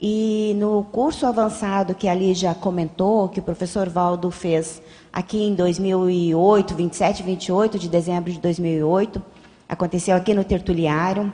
E 0.00 0.54
no 0.58 0.84
curso 0.92 1.26
avançado 1.26 1.92
que 1.92 2.06
ali 2.06 2.34
já 2.34 2.54
comentou, 2.54 3.28
que 3.28 3.40
o 3.40 3.42
professor 3.42 3.88
Valdo 3.88 4.30
fez 4.30 4.80
aqui 5.12 5.42
em 5.42 5.56
2008, 5.56 6.72
27 6.72 7.18
e 7.18 7.22
28 7.24 7.78
de 7.80 7.88
dezembro 7.88 8.30
de 8.30 8.38
2008, 8.38 9.33
aconteceu 9.68 10.16
aqui 10.16 10.34
no 10.34 10.44
Tertuliário, 10.44 11.32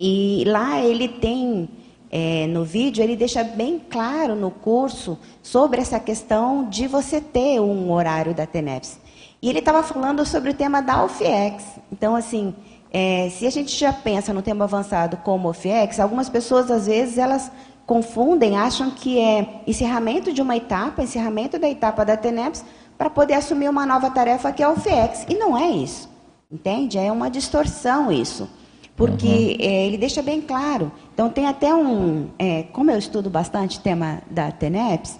e 0.00 0.44
lá 0.46 0.80
ele 0.80 1.08
tem, 1.08 1.68
é, 2.10 2.46
no 2.48 2.64
vídeo, 2.64 3.02
ele 3.02 3.16
deixa 3.16 3.44
bem 3.44 3.78
claro 3.78 4.34
no 4.34 4.50
curso 4.50 5.18
sobre 5.42 5.80
essa 5.80 6.00
questão 6.00 6.68
de 6.68 6.86
você 6.86 7.20
ter 7.20 7.60
um 7.60 7.92
horário 7.92 8.34
da 8.34 8.44
TENEPS. 8.44 8.98
E 9.40 9.48
ele 9.48 9.60
estava 9.60 9.82
falando 9.82 10.24
sobre 10.24 10.50
o 10.50 10.54
tema 10.54 10.80
da 10.80 11.04
UFIEX. 11.04 11.64
Então, 11.92 12.16
assim, 12.16 12.54
é, 12.90 13.28
se 13.30 13.46
a 13.46 13.50
gente 13.50 13.76
já 13.76 13.92
pensa 13.92 14.32
no 14.32 14.40
tema 14.40 14.64
avançado 14.64 15.16
como 15.18 15.50
UFIEX, 15.50 16.00
algumas 16.00 16.28
pessoas, 16.28 16.70
às 16.70 16.86
vezes, 16.86 17.18
elas 17.18 17.52
confundem, 17.86 18.56
acham 18.56 18.90
que 18.90 19.18
é 19.18 19.60
encerramento 19.66 20.32
de 20.32 20.40
uma 20.40 20.56
etapa, 20.56 21.02
encerramento 21.02 21.58
da 21.58 21.68
etapa 21.68 22.04
da 22.04 22.16
TENEPS, 22.16 22.64
para 22.96 23.10
poder 23.10 23.34
assumir 23.34 23.68
uma 23.68 23.84
nova 23.84 24.10
tarefa 24.10 24.50
que 24.52 24.62
é 24.62 24.68
o 24.68 24.72
UFIEX. 24.72 25.26
E 25.28 25.34
não 25.34 25.58
é 25.58 25.68
isso. 25.68 26.13
Entende? 26.50 26.98
É 26.98 27.10
uma 27.10 27.30
distorção 27.30 28.12
isso. 28.12 28.48
Porque 28.96 29.26
uhum. 29.26 29.56
é, 29.58 29.86
ele 29.86 29.98
deixa 29.98 30.22
bem 30.22 30.40
claro. 30.40 30.92
Então, 31.12 31.28
tem 31.28 31.46
até 31.46 31.74
um. 31.74 32.28
É, 32.38 32.62
como 32.72 32.90
eu 32.90 32.98
estudo 32.98 33.28
bastante 33.28 33.78
o 33.78 33.80
tema 33.80 34.22
da 34.30 34.52
TENEPS, 34.52 35.18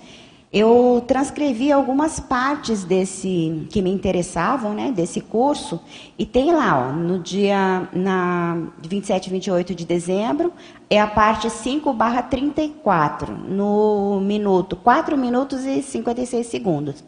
eu 0.55 1.03
transcrevi 1.05 1.73
algumas 1.73 2.21
partes 2.21 2.85
desse 2.85 3.67
que 3.71 3.83
me 3.83 3.91
interessavam, 3.91 4.73
né, 4.73 4.93
desse 4.93 5.21
curso, 5.21 5.81
e 6.17 6.25
tem 6.25 6.55
lá, 6.55 6.91
ó, 6.91 6.93
no 6.93 7.19
dia 7.19 7.89
na 7.93 8.69
27 8.81 9.27
e 9.27 9.31
28 9.31 9.75
de 9.75 9.85
dezembro, 9.85 10.53
é 10.89 11.01
a 11.01 11.09
parte 11.09 11.49
5/34, 11.51 13.31
no 13.49 14.21
minuto 14.21 14.77
4 14.77 15.19
minutos 15.19 15.65
e 15.65 15.83
56 15.83 16.47
segundos. 16.47 17.03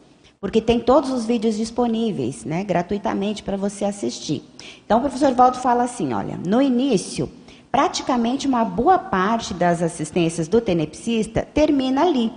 Porque 0.46 0.60
tem 0.60 0.78
todos 0.78 1.10
os 1.10 1.26
vídeos 1.26 1.56
disponíveis, 1.56 2.44
né, 2.44 2.62
gratuitamente 2.62 3.42
para 3.42 3.56
você 3.56 3.84
assistir. 3.84 4.44
Então 4.84 4.98
o 4.98 5.00
professor 5.00 5.34
Valdo 5.34 5.56
fala 5.56 5.82
assim, 5.82 6.12
olha, 6.12 6.38
no 6.46 6.62
início, 6.62 7.28
praticamente 7.72 8.46
uma 8.46 8.64
boa 8.64 8.96
parte 8.96 9.52
das 9.52 9.82
assistências 9.82 10.46
do 10.46 10.60
tenepsista 10.60 11.42
termina 11.42 12.02
ali 12.02 12.30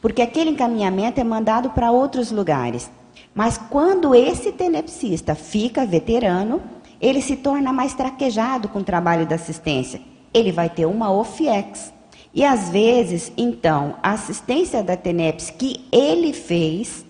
porque 0.00 0.20
aquele 0.20 0.50
encaminhamento 0.50 1.18
é 1.18 1.24
mandado 1.24 1.70
para 1.70 1.90
outros 1.90 2.30
lugares. 2.30 2.90
Mas 3.34 3.56
quando 3.58 4.14
esse 4.14 4.52
tenepsista 4.52 5.34
fica 5.34 5.86
veterano, 5.86 6.60
ele 7.00 7.22
se 7.22 7.36
torna 7.36 7.72
mais 7.72 7.94
traquejado 7.94 8.68
com 8.68 8.80
o 8.80 8.84
trabalho 8.84 9.26
da 9.26 9.36
assistência. 9.36 10.00
Ele 10.32 10.52
vai 10.52 10.68
ter 10.68 10.84
uma 10.84 11.10
OFIEX. 11.10 11.92
E 12.34 12.44
às 12.44 12.68
vezes, 12.68 13.32
então, 13.34 13.96
a 14.02 14.10
assistência 14.10 14.82
da 14.82 14.94
TENEPS 14.94 15.48
que 15.48 15.86
ele 15.90 16.34
fez 16.34 17.05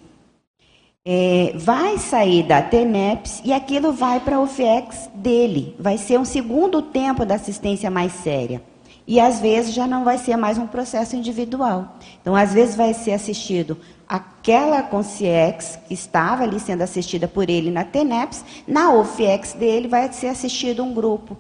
é, 1.09 1.53
vai 1.55 1.99
sair 1.99 2.43
da 2.43 2.61
TENEPS 2.61 3.41
e 3.45 3.53
aquilo 3.53 3.93
vai 3.93 4.19
para 4.19 4.37
a 4.37 4.41
OFIEX 4.41 5.09
dele. 5.15 5.77
Vai 5.79 5.97
ser 5.99 6.19
um 6.19 6.25
segundo 6.25 6.83
tempo 6.83 7.25
da 7.25 7.37
assistência 7.37 7.89
mais 7.89 8.11
séria. 8.13 8.61
E 9.07 9.21
às 9.21 9.39
vezes 9.41 9.73
já 9.73 9.87
não 9.87 10.03
vai 10.03 10.19
ser 10.19 10.37
mais 10.37 10.59
um 10.59 10.67
processo 10.67 11.15
individual. 11.15 11.97
Então, 12.21 12.35
às 12.35 12.53
vezes 12.53 12.75
vai 12.75 12.93
ser 12.93 13.13
assistido 13.13 13.79
aquela 14.09 14.83
Conciex 14.83 15.79
que 15.87 15.95
estava 15.95 16.43
ali 16.43 16.59
sendo 16.59 16.83
assistida 16.83 17.29
por 17.29 17.49
ele 17.49 17.71
na 17.71 17.85
TENEPS, 17.85 18.45
na 18.67 18.93
OFIEX 18.93 19.53
dele 19.53 19.87
vai 19.87 20.13
ser 20.13 20.27
assistido 20.27 20.83
um 20.83 20.93
grupo. 20.93 21.37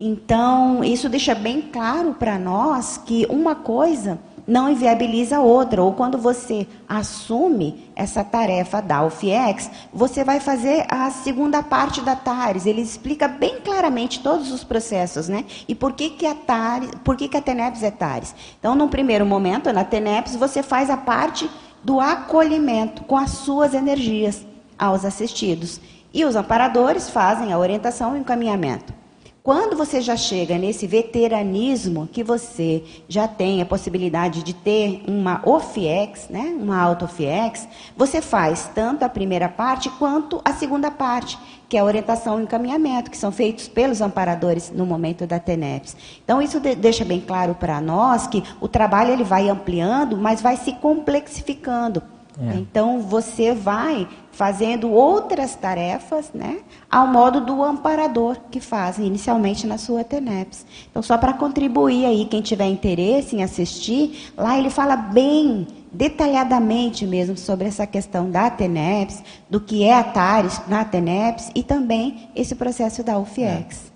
Então, 0.00 0.82
isso 0.82 1.08
deixa 1.08 1.34
bem 1.34 1.60
claro 1.60 2.14
para 2.14 2.38
nós 2.38 2.96
que 2.96 3.24
uma 3.28 3.54
coisa 3.54 4.18
não 4.50 4.68
inviabiliza 4.68 5.38
outra. 5.38 5.80
Ou 5.80 5.92
quando 5.92 6.18
você 6.18 6.66
assume 6.88 7.88
essa 7.94 8.24
tarefa 8.24 8.82
da 8.82 9.04
UFIEX, 9.04 9.70
você 9.92 10.24
vai 10.24 10.40
fazer 10.40 10.84
a 10.88 11.08
segunda 11.10 11.62
parte 11.62 12.00
da 12.00 12.16
TARES. 12.16 12.66
Ele 12.66 12.82
explica 12.82 13.28
bem 13.28 13.60
claramente 13.60 14.20
todos 14.20 14.50
os 14.50 14.64
processos, 14.64 15.28
né? 15.28 15.44
E 15.68 15.74
por 15.74 15.92
que, 15.92 16.10
que 16.10 16.26
a 16.26 16.34
TARES, 16.34 16.90
por 17.04 17.16
que, 17.16 17.28
que 17.28 17.36
a 17.36 17.40
TENEPS 17.40 17.84
é 17.84 17.92
TARES. 17.92 18.34
Então, 18.58 18.74
num 18.74 18.88
primeiro 18.88 19.24
momento, 19.24 19.72
na 19.72 19.84
TENEPS, 19.84 20.34
você 20.34 20.64
faz 20.64 20.90
a 20.90 20.96
parte 20.96 21.48
do 21.84 22.00
acolhimento 22.00 23.04
com 23.04 23.16
as 23.16 23.30
suas 23.30 23.72
energias 23.72 24.44
aos 24.76 25.04
assistidos. 25.04 25.80
E 26.12 26.24
os 26.24 26.34
amparadores 26.34 27.08
fazem 27.08 27.52
a 27.52 27.58
orientação 27.58 28.16
e 28.16 28.18
o 28.18 28.20
encaminhamento. 28.20 28.99
Quando 29.42 29.74
você 29.74 30.02
já 30.02 30.18
chega 30.18 30.58
nesse 30.58 30.86
veteranismo, 30.86 32.06
que 32.06 32.22
você 32.22 32.84
já 33.08 33.26
tem 33.26 33.62
a 33.62 33.64
possibilidade 33.64 34.42
de 34.42 34.52
ter 34.52 35.02
uma 35.08 35.40
OFIEX, 35.46 36.28
né, 36.28 36.54
uma 36.60 36.78
auto-OFIEX, 36.78 37.66
você 37.96 38.20
faz 38.20 38.70
tanto 38.74 39.02
a 39.02 39.08
primeira 39.08 39.48
parte 39.48 39.88
quanto 39.98 40.42
a 40.44 40.52
segunda 40.52 40.90
parte, 40.90 41.38
que 41.70 41.78
é 41.78 41.80
a 41.80 41.84
orientação 41.84 42.38
e 42.38 42.42
encaminhamento, 42.42 43.10
que 43.10 43.16
são 43.16 43.32
feitos 43.32 43.66
pelos 43.66 44.02
amparadores 44.02 44.70
no 44.70 44.84
momento 44.84 45.26
da 45.26 45.38
TENEPS. 45.38 45.96
Então, 46.22 46.42
isso 46.42 46.60
de 46.60 46.74
deixa 46.74 47.04
bem 47.06 47.20
claro 47.20 47.54
para 47.54 47.80
nós 47.80 48.26
que 48.26 48.44
o 48.60 48.68
trabalho 48.68 49.10
ele 49.10 49.24
vai 49.24 49.48
ampliando, 49.48 50.18
mas 50.18 50.42
vai 50.42 50.58
se 50.58 50.74
complexificando. 50.74 52.02
É. 52.40 52.54
Então, 52.54 53.00
você 53.00 53.52
vai 53.52 54.08
fazendo 54.32 54.90
outras 54.90 55.54
tarefas, 55.54 56.30
né, 56.32 56.60
ao 56.90 57.06
modo 57.06 57.42
do 57.42 57.62
amparador 57.62 58.36
que 58.50 58.60
faz 58.60 58.98
inicialmente 58.98 59.66
na 59.66 59.76
sua 59.76 60.02
TENEPS. 60.02 60.64
Então, 60.90 61.02
só 61.02 61.18
para 61.18 61.34
contribuir 61.34 62.06
aí, 62.06 62.24
quem 62.24 62.40
tiver 62.40 62.66
interesse 62.66 63.36
em 63.36 63.42
assistir, 63.42 64.32
lá 64.36 64.58
ele 64.58 64.70
fala 64.70 64.96
bem 64.96 65.66
detalhadamente 65.92 67.06
mesmo 67.06 67.36
sobre 67.36 67.66
essa 67.66 67.86
questão 67.86 68.30
da 68.30 68.48
TENEPS, 68.48 69.22
do 69.50 69.60
que 69.60 69.84
é 69.84 69.94
a 69.94 70.04
TARES 70.04 70.62
na 70.68 70.84
TENEPS 70.84 71.50
e 71.54 71.62
também 71.62 72.30
esse 72.34 72.54
processo 72.54 73.02
da 73.02 73.18
UFIEX. 73.18 73.86
É. 73.86 73.90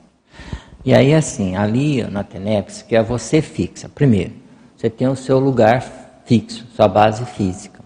E 0.85 0.93
aí, 0.93 1.15
assim, 1.15 1.57
ali 1.57 2.03
na 2.03 2.23
TENEPS, 2.23 2.83
que 2.83 2.95
é 2.95 3.03
você 3.03 3.41
fixa. 3.41 3.89
Primeiro, 3.89 4.33
você 4.77 4.91
tem 4.91 5.09
o 5.09 5.17
seu 5.17 5.39
lugar 5.39 5.83
fixo, 6.27 6.67
sua 6.75 6.87
base 6.87 7.25
física. 7.25 7.84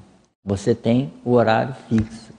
Você 0.49 0.75
tem 0.75 1.13
o 1.27 1.33
horário 1.33 1.77
fixo 1.91 2.33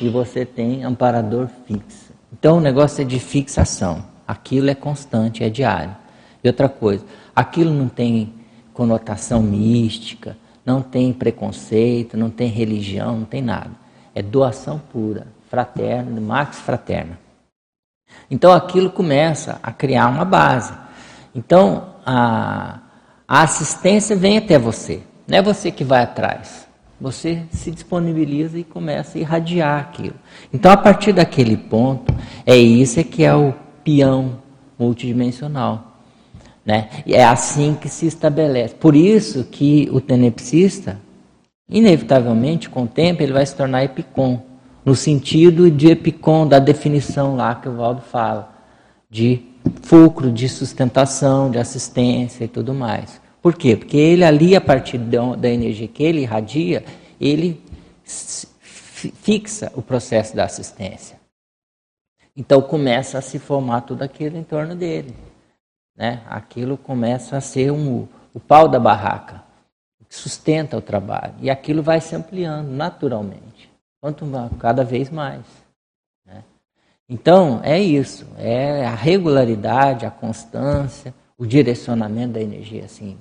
e 0.00 0.08
você 0.08 0.46
tem 0.46 0.82
amparador 0.82 1.46
fixo. 1.66 2.10
Então 2.32 2.56
o 2.56 2.60
negócio 2.60 3.02
é 3.02 3.04
de 3.04 3.20
fixação. 3.20 4.02
Aquilo 4.26 4.70
é 4.70 4.74
constante, 4.74 5.44
é 5.44 5.50
diário. 5.50 5.94
E 6.42 6.48
outra 6.48 6.70
coisa, 6.70 7.04
aquilo 7.36 7.70
não 7.70 7.86
tem 7.86 8.32
conotação 8.72 9.42
mística, 9.42 10.38
não 10.64 10.80
tem 10.80 11.12
preconceito, 11.12 12.16
não 12.16 12.30
tem 12.30 12.48
religião, 12.48 13.18
não 13.18 13.26
tem 13.26 13.42
nada. 13.42 13.72
É 14.14 14.22
doação 14.22 14.80
pura, 14.90 15.26
fraterna, 15.50 16.18
max 16.18 16.60
fraterna. 16.60 17.18
Então 18.30 18.52
aquilo 18.52 18.88
começa 18.88 19.60
a 19.62 19.70
criar 19.70 20.08
uma 20.08 20.24
base. 20.24 20.72
Então 21.34 21.90
a, 22.06 22.78
a 23.28 23.42
assistência 23.42 24.16
vem 24.16 24.38
até 24.38 24.58
você, 24.58 25.02
não 25.28 25.36
é 25.36 25.42
você 25.42 25.70
que 25.70 25.84
vai 25.84 26.02
atrás 26.02 26.69
você 27.00 27.42
se 27.50 27.70
disponibiliza 27.70 28.58
e 28.58 28.64
começa 28.64 29.16
a 29.16 29.20
irradiar 29.20 29.80
aquilo. 29.80 30.14
Então, 30.52 30.70
a 30.70 30.76
partir 30.76 31.12
daquele 31.12 31.56
ponto, 31.56 32.14
é 32.44 32.56
isso 32.56 33.02
que 33.04 33.24
é 33.24 33.34
o 33.34 33.54
peão 33.82 34.38
multidimensional. 34.78 35.96
Né? 36.64 36.90
E 37.06 37.14
é 37.14 37.24
assim 37.24 37.74
que 37.74 37.88
se 37.88 38.06
estabelece. 38.06 38.74
Por 38.74 38.94
isso 38.94 39.44
que 39.44 39.88
o 39.92 40.00
tenepsista, 40.00 40.98
inevitavelmente, 41.68 42.68
com 42.68 42.82
o 42.82 42.88
tempo, 42.88 43.22
ele 43.22 43.32
vai 43.32 43.46
se 43.46 43.56
tornar 43.56 43.82
epicom, 43.82 44.42
no 44.84 44.94
sentido 44.94 45.70
de 45.70 45.88
epicom, 45.88 46.46
da 46.46 46.58
definição 46.58 47.36
lá 47.36 47.54
que 47.54 47.68
o 47.68 47.76
Valdo 47.76 48.02
fala, 48.02 48.52
de 49.08 49.42
fulcro, 49.82 50.30
de 50.30 50.48
sustentação, 50.48 51.50
de 51.50 51.58
assistência 51.58 52.44
e 52.44 52.48
tudo 52.48 52.74
mais. 52.74 53.20
Por 53.42 53.54
quê? 53.56 53.76
Porque 53.76 53.96
ele 53.96 54.24
ali, 54.24 54.54
a 54.54 54.60
partir 54.60 54.98
da 54.98 55.48
energia 55.48 55.88
que 55.88 56.02
ele 56.02 56.20
irradia, 56.20 56.84
ele 57.20 57.62
fixa 58.04 59.72
o 59.74 59.82
processo 59.82 60.36
da 60.36 60.44
assistência. 60.44 61.18
Então 62.36 62.60
começa 62.60 63.18
a 63.18 63.22
se 63.22 63.38
formar 63.38 63.82
tudo 63.82 64.02
aquilo 64.02 64.36
em 64.36 64.44
torno 64.44 64.74
dele. 64.74 65.14
Né? 65.96 66.22
Aquilo 66.28 66.76
começa 66.76 67.36
a 67.36 67.40
ser 67.40 67.70
um, 67.70 68.06
o 68.32 68.40
pau 68.40 68.68
da 68.68 68.78
barraca, 68.78 69.42
que 70.08 70.14
sustenta 70.14 70.76
o 70.76 70.82
trabalho. 70.82 71.34
E 71.40 71.50
aquilo 71.50 71.82
vai 71.82 72.00
se 72.00 72.14
ampliando 72.14 72.68
naturalmente, 72.68 73.70
quanto 74.00 74.26
cada 74.58 74.84
vez 74.84 75.10
mais. 75.10 75.44
Né? 76.26 76.42
Então, 77.08 77.60
é 77.62 77.78
isso, 77.78 78.26
é 78.38 78.86
a 78.86 78.94
regularidade, 78.94 80.06
a 80.06 80.10
constância, 80.10 81.14
o 81.36 81.46
direcionamento 81.46 82.34
da 82.34 82.40
energia, 82.40 82.84
assim, 82.84 83.18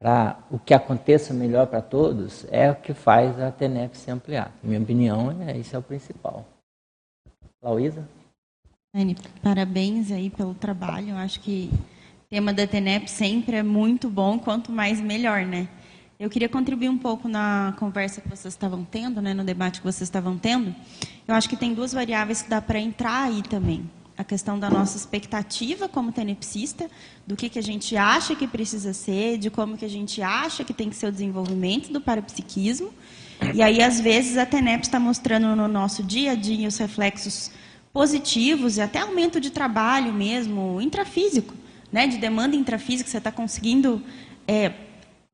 para 0.00 0.38
o 0.50 0.58
que 0.58 0.74
aconteça 0.74 1.32
melhor 1.32 1.66
para 1.66 1.80
todos, 1.80 2.46
é 2.50 2.70
o 2.70 2.76
que 2.76 2.92
faz 2.92 3.40
a 3.40 3.50
TENEP 3.50 3.96
se 3.96 4.10
ampliar. 4.10 4.52
Minha 4.62 4.80
opinião, 4.80 5.42
é, 5.42 5.56
isso 5.56 5.74
é 5.74 5.78
o 5.78 5.82
principal. 5.82 6.46
Lauísa? 7.62 8.08
Anne, 8.94 9.16
parabéns 9.42 10.10
aí 10.10 10.30
pelo 10.30 10.54
trabalho. 10.54 11.10
Eu 11.10 11.16
acho 11.16 11.40
que 11.40 11.70
o 11.72 12.28
tema 12.30 12.52
da 12.52 12.66
TENEP 12.66 13.10
sempre 13.10 13.56
é 13.56 13.62
muito 13.62 14.08
bom, 14.08 14.38
quanto 14.38 14.70
mais 14.72 15.00
melhor, 15.00 15.44
né? 15.44 15.68
Eu 16.18 16.28
queria 16.28 16.48
contribuir 16.48 16.88
um 16.88 16.98
pouco 16.98 17.28
na 17.28 17.76
conversa 17.78 18.20
que 18.20 18.28
vocês 18.28 18.52
estavam 18.52 18.84
tendo, 18.84 19.22
né, 19.22 19.32
no 19.32 19.44
debate 19.44 19.80
que 19.80 19.86
vocês 19.86 20.02
estavam 20.02 20.36
tendo. 20.36 20.74
Eu 21.28 21.34
acho 21.34 21.48
que 21.48 21.56
tem 21.56 21.72
duas 21.72 21.92
variáveis 21.92 22.42
que 22.42 22.50
dá 22.50 22.60
para 22.60 22.80
entrar 22.80 23.24
aí 23.24 23.40
também. 23.42 23.88
A 24.18 24.24
questão 24.24 24.58
da 24.58 24.68
nossa 24.68 24.96
expectativa 24.96 25.88
como 25.88 26.10
tenepsista, 26.10 26.90
do 27.24 27.36
que, 27.36 27.48
que 27.48 27.58
a 27.58 27.62
gente 27.62 27.96
acha 27.96 28.34
que 28.34 28.48
precisa 28.48 28.92
ser, 28.92 29.38
de 29.38 29.48
como 29.48 29.78
que 29.78 29.84
a 29.84 29.88
gente 29.88 30.20
acha 30.20 30.64
que 30.64 30.74
tem 30.74 30.90
que 30.90 30.96
ser 30.96 31.06
o 31.06 31.12
desenvolvimento 31.12 31.92
do 31.92 32.00
parapsiquismo. 32.00 32.92
E 33.54 33.62
aí, 33.62 33.80
às 33.80 34.00
vezes, 34.00 34.36
a 34.36 34.44
TENEP 34.44 34.82
está 34.82 34.98
mostrando 34.98 35.54
no 35.54 35.68
nosso 35.68 36.02
dia 36.02 36.32
a 36.32 36.34
dia 36.34 36.66
os 36.66 36.76
reflexos 36.76 37.52
positivos 37.92 38.76
e 38.76 38.80
até 38.80 38.98
aumento 39.00 39.40
de 39.40 39.50
trabalho 39.50 40.12
mesmo, 40.12 40.80
intrafísico, 40.80 41.54
né, 41.90 42.06
de 42.06 42.18
demanda 42.18 42.56
intrafísica, 42.56 43.08
você 43.08 43.18
está 43.18 43.32
conseguindo 43.32 44.02
é, 44.46 44.72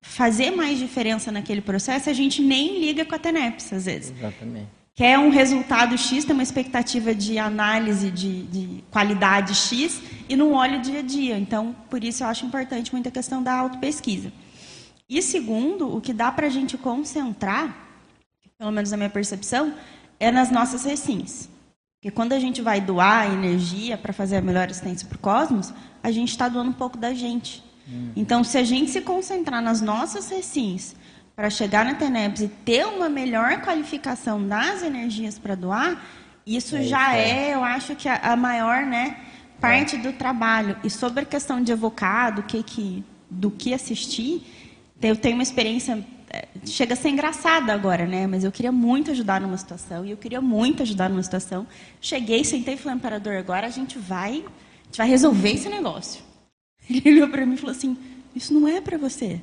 fazer 0.00 0.50
mais 0.50 0.78
diferença 0.78 1.32
naquele 1.32 1.60
processo, 1.60 2.10
a 2.10 2.12
gente 2.12 2.42
nem 2.42 2.80
liga 2.80 3.04
com 3.04 3.14
a 3.14 3.18
TENEPS, 3.18 3.72
às 3.72 3.84
vezes. 3.86 4.14
Exatamente. 4.16 4.83
Quer 4.96 5.18
um 5.18 5.28
resultado 5.28 5.98
X, 5.98 6.24
tem 6.24 6.34
uma 6.34 6.42
expectativa 6.42 7.12
de 7.12 7.36
análise 7.36 8.12
de, 8.12 8.44
de 8.44 8.84
qualidade 8.92 9.52
X 9.52 10.00
e 10.28 10.36
não 10.36 10.52
olha 10.52 10.78
o 10.78 10.80
dia 10.80 11.00
a 11.00 11.02
dia. 11.02 11.36
Então, 11.36 11.74
por 11.90 12.04
isso 12.04 12.22
eu 12.22 12.28
acho 12.28 12.46
importante 12.46 12.92
muito 12.92 13.08
a 13.08 13.10
questão 13.10 13.42
da 13.42 13.52
autopesquisa. 13.54 14.32
E 15.08 15.20
segundo, 15.20 15.94
o 15.94 16.00
que 16.00 16.12
dá 16.12 16.30
para 16.30 16.46
a 16.46 16.50
gente 16.50 16.78
concentrar, 16.78 17.76
pelo 18.56 18.70
menos 18.70 18.92
na 18.92 18.96
minha 18.96 19.10
percepção, 19.10 19.74
é 20.20 20.30
nas 20.30 20.52
nossas 20.52 20.84
recins. 20.84 21.48
Porque 21.96 22.14
quando 22.14 22.32
a 22.32 22.38
gente 22.38 22.62
vai 22.62 22.80
doar 22.80 23.32
energia 23.32 23.98
para 23.98 24.12
fazer 24.12 24.36
a 24.36 24.42
melhor 24.42 24.68
assistência 24.70 25.08
para 25.08 25.16
o 25.16 25.18
cosmos, 25.18 25.74
a 26.04 26.12
gente 26.12 26.28
está 26.28 26.48
doando 26.48 26.70
um 26.70 26.74
pouco 26.74 26.96
da 26.96 27.12
gente. 27.12 27.64
Uhum. 27.88 28.12
Então, 28.14 28.44
se 28.44 28.56
a 28.56 28.62
gente 28.62 28.92
se 28.92 29.00
concentrar 29.00 29.60
nas 29.60 29.80
nossas 29.80 30.30
recins 30.30 30.94
para 31.34 31.50
chegar 31.50 31.84
na 31.84 31.94
Tenebs 31.94 32.42
e 32.42 32.48
ter 32.48 32.86
uma 32.86 33.08
melhor 33.08 33.60
qualificação 33.62 34.46
das 34.46 34.82
energias 34.82 35.38
para 35.38 35.54
doar, 35.54 36.02
isso 36.46 36.76
é 36.76 36.82
já 36.82 37.16
é. 37.16 37.50
é, 37.50 37.54
eu 37.54 37.64
acho 37.64 37.96
que 37.96 38.08
a, 38.08 38.16
a 38.16 38.36
maior 38.36 38.84
né, 38.84 39.16
parte 39.60 39.96
é. 39.96 39.98
do 39.98 40.12
trabalho. 40.12 40.76
E 40.84 40.90
sobre 40.90 41.22
a 41.22 41.26
questão 41.26 41.62
de 41.62 41.72
evocar, 41.72 42.34
do 42.34 42.42
que, 42.42 42.62
que, 42.62 43.04
do 43.28 43.50
que 43.50 43.74
assistir, 43.74 44.46
eu 45.02 45.16
tenho 45.16 45.34
uma 45.34 45.42
experiência 45.42 46.04
chega 46.64 46.94
a 46.94 46.96
ser 46.96 47.10
engraçada 47.10 47.72
agora, 47.72 48.06
né? 48.06 48.26
Mas 48.26 48.44
eu 48.44 48.52
queria 48.52 48.72
muito 48.72 49.10
ajudar 49.10 49.40
numa 49.40 49.56
situação 49.56 50.04
e 50.04 50.10
eu 50.10 50.16
queria 50.16 50.40
muito 50.40 50.82
ajudar 50.82 51.08
numa 51.08 51.22
situação. 51.22 51.66
Cheguei, 52.00 52.44
sentei 52.44 52.74
e 52.74 52.76
falei, 52.76 52.98
imperador, 52.98 53.36
agora 53.36 53.66
a 53.66 53.70
gente 53.70 53.98
vai, 53.98 54.32
a 54.32 54.84
gente 54.86 54.98
vai 54.98 55.08
resolver 55.08 55.50
esse 55.50 55.68
negócio. 55.68 56.22
Ele 56.88 57.16
olhou 57.16 57.28
para 57.28 57.46
mim 57.46 57.54
e 57.54 57.56
falou 57.56 57.74
assim: 57.74 57.96
isso 58.34 58.52
não 58.52 58.66
é 58.66 58.80
para 58.80 58.98
você. 58.98 59.40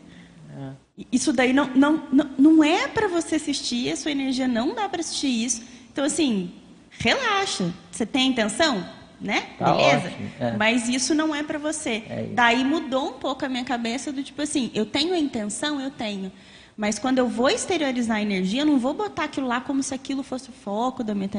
É. 0.57 1.05
Isso 1.11 1.33
daí 1.33 1.53
não, 1.53 1.67
não, 1.75 2.03
não, 2.11 2.29
não 2.37 2.63
é 2.63 2.87
para 2.87 3.07
você 3.07 3.35
assistir, 3.35 3.91
a 3.91 3.95
sua 3.95 4.11
energia 4.11 4.47
não 4.47 4.75
dá 4.75 4.87
para 4.87 5.01
assistir 5.01 5.27
isso. 5.27 5.63
Então, 5.91 6.03
assim, 6.03 6.51
relaxa. 6.89 7.71
Você 7.91 8.05
tem 8.05 8.29
intenção? 8.29 8.83
Né? 9.19 9.49
Tá 9.59 9.73
Beleza? 9.73 10.11
É. 10.39 10.57
Mas 10.57 10.89
isso 10.89 11.13
não 11.13 11.33
é 11.33 11.43
para 11.43 11.59
você. 11.59 12.03
É 12.09 12.29
Daí 12.33 12.63
mudou 12.63 13.09
um 13.09 13.13
pouco 13.13 13.45
a 13.45 13.49
minha 13.49 13.63
cabeça 13.63 14.11
do 14.11 14.23
tipo 14.23 14.41
assim, 14.41 14.71
eu 14.73 14.83
tenho 14.83 15.13
a 15.13 15.17
intenção, 15.17 15.79
eu 15.79 15.91
tenho. 15.91 16.31
Mas 16.75 16.97
quando 16.97 17.19
eu 17.19 17.27
vou 17.27 17.49
exteriorizar 17.49 18.17
a 18.17 18.21
energia, 18.21 18.61
eu 18.61 18.65
não 18.65 18.79
vou 18.79 18.95
botar 18.95 19.25
aquilo 19.25 19.45
lá 19.45 19.61
como 19.61 19.83
se 19.83 19.93
aquilo 19.93 20.23
fosse 20.23 20.49
o 20.49 20.51
foco 20.51 21.03
da 21.03 21.13
minha. 21.13 21.29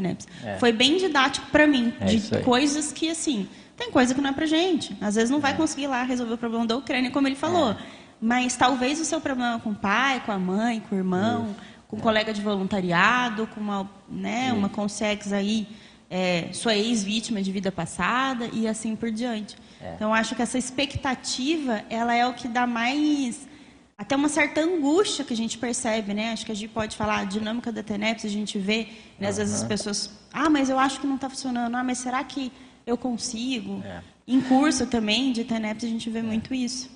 É. 0.45 0.59
Foi 0.59 0.71
bem 0.71 0.97
didático 0.97 1.47
para 1.51 1.67
mim, 1.67 1.93
é 2.01 2.05
de 2.05 2.43
coisas 2.45 2.93
que, 2.93 3.11
assim, 3.11 3.49
tem 3.77 3.91
coisa 3.91 4.15
que 4.15 4.21
não 4.21 4.31
é 4.31 4.33
para 4.33 4.47
gente. 4.47 4.97
Às 5.01 5.17
vezes 5.17 5.31
não 5.31 5.41
vai 5.41 5.53
é. 5.53 5.55
conseguir 5.57 5.89
lá 5.89 6.05
resolver 6.05 6.35
o 6.35 6.39
problema 6.39 6.65
da 6.65 6.77
Ucrânia, 6.77 7.11
como 7.11 7.27
ele 7.27 7.35
falou. 7.35 7.75
É. 8.23 8.25
Mas 8.25 8.57
talvez 8.57 9.01
o 9.01 9.05
seu 9.05 9.21
problema 9.21 9.59
com 9.59 9.71
o 9.71 9.75
pai, 9.75 10.23
com 10.25 10.33
a 10.33 10.39
mãe, 10.39 10.81
com 10.81 10.95
o 10.95 10.99
irmão, 10.99 11.47
Isso. 11.47 11.57
com 11.89 11.97
um 11.97 12.01
colega 12.01 12.33
de 12.33 12.41
voluntariado, 12.41 13.47
com 13.49 13.61
uma, 13.61 13.91
né, 14.09 14.53
uma 14.53 14.69
consex 14.69 15.33
aí, 15.33 15.67
é, 16.09 16.49
sua 16.53 16.75
ex-vítima 16.75 17.43
de 17.43 17.51
vida 17.51 17.73
passada 17.73 18.49
e 18.53 18.69
assim 18.69 18.95
por 18.95 19.11
diante. 19.11 19.57
É. 19.81 19.95
Então, 19.95 20.15
acho 20.15 20.35
que 20.35 20.43
essa 20.43 20.59
expectativa, 20.59 21.83
ela 21.91 22.15
é 22.15 22.27
o 22.27 22.35
que 22.35 22.47
dá 22.47 22.67
mais 22.67 23.49
até 23.97 24.17
uma 24.17 24.29
certa 24.29 24.61
angústia 24.61 25.25
que 25.25 25.33
a 25.33 25.37
gente 25.37 25.57
percebe, 25.59 26.13
né? 26.13 26.33
Acho 26.33 26.45
que 26.45 26.53
a 26.53 26.57
gente 26.57 26.71
pode 26.71 26.97
falar 26.97 27.21
a 27.21 27.25
dinâmica 27.25 27.71
da 27.71 27.83
TENEPS, 27.83 28.25
a 28.25 28.29
gente 28.29 28.59
vê, 28.59 28.89
né, 29.19 29.29
às 29.29 29.37
vezes 29.37 29.55
as 29.55 29.65
pessoas, 29.65 30.11
ah, 30.33 30.51
mas 30.51 30.69
eu 30.69 30.79
acho 30.79 31.01
que 31.01 31.07
não 31.07 31.15
está 31.15 31.31
funcionando, 31.31 31.77
ah, 31.77 31.85
mas 31.85 31.99
será 31.99 32.23
que 32.25 32.51
eu 32.87 32.97
consigo? 32.97 33.81
É. 33.85 34.01
Em 34.27 34.41
curso 34.41 34.87
também 34.87 35.33
de 35.33 35.45
TENEPS 35.45 35.85
a 35.85 35.89
gente 35.89 36.11
vê 36.11 36.19
é. 36.19 36.23
muito 36.23 36.53
isso. 36.53 36.91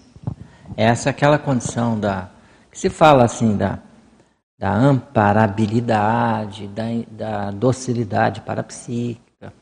Essa 0.76 1.08
é 1.08 1.10
aquela 1.10 1.38
condição 1.38 1.98
da 1.98 2.30
que 2.70 2.78
se 2.78 2.88
fala 2.90 3.24
assim 3.24 3.56
da 3.56 3.78
da 4.58 4.74
amparabilidade, 4.74 6.66
da, 6.68 6.84
da 7.10 7.50
docilidade 7.50 8.40
parapsíquica, 8.40 9.52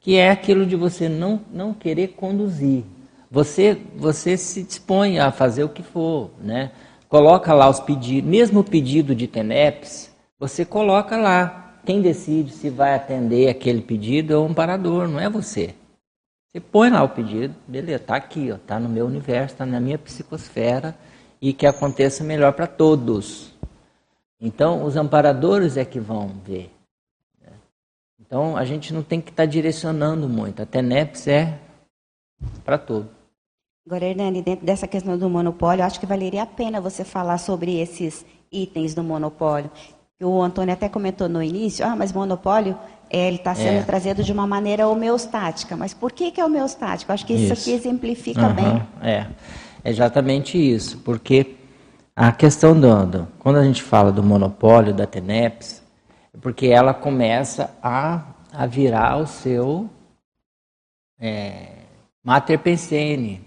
que 0.00 0.16
é 0.16 0.30
aquilo 0.30 0.64
de 0.64 0.76
você 0.76 1.08
não, 1.08 1.40
não 1.52 1.74
querer 1.74 2.08
conduzir. 2.08 2.84
Você, 3.28 3.76
você 3.96 4.36
se 4.36 4.62
dispõe 4.62 5.18
a 5.18 5.32
fazer 5.32 5.64
o 5.64 5.68
que 5.68 5.82
for, 5.82 6.30
né? 6.40 6.70
Coloca 7.08 7.52
lá 7.52 7.68
os 7.68 7.80
pedidos, 7.80 8.28
mesmo 8.30 8.60
o 8.60 8.64
pedido 8.64 9.14
de 9.14 9.26
TENEPS, 9.26 10.12
você 10.38 10.64
coloca 10.64 11.16
lá. 11.16 11.64
Quem 11.84 12.00
decide 12.00 12.52
se 12.52 12.68
vai 12.68 12.94
atender 12.94 13.48
aquele 13.48 13.80
pedido 13.80 14.32
é 14.32 14.36
o 14.36 14.44
amparador, 14.44 15.08
não 15.08 15.20
é 15.20 15.28
você. 15.30 15.74
Você 16.56 16.60
põe 16.60 16.88
lá 16.88 17.02
o 17.02 17.10
pedido, 17.10 17.54
beleza, 17.68 18.02
está 18.02 18.16
aqui, 18.16 18.48
está 18.48 18.80
no 18.80 18.88
meu 18.88 19.04
universo, 19.04 19.52
está 19.52 19.66
na 19.66 19.78
minha 19.78 19.98
psicosfera 19.98 20.96
e 21.38 21.52
que 21.52 21.66
aconteça 21.66 22.24
melhor 22.24 22.54
para 22.54 22.66
todos. 22.66 23.54
Então, 24.40 24.82
os 24.82 24.96
amparadores 24.96 25.76
é 25.76 25.84
que 25.84 26.00
vão 26.00 26.28
ver. 26.46 26.72
Né? 27.42 27.52
Então, 28.18 28.56
a 28.56 28.64
gente 28.64 28.94
não 28.94 29.02
tem 29.02 29.20
que 29.20 29.28
estar 29.28 29.42
tá 29.42 29.46
direcionando 29.46 30.26
muito. 30.30 30.62
A 30.62 30.64
TENEPS 30.64 31.28
é 31.28 31.58
para 32.64 32.78
todos. 32.78 33.10
Agora, 33.86 34.06
Hernani, 34.06 34.40
dentro 34.40 34.64
dessa 34.64 34.88
questão 34.88 35.18
do 35.18 35.28
monopólio, 35.28 35.84
acho 35.84 36.00
que 36.00 36.06
valeria 36.06 36.44
a 36.44 36.46
pena 36.46 36.80
você 36.80 37.04
falar 37.04 37.36
sobre 37.36 37.78
esses 37.78 38.24
itens 38.50 38.94
do 38.94 39.04
monopólio. 39.04 39.70
O 40.22 40.40
Antônio 40.40 40.72
até 40.72 40.88
comentou 40.88 41.28
no 41.28 41.42
início, 41.42 41.84
ah, 41.84 41.94
mas 41.94 42.14
monopólio 42.14 42.78
é, 43.10 43.28
ele 43.28 43.36
está 43.36 43.54
sendo 43.54 43.78
é. 43.78 43.82
trazido 43.82 44.22
de 44.22 44.32
uma 44.32 44.46
maneira 44.46 44.88
homeostática. 44.88 45.76
Mas 45.76 45.94
por 45.94 46.12
que, 46.12 46.30
que 46.30 46.40
é 46.40 46.44
homeostático? 46.44 47.12
Acho 47.12 47.24
que 47.24 47.34
isso, 47.34 47.52
isso 47.52 47.52
aqui 47.52 47.72
exemplifica 47.72 48.48
uhum, 48.48 48.54
bem. 48.54 48.82
É, 49.02 49.26
exatamente 49.84 50.58
isso, 50.58 50.98
porque 50.98 51.56
a 52.14 52.32
questão 52.32 52.78
do, 52.78 53.06
do, 53.06 53.28
quando 53.38 53.56
a 53.56 53.64
gente 53.64 53.82
fala 53.82 54.10
do 54.10 54.22
monopólio 54.22 54.92
da 54.92 55.06
TENEPS, 55.06 55.82
é 56.34 56.38
porque 56.38 56.66
ela 56.66 56.92
começa 56.92 57.70
a, 57.82 58.22
a 58.52 58.66
virar 58.66 59.18
o 59.18 59.26
seu 59.26 59.88
é, 61.20 61.68
mater 62.24 62.58
pensene, 62.58 63.46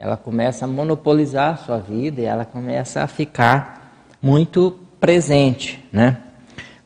ela 0.00 0.16
começa 0.16 0.64
a 0.64 0.68
monopolizar 0.68 1.54
a 1.54 1.56
sua 1.56 1.78
vida 1.78 2.20
e 2.20 2.24
ela 2.24 2.44
começa 2.44 3.02
a 3.02 3.06
ficar 3.06 3.92
muito 4.22 4.78
presente, 5.00 5.84
né? 5.92 6.22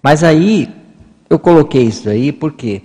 Mas 0.03 0.25
aí 0.25 0.82
eu 1.33 1.39
coloquei 1.39 1.85
isso 1.85 2.11
aí 2.11 2.31
porque 2.31 2.83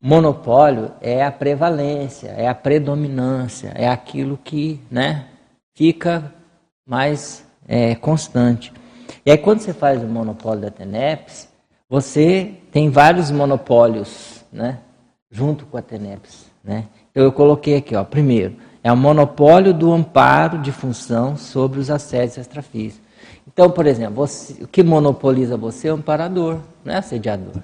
monopólio 0.00 0.92
é 1.00 1.24
a 1.24 1.32
prevalência, 1.32 2.28
é 2.28 2.46
a 2.46 2.54
predominância, 2.54 3.72
é 3.74 3.88
aquilo 3.88 4.38
que, 4.42 4.80
né, 4.88 5.26
fica 5.74 6.32
mais 6.88 7.44
é, 7.66 7.96
constante. 7.96 8.72
E 9.24 9.32
aí 9.32 9.38
quando 9.38 9.60
você 9.60 9.72
faz 9.72 10.00
o 10.00 10.06
monopólio 10.06 10.62
da 10.62 10.70
TENEPS, 10.70 11.48
você 11.88 12.54
tem 12.70 12.88
vários 12.88 13.32
monopólios, 13.32 14.44
né? 14.52 14.78
Junto 15.28 15.66
com 15.66 15.76
a 15.76 15.82
TENEPS, 15.82 16.46
né? 16.62 16.84
Então 17.10 17.24
eu 17.24 17.32
coloquei 17.32 17.76
aqui, 17.78 17.96
ó, 17.96 18.04
primeiro, 18.04 18.56
é 18.82 18.92
o 18.92 18.96
monopólio 18.96 19.74
do 19.74 19.92
amparo 19.92 20.58
de 20.58 20.70
função 20.70 21.36
sobre 21.36 21.80
os 21.80 21.90
assédios 21.90 22.38
extrafísicos. 22.38 23.04
Então, 23.46 23.70
por 23.70 23.86
exemplo, 23.86 24.14
você, 24.14 24.62
o 24.62 24.68
que 24.68 24.82
monopoliza 24.82 25.56
você 25.56 25.88
é 25.88 25.92
o 25.92 25.96
amparador, 25.96 26.60
não 26.86 26.94
é 26.94 26.98
assediador. 26.98 27.60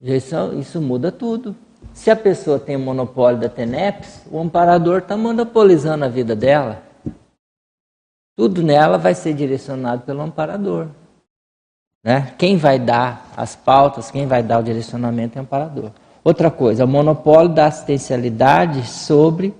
Isso, 0.00 0.34
isso 0.58 0.80
muda 0.80 1.12
tudo. 1.12 1.54
Se 1.92 2.10
a 2.10 2.16
pessoa 2.16 2.58
tem 2.58 2.76
o 2.76 2.80
monopólio 2.80 3.38
da 3.38 3.48
TENEPS, 3.48 4.22
o 4.30 4.40
amparador 4.40 4.98
está 4.98 5.16
monopolizando 5.16 6.04
a 6.04 6.08
vida 6.08 6.34
dela. 6.34 6.82
Tudo 8.36 8.62
nela 8.62 8.96
vai 8.96 9.14
ser 9.14 9.34
direcionado 9.34 10.02
pelo 10.02 10.22
amparador. 10.22 10.88
Né? 12.02 12.34
Quem 12.38 12.56
vai 12.56 12.78
dar 12.78 13.30
as 13.36 13.54
pautas, 13.54 14.10
quem 14.10 14.26
vai 14.26 14.42
dar 14.42 14.60
o 14.60 14.62
direcionamento 14.62 15.36
é 15.36 15.42
o 15.42 15.44
amparador. 15.44 15.90
Outra 16.24 16.50
coisa, 16.50 16.86
o 16.86 16.88
monopólio 16.88 17.52
da 17.52 17.66
assistencialidade 17.66 18.86
sobre 18.86 19.54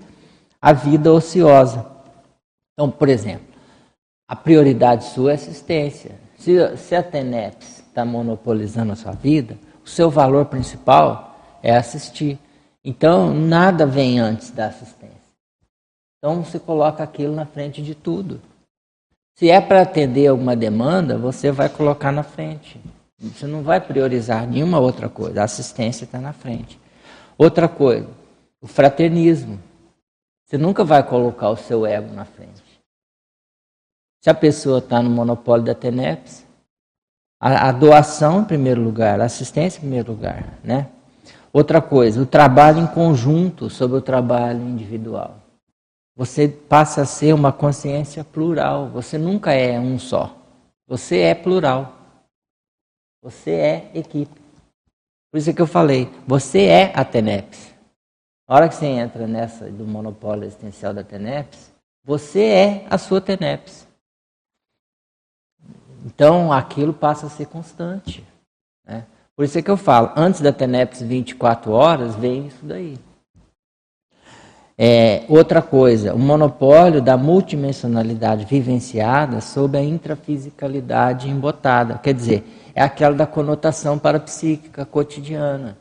a 0.59 0.73
vida 0.73 1.13
ociosa. 1.13 1.85
Então, 2.73 2.89
por 2.89 3.09
exemplo, 3.09 3.45
a 4.27 4.35
prioridade 4.35 5.05
sua 5.05 5.31
é 5.31 5.35
assistência. 5.35 6.11
Se, 6.41 6.75
se 6.75 6.95
a 6.95 7.03
TENEPS 7.03 7.83
está 7.87 8.03
monopolizando 8.03 8.93
a 8.93 8.95
sua 8.95 9.11
vida, 9.11 9.55
o 9.85 9.87
seu 9.87 10.09
valor 10.09 10.45
principal 10.45 11.35
é 11.61 11.75
assistir. 11.75 12.39
Então, 12.83 13.31
nada 13.31 13.85
vem 13.85 14.19
antes 14.19 14.49
da 14.49 14.65
assistência. 14.65 15.21
Então, 16.17 16.43
você 16.43 16.57
coloca 16.57 17.03
aquilo 17.03 17.35
na 17.35 17.45
frente 17.45 17.83
de 17.83 17.93
tudo. 17.93 18.41
Se 19.35 19.51
é 19.51 19.61
para 19.61 19.83
atender 19.83 20.25
alguma 20.27 20.55
demanda, 20.55 21.15
você 21.15 21.51
vai 21.51 21.69
colocar 21.69 22.11
na 22.11 22.23
frente. 22.23 22.81
Você 23.19 23.45
não 23.45 23.61
vai 23.61 23.79
priorizar 23.79 24.47
nenhuma 24.47 24.79
outra 24.79 25.07
coisa. 25.07 25.41
A 25.41 25.45
assistência 25.45 26.05
está 26.05 26.19
na 26.19 26.33
frente. 26.33 26.79
Outra 27.37 27.67
coisa, 27.67 28.07
o 28.59 28.65
fraternismo. 28.65 29.59
Você 30.47 30.57
nunca 30.57 30.83
vai 30.83 31.03
colocar 31.03 31.51
o 31.51 31.55
seu 31.55 31.85
ego 31.85 32.11
na 32.15 32.25
frente. 32.25 32.60
Se 34.21 34.29
a 34.29 34.33
pessoa 34.33 34.77
está 34.77 35.01
no 35.01 35.09
monopólio 35.09 35.65
da 35.65 35.73
TENEPS, 35.73 36.45
a, 37.39 37.69
a, 37.69 37.71
doação 37.71 38.41
em 38.41 38.45
primeiro 38.45 38.79
lugar, 38.79 39.19
a 39.19 39.25
assistência 39.25 39.79
em 39.79 39.81
primeiro 39.81 40.11
lugar, 40.11 40.59
né? 40.63 40.89
Outra 41.51 41.81
coisa, 41.81 42.21
o 42.21 42.25
trabalho 42.25 42.79
em 42.79 42.87
conjunto 42.87 43.69
sobre 43.69 43.97
o 43.97 44.01
trabalho 44.01 44.61
individual. 44.61 45.37
Você 46.15 46.47
passa 46.47 47.01
a 47.01 47.05
ser 47.05 47.33
uma 47.33 47.51
consciência 47.51 48.23
plural. 48.23 48.89
Você 48.89 49.17
nunca 49.17 49.53
é 49.53 49.79
um 49.79 49.97
só. 49.97 50.35
Você 50.87 51.17
é 51.17 51.33
plural. 51.33 51.97
Você 53.23 53.51
é 53.51 53.91
equipe. 53.95 54.39
Por 55.31 55.37
isso 55.37 55.53
que 55.53 55.61
eu 55.61 55.67
falei, 55.67 56.11
você 56.27 56.65
é 56.65 56.91
a 56.93 57.03
TENEPS. 57.03 57.73
Na 58.47 58.55
hora 58.55 58.69
que 58.69 58.75
você 58.75 58.85
entra 58.85 59.25
nessa 59.25 59.69
do 59.71 59.85
monopólio 59.85 60.43
existencial 60.43 60.93
da 60.93 61.03
TENEPS, 61.03 61.71
você 62.03 62.43
é 62.43 62.85
a 62.89 62.97
sua 62.97 63.21
TENEPS. 63.21 63.90
Então 66.05 66.51
aquilo 66.51 66.93
passa 66.93 67.27
a 67.27 67.29
ser 67.29 67.45
constante. 67.45 68.23
Né? 68.85 69.05
Por 69.35 69.45
isso 69.45 69.57
é 69.57 69.61
que 69.61 69.71
eu 69.71 69.77
falo, 69.77 70.11
antes 70.15 70.41
da 70.41 70.51
TENEPS 70.51 71.01
24 71.01 71.71
horas, 71.71 72.15
vem 72.15 72.47
isso 72.47 72.63
daí. 72.65 72.97
É, 74.77 75.25
outra 75.29 75.61
coisa, 75.61 76.13
o 76.13 76.17
monopólio 76.17 77.01
da 77.01 77.15
multidimensionalidade 77.15 78.45
vivenciada 78.45 79.39
sob 79.39 79.77
a 79.77 79.83
intrafisicalidade 79.83 81.29
embotada. 81.29 81.99
Quer 81.99 82.13
dizer, 82.15 82.43
é 82.73 82.81
aquela 82.81 83.15
da 83.15 83.27
conotação 83.27 83.99
parapsíquica 83.99 84.85
cotidiana. 84.85 85.77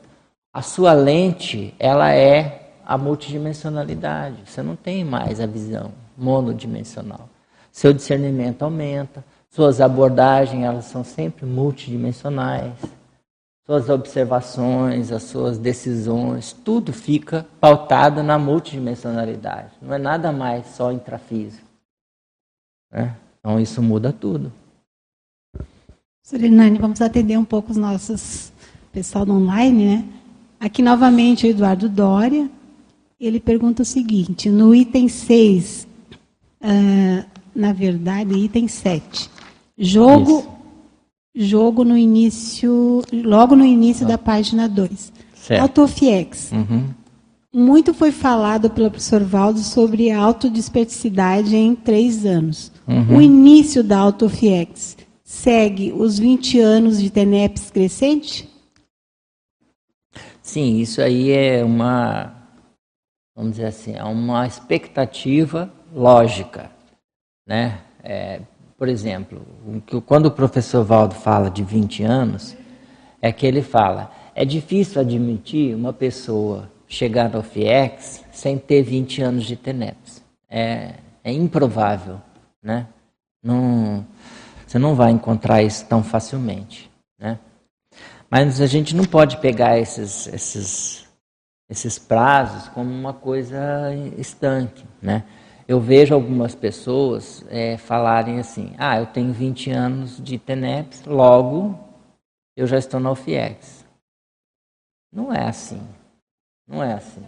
A 0.52 0.60
sua 0.60 0.92
lente, 0.92 1.74
ela 1.78 2.12
é 2.12 2.72
a 2.84 2.98
multidimensionalidade. 2.98 4.36
Você 4.44 4.62
não 4.62 4.76
tem 4.76 5.04
mais 5.04 5.40
a 5.40 5.46
visão 5.46 5.92
monodimensional. 6.16 7.28
Seu 7.72 7.92
discernimento 7.92 8.62
aumenta, 8.62 9.24
suas 9.50 9.80
abordagens, 9.80 10.64
elas 10.64 10.86
são 10.86 11.04
sempre 11.04 11.44
multidimensionais 11.44 12.74
suas 13.70 13.88
observações, 13.88 15.12
as 15.12 15.22
suas 15.22 15.56
decisões, 15.56 16.52
tudo 16.52 16.92
fica 16.92 17.46
pautado 17.60 18.20
na 18.20 18.36
multidimensionalidade. 18.36 19.70
Não 19.80 19.94
é 19.94 19.98
nada 19.98 20.32
mais 20.32 20.66
só 20.74 20.90
intrafísico. 20.90 21.64
Né? 22.90 23.14
Então 23.38 23.60
isso 23.60 23.80
muda 23.80 24.12
tudo. 24.12 24.52
Surinane, 26.24 26.78
vamos 26.80 27.00
atender 27.00 27.38
um 27.38 27.44
pouco 27.44 27.70
os 27.70 27.76
nossos 27.76 28.52
pessoal 28.92 29.24
do 29.24 29.34
online, 29.34 29.84
né? 29.84 30.04
Aqui 30.58 30.82
novamente 30.82 31.46
o 31.46 31.50
Eduardo 31.50 31.88
Dória. 31.88 32.50
Ele 33.20 33.38
pergunta 33.38 33.82
o 33.82 33.86
seguinte: 33.86 34.50
no 34.50 34.74
item 34.74 35.08
6, 35.08 35.86
uh, 36.60 36.64
ah, 36.64 37.24
na 37.54 37.72
verdade, 37.72 38.34
item 38.34 38.66
7, 38.66 39.30
jogo 39.80 40.40
Isso 40.40 40.60
jogo 41.34 41.84
no 41.84 41.96
início, 41.96 43.02
logo 43.12 43.54
no 43.54 43.64
início 43.64 44.04
ah. 44.06 44.10
da 44.10 44.18
página 44.18 44.68
2. 44.68 45.12
Autofiex. 45.60 46.52
Uhum. 46.52 46.88
Muito 47.52 47.92
foi 47.92 48.12
falado 48.12 48.70
pelo 48.70 48.90
professor 48.90 49.24
Valdo 49.24 49.58
sobre 49.58 50.10
autodesperticidade 50.10 51.56
em 51.56 51.74
três 51.74 52.24
anos. 52.24 52.70
Uhum. 52.86 53.16
O 53.16 53.22
início 53.22 53.82
da 53.82 53.98
Autofiex 53.98 54.96
segue 55.24 55.92
os 55.92 56.18
20 56.18 56.60
anos 56.60 57.00
de 57.00 57.10
TENEPS 57.10 57.70
crescente? 57.70 58.48
Sim, 60.40 60.78
isso 60.78 61.00
aí 61.00 61.32
é 61.32 61.64
uma, 61.64 62.34
vamos 63.34 63.52
dizer 63.52 63.66
assim, 63.66 63.94
é 63.94 64.04
uma 64.04 64.46
expectativa 64.46 65.72
lógica, 65.92 66.70
né? 67.46 67.80
É, 68.02 68.42
por 68.80 68.88
exemplo, 68.88 69.42
quando 70.06 70.24
o 70.24 70.30
professor 70.30 70.82
Valdo 70.82 71.14
fala 71.14 71.50
de 71.50 71.62
20 71.62 72.02
anos, 72.02 72.56
é 73.20 73.30
que 73.30 73.46
ele 73.46 73.60
fala: 73.60 74.10
é 74.34 74.42
difícil 74.42 75.02
admitir 75.02 75.76
uma 75.76 75.92
pessoa 75.92 76.72
chegar 76.88 77.28
no 77.28 77.42
FIEX 77.42 78.24
sem 78.32 78.56
ter 78.56 78.82
20 78.82 79.20
anos 79.20 79.44
de 79.44 79.54
TENEPS. 79.54 80.24
É, 80.48 80.94
é 81.22 81.30
improvável, 81.30 82.22
né? 82.62 82.86
Não, 83.42 84.06
você 84.66 84.78
não 84.78 84.94
vai 84.94 85.10
encontrar 85.10 85.62
isso 85.62 85.84
tão 85.84 86.02
facilmente, 86.02 86.90
né? 87.18 87.38
Mas 88.30 88.62
a 88.62 88.66
gente 88.66 88.96
não 88.96 89.04
pode 89.04 89.36
pegar 89.42 89.78
esses, 89.78 90.26
esses, 90.28 91.06
esses 91.68 91.98
prazos 91.98 92.66
como 92.68 92.90
uma 92.90 93.12
coisa 93.12 93.94
estanque, 94.16 94.86
né? 95.02 95.24
Eu 95.70 95.78
vejo 95.78 96.12
algumas 96.12 96.52
pessoas 96.52 97.44
é, 97.48 97.76
falarem 97.76 98.40
assim: 98.40 98.74
ah, 98.76 98.98
eu 98.98 99.06
tenho 99.06 99.32
20 99.32 99.70
anos 99.70 100.20
de 100.20 100.36
TENEPS, 100.36 101.04
logo 101.04 101.78
eu 102.56 102.66
já 102.66 102.76
estou 102.76 102.98
na 102.98 103.12
UFIEX. 103.12 103.86
Não 105.12 105.32
é 105.32 105.44
assim. 105.44 105.80
Não 106.66 106.82
é 106.82 106.94
assim. 106.94 107.24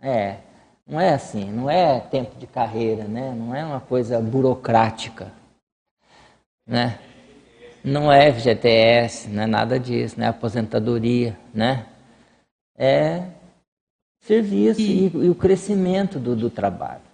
É, 0.00 0.38
não 0.84 0.98
é 0.98 1.14
assim. 1.14 1.52
Não 1.52 1.70
é 1.70 2.00
tempo 2.00 2.36
de 2.36 2.48
carreira, 2.48 3.04
né? 3.04 3.32
Não 3.32 3.54
é 3.54 3.64
uma 3.64 3.80
coisa 3.80 4.20
burocrática, 4.20 5.30
né? 6.66 6.98
Não 7.84 8.10
é 8.10 8.32
FGTS, 8.32 9.28
não 9.28 9.44
é 9.44 9.46
nada 9.46 9.78
disso, 9.78 10.18
não 10.18 10.26
é 10.26 10.30
aposentadoria, 10.30 11.38
né? 11.54 11.86
É 12.76 13.22
serviço 14.18 14.80
e, 14.80 15.06
e, 15.06 15.30
o 15.30 15.34
crescimento 15.36 16.18
do, 16.18 16.34
do 16.34 16.50
trabalho. 16.50 17.11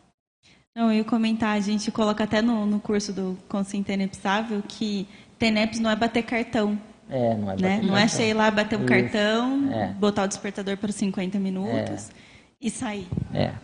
Não, 0.79 0.93
eu 0.93 0.99
ia 0.99 1.05
comentar, 1.05 1.57
a 1.57 1.61
gente 1.61 1.91
coloca 1.91 2.23
até 2.23 2.41
no, 2.41 2.65
no 2.65 2.79
curso 2.79 3.13
do 3.13 3.37
Consciência 3.49 3.97
Tenepsável 3.97 4.63
que 4.63 5.09
TENEPS 5.37 5.81
não 5.81 5.91
é 5.91 5.97
bater 5.97 6.23
cartão. 6.23 6.79
É, 7.11 7.35
não 7.35 7.51
é 7.51 7.55
bater 7.57 7.63
né? 7.63 7.71
cartão. 7.71 7.89
Não 7.89 7.97
é 7.97 8.07
chegar 8.07 8.37
lá, 8.37 8.51
bater 8.53 8.79
um 8.79 8.85
Isso. 8.85 8.89
cartão, 8.89 9.73
é. 9.73 9.89
botar 9.95 10.23
o 10.23 10.29
despertador 10.29 10.77
por 10.77 10.93
50 10.93 11.37
minutos 11.41 12.11
é. 12.11 12.13
e 12.61 12.71
sair. 12.71 13.09
É. 13.35 13.55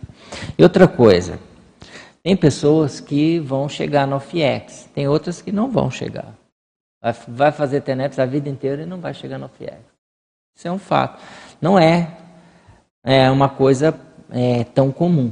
E 0.57 0.61
outra 0.61 0.89
coisa, 0.89 1.39
tem 2.21 2.35
pessoas 2.35 2.99
que 2.99 3.39
vão 3.39 3.69
chegar 3.69 4.05
no 4.05 4.19
FIEX, 4.19 4.89
tem 4.93 5.07
outras 5.07 5.41
que 5.41 5.53
não 5.53 5.71
vão 5.71 5.89
chegar. 5.89 6.35
Vai 7.29 7.53
fazer 7.53 7.79
TENEPS 7.79 8.19
a 8.19 8.25
vida 8.25 8.49
inteira 8.49 8.83
e 8.83 8.85
não 8.85 8.99
vai 8.99 9.13
chegar 9.13 9.37
no 9.37 9.47
FIEX. 9.47 9.79
Isso 10.53 10.67
é 10.67 10.71
um 10.71 10.79
fato. 10.79 11.23
Não 11.61 11.79
é, 11.79 12.11
é 13.05 13.31
uma 13.31 13.47
coisa 13.47 13.97
é, 14.29 14.65
tão 14.65 14.91
comum. 14.91 15.31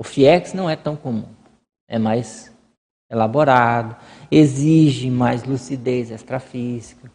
O 0.00 0.02
FIEX 0.02 0.54
não 0.54 0.70
é 0.70 0.76
tão 0.76 0.96
comum, 0.96 1.28
é 1.86 1.98
mais 1.98 2.50
elaborado, 3.10 3.94
exige 4.30 5.10
mais 5.10 5.44
lucidez 5.44 6.10
extrafísica, 6.10 7.12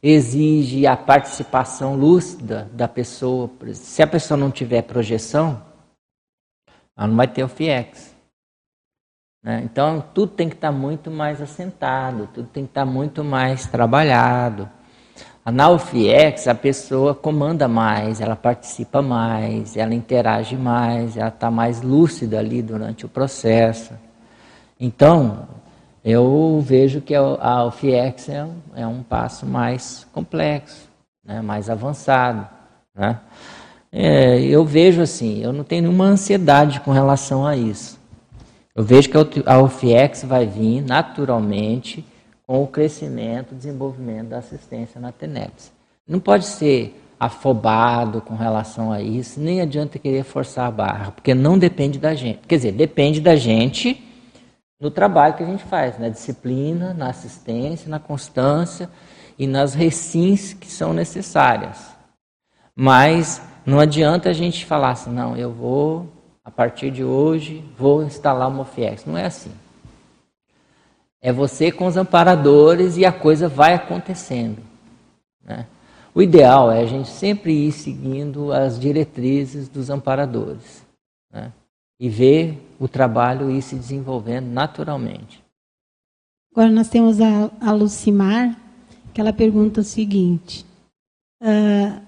exige 0.00 0.86
a 0.86 0.96
participação 0.96 1.96
lúcida 1.96 2.70
da 2.72 2.86
pessoa. 2.86 3.50
Se 3.74 4.04
a 4.04 4.06
pessoa 4.06 4.38
não 4.38 4.52
tiver 4.52 4.82
projeção, 4.82 5.60
ela 6.96 7.08
não 7.08 7.16
vai 7.16 7.26
ter 7.26 7.42
o 7.42 7.48
FIEX. 7.48 8.14
Né? 9.42 9.62
Então, 9.64 10.00
tudo 10.14 10.30
tem 10.30 10.48
que 10.48 10.54
estar 10.54 10.70
tá 10.70 10.78
muito 10.78 11.10
mais 11.10 11.42
assentado, 11.42 12.28
tudo 12.32 12.48
tem 12.50 12.66
que 12.66 12.70
estar 12.70 12.86
tá 12.86 12.88
muito 12.88 13.24
mais 13.24 13.66
trabalhado. 13.66 14.70
Na 15.52 15.70
UFIEX, 15.70 16.48
a 16.48 16.54
pessoa 16.56 17.14
comanda 17.14 17.68
mais, 17.68 18.20
ela 18.20 18.34
participa 18.34 19.00
mais, 19.00 19.76
ela 19.76 19.94
interage 19.94 20.56
mais, 20.56 21.16
ela 21.16 21.28
está 21.28 21.52
mais 21.52 21.82
lúcida 21.82 22.40
ali 22.40 22.60
durante 22.60 23.06
o 23.06 23.08
processo. 23.08 23.94
Então, 24.78 25.46
eu 26.04 26.60
vejo 26.64 27.00
que 27.00 27.14
a 27.14 27.64
UFIEX 27.64 28.28
é 28.28 28.44
um, 28.44 28.54
é 28.74 28.86
um 28.88 29.04
passo 29.04 29.46
mais 29.46 30.04
complexo, 30.12 30.88
né, 31.24 31.40
mais 31.40 31.70
avançado. 31.70 32.48
Né? 32.92 33.16
É, 33.92 34.40
eu 34.40 34.64
vejo 34.64 35.00
assim, 35.00 35.44
eu 35.44 35.52
não 35.52 35.62
tenho 35.62 35.82
nenhuma 35.82 36.06
ansiedade 36.06 36.80
com 36.80 36.90
relação 36.90 37.46
a 37.46 37.56
isso. 37.56 38.00
Eu 38.74 38.82
vejo 38.82 39.08
que 39.08 39.42
a 39.46 39.58
UFIEX 39.60 40.24
vai 40.24 40.44
vir 40.44 40.82
naturalmente 40.82 42.04
com 42.46 42.62
o 42.62 42.66
crescimento, 42.66 43.52
o 43.52 43.56
desenvolvimento 43.56 44.28
da 44.28 44.38
assistência 44.38 45.00
na 45.00 45.10
TENEPS. 45.10 45.72
Não 46.06 46.20
pode 46.20 46.44
ser 46.44 47.02
afobado 47.18 48.20
com 48.20 48.34
relação 48.36 48.92
a 48.92 49.00
isso, 49.00 49.40
nem 49.40 49.60
adianta 49.60 49.98
querer 49.98 50.22
forçar 50.22 50.68
a 50.68 50.70
barra, 50.70 51.10
porque 51.10 51.34
não 51.34 51.58
depende 51.58 51.98
da 51.98 52.14
gente. 52.14 52.40
Quer 52.46 52.56
dizer, 52.56 52.72
depende 52.72 53.20
da 53.20 53.34
gente 53.34 54.02
no 54.78 54.90
trabalho 54.90 55.34
que 55.34 55.42
a 55.42 55.46
gente 55.46 55.64
faz, 55.64 55.98
na 55.98 56.08
disciplina, 56.08 56.92
na 56.92 57.08
assistência, 57.08 57.88
na 57.88 57.98
constância 57.98 58.88
e 59.38 59.46
nas 59.46 59.74
recins 59.74 60.52
que 60.52 60.66
são 60.70 60.92
necessárias. 60.92 61.96
Mas 62.74 63.40
não 63.64 63.80
adianta 63.80 64.28
a 64.28 64.34
gente 64.34 64.66
falar 64.66 64.90
assim, 64.90 65.10
não, 65.10 65.36
eu 65.36 65.50
vou, 65.50 66.06
a 66.44 66.50
partir 66.50 66.90
de 66.90 67.02
hoje, 67.02 67.64
vou 67.76 68.02
instalar 68.02 68.48
uma 68.48 68.66
FIEX. 68.66 69.06
Não 69.06 69.16
é 69.16 69.24
assim. 69.24 69.50
É 71.26 71.32
você 71.32 71.72
com 71.72 71.88
os 71.88 71.96
amparadores 71.96 72.96
e 72.96 73.04
a 73.04 73.10
coisa 73.10 73.48
vai 73.48 73.74
acontecendo. 73.74 74.62
Né? 75.44 75.66
O 76.14 76.22
ideal 76.22 76.70
é 76.70 76.80
a 76.80 76.86
gente 76.86 77.08
sempre 77.08 77.66
ir 77.66 77.72
seguindo 77.72 78.52
as 78.52 78.78
diretrizes 78.78 79.68
dos 79.68 79.90
amparadores 79.90 80.86
né? 81.32 81.52
e 81.98 82.08
ver 82.08 82.64
o 82.78 82.86
trabalho 82.86 83.50
ir 83.50 83.60
se 83.60 83.74
desenvolvendo 83.74 84.46
naturalmente. 84.46 85.42
Agora 86.52 86.70
nós 86.70 86.88
temos 86.88 87.20
a, 87.20 87.50
a 87.60 87.72
Lucimar, 87.72 88.56
que 89.12 89.20
ela 89.20 89.32
pergunta 89.32 89.80
o 89.80 89.84
seguinte: 89.84 90.64
uh, 91.42 92.00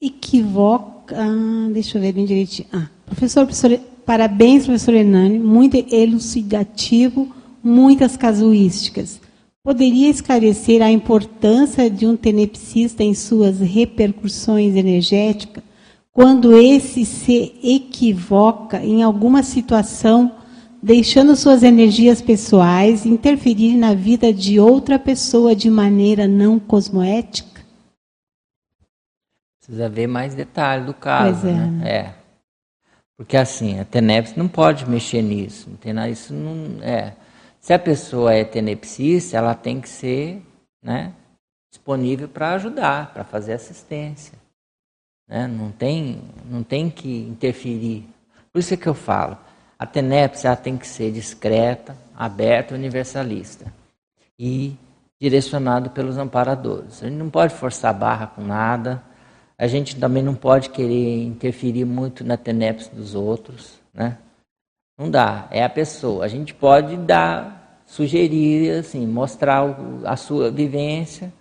equivoca. 0.00 1.16
Ah, 1.18 1.68
deixa 1.72 1.98
eu 1.98 2.02
ver 2.02 2.12
bem 2.12 2.26
direitinho. 2.26 2.68
Ah, 2.72 2.86
professor, 3.06 3.44
professor, 3.44 3.76
parabéns, 4.06 4.66
professor 4.66 4.94
Hernani, 4.94 5.40
muito 5.40 5.76
elucidativo 5.92 7.34
muitas 7.66 8.16
casuísticas. 8.16 9.20
Poderia 9.62 10.08
esclarecer 10.08 10.80
a 10.80 10.90
importância 10.90 11.90
de 11.90 12.06
um 12.06 12.16
tenepsista 12.16 13.02
em 13.02 13.12
suas 13.12 13.58
repercussões 13.58 14.76
energéticas 14.76 15.64
quando 16.12 16.56
esse 16.56 17.04
se 17.04 17.54
equivoca 17.62 18.78
em 18.78 19.02
alguma 19.02 19.42
situação, 19.42 20.34
deixando 20.82 21.34
suas 21.36 21.62
energias 21.62 22.22
pessoais 22.22 23.04
interferir 23.04 23.76
na 23.76 23.92
vida 23.92 24.32
de 24.32 24.58
outra 24.58 24.98
pessoa 24.98 25.54
de 25.54 25.68
maneira 25.68 26.28
não 26.28 26.58
cosmoética? 26.58 27.60
Precisa 29.58 29.88
ver 29.88 30.06
mais 30.06 30.34
detalhe 30.34 30.86
do 30.86 30.94
caso. 30.94 31.40
Pois 31.42 31.52
é. 31.52 31.58
Né? 31.58 31.90
é. 31.90 32.14
Porque 33.16 33.36
assim, 33.36 33.80
a 33.80 33.84
TENEPS 33.84 34.36
não 34.36 34.46
pode 34.46 34.88
mexer 34.88 35.20
nisso. 35.20 35.68
Isso 36.10 36.32
não 36.32 36.82
é. 36.82 37.14
Se 37.66 37.72
a 37.72 37.80
pessoa 37.80 38.32
é 38.32 38.44
tenepsista, 38.44 39.36
ela 39.36 39.52
tem 39.52 39.80
que 39.80 39.88
ser 39.88 40.40
né, 40.80 41.12
disponível 41.68 42.28
para 42.28 42.52
ajudar, 42.52 43.12
para 43.12 43.24
fazer 43.24 43.54
assistência. 43.54 44.38
Né? 45.26 45.48
Não, 45.48 45.72
tem, 45.72 46.22
não 46.48 46.62
tem 46.62 46.88
que 46.88 47.22
interferir. 47.22 48.08
Por 48.52 48.60
isso 48.60 48.72
é 48.72 48.76
que 48.76 48.86
eu 48.86 48.94
falo, 48.94 49.36
a 49.76 49.84
tenepsia 49.84 50.54
tem 50.54 50.76
que 50.76 50.86
ser 50.86 51.10
discreta, 51.10 51.96
aberta 52.16 52.72
universalista. 52.72 53.66
E 54.38 54.76
direcionado 55.20 55.90
pelos 55.90 56.16
amparadores. 56.18 57.02
A 57.02 57.08
gente 57.08 57.18
não 57.18 57.30
pode 57.30 57.52
forçar 57.52 57.90
a 57.90 57.98
barra 57.98 58.28
com 58.28 58.42
nada. 58.42 59.02
A 59.58 59.66
gente 59.66 59.96
também 59.96 60.22
não 60.22 60.36
pode 60.36 60.70
querer 60.70 61.24
interferir 61.24 61.84
muito 61.84 62.22
na 62.22 62.36
tenepsia 62.36 62.94
dos 62.94 63.16
outros, 63.16 63.80
né? 63.92 64.18
Não 64.98 65.10
dá, 65.10 65.46
é 65.50 65.62
a 65.62 65.68
pessoa. 65.68 66.24
A 66.24 66.28
gente 66.28 66.54
pode 66.54 66.96
dar, 66.96 67.55
sugerir, 67.86 68.80
assim, 68.80 69.06
mostrar 69.06 69.64
a 70.04 70.16
sua 70.16 70.50
vivência, 70.50 71.32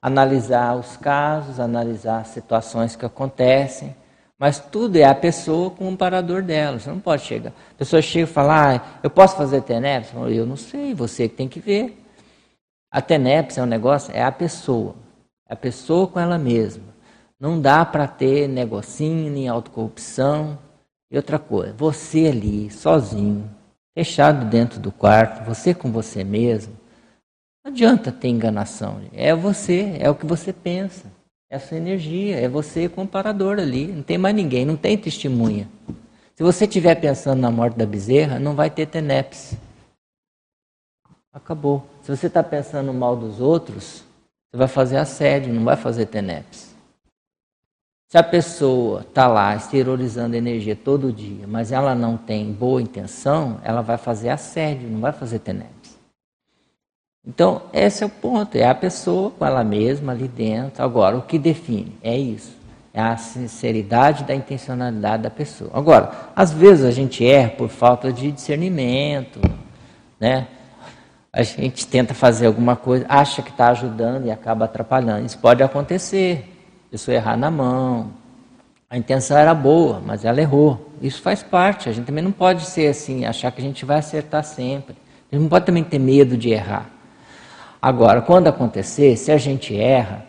analisar 0.00 0.76
os 0.76 0.96
casos, 0.96 1.60
analisar 1.60 2.20
as 2.20 2.28
situações 2.28 2.96
que 2.96 3.04
acontecem, 3.04 3.94
mas 4.38 4.60
tudo 4.60 4.96
é 4.96 5.04
a 5.04 5.14
pessoa 5.14 5.70
com 5.70 5.92
o 5.92 5.96
parador 5.96 6.42
dela. 6.42 6.78
Você 6.78 6.88
não 6.88 7.00
pode 7.00 7.22
chegar. 7.22 7.50
A 7.50 7.74
pessoa 7.76 8.00
chega 8.00 8.24
e 8.24 8.32
fala, 8.32 8.76
ah, 8.76 8.80
eu 9.02 9.10
posso 9.10 9.36
fazer 9.36 9.62
TENEPS? 9.62 10.12
Eu 10.30 10.46
não 10.46 10.56
sei, 10.56 10.94
você 10.94 11.28
que 11.28 11.34
tem 11.34 11.48
que 11.48 11.58
ver. 11.58 12.00
A 12.90 13.02
TENEPS 13.02 13.58
é 13.58 13.62
um 13.62 13.66
negócio, 13.66 14.14
é 14.14 14.22
a 14.22 14.30
pessoa. 14.30 14.94
É 15.48 15.54
a 15.54 15.56
pessoa 15.56 16.06
com 16.06 16.20
ela 16.20 16.38
mesma. 16.38 16.84
Não 17.38 17.60
dá 17.60 17.84
para 17.84 18.06
ter 18.06 18.48
negocinho, 18.48 19.30
nem 19.30 19.48
autocorrupção, 19.48 20.58
e 21.10 21.16
outra 21.16 21.38
coisa, 21.38 21.72
você 21.76 22.26
ali, 22.26 22.70
sozinho, 22.70 23.48
fechado 23.98 24.46
dentro 24.46 24.78
do 24.78 24.92
quarto, 24.92 25.44
você 25.44 25.74
com 25.74 25.90
você 25.90 26.22
mesmo, 26.22 26.72
não 27.64 27.72
adianta 27.72 28.12
ter 28.12 28.28
enganação. 28.28 29.00
É 29.12 29.34
você, 29.34 29.96
é 29.98 30.08
o 30.08 30.14
que 30.14 30.24
você 30.24 30.52
pensa, 30.52 31.10
é 31.50 31.56
a 31.56 31.58
sua 31.58 31.78
energia, 31.78 32.36
é 32.36 32.48
você 32.48 32.88
comparador 32.88 33.58
ali, 33.58 33.88
não 33.88 34.04
tem 34.04 34.16
mais 34.16 34.36
ninguém, 34.36 34.64
não 34.64 34.76
tem 34.76 34.96
testemunha. 34.96 35.68
Se 36.36 36.44
você 36.44 36.64
estiver 36.64 36.94
pensando 36.94 37.40
na 37.40 37.50
morte 37.50 37.76
da 37.76 37.84
bezerra, 37.84 38.38
não 38.38 38.54
vai 38.54 38.70
ter 38.70 38.86
tenepse. 38.86 39.58
Acabou. 41.32 41.84
Se 42.02 42.16
você 42.16 42.28
está 42.28 42.44
pensando 42.44 42.94
mal 42.94 43.16
dos 43.16 43.40
outros, 43.40 44.04
você 44.48 44.56
vai 44.56 44.68
fazer 44.68 44.98
assédio, 44.98 45.52
não 45.52 45.64
vai 45.64 45.76
fazer 45.76 46.06
tenepse. 46.06 46.67
Se 48.08 48.16
a 48.16 48.22
pessoa 48.22 49.02
está 49.02 49.26
lá 49.26 49.54
exteriorizando 49.54 50.34
energia 50.34 50.74
todo 50.74 51.12
dia, 51.12 51.46
mas 51.46 51.72
ela 51.72 51.94
não 51.94 52.16
tem 52.16 52.50
boa 52.50 52.80
intenção, 52.80 53.60
ela 53.62 53.82
vai 53.82 53.98
fazer 53.98 54.30
assédio, 54.30 54.88
não 54.88 54.98
vai 54.98 55.12
fazer 55.12 55.40
tenebres. 55.40 55.98
Então, 57.26 57.60
esse 57.70 58.02
é 58.02 58.06
o 58.06 58.08
ponto, 58.08 58.56
é 58.56 58.66
a 58.66 58.74
pessoa 58.74 59.30
com 59.30 59.44
ela 59.44 59.62
mesma 59.62 60.12
ali 60.12 60.26
dentro. 60.26 60.82
Agora, 60.82 61.18
o 61.18 61.22
que 61.22 61.38
define 61.38 61.98
é 62.02 62.16
isso, 62.16 62.56
é 62.94 63.02
a 63.02 63.14
sinceridade 63.18 64.24
da 64.24 64.34
intencionalidade 64.34 65.24
da 65.24 65.30
pessoa. 65.30 65.70
Agora, 65.74 66.10
às 66.34 66.50
vezes 66.50 66.86
a 66.86 66.90
gente 66.90 67.26
erra 67.26 67.50
por 67.50 67.68
falta 67.68 68.10
de 68.10 68.32
discernimento, 68.32 69.38
né? 70.18 70.48
A 71.30 71.42
gente 71.42 71.86
tenta 71.86 72.14
fazer 72.14 72.46
alguma 72.46 72.74
coisa, 72.74 73.04
acha 73.06 73.42
que 73.42 73.50
está 73.50 73.68
ajudando 73.68 74.24
e 74.24 74.30
acaba 74.30 74.64
atrapalhando. 74.64 75.26
Isso 75.26 75.38
pode 75.38 75.62
acontecer 75.62 76.57
pessoa 76.90 77.14
errar 77.14 77.36
na 77.36 77.50
mão. 77.50 78.10
A 78.90 78.96
intenção 78.96 79.36
era 79.36 79.54
boa, 79.54 80.00
mas 80.04 80.24
ela 80.24 80.40
errou. 80.40 80.92
Isso 81.02 81.20
faz 81.20 81.42
parte. 81.42 81.88
A 81.88 81.92
gente 81.92 82.06
também 82.06 82.24
não 82.24 82.32
pode 82.32 82.64
ser 82.64 82.88
assim, 82.88 83.24
achar 83.24 83.52
que 83.52 83.60
a 83.60 83.64
gente 83.64 83.84
vai 83.84 83.98
acertar 83.98 84.42
sempre. 84.42 84.96
A 85.30 85.34
gente 85.34 85.42
não 85.42 85.48
pode 85.48 85.66
também 85.66 85.84
ter 85.84 85.98
medo 85.98 86.36
de 86.36 86.50
errar. 86.50 86.90
Agora, 87.80 88.22
quando 88.22 88.48
acontecer, 88.48 89.16
se 89.16 89.30
a 89.30 89.36
gente 89.36 89.78
erra, 89.78 90.24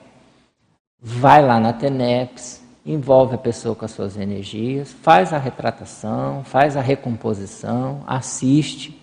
vai 1.02 1.42
lá 1.42 1.60
na 1.60 1.72
TENEPS, 1.72 2.62
envolve 2.86 3.36
a 3.36 3.38
pessoa 3.38 3.76
com 3.76 3.86
as 3.86 3.92
suas 3.92 4.18
energias, 4.18 4.92
faz 4.92 5.32
a 5.32 5.38
retratação, 5.38 6.44
faz 6.44 6.76
a 6.76 6.82
recomposição, 6.82 8.04
assiste 8.06 9.00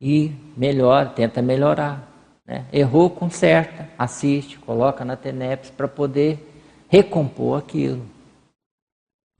e 0.00 0.32
melhora, 0.56 1.06
tenta 1.06 1.40
melhorar. 1.40 2.06
Né? 2.46 2.64
Errou, 2.72 3.08
conserta, 3.08 3.88
assiste, 3.98 4.58
coloca 4.58 5.04
na 5.04 5.16
TENEPS 5.16 5.70
para 5.70 5.88
poder 5.88 6.49
recompor 6.90 7.58
aquilo. 7.58 8.02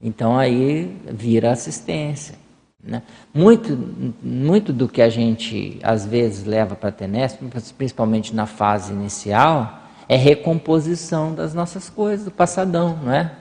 Então 0.01 0.39
aí 0.39 0.97
vira 1.05 1.51
assistência. 1.51 2.35
Né? 2.83 3.03
Muito, 3.31 3.77
muito 4.23 4.73
do 4.73 4.87
que 4.87 5.01
a 5.01 5.09
gente 5.09 5.77
às 5.83 6.05
vezes 6.05 6.45
leva 6.45 6.75
para 6.75 6.89
a 6.89 6.93
TENES, 6.93 7.37
principalmente 7.77 8.33
na 8.33 8.47
fase 8.47 8.91
inicial, 8.91 9.79
é 10.09 10.15
recomposição 10.15 11.35
das 11.35 11.53
nossas 11.53 11.89
coisas, 11.89 12.25
do 12.25 12.31
passadão, 12.31 12.97
não 13.03 13.13
é? 13.13 13.31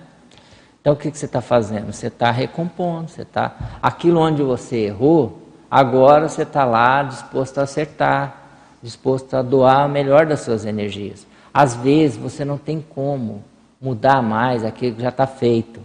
Então 0.80 0.92
o 0.92 0.96
que, 0.96 1.10
que 1.10 1.18
você 1.18 1.26
está 1.26 1.40
fazendo? 1.40 1.92
Você 1.92 2.08
está 2.08 2.30
recompondo, 2.30 3.08
você 3.08 3.22
está. 3.22 3.78
Aquilo 3.80 4.20
onde 4.20 4.42
você 4.42 4.86
errou, 4.86 5.48
agora 5.70 6.28
você 6.28 6.42
está 6.42 6.64
lá 6.64 7.02
disposto 7.02 7.58
a 7.58 7.62
acertar, 7.62 8.42
disposto 8.82 9.34
a 9.34 9.42
doar 9.42 9.82
a 9.82 9.88
melhor 9.88 10.26
das 10.26 10.40
suas 10.40 10.64
energias. 10.64 11.26
Às 11.52 11.74
vezes 11.76 12.16
você 12.16 12.44
não 12.44 12.58
tem 12.58 12.84
como 12.88 13.44
mudar 13.80 14.22
mais 14.22 14.64
aquilo 14.64 14.96
que 14.96 15.02
já 15.02 15.08
está 15.08 15.26
feito. 15.26 15.80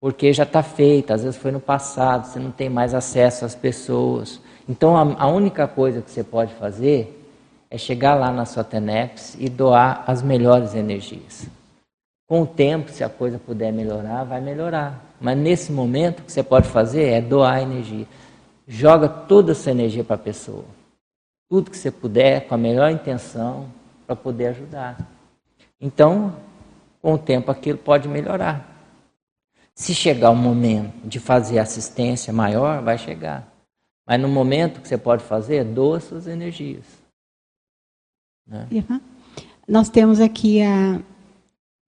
porque 0.00 0.34
já 0.34 0.42
está 0.42 0.62
feita, 0.62 1.14
às 1.14 1.22
vezes 1.22 1.40
foi 1.40 1.50
no 1.50 1.60
passado, 1.60 2.26
você 2.26 2.38
não 2.38 2.50
tem 2.50 2.68
mais 2.68 2.92
acesso 2.92 3.46
às 3.46 3.54
pessoas. 3.54 4.38
Então 4.68 4.94
a, 4.96 5.24
a 5.24 5.26
única 5.28 5.66
coisa 5.66 6.02
que 6.02 6.10
você 6.10 6.22
pode 6.22 6.52
fazer 6.54 7.24
é 7.70 7.78
chegar 7.78 8.14
lá 8.14 8.30
na 8.30 8.44
sua 8.44 8.62
TENEPS 8.62 9.36
e 9.40 9.48
doar 9.48 10.04
as 10.06 10.22
melhores 10.22 10.74
energias. 10.74 11.48
Com 12.28 12.42
o 12.42 12.46
tempo, 12.46 12.90
se 12.90 13.02
a 13.02 13.08
coisa 13.08 13.38
puder 13.38 13.72
melhorar, 13.72 14.24
vai 14.24 14.40
melhorar. 14.40 15.04
Mas 15.20 15.36
nesse 15.36 15.72
momento, 15.72 16.20
o 16.20 16.22
que 16.22 16.32
você 16.32 16.42
pode 16.42 16.68
fazer 16.68 17.04
é 17.04 17.20
doar 17.20 17.62
energia. 17.62 18.06
Joga 18.66 19.08
toda 19.08 19.52
essa 19.52 19.70
energia 19.70 20.04
para 20.04 20.16
a 20.16 20.18
pessoa. 20.18 20.64
Tudo 21.50 21.70
que 21.70 21.76
você 21.76 21.90
puder, 21.90 22.46
com 22.46 22.54
a 22.54 22.58
melhor 22.58 22.90
intenção, 22.90 23.66
para 24.06 24.16
poder 24.16 24.48
ajudar. 24.48 24.98
Então, 25.80 26.34
com 27.04 27.12
o 27.12 27.18
tempo, 27.18 27.50
aquilo 27.50 27.76
pode 27.76 28.08
melhorar. 28.08 28.66
Se 29.74 29.94
chegar 29.94 30.30
o 30.30 30.34
momento 30.34 31.06
de 31.06 31.20
fazer 31.20 31.58
assistência 31.58 32.32
maior, 32.32 32.82
vai 32.82 32.96
chegar. 32.96 33.46
Mas 34.06 34.18
no 34.18 34.26
momento 34.26 34.80
que 34.80 34.88
você 34.88 34.96
pode 34.96 35.22
fazer, 35.22 35.64
doa 35.64 36.00
suas 36.00 36.26
energias. 36.26 36.86
Né? 38.46 38.66
Nós 39.68 39.90
temos 39.90 40.18
aqui 40.18 40.62
a 40.62 40.98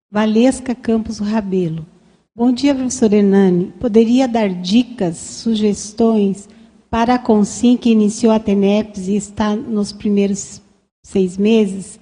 Valesca 0.09 0.73
Campos 0.73 1.19
Rabelo. 1.19 1.85
Bom 2.33 2.53
dia, 2.53 2.73
professor 2.73 3.11
Hernani. 3.11 3.73
Poderia 3.81 4.29
dar 4.29 4.47
dicas, 4.47 5.17
sugestões 5.17 6.47
para 6.89 7.15
a 7.15 7.19
Consim 7.19 7.75
que 7.75 7.91
iniciou 7.91 8.31
a 8.31 8.39
TENEPS 8.39 9.09
e 9.09 9.17
está 9.17 9.57
nos 9.57 9.91
primeiros 9.91 10.61
seis 11.03 11.37
meses? 11.37 11.99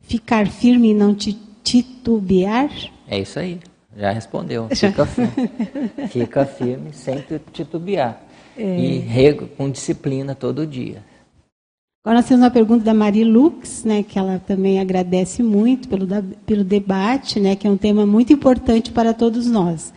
Ficar 0.00 0.46
firme 0.46 0.90
e 0.90 0.94
não 0.94 1.12
titubear? 1.62 2.70
É 3.08 3.18
isso 3.18 3.38
aí. 3.38 3.60
Já 3.96 4.10
respondeu. 4.10 4.68
Fica 4.74 5.06
firme. 5.06 5.50
Fica 6.08 6.46
firme 6.46 6.92
sem 6.92 7.22
titubear. 7.52 8.22
É. 8.56 8.78
E 8.78 8.98
rego, 8.98 9.46
com 9.48 9.70
disciplina 9.70 10.34
todo 10.34 10.66
dia. 10.66 11.02
Agora 12.04 12.18
nós 12.18 12.28
temos 12.28 12.42
uma 12.42 12.50
pergunta 12.50 12.84
da 12.84 12.92
Mari 12.92 13.22
Lux, 13.22 13.84
né, 13.84 14.02
que 14.02 14.18
ela 14.18 14.42
também 14.44 14.80
agradece 14.80 15.40
muito 15.40 15.88
pelo, 15.88 16.06
pelo 16.44 16.64
debate, 16.64 17.38
né, 17.38 17.54
que 17.54 17.64
é 17.64 17.70
um 17.70 17.76
tema 17.76 18.04
muito 18.04 18.32
importante 18.32 18.90
para 18.90 19.14
todos 19.14 19.46
nós. 19.46 19.92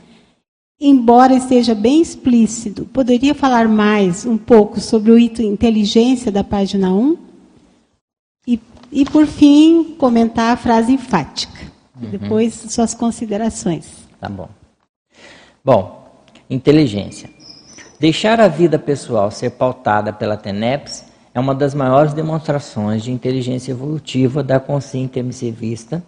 Embora 0.80 1.34
esteja 1.34 1.74
bem 1.74 2.02
explícito, 2.02 2.86
poderia 2.86 3.34
falar 3.34 3.68
mais 3.68 4.24
um 4.24 4.38
pouco 4.38 4.80
sobre 4.80 5.12
o 5.12 5.18
item 5.18 5.48
inteligência 5.48 6.32
da 6.32 6.44
página 6.44 6.94
1? 6.94 7.18
E, 8.46 8.60
e 8.96 9.04
por 9.04 9.28
fim, 9.28 9.96
comentar 10.00 10.54
a 10.54 10.58
frase 10.58 10.94
enfática. 10.94 11.60
Uhum. 12.02 12.10
Depois, 12.12 12.54
suas 12.70 12.94
considerações. 12.94 13.86
Tá 14.22 14.30
bom. 14.30 14.48
Bom, 15.64 16.10
inteligência. 16.50 17.30
Deixar 18.00 18.40
a 18.40 18.48
vida 18.48 18.80
pessoal 18.80 19.30
ser 19.32 19.52
pautada 19.52 20.14
pela 20.14 20.38
TENEPS 20.38 21.04
é 21.34 21.40
uma 21.42 21.54
das 21.54 21.74
maiores 21.74 22.14
demonstrações 22.14 23.04
de 23.04 23.12
inteligência 23.12 23.72
evolutiva 23.72 24.42
da 24.42 24.62
consciência 24.62 25.06
intermissivista, 25.06 26.02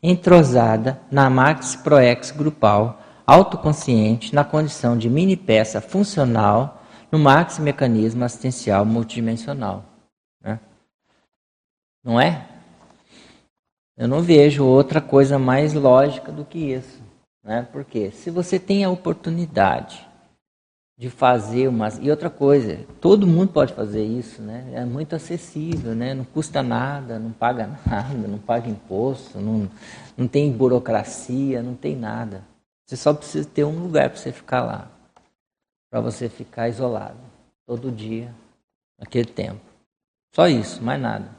entrosada 0.00 1.00
na 1.10 1.28
Max 1.28 1.74
Proex 1.74 2.30
grupal, 2.30 3.00
autoconsciente, 3.26 4.32
na 4.32 4.44
condição 4.44 4.96
de 4.96 5.10
mini 5.10 5.36
peça 5.36 5.80
funcional 5.80 6.84
no 7.10 7.18
Max 7.18 7.58
mecanismo 7.58 8.24
assistencial 8.24 8.84
multidimensional. 8.84 9.87
Não 12.08 12.18
é? 12.18 12.48
Eu 13.94 14.08
não 14.08 14.22
vejo 14.22 14.64
outra 14.64 14.98
coisa 14.98 15.38
mais 15.38 15.74
lógica 15.74 16.32
do 16.32 16.42
que 16.42 16.72
isso. 16.72 17.02
Né? 17.44 17.68
Porque 17.70 18.10
se 18.12 18.30
você 18.30 18.58
tem 18.58 18.82
a 18.82 18.88
oportunidade 18.88 20.08
de 20.96 21.10
fazer 21.10 21.68
uma. 21.68 21.88
E 22.00 22.10
outra 22.10 22.30
coisa, 22.30 22.78
todo 22.98 23.26
mundo 23.26 23.52
pode 23.52 23.74
fazer 23.74 24.02
isso, 24.02 24.40
né? 24.40 24.70
É 24.72 24.86
muito 24.86 25.14
acessível, 25.14 25.94
né? 25.94 26.14
Não 26.14 26.24
custa 26.24 26.62
nada, 26.62 27.18
não 27.18 27.30
paga 27.30 27.66
nada, 27.86 28.26
não 28.26 28.38
paga 28.38 28.70
imposto, 28.70 29.38
não, 29.38 29.70
não 30.16 30.26
tem 30.26 30.50
burocracia, 30.50 31.62
não 31.62 31.74
tem 31.74 31.94
nada. 31.94 32.42
Você 32.86 32.96
só 32.96 33.12
precisa 33.12 33.46
ter 33.46 33.64
um 33.64 33.82
lugar 33.82 34.08
para 34.08 34.18
você 34.18 34.32
ficar 34.32 34.64
lá. 34.64 34.90
Para 35.90 36.00
você 36.00 36.30
ficar 36.30 36.70
isolado. 36.70 37.18
Todo 37.66 37.92
dia, 37.92 38.34
naquele 38.98 39.28
tempo. 39.28 39.60
Só 40.34 40.48
isso, 40.48 40.82
mais 40.82 40.98
nada. 40.98 41.37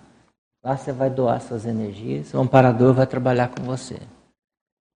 Lá 0.70 0.78
você 0.78 0.94
vai 0.94 1.10
doar 1.10 1.42
suas 1.42 1.66
energias, 1.66 2.32
o 2.32 2.38
amparador 2.38 2.94
vai 2.94 3.08
trabalhar 3.08 3.48
com 3.48 3.64
você. 3.64 3.98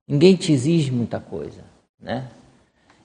Ninguém 0.08 0.36
te 0.36 0.52
exige 0.52 0.92
muita 0.92 1.20
coisa, 1.20 1.64
né? 2.00 2.30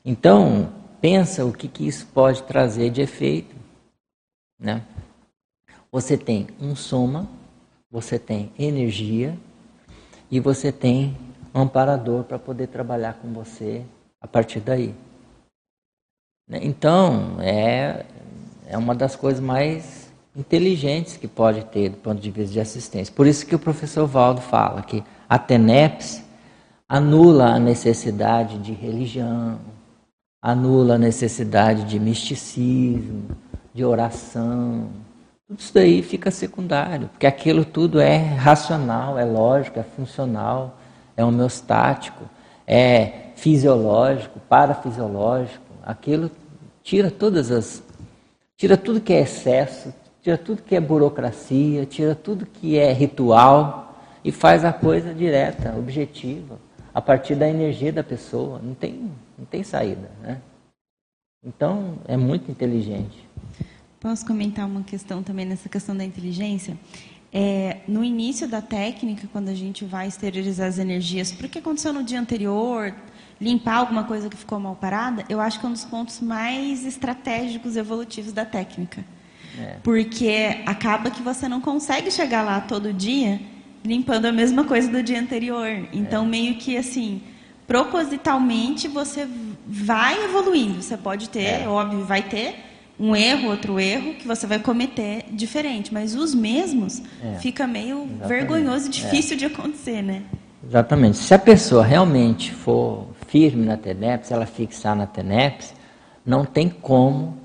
Então, 0.04 0.70
pensa 1.00 1.46
o 1.46 1.52
que, 1.52 1.66
que 1.66 1.88
isso 1.88 2.06
pode 2.08 2.42
trazer 2.42 2.90
de 2.90 3.00
efeito, 3.00 3.56
né? 4.60 4.82
Você 5.90 6.18
tem 6.18 6.46
um 6.60 6.76
soma, 6.76 7.26
você 7.90 8.18
tem 8.18 8.52
energia 8.58 9.34
e 10.30 10.38
você 10.38 10.70
tem 10.70 11.16
um 11.54 11.62
amparador 11.62 12.22
para 12.24 12.38
poder 12.38 12.66
trabalhar 12.66 13.14
com 13.14 13.32
você 13.32 13.82
a 14.20 14.28
partir 14.28 14.60
daí. 14.60 14.94
Né? 16.46 16.60
Então, 16.60 17.40
é, 17.40 18.04
é 18.66 18.76
uma 18.76 18.94
das 18.94 19.16
coisas 19.16 19.40
mais 19.40 19.97
inteligentes 20.38 21.16
que 21.16 21.26
pode 21.26 21.64
ter 21.64 21.90
do 21.90 21.96
ponto 21.96 22.20
de 22.20 22.30
vista 22.30 22.52
de 22.52 22.60
assistência. 22.60 23.12
Por 23.14 23.26
isso 23.26 23.44
que 23.44 23.54
o 23.54 23.58
professor 23.58 24.06
Valdo 24.06 24.40
fala 24.40 24.82
que 24.82 25.02
a 25.28 25.38
TENEPS 25.38 26.22
anula 26.88 27.46
a 27.46 27.58
necessidade 27.58 28.58
de 28.58 28.72
religião, 28.72 29.58
anula 30.40 30.94
a 30.94 30.98
necessidade 30.98 31.84
de 31.84 31.98
misticismo, 31.98 33.24
de 33.74 33.84
oração. 33.84 34.88
Tudo 35.48 35.58
isso 35.58 35.74
daí 35.74 36.02
fica 36.02 36.30
secundário, 36.30 37.08
porque 37.08 37.26
aquilo 37.26 37.64
tudo 37.64 38.00
é 38.00 38.16
racional, 38.16 39.18
é 39.18 39.24
lógico, 39.24 39.80
é 39.80 39.82
funcional, 39.82 40.78
é 41.16 41.24
homeostático, 41.24 42.24
é 42.66 43.32
fisiológico, 43.34 44.38
parafisiológico. 44.48 45.64
Aquilo 45.82 46.30
tira 46.82 47.10
todas 47.10 47.50
as 47.50 47.82
tira 48.56 48.76
tudo 48.76 49.00
que 49.00 49.12
é 49.12 49.20
excesso, 49.20 49.94
tira 50.22 50.38
tudo 50.38 50.62
que 50.62 50.74
é 50.74 50.80
burocracia, 50.80 51.86
tira 51.86 52.14
tudo 52.14 52.46
que 52.46 52.76
é 52.78 52.92
ritual 52.92 54.00
e 54.24 54.32
faz 54.32 54.64
a 54.64 54.72
coisa 54.72 55.14
direta, 55.14 55.74
objetiva, 55.76 56.58
a 56.92 57.00
partir 57.00 57.34
da 57.34 57.48
energia 57.48 57.92
da 57.92 58.02
pessoa. 58.02 58.60
Não 58.62 58.74
tem, 58.74 59.10
não 59.38 59.44
tem 59.46 59.62
saída, 59.62 60.10
né? 60.22 60.40
Então, 61.44 61.98
é 62.06 62.16
muito 62.16 62.50
inteligente. 62.50 63.26
Posso 64.00 64.26
comentar 64.26 64.66
uma 64.66 64.82
questão 64.82 65.22
também 65.22 65.46
nessa 65.46 65.68
questão 65.68 65.96
da 65.96 66.04
inteligência? 66.04 66.76
É, 67.32 67.78
no 67.86 68.02
início 68.02 68.48
da 68.48 68.62
técnica, 68.62 69.28
quando 69.32 69.48
a 69.48 69.54
gente 69.54 69.84
vai 69.84 70.08
esterilizar 70.08 70.66
as 70.66 70.78
energias, 70.78 71.30
porque 71.30 71.58
aconteceu 71.58 71.92
no 71.92 72.02
dia 72.02 72.18
anterior, 72.20 72.94
limpar 73.40 73.76
alguma 73.76 74.04
coisa 74.04 74.28
que 74.28 74.36
ficou 74.36 74.58
mal 74.58 74.74
parada, 74.74 75.24
eu 75.28 75.40
acho 75.40 75.60
que 75.60 75.66
é 75.66 75.68
um 75.68 75.72
dos 75.72 75.84
pontos 75.84 76.20
mais 76.20 76.84
estratégicos 76.84 77.76
evolutivos 77.76 78.32
da 78.32 78.44
técnica. 78.44 79.04
É. 79.58 79.76
Porque 79.82 80.58
acaba 80.64 81.10
que 81.10 81.22
você 81.22 81.48
não 81.48 81.60
consegue 81.60 82.10
chegar 82.10 82.42
lá 82.42 82.60
todo 82.60 82.92
dia 82.92 83.40
limpando 83.84 84.26
a 84.26 84.32
mesma 84.32 84.64
coisa 84.64 84.90
do 84.90 85.02
dia 85.02 85.20
anterior. 85.20 85.68
Então, 85.92 86.24
é. 86.24 86.28
meio 86.28 86.54
que 86.56 86.76
assim, 86.76 87.22
propositalmente 87.66 88.88
você 88.88 89.26
vai 89.66 90.24
evoluindo. 90.24 90.82
Você 90.82 90.96
pode 90.96 91.28
ter, 91.30 91.62
é. 91.62 91.68
óbvio, 91.68 92.04
vai 92.04 92.22
ter 92.22 92.64
um 92.98 93.14
erro, 93.14 93.50
outro 93.50 93.78
erro 93.78 94.14
que 94.14 94.26
você 94.26 94.46
vai 94.46 94.58
cometer 94.58 95.24
diferente, 95.30 95.94
mas 95.94 96.16
os 96.16 96.34
mesmos 96.34 97.00
é. 97.22 97.34
fica 97.38 97.66
meio 97.66 97.98
Exatamente. 97.98 98.28
vergonhoso 98.28 98.86
e 98.88 98.90
difícil 98.90 99.36
de 99.36 99.44
acontecer, 99.44 100.02
né? 100.02 100.22
Exatamente. 100.66 101.18
Se 101.18 101.32
a 101.32 101.38
pessoa 101.38 101.84
realmente 101.84 102.52
for 102.52 103.06
firme 103.28 103.64
na 103.64 103.76
TENEPS, 103.76 104.32
ela 104.32 104.46
fixar 104.46 104.96
na 104.96 105.06
TENEPS, 105.06 105.74
não 106.26 106.44
tem 106.44 106.68
como 106.68 107.38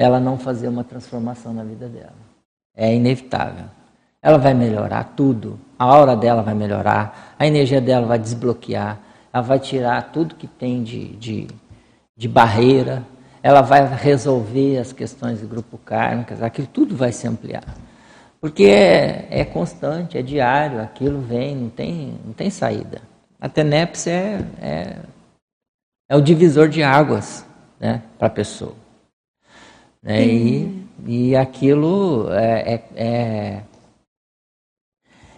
ela 0.00 0.18
não 0.18 0.38
fazer 0.38 0.66
uma 0.66 0.82
transformação 0.82 1.52
na 1.52 1.62
vida 1.62 1.86
dela. 1.86 2.14
É 2.74 2.94
inevitável. 2.94 3.66
Ela 4.22 4.38
vai 4.38 4.54
melhorar 4.54 5.12
tudo, 5.14 5.60
a 5.78 5.84
aura 5.84 6.16
dela 6.16 6.42
vai 6.42 6.54
melhorar, 6.54 7.34
a 7.38 7.46
energia 7.46 7.82
dela 7.82 8.06
vai 8.06 8.18
desbloquear, 8.18 8.98
ela 9.30 9.42
vai 9.42 9.58
tirar 9.58 10.10
tudo 10.10 10.36
que 10.36 10.46
tem 10.46 10.82
de, 10.82 11.08
de, 11.16 11.48
de 12.16 12.26
barreira, 12.26 13.02
ela 13.42 13.60
vai 13.60 13.86
resolver 13.94 14.78
as 14.78 14.90
questões 14.90 15.40
do 15.40 15.46
grupo 15.46 15.76
kármico, 15.76 16.32
aquilo 16.42 16.66
tudo 16.66 16.96
vai 16.96 17.12
se 17.12 17.28
ampliar. 17.28 17.64
Porque 18.40 18.64
é, 18.64 19.26
é 19.30 19.44
constante, 19.44 20.16
é 20.16 20.22
diário, 20.22 20.80
aquilo 20.80 21.20
vem, 21.20 21.54
não 21.54 21.68
tem, 21.68 22.14
não 22.24 22.32
tem 22.32 22.48
saída. 22.48 23.02
A 23.38 23.50
TENEPS 23.50 24.06
é, 24.06 24.40
é, 24.62 24.96
é 26.08 26.16
o 26.16 26.22
divisor 26.22 26.70
de 26.70 26.82
águas 26.82 27.44
né, 27.78 28.02
para 28.18 28.28
a 28.28 28.30
pessoa. 28.30 28.79
Né? 30.02 30.26
E, 30.26 30.86
e 31.06 31.36
aquilo 31.36 32.30
é, 32.32 32.74
é, 32.74 32.84
é, 32.96 33.62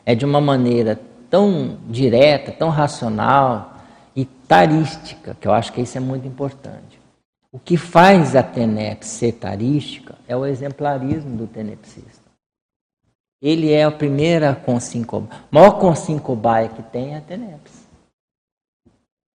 é 0.06 0.14
de 0.14 0.24
uma 0.24 0.40
maneira 0.40 1.00
tão 1.30 1.78
direta, 1.88 2.52
tão 2.52 2.68
racional 2.68 3.76
e 4.14 4.24
tarística, 4.24 5.34
que 5.40 5.48
eu 5.48 5.52
acho 5.52 5.72
que 5.72 5.80
isso 5.80 5.96
é 5.96 6.00
muito 6.00 6.26
importante. 6.26 7.00
O 7.50 7.58
que 7.58 7.76
faz 7.76 8.34
a 8.34 8.42
TENEPS 8.42 9.08
ser 9.08 9.32
tarística 9.32 10.16
é 10.26 10.36
o 10.36 10.46
exemplarismo 10.46 11.36
do 11.36 11.46
tenepsista. 11.46 12.22
Ele 13.42 13.72
é 13.72 13.84
a 13.84 13.90
primeira 13.90 14.54
consincobaia. 14.54 15.42
Maior 15.50 15.78
consincobaia 15.78 16.68
que 16.68 16.82
tem 16.82 17.14
é 17.14 17.18
a 17.18 17.20
TENEPS. 17.20 17.72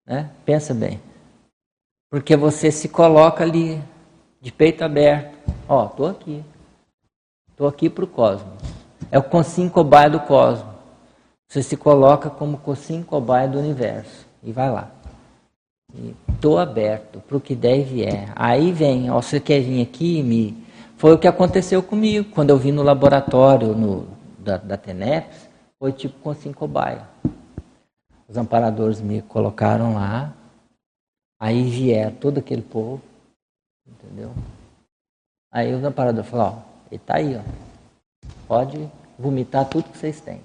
Né? 0.06 0.30
Pensa 0.46 0.74
bem. 0.74 1.02
Porque 2.10 2.38
você 2.38 2.72
se 2.72 2.88
coloca 2.88 3.44
ali, 3.44 3.82
de 4.46 4.52
peito 4.52 4.84
aberto. 4.84 5.36
Ó, 5.68 5.88
estou 5.88 6.06
aqui. 6.06 6.44
Estou 7.50 7.68
aqui 7.68 7.90
para 7.90 8.06
o 8.06 8.08
cosmos. 8.08 8.54
É 9.10 9.18
o 9.18 9.24
consincobaia 9.24 10.08
do 10.08 10.20
cosmos. 10.20 10.72
Você 11.48 11.64
se 11.64 11.76
coloca 11.76 12.30
como 12.30 12.60
consincobaia 12.60 13.48
do 13.48 13.58
universo. 13.58 14.28
E 14.44 14.52
vai 14.52 14.70
lá. 14.70 14.92
Estou 16.30 16.60
aberto 16.60 17.20
para 17.22 17.38
o 17.38 17.42
que 17.42 17.56
der 17.56 17.80
e 17.80 17.84
vier. 17.84 18.32
Aí 18.36 18.72
vem, 18.72 19.10
ó, 19.10 19.20
você 19.20 19.40
quer 19.40 19.62
vir 19.62 19.82
aqui 19.82 20.22
me. 20.22 20.64
Foi 20.96 21.12
o 21.14 21.18
que 21.18 21.28
aconteceu 21.28 21.82
comigo 21.82 22.30
quando 22.30 22.52
eu 22.52 22.58
vim 22.58 22.72
no 22.72 22.84
laboratório 22.84 23.70
no, 23.70 24.06
da, 24.38 24.58
da 24.58 24.78
TENEPS, 24.78 25.50
foi 25.80 25.92
tipo 25.92 26.20
com 26.20 26.36
cinco 26.36 26.60
cobaia. 26.60 27.02
Os 28.30 28.38
amparadores 28.38 29.02
me 29.02 29.24
colocaram 29.24 29.96
lá, 29.96 30.34
aí 31.40 31.64
vieram 31.64 32.16
todo 32.16 32.38
aquele 32.38 32.62
povo, 32.62 33.02
entendeu? 34.16 34.32
Aí 35.52 35.74
os 35.74 35.84
amparadores 35.84 36.30
falaram, 36.30 36.58
ó, 36.58 36.62
ele 36.90 37.02
está 37.02 37.18
aí, 37.18 37.36
ó. 37.36 37.42
Pode 38.48 38.90
vomitar 39.20 39.66
tudo 39.66 39.90
que 39.90 39.98
vocês 39.98 40.22
têm. 40.22 40.42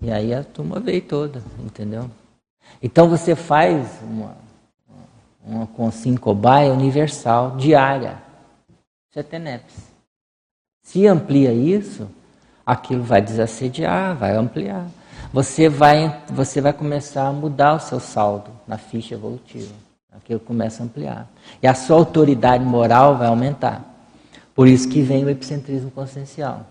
E 0.00 0.10
aí 0.10 0.34
a 0.34 0.44
turma 0.44 0.78
veio 0.78 1.02
toda, 1.02 1.42
entendeu? 1.58 2.10
Então 2.82 3.08
você 3.08 3.34
faz 3.34 3.88
uma, 4.02 4.36
uma 5.44 5.66
consincobaia 5.66 6.72
universal, 6.72 7.56
diária. 7.56 8.22
Isso 9.10 9.18
é 9.18 9.22
TENEPS. 9.22 9.88
Se 10.82 11.06
amplia 11.06 11.52
isso, 11.52 12.08
aquilo 12.64 13.02
vai 13.02 13.20
desassediar, 13.20 14.16
vai 14.16 14.36
ampliar. 14.36 14.86
Você 15.32 15.68
vai, 15.68 16.22
você 16.28 16.60
vai 16.60 16.72
começar 16.72 17.28
a 17.28 17.32
mudar 17.32 17.74
o 17.74 17.80
seu 17.80 18.00
saldo 18.00 18.50
na 18.66 18.78
ficha 18.78 19.14
evolutiva. 19.14 19.87
Aquilo 20.18 20.40
começa 20.40 20.82
a 20.82 20.86
ampliar. 20.86 21.30
E 21.62 21.66
a 21.66 21.74
sua 21.74 21.96
autoridade 21.96 22.64
moral 22.64 23.16
vai 23.16 23.28
aumentar. 23.28 23.84
Por 24.54 24.66
isso 24.66 24.88
que 24.88 25.00
vem 25.00 25.24
o 25.24 25.30
epicentrismo 25.30 25.90
consciencial. 25.90 26.66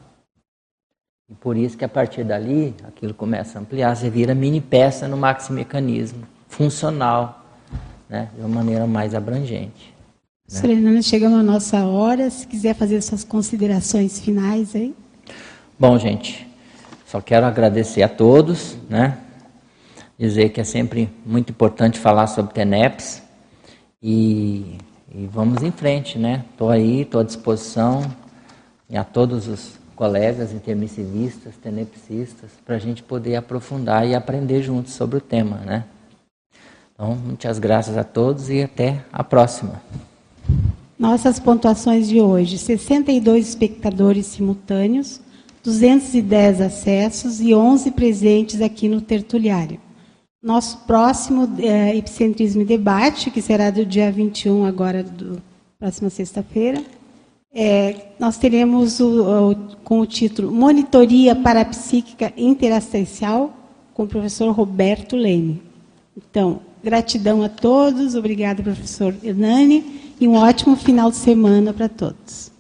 E 1.30 1.34
por 1.34 1.57
isso 1.57 1.78
que 1.78 1.84
a 1.84 1.90
partir 1.90 2.24
dali, 2.24 2.76
aquilo 2.86 3.14
começa 3.14 3.57
a 3.57 3.61
ampliar, 3.61 3.95
você 3.95 4.10
vira 4.10 4.36
mini 4.36 4.61
peça 4.61 5.07
no 5.07 5.18
maximecanismo, 5.18 6.24
funcional, 6.48 7.45
né, 8.10 8.30
de 8.34 8.41
uma 8.41 8.49
maneira 8.49 8.88
mais 8.88 9.14
abrangente. 9.14 9.94
Né? 10.64 11.02
Chegamos 11.02 11.40
à 11.40 11.44
nossa 11.44 11.86
hora, 11.86 12.30
se 12.30 12.48
quiser 12.48 12.74
fazer 12.76 13.02
suas 13.02 13.26
considerações 13.26 14.19
finais 14.19 14.74
aí. 14.76 14.95
Bom, 15.78 15.98
gente, 15.99 16.48
só 17.06 17.19
quero 17.19 17.45
agradecer 17.45 18.03
a 18.03 18.10
todos, 18.10 18.78
né, 18.90 19.18
dizer 20.18 20.49
que 20.49 20.61
é 20.61 20.64
sempre 20.64 21.10
muito 21.26 21.52
importante 21.52 21.99
falar 21.99 22.28
sobre 22.28 22.53
TENEPS 22.53 23.27
e, 24.09 24.77
e 25.13 25.27
vamos 25.27 25.61
em 25.63 25.71
frente, 25.71 26.17
né, 26.17 26.45
estou 26.51 26.69
aí, 26.69 27.01
estou 27.01 27.19
à 27.19 27.25
disposição 27.25 28.09
e 28.89 28.95
a 28.95 29.03
todos 29.03 29.49
os 29.49 29.73
colegas 29.97 30.53
intermissivistas, 30.53 31.55
tenepsistas, 31.61 32.51
para 32.65 32.75
a 32.75 32.79
gente 32.79 33.03
poder 33.03 33.35
aprofundar 33.35 34.07
e 34.07 34.15
aprender 34.15 34.63
juntos 34.63 34.93
sobre 34.93 35.17
o 35.17 35.21
tema, 35.21 35.57
né? 35.57 35.84
Então, 36.93 37.15
muitas 37.15 37.59
graças 37.59 37.97
a 37.97 38.03
todos 38.05 38.49
e 38.49 38.63
até 38.63 39.03
a 39.11 39.25
próxima. 39.25 39.81
Nossas 40.97 41.38
pontuações 41.38 42.07
de 42.07 42.21
hoje: 42.21 42.57
62 42.57 43.49
espectadores 43.49 44.25
simultâneos, 44.27 45.19
210 45.65 46.61
acessos 46.61 47.41
e 47.41 47.53
11 47.53 47.91
presentes 47.91 48.61
aqui 48.61 48.88
no 48.88 49.01
tertuliário. 49.01 49.81
Nosso 50.48 50.78
próximo 50.88 51.45
é, 51.60 51.94
Epicentrismo 51.98 52.61
e 52.61 52.65
Debate, 52.65 53.30
que 53.30 53.41
será 53.41 53.69
do 53.69 53.86
dia 53.86 54.10
21, 54.10 54.64
agora, 54.64 55.03
do, 55.03 55.41
próxima 55.78 56.10
sexta-feira, 56.10 56.82
é, 57.53 58.14
nós 58.18 58.38
teremos 58.38 59.02
o, 59.02 59.52
o, 59.52 59.56
com 59.84 59.99
o 59.99 60.06
título 60.06 60.49
Monitoria 60.49 61.36
Parapsíquica 61.36 62.32
Interassistencial, 62.38 63.53
com 63.94 64.03
o 64.03 64.07
professor 64.07 64.49
Roberto 64.52 65.18
Leme. 65.18 65.61
Então, 66.15 66.61
gratidão 66.82 67.44
a 67.44 67.49
todos, 67.49 68.15
obrigada, 68.15 68.64
professor 68.64 69.14
Hernani, 69.22 70.14
e 70.18 70.30
um 70.30 70.36
ótimo 70.36 70.78
final 70.78 71.11
de 71.11 71.18
semana 71.18 71.74
para 71.74 71.90
todos. 71.90 72.53